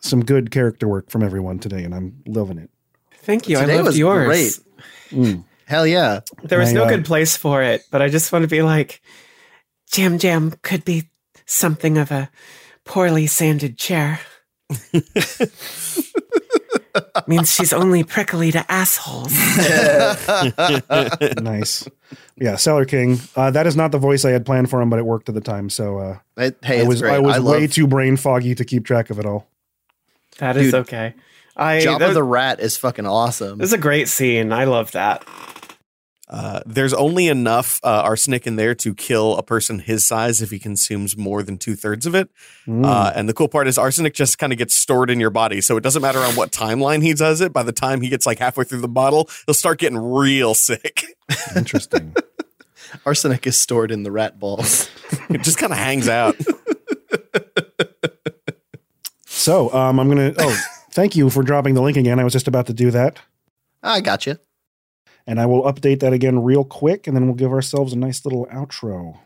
some 0.00 0.24
good 0.24 0.50
character 0.52 0.86
work 0.86 1.10
from 1.10 1.22
everyone 1.24 1.58
today, 1.58 1.82
and 1.82 1.92
I'm 1.94 2.22
loving 2.26 2.58
it. 2.58 2.70
Thank 3.22 3.48
you. 3.48 3.58
Today 3.58 3.74
I 3.74 3.76
loved 3.76 3.86
was 3.88 3.98
yours. 3.98 4.26
great. 4.26 4.58
Mm. 5.10 5.44
Hell 5.66 5.86
yeah. 5.86 6.20
There 6.42 6.58
was 6.58 6.70
I, 6.70 6.72
no 6.72 6.84
uh, 6.84 6.88
good 6.88 7.04
place 7.04 7.36
for 7.36 7.62
it, 7.62 7.82
but 7.90 8.02
I 8.02 8.08
just 8.08 8.32
want 8.32 8.42
to 8.42 8.48
be 8.48 8.62
like, 8.62 9.00
Jam 9.90 10.18
Jam 10.18 10.52
could 10.62 10.84
be 10.84 11.08
something 11.46 11.98
of 11.98 12.10
a 12.10 12.30
poorly 12.84 13.26
sanded 13.26 13.78
chair. 13.78 14.20
Means 17.26 17.52
she's 17.52 17.72
only 17.72 18.04
prickly 18.04 18.50
to 18.52 18.70
assholes. 18.70 19.32
nice. 21.42 21.88
Yeah, 22.36 22.56
Cellar 22.56 22.84
King. 22.84 23.18
Uh, 23.36 23.50
that 23.50 23.66
is 23.66 23.76
not 23.76 23.92
the 23.92 23.98
voice 23.98 24.24
I 24.24 24.30
had 24.30 24.44
planned 24.44 24.68
for 24.70 24.80
him, 24.82 24.90
but 24.90 24.98
it 24.98 25.06
worked 25.06 25.28
at 25.28 25.34
the 25.34 25.40
time. 25.40 25.70
So 25.70 25.98
uh, 25.98 26.18
It- 26.36 26.58
hey, 26.62 26.80
I 26.80 26.84
was. 26.84 27.02
I 27.02 27.18
was 27.18 27.36
I 27.36 27.40
way 27.40 27.62
love- 27.62 27.72
too 27.72 27.86
brain 27.86 28.16
foggy 28.16 28.54
to 28.54 28.64
keep 28.64 28.84
track 28.84 29.10
of 29.10 29.18
it 29.18 29.26
all. 29.26 29.46
that 30.38 30.56
is 30.56 30.72
Dude, 30.72 30.80
okay. 30.82 31.14
I 31.56 31.80
Jabba 31.80 31.98
that, 31.98 32.14
the 32.14 32.22
Rat 32.22 32.60
is 32.60 32.76
fucking 32.76 33.06
awesome. 33.06 33.60
It's 33.60 33.72
a 33.72 33.78
great 33.78 34.08
scene. 34.08 34.52
I 34.52 34.64
love 34.64 34.92
that. 34.92 35.26
Uh, 36.32 36.60
there's 36.64 36.94
only 36.94 37.28
enough 37.28 37.78
uh, 37.84 38.00
arsenic 38.04 38.46
in 38.46 38.56
there 38.56 38.74
to 38.74 38.94
kill 38.94 39.36
a 39.36 39.42
person 39.42 39.78
his 39.80 40.06
size 40.06 40.40
if 40.40 40.50
he 40.50 40.58
consumes 40.58 41.14
more 41.14 41.42
than 41.42 41.58
two 41.58 41.76
thirds 41.76 42.06
of 42.06 42.14
it. 42.14 42.30
Mm. 42.66 42.86
Uh, 42.86 43.12
and 43.14 43.28
the 43.28 43.34
cool 43.34 43.48
part 43.48 43.68
is 43.68 43.76
arsenic 43.76 44.14
just 44.14 44.38
kind 44.38 44.50
of 44.50 44.58
gets 44.58 44.74
stored 44.74 45.10
in 45.10 45.20
your 45.20 45.28
body, 45.28 45.60
so 45.60 45.76
it 45.76 45.82
doesn't 45.82 46.00
matter 46.00 46.20
on 46.20 46.34
what 46.34 46.50
timeline 46.50 47.02
he 47.02 47.12
does 47.12 47.42
it. 47.42 47.52
By 47.52 47.62
the 47.62 47.72
time 47.72 48.00
he 48.00 48.08
gets 48.08 48.24
like 48.24 48.38
halfway 48.38 48.64
through 48.64 48.80
the 48.80 48.88
bottle, 48.88 49.28
he'll 49.44 49.52
start 49.52 49.78
getting 49.78 49.98
real 49.98 50.54
sick. 50.54 51.04
Interesting. 51.56 52.14
Arsenic 53.06 53.46
is 53.46 53.60
stored 53.60 53.90
in 53.90 54.02
the 54.02 54.10
rat 54.10 54.38
balls. 54.38 54.88
it 55.28 55.42
just 55.42 55.58
kind 55.58 55.72
of 55.72 55.78
hangs 55.78 56.08
out. 56.08 56.36
so 59.26 59.72
um, 59.74 60.00
I'm 60.00 60.08
gonna. 60.08 60.32
Oh, 60.38 60.64
thank 60.92 61.16
you 61.16 61.28
for 61.30 61.42
dropping 61.42 61.74
the 61.74 61.82
link 61.82 61.96
again. 61.96 62.18
I 62.20 62.24
was 62.24 62.32
just 62.32 62.48
about 62.48 62.66
to 62.66 62.72
do 62.72 62.90
that, 62.92 63.18
I 63.82 64.00
got 64.00 64.26
you. 64.26 64.36
and 65.26 65.40
I 65.40 65.46
will 65.46 65.62
update 65.64 66.00
that 66.00 66.12
again 66.12 66.42
real 66.42 66.64
quick, 66.64 67.06
and 67.06 67.16
then 67.16 67.26
we'll 67.26 67.34
give 67.34 67.52
ourselves 67.52 67.92
a 67.92 67.98
nice 67.98 68.24
little 68.24 68.46
outro. 68.46 69.18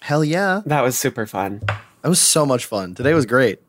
Hell 0.00 0.24
yeah. 0.24 0.62
That 0.66 0.82
was 0.82 0.98
super 0.98 1.26
fun. 1.26 1.60
That 2.02 2.08
was 2.08 2.20
so 2.20 2.44
much 2.44 2.64
fun. 2.66 2.94
Today 2.96 3.14
was 3.14 3.26
great. 3.26 3.60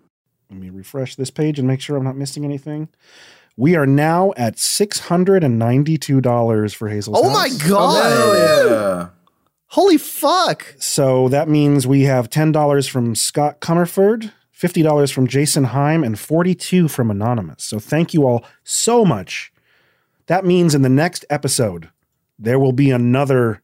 Let 0.50 0.60
me 0.60 0.70
refresh 0.72 1.16
this 1.16 1.30
page 1.30 1.60
and 1.60 1.68
make 1.68 1.82
sure 1.82 1.96
I'm 1.98 2.04
not 2.04 2.18
missing 2.18 2.44
anything. 2.44 2.90
We 3.56 3.76
are 3.76 3.86
now 3.86 4.34
at 4.36 4.58
six 4.58 4.98
hundred 5.00 5.44
and 5.44 5.60
ninety-two 5.60 6.22
dollars 6.22 6.74
for 6.74 6.90
Hazel's. 6.90 7.20
Oh 7.22 7.30
my 7.30 7.50
house. 7.50 7.70
god. 7.70 8.04
Oh, 8.06 8.70
yeah. 8.72 9.10
Holy 9.68 9.98
fuck. 9.98 10.74
So 10.80 11.30
that 11.30 11.48
means 11.48 11.86
we 11.86 12.04
have 12.04 12.30
ten 12.32 12.52
dollars 12.52 12.88
from 12.88 13.14
Scott 13.14 13.60
Comerford, 13.62 14.32
fifty 14.64 14.82
dollars 14.82 15.12
from 15.12 15.28
Jason 15.28 15.66
Heim, 15.66 16.06
and 16.06 16.18
forty-two 16.18 16.88
from 16.88 17.12
Anonymous. 17.12 17.66
So 17.66 17.80
thank 17.80 18.14
you 18.14 18.26
all 18.26 18.46
so 18.64 19.04
much. 19.04 19.52
That 20.28 20.46
means 20.46 20.74
in 20.74 20.84
the 20.84 20.90
next 20.90 21.26
episode 21.30 21.90
there 22.40 22.58
will 22.58 22.72
be 22.72 22.90
another 22.90 23.62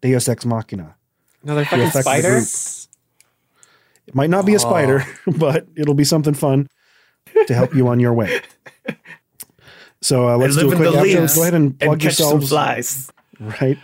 Deus 0.00 0.28
Ex 0.28 0.44
Machina. 0.44 0.96
Another 1.44 1.64
fucking 1.64 1.90
spider. 1.90 2.38
It 4.08 4.14
might 4.16 4.28
not 4.28 4.44
be 4.44 4.56
a 4.56 4.58
spider, 4.58 5.06
but 5.38 5.68
it'll 5.76 5.94
be 5.94 6.02
something 6.02 6.34
fun 6.34 6.66
to 7.46 7.54
help 7.54 7.72
you 7.72 7.86
on 7.86 8.00
your 8.00 8.12
way. 8.12 8.40
So 10.00 10.28
uh, 10.28 10.36
let's 10.36 10.56
do 10.56 10.72
a 10.72 10.74
quick 10.74 10.88
outro. 10.88 11.36
Go 11.36 11.42
ahead 11.42 11.54
and 11.54 11.76
and 11.80 11.80
plug 11.80 12.00
some 12.00 12.06
yourselves. 12.06 12.48
flies. 12.48 13.08
Right. 13.38 13.78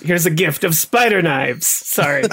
Here's 0.00 0.24
a 0.24 0.30
gift 0.30 0.64
of 0.64 0.74
spider 0.74 1.20
knives. 1.20 1.66
Sorry. 1.66 2.22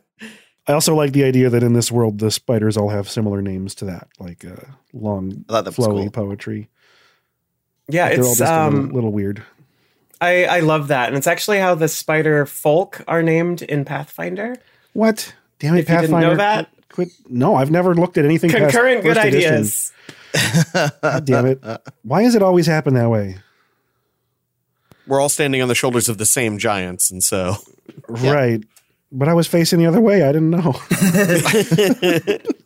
I 0.68 0.72
also 0.72 0.94
like 0.94 1.12
the 1.12 1.24
idea 1.24 1.48
that 1.50 1.62
in 1.62 1.74
this 1.74 1.92
world 1.92 2.18
the 2.18 2.30
spiders 2.30 2.76
all 2.76 2.88
have 2.88 3.08
similar 3.08 3.40
names 3.40 3.74
to 3.76 3.84
that, 3.86 4.08
like 4.18 4.44
uh, 4.44 4.56
long, 4.92 5.44
that 5.48 5.64
flowy 5.66 6.02
cool. 6.02 6.10
poetry. 6.10 6.68
yeah, 7.88 8.08
They're 8.08 8.24
all 8.24 8.30
it's 8.30 8.38
just 8.40 8.52
a 8.52 8.66
little, 8.68 8.80
um 8.80 8.92
little 8.92 9.12
weird. 9.12 9.42
I 10.20 10.44
I 10.46 10.60
love 10.60 10.88
that. 10.88 11.08
And 11.08 11.16
it's 11.16 11.26
actually 11.26 11.58
how 11.58 11.74
the 11.74 11.88
spider 11.88 12.46
folk 12.46 13.02
are 13.06 13.22
named 13.22 13.62
in 13.62 13.84
Pathfinder. 13.84 14.56
What? 14.92 15.34
Damn 15.58 15.74
it, 15.76 15.80
If 15.80 15.88
you 15.88 15.94
didn't 15.96 16.10
Pathfinder! 16.10 16.30
know 16.30 16.36
that? 16.36 16.70
Quit. 16.90 17.08
No, 17.28 17.54
I've 17.56 17.70
never 17.70 17.94
looked 17.94 18.16
at 18.18 18.24
anything. 18.24 18.50
past 18.50 18.72
Concurrent 18.72 19.02
good 19.02 19.16
first 19.16 19.26
ideas. 19.26 19.92
God 21.02 21.24
damn 21.26 21.46
it! 21.46 21.62
Why 22.02 22.22
does 22.24 22.34
it 22.34 22.42
always 22.42 22.66
happen 22.66 22.94
that 22.94 23.08
way? 23.10 23.36
We're 25.06 25.20
all 25.20 25.28
standing 25.28 25.62
on 25.62 25.68
the 25.68 25.74
shoulders 25.74 26.08
of 26.08 26.18
the 26.18 26.26
same 26.26 26.58
giants, 26.58 27.10
and 27.10 27.22
so 27.22 27.56
Right. 28.08 28.62
But 29.12 29.28
I 29.28 29.34
was 29.34 29.46
facing 29.46 29.78
the 29.78 29.86
other 29.86 30.00
way. 30.00 30.22
I 30.22 30.32
didn't 30.32 30.50
know. 30.50 30.74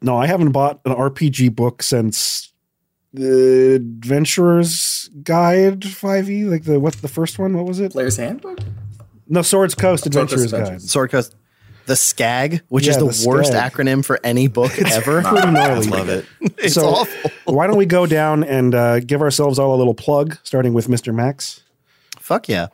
No, 0.00 0.16
I 0.16 0.26
haven't 0.28 0.52
bought 0.52 0.80
an 0.84 0.92
RPG 0.94 1.56
book 1.56 1.82
since 1.82 2.52
the 3.12 3.74
Adventurer's 3.74 5.10
Guide 5.24 5.80
5e, 5.80 6.48
like 6.48 6.64
the 6.64 6.78
what's 6.78 7.00
the 7.00 7.08
first 7.08 7.36
one? 7.38 7.56
What 7.56 7.66
was 7.66 7.80
it? 7.80 7.90
Player's 7.92 8.16
Handbook? 8.16 8.60
No, 9.26 9.42
Swords 9.42 9.74
Coast 9.74 10.06
Adventurer's 10.06 10.52
Guide. 10.52 10.80
Sword 10.82 11.10
Coast. 11.10 11.34
The 11.86 11.94
SCAG, 11.94 12.60
which 12.68 12.84
Yeah, 12.84 12.90
is 12.92 12.96
the, 12.98 13.24
the 13.24 13.28
worst 13.28 13.52
SCAG. 13.52 13.70
acronym 13.72 14.04
for 14.04 14.20
any 14.22 14.46
book 14.46 14.78
ever. 14.78 15.22
Pretty 15.22 15.50
gnarly. 15.50 15.86
Love 15.88 16.10
it. 16.10 16.26
it's 16.58 16.74
So- 16.74 16.86
awful. 16.86 17.30
Why 17.46 17.66
don't 17.66 17.76
we 17.78 17.86
go 17.86 18.06
down 18.06 18.44
and 18.44 18.74
uh, 18.76 19.00
give 19.00 19.20
ourselves 19.20 19.58
all 19.58 19.74
a 19.74 19.78
little 19.78 19.94
plug, 19.94 20.38
starting 20.44 20.74
with 20.74 20.86
Mr. 20.86 21.12
Max? 21.12 21.64
Fuck 22.20 22.48
yeah. 22.48 22.68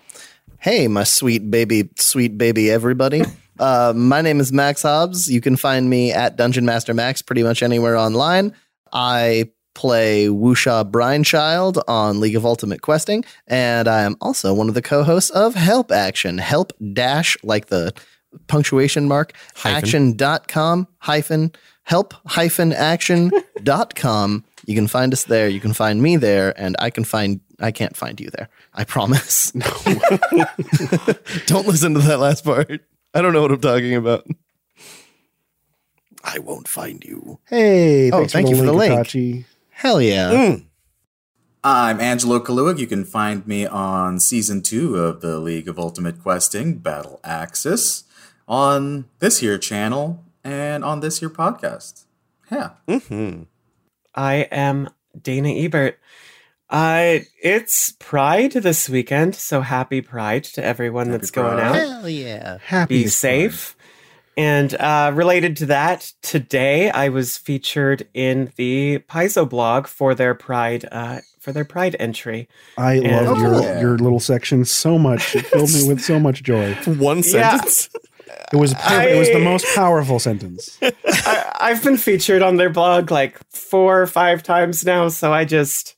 Hey, 0.64 0.88
my 0.88 1.04
sweet 1.04 1.50
baby, 1.50 1.90
sweet 1.98 2.38
baby, 2.38 2.70
everybody. 2.70 3.22
Uh, 3.56 3.92
my 3.94 4.20
name 4.20 4.40
is 4.40 4.52
Max 4.52 4.82
Hobbs. 4.82 5.28
You 5.28 5.40
can 5.40 5.54
find 5.54 5.88
me 5.88 6.10
at 6.12 6.34
Dungeon 6.34 6.64
Master 6.64 6.92
Max 6.92 7.22
pretty 7.22 7.44
much 7.44 7.62
anywhere 7.62 7.96
online. 7.96 8.52
I 8.92 9.52
play 9.76 10.26
Wusha 10.26 10.90
Brinechild 10.90 11.80
on 11.86 12.18
League 12.18 12.34
of 12.34 12.44
Ultimate 12.44 12.82
Questing, 12.82 13.24
and 13.46 13.86
I 13.86 14.02
am 14.02 14.16
also 14.20 14.52
one 14.52 14.68
of 14.68 14.74
the 14.74 14.82
co-hosts 14.82 15.30
of 15.30 15.54
Help 15.54 15.92
Action. 15.92 16.38
Help 16.38 16.72
dash 16.92 17.36
like 17.44 17.66
the 17.66 17.94
punctuation 18.48 19.06
mark 19.06 19.34
Hyphen. 19.54 19.76
action.com 19.76 20.88
hyphen 20.98 21.52
help 21.84 22.12
hyphen 22.26 22.72
action 22.72 23.30
dot 23.62 23.94
com. 23.94 24.44
You 24.66 24.74
can 24.74 24.86
find 24.88 25.12
us 25.12 25.24
there. 25.24 25.48
You 25.48 25.60
can 25.60 25.72
find 25.72 26.00
me 26.02 26.16
there, 26.16 26.52
and 26.60 26.74
I 26.78 26.90
can 26.90 27.04
find 27.04 27.40
I 27.60 27.70
can't 27.70 27.96
find 27.96 28.20
you 28.20 28.30
there. 28.30 28.48
I 28.72 28.84
promise. 28.84 29.50
Don't 31.46 31.66
listen 31.66 31.94
to 31.94 32.00
that 32.00 32.18
last 32.20 32.44
part. 32.44 32.80
I 33.12 33.22
don't 33.22 33.32
know 33.32 33.42
what 33.42 33.52
I'm 33.52 33.60
talking 33.60 33.94
about. 33.94 34.26
I 36.24 36.38
won't 36.38 36.66
find 36.66 37.04
you. 37.04 37.38
Hey, 37.48 38.10
Oh, 38.10 38.18
thanks 38.18 38.32
thank 38.32 38.48
you 38.48 38.56
for 38.56 38.64
the 38.64 38.72
link. 38.72 38.92
Akachi. 38.94 39.44
Hell 39.70 40.00
yeah. 40.00 40.30
Mm. 40.32 40.64
I'm 41.62 42.00
Angelo 42.00 42.40
Kaluig. 42.40 42.78
You 42.78 42.86
can 42.86 43.04
find 43.04 43.46
me 43.46 43.66
on 43.66 44.18
season 44.20 44.62
two 44.62 44.96
of 44.96 45.20
the 45.20 45.38
League 45.38 45.68
of 45.68 45.78
Ultimate 45.78 46.22
Questing 46.22 46.78
Battle 46.78 47.20
Axis 47.22 48.04
on 48.48 49.04
this 49.20 49.38
here 49.38 49.58
channel 49.58 50.24
and 50.42 50.84
on 50.84 51.00
this 51.00 51.20
here 51.20 51.30
podcast. 51.30 52.04
Yeah. 52.50 52.70
hmm 52.88 53.42
I 54.14 54.34
am 54.50 54.88
Dana 55.20 55.50
Ebert. 55.50 55.98
Uh, 56.70 57.18
it's 57.42 57.92
Pride 57.98 58.52
this 58.52 58.88
weekend, 58.88 59.34
so 59.34 59.60
happy 59.60 60.00
Pride 60.00 60.44
to 60.44 60.64
everyone 60.64 61.06
Happy 61.06 61.18
that's 61.18 61.30
going 61.30 61.58
Pride. 61.58 61.66
out. 61.66 61.74
Hell 61.76 62.08
yeah. 62.08 62.58
Happy 62.64 63.02
Be 63.04 63.08
safe. 63.08 63.76
And 64.36 64.74
uh, 64.74 65.12
related 65.14 65.56
to 65.58 65.66
that, 65.66 66.10
today 66.22 66.90
I 66.90 67.08
was 67.08 67.36
featured 67.38 68.08
in 68.14 68.52
the 68.56 68.98
Paizo 69.08 69.48
blog 69.48 69.86
for 69.86 70.12
their 70.16 70.34
Pride 70.34 70.84
uh, 70.90 71.20
for 71.38 71.52
their 71.52 71.64
Pride 71.64 71.94
entry. 72.00 72.48
I 72.76 72.94
And- 72.94 73.26
love 73.26 73.38
Oh, 73.38 73.40
your 73.40 73.50
cool. 73.60 73.80
your 73.80 73.98
little 73.98 74.18
section 74.18 74.64
so 74.64 74.98
much. 74.98 75.36
It 75.36 75.46
filled 75.46 75.72
me 75.72 75.82
with 75.86 76.00
so 76.00 76.18
much 76.18 76.42
joy. 76.42 76.74
One 76.86 77.22
Yeah. 77.24 77.60
It 78.52 78.56
was 78.56 78.74
per- 78.74 79.02
it 79.08 79.18
was 79.18 79.30
the 79.30 79.38
most 79.40 79.66
powerful 79.74 80.18
sentence. 80.18 80.78
I, 80.82 81.52
I've 81.60 81.82
been 81.82 81.96
featured 81.96 82.42
on 82.42 82.56
their 82.56 82.70
blog 82.70 83.10
like 83.10 83.38
four 83.50 84.00
or 84.02 84.06
five 84.06 84.42
times 84.42 84.84
now, 84.84 85.08
so 85.08 85.32
I 85.32 85.44
just 85.44 85.96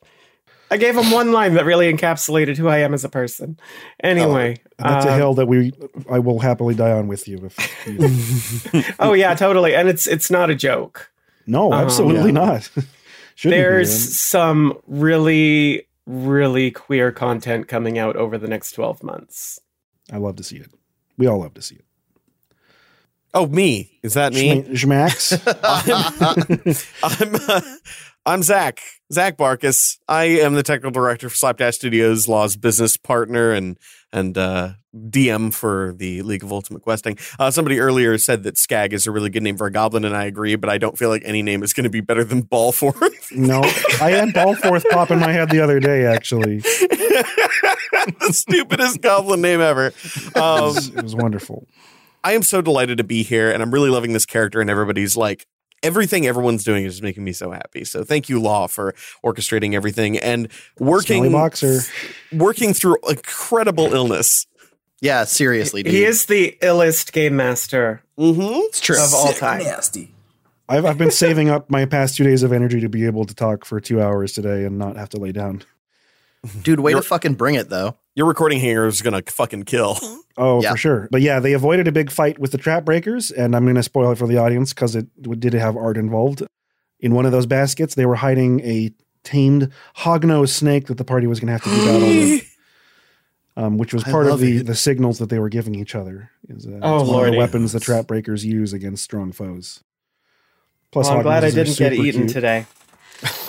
I 0.71 0.77
gave 0.77 0.95
them 0.97 1.11
one 1.11 1.33
line 1.33 1.55
that 1.55 1.65
really 1.65 1.93
encapsulated 1.93 2.57
who 2.57 2.69
I 2.69 2.79
am 2.79 2.95
as 2.95 3.05
a 3.05 3.09
person. 3.09 3.59
Anyway, 4.03 4.59
That's 4.79 5.05
a 5.05 5.13
um, 5.13 5.19
hill 5.19 5.35
that 5.35 5.47
we 5.47 5.73
I 6.11 6.19
will 6.19 6.39
happily 6.39 6.75
die 6.75 6.93
on 6.93 7.09
with 7.09 7.29
you. 7.29 7.39
If 7.45 7.87
you, 7.87 8.83
oh 8.99 9.13
yeah, 9.13 9.35
totally, 9.35 9.75
and 9.75 9.89
it's 9.89 10.07
it's 10.07 10.31
not 10.31 10.51
a 10.51 10.55
joke. 10.55 11.11
no, 11.47 11.73
Um, 11.73 11.85
absolutely 11.85 12.33
not. 12.33 12.71
Shouldn't 13.35 13.59
There's 13.61 13.91
man. 13.91 13.99
some 14.13 14.79
really 14.87 15.87
really 16.07 16.71
queer 16.71 17.11
content 17.13 17.69
coming 17.69 17.99
out 17.99 18.17
over 18.17 18.39
the 18.39 18.49
next 18.49 18.73
twelve 18.73 19.03
months. 19.03 19.61
I 20.13 20.17
love 20.19 20.37
to 20.37 20.43
see 20.45 20.57
it. 20.57 20.71
We 21.19 21.27
all 21.27 21.41
love 21.41 21.55
to 21.55 21.63
see 21.63 21.75
it. 21.77 21.85
Oh, 23.37 23.47
me. 23.47 23.99
Is 24.03 24.15
that 24.15 24.33
me? 24.33 24.63
Schmax. 24.63 25.37
I'm 27.03 27.35
uh, 27.49 27.61
I'm 28.25 28.43
Zach 28.43 28.81
Zach 29.13 29.37
Barkus. 29.37 29.99
I 30.09 30.25
am 30.25 30.55
the 30.55 30.63
technical 30.63 30.91
director 30.91 31.29
for 31.29 31.37
Slapdash 31.37 31.75
Studios, 31.75 32.29
Law's 32.29 32.57
business 32.57 32.97
partner 32.97 33.53
and 33.53 33.77
and 34.11 34.39
uh, 34.39 34.71
DM 34.97 35.53
for 35.53 35.93
the 35.99 36.23
League 36.23 36.43
of 36.43 36.51
Ultimate 36.51 36.81
Questing. 36.81 37.19
Uh, 37.39 37.51
somebody 37.51 37.79
earlier 37.79 38.17
said 38.17 38.43
that 38.45 38.57
Skag 38.57 38.95
is 38.95 39.07
a 39.07 39.11
really 39.11 39.29
good 39.29 39.43
name 39.43 39.59
for 39.59 39.67
a 39.67 39.71
goblin, 39.71 40.07
and 40.07 40.17
I 40.17 40.25
agree. 40.25 40.57
But 40.57 40.71
I 40.71 40.79
don't 40.79 40.97
feel 40.97 41.11
like 41.11 41.21
any 41.27 41.43
name 41.43 41.63
is 41.63 41.75
going 41.75 41.85
to 41.85 41.91
be 41.91 42.01
better 42.01 42.25
than 42.25 42.43
Ballforth. 42.43 43.31
no, 43.37 43.61
I 44.01 44.13
had 44.13 44.31
Ballforth 44.31 44.85
pop 44.89 45.11
in 45.11 45.19
my 45.19 45.33
head 45.33 45.51
the 45.51 45.61
other 45.61 45.79
day. 45.79 46.07
Actually, 46.07 46.61
the 46.61 48.31
stupidest 48.31 49.03
goblin 49.03 49.43
name 49.43 49.61
ever. 49.61 49.89
it 49.89 50.37
Um, 50.39 50.63
was, 50.75 50.89
it 50.89 51.03
was 51.03 51.15
wonderful. 51.15 51.67
I 52.27 52.33
am 52.33 52.43
so 52.43 52.61
delighted 52.61 52.99
to 52.99 53.05
be 53.05 53.23
here, 53.23 53.51
and 53.53 53.63
I'm 53.63 53.71
really 53.73 53.89
loving 53.91 54.13
this 54.13 54.27
character. 54.27 54.61
And 54.61 54.69
everybody's 54.69 55.17
like, 55.17 55.47
everything 55.83 56.27
everyone's 56.27 56.65
doing 56.65 56.85
is 56.85 56.95
just 56.95 57.03
making 57.05 57.23
me 57.23 57.33
so 57.33 57.53
happy. 57.53 57.85
So 57.85 58.03
thank 58.03 58.29
you, 58.29 58.41
Law, 58.41 58.67
for 58.67 58.95
orchestrating 59.25 59.75
everything 59.75 60.19
and 60.19 60.51
Smelly 60.77 60.91
working 60.91 61.33
boxer. 61.33 61.81
working 62.33 62.75
through 62.75 62.97
incredible 63.09 63.95
illness. 63.95 64.47
Yeah, 65.01 65.23
seriously, 65.25 65.83
dude. 65.85 65.93
He 65.93 66.05
is 66.05 66.27
the 66.27 66.57
illest 66.63 67.13
game 67.13 67.37
master 67.37 68.03
Mm-hmm. 68.19 68.61
it's 68.69 68.81
true. 68.81 68.97
of 68.97 69.13
all 69.15 69.29
Sick 69.29 69.37
time. 69.37 69.63
Nasty. 69.63 70.13
I've 70.69 70.85
I've 70.87 70.99
been 70.99 71.11
saving 71.13 71.49
up 71.51 71.71
my 71.71 71.85
past 71.85 72.17
two 72.17 72.25
days 72.25 72.43
of 72.43 72.51
energy 72.53 72.81
to 72.81 72.89
be 72.89 73.05
able 73.07 73.25
to 73.27 73.35
talk 73.35 73.65
for 73.65 73.79
two 73.79 74.01
hours 74.03 74.33
today 74.33 74.65
and 74.65 74.79
not 74.79 74.97
have 74.97 75.11
to 75.11 75.19
lay 75.19 75.31
down. 75.33 75.63
Dude, 76.63 76.81
way 76.81 76.91
You're- 76.93 77.03
to 77.03 77.09
fucking 77.09 77.35
bring 77.35 77.55
it 77.55 77.69
though. 77.69 77.97
Your 78.17 78.27
recording 78.27 78.59
here 78.59 78.87
is 78.87 79.03
gonna 79.03 79.23
fucking 79.27 79.63
kill. 79.65 79.99
Oh, 80.39 80.61
Yeah. 80.63 80.73
for 80.73 80.77
sure. 80.77 81.09
But 81.11 81.21
yeah, 81.23 81.39
they 81.41 81.53
avoided 81.53 81.87
a 81.89 81.93
big 81.93 82.11
fight 82.11 82.39
with 82.39 82.51
the 82.51 82.59
trap 82.59 82.85
breakers, 82.85 83.31
and 83.31 83.55
I'm 83.57 83.65
going 83.65 83.77
to 83.77 83.83
spoil 83.83 84.11
it 84.13 84.19
for 84.19 84.27
the 84.27 84.37
audience 84.37 84.75
because 84.75 84.95
it 84.95 85.07
did 85.41 85.55
have 85.55 85.77
art 85.79 85.97
involved. 85.97 86.43
In 87.01 87.15
one 87.15 87.25
of 87.25 87.33
those 87.33 87.47
baskets, 87.47 87.95
they 87.95 88.05
were 88.05 88.17
hiding 88.17 88.61
a 88.61 88.91
tamed 89.25 89.71
hognose 89.97 90.51
snake 90.51 90.89
that 90.89 90.99
the 90.99 91.05
party 91.05 91.27
was 91.27 91.41
going 91.41 91.47
to 91.47 91.53
have 91.53 91.63
to 91.63 91.71
do 91.71 91.87
battle 91.87 92.09
with, 92.09 92.57
um, 93.57 93.79
which 93.79 93.95
was 93.95 94.05
part 94.05 94.27
of 94.27 94.39
the, 94.41 94.59
it. 94.59 94.67
the 94.67 94.75
signals 94.75 95.19
that 95.21 95.31
they 95.31 95.39
were 95.39 95.49
giving 95.49 95.75
each 95.75 95.95
other. 95.95 96.31
Is, 96.49 96.67
uh, 96.67 96.81
Oh, 96.83 97.01
it's 97.01 97.09
one 97.11 97.25
of 97.29 97.33
the 97.33 97.39
weapons 97.39 97.73
the 97.73 97.81
trap 97.81 98.07
breakers 98.07 98.45
use 98.45 98.75
against 98.75 99.03
strong 99.05 99.33
foes. 99.33 99.83
Plus, 100.93 101.07
Well, 101.09 101.17
I'm 101.17 101.23
glad 101.23 101.45
I 101.45 101.51
didn't 101.51 101.79
get 101.79 101.95
eaten 101.95 102.23
cute. 102.23 102.31
today. 102.35 102.67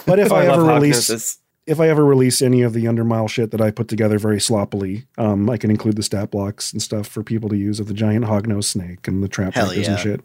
But 0.06 0.20
if 0.20 0.32
Oh, 0.32 0.36
I, 0.38 0.46
ever 0.46 0.64
release 0.64 1.10
noses. 1.10 1.38
If 1.68 1.82
I 1.82 1.90
ever 1.90 2.06
release 2.06 2.42
any 2.42 2.62
of 2.62 2.72
the 2.72 2.86
undermile 2.86 3.30
shit 3.30 3.52
that 3.52 3.60
I 3.60 3.72
put 3.72 3.90
together 3.90 4.18
very 4.18 4.40
sloppily, 4.40 5.06
um, 5.18 5.50
I 5.50 5.58
can 5.58 5.70
include 5.70 5.98
the 5.98 6.04
stat 6.04 6.32
blocks 6.32 6.72
and 6.72 6.82
stuff 6.82 7.08
for 7.08 7.24
people 7.24 7.50
to 7.50 7.58
use 7.58 7.82
of 7.82 7.88
the 7.88 7.94
giant 7.94 8.26
hognose 8.26 8.64
snake 8.64 9.06
and 9.08 9.22
the 9.22 9.28
trap 9.28 9.54
Hell 9.54 9.68
breakers 9.68 9.90
and 9.90 10.00
shit. 10.00 10.22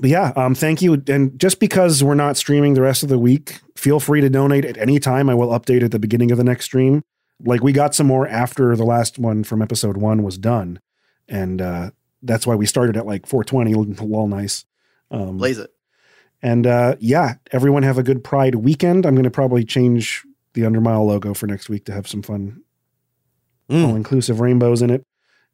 But 0.00 0.10
yeah, 0.10 0.32
um, 0.34 0.54
thank 0.54 0.80
you. 0.82 1.02
And 1.06 1.38
just 1.38 1.60
because 1.60 2.02
we're 2.02 2.14
not 2.14 2.38
streaming 2.38 2.74
the 2.74 2.80
rest 2.80 3.02
of 3.02 3.10
the 3.10 3.18
week, 3.18 3.60
feel 3.76 4.00
free 4.00 4.22
to 4.22 4.30
donate 4.30 4.64
at 4.64 4.78
any 4.78 4.98
time. 4.98 5.28
I 5.28 5.34
will 5.34 5.48
update 5.50 5.84
at 5.84 5.90
the 5.90 5.98
beginning 5.98 6.32
of 6.32 6.38
the 6.38 6.44
next 6.44 6.64
stream. 6.64 7.02
Like 7.44 7.62
we 7.62 7.72
got 7.72 7.94
some 7.94 8.06
more 8.06 8.26
after 8.26 8.74
the 8.74 8.84
last 8.84 9.18
one 9.18 9.44
from 9.44 9.60
episode 9.60 9.98
one 9.98 10.22
was 10.22 10.38
done, 10.38 10.80
and 11.28 11.60
uh, 11.60 11.90
that's 12.22 12.46
why 12.46 12.54
we 12.54 12.64
started 12.64 12.96
at 12.96 13.06
like 13.06 13.26
420. 13.26 13.74
Lol, 14.06 14.28
nice. 14.28 14.64
Um, 15.10 15.36
Blaze 15.36 15.58
it. 15.58 15.70
and 16.42 16.66
uh, 16.66 16.96
yeah, 17.00 17.34
everyone 17.52 17.82
have 17.82 17.98
a 17.98 18.02
good 18.02 18.24
Pride 18.24 18.54
weekend. 18.54 19.04
I'm 19.04 19.14
going 19.14 19.24
to 19.24 19.30
probably 19.30 19.64
change 19.64 20.24
the 20.54 20.62
Undermile 20.62 21.06
logo 21.06 21.34
for 21.34 21.46
next 21.46 21.68
week 21.68 21.84
to 21.86 21.92
have 21.92 22.08
some 22.08 22.22
fun, 22.22 22.62
Mm. 23.70 23.88
all 23.88 23.96
inclusive 23.96 24.40
rainbows 24.40 24.82
in 24.82 24.90
it. 24.90 25.04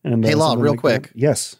And 0.05 0.25
Hey, 0.25 0.33
uh, 0.33 0.39
Law, 0.39 0.55
real 0.59 0.73
like 0.73 0.81
quick. 0.81 1.03
that. 1.09 1.17
Yes. 1.17 1.57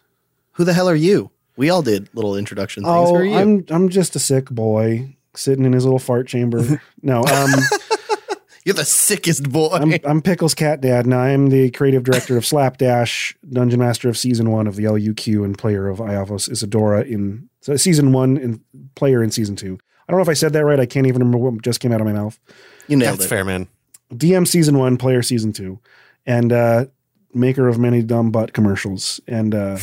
Who 0.53 0.63
the 0.63 0.73
hell 0.73 0.89
are 0.89 0.95
you? 0.95 1.31
We 1.57 1.69
all 1.69 1.81
did 1.81 2.09
little 2.13 2.35
introduction 2.35 2.83
things. 2.83 2.93
Oh, 2.93 3.07
Who 3.07 3.15
are 3.15 3.23
you? 3.23 3.35
I'm 3.35 3.65
I'm 3.69 3.89
just 3.89 4.15
a 4.15 4.19
sick 4.19 4.49
boy 4.49 5.15
sitting 5.35 5.65
in 5.65 5.73
his 5.73 5.83
little 5.85 5.99
fart 5.99 6.27
chamber. 6.27 6.81
no, 7.01 7.23
um, 7.23 7.49
You're 8.65 8.75
the 8.75 8.85
sickest 8.85 9.49
boy. 9.51 9.69
I'm 9.71 9.93
I'm 10.03 10.21
Pickles 10.21 10.53
Cat 10.53 10.81
Dad, 10.81 11.05
and 11.05 11.15
I'm 11.15 11.47
the 11.49 11.71
creative 11.71 12.03
director 12.03 12.37
of 12.37 12.45
Slapdash, 12.45 13.35
Dungeon 13.49 13.79
Master 13.79 14.07
of 14.07 14.17
Season 14.17 14.51
One 14.51 14.67
of 14.67 14.75
the 14.75 14.83
LUQ, 14.83 15.43
and 15.43 15.57
player 15.57 15.87
of 15.89 15.97
Iavos 15.97 16.47
Isadora 16.49 17.01
in 17.03 17.49
so 17.61 17.75
season 17.75 18.11
one 18.11 18.37
and 18.37 18.59
player 18.95 19.23
in 19.23 19.31
season 19.31 19.55
two. 19.55 19.79
I 20.07 20.11
don't 20.11 20.19
know 20.19 20.23
if 20.23 20.29
I 20.29 20.33
said 20.33 20.53
that 20.53 20.63
right. 20.65 20.79
I 20.79 20.85
can't 20.85 21.07
even 21.07 21.19
remember 21.21 21.37
what 21.39 21.61
just 21.63 21.79
came 21.79 21.91
out 21.91 22.01
of 22.01 22.05
my 22.07 22.13
mouth. 22.13 22.39
You 22.87 22.97
nailed 22.97 23.19
That's 23.19 23.25
it. 23.25 23.29
fair, 23.29 23.45
man. 23.45 23.67
DM 24.13 24.47
season 24.47 24.77
one, 24.77 24.97
player 24.97 25.21
season 25.21 25.53
two, 25.53 25.79
and 26.25 26.51
uh, 26.51 26.85
maker 27.33 27.67
of 27.67 27.79
many 27.79 28.01
dumb 28.01 28.31
butt 28.31 28.53
commercials. 28.53 29.19
And 29.27 29.55
uh, 29.55 29.77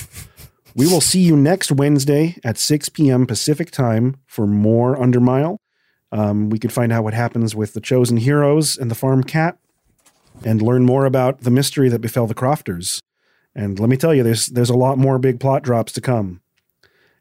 we 0.74 0.86
will 0.86 1.00
see 1.00 1.20
you 1.20 1.36
next 1.36 1.72
Wednesday 1.72 2.36
at 2.44 2.58
6 2.58 2.90
p.m. 2.90 3.26
Pacific 3.26 3.70
time 3.70 4.16
for 4.26 4.46
more 4.46 4.96
Undermile. 4.96 5.58
Um, 6.12 6.50
we 6.50 6.58
could 6.58 6.72
find 6.72 6.92
out 6.92 7.04
what 7.04 7.14
happens 7.14 7.54
with 7.54 7.74
the 7.74 7.80
chosen 7.80 8.16
heroes 8.18 8.76
and 8.78 8.90
the 8.90 8.94
farm 8.94 9.22
cat 9.22 9.58
and 10.44 10.62
learn 10.62 10.84
more 10.84 11.04
about 11.04 11.40
the 11.40 11.50
mystery 11.50 11.88
that 11.88 11.98
befell 12.00 12.26
the 12.26 12.34
crofters. 12.34 13.00
And 13.54 13.80
let 13.80 13.88
me 13.88 13.96
tell 13.96 14.14
you, 14.14 14.22
there's 14.22 14.46
there's 14.46 14.70
a 14.70 14.76
lot 14.76 14.98
more 14.98 15.18
big 15.18 15.40
plot 15.40 15.62
drops 15.62 15.92
to 15.92 16.00
come. 16.00 16.40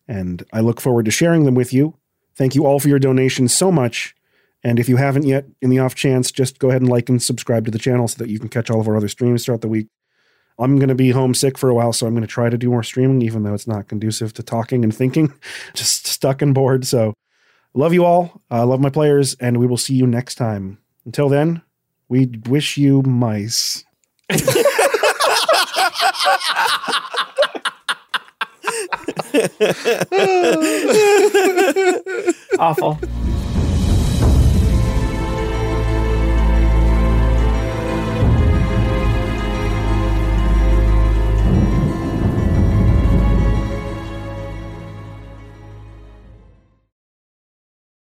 And 0.07 0.45
I 0.53 0.61
look 0.61 0.79
forward 0.79 1.05
to 1.05 1.11
sharing 1.11 1.43
them 1.43 1.55
with 1.55 1.73
you. 1.73 1.95
Thank 2.35 2.55
you 2.55 2.65
all 2.65 2.79
for 2.79 2.87
your 2.87 2.99
donations 2.99 3.53
so 3.53 3.71
much. 3.71 4.15
And 4.63 4.79
if 4.79 4.89
you 4.89 4.97
haven't 4.97 5.23
yet, 5.23 5.45
in 5.61 5.69
the 5.69 5.79
off 5.79 5.95
chance, 5.95 6.31
just 6.31 6.59
go 6.59 6.69
ahead 6.69 6.81
and 6.81 6.89
like 6.89 7.09
and 7.09 7.21
subscribe 7.21 7.65
to 7.65 7.71
the 7.71 7.79
channel 7.79 8.07
so 8.07 8.17
that 8.17 8.29
you 8.29 8.39
can 8.39 8.49
catch 8.49 8.69
all 8.69 8.81
of 8.81 8.87
our 8.87 8.97
other 8.97 9.07
streams 9.07 9.45
throughout 9.45 9.61
the 9.61 9.67
week. 9.67 9.87
I'm 10.59 10.77
going 10.77 10.89
to 10.89 10.95
be 10.95 11.11
homesick 11.11 11.57
for 11.57 11.69
a 11.69 11.75
while, 11.75 11.93
so 11.93 12.07
I'm 12.07 12.13
going 12.13 12.21
to 12.21 12.27
try 12.27 12.49
to 12.49 12.57
do 12.57 12.71
more 12.71 12.81
streaming, 12.81 13.21
even 13.21 13.43
though 13.43 13.53
it's 13.53 13.67
not 13.67 13.87
conducive 13.87 14.33
to 14.33 14.43
talking 14.43 14.83
and 14.83 14.95
thinking. 14.95 15.31
Just 15.75 16.07
stuck 16.07 16.41
and 16.41 16.55
bored. 16.55 16.85
So, 16.85 17.13
love 17.75 17.93
you 17.93 18.03
all. 18.03 18.41
I 18.49 18.59
uh, 18.59 18.65
love 18.65 18.79
my 18.79 18.89
players, 18.89 19.35
and 19.35 19.57
we 19.57 19.67
will 19.67 19.77
see 19.77 19.93
you 19.93 20.07
next 20.07 20.35
time. 20.35 20.79
Until 21.05 21.29
then, 21.29 21.61
we 22.09 22.31
wish 22.47 22.77
you 22.77 23.03
mice. 23.03 23.85
Awful. 32.59 32.99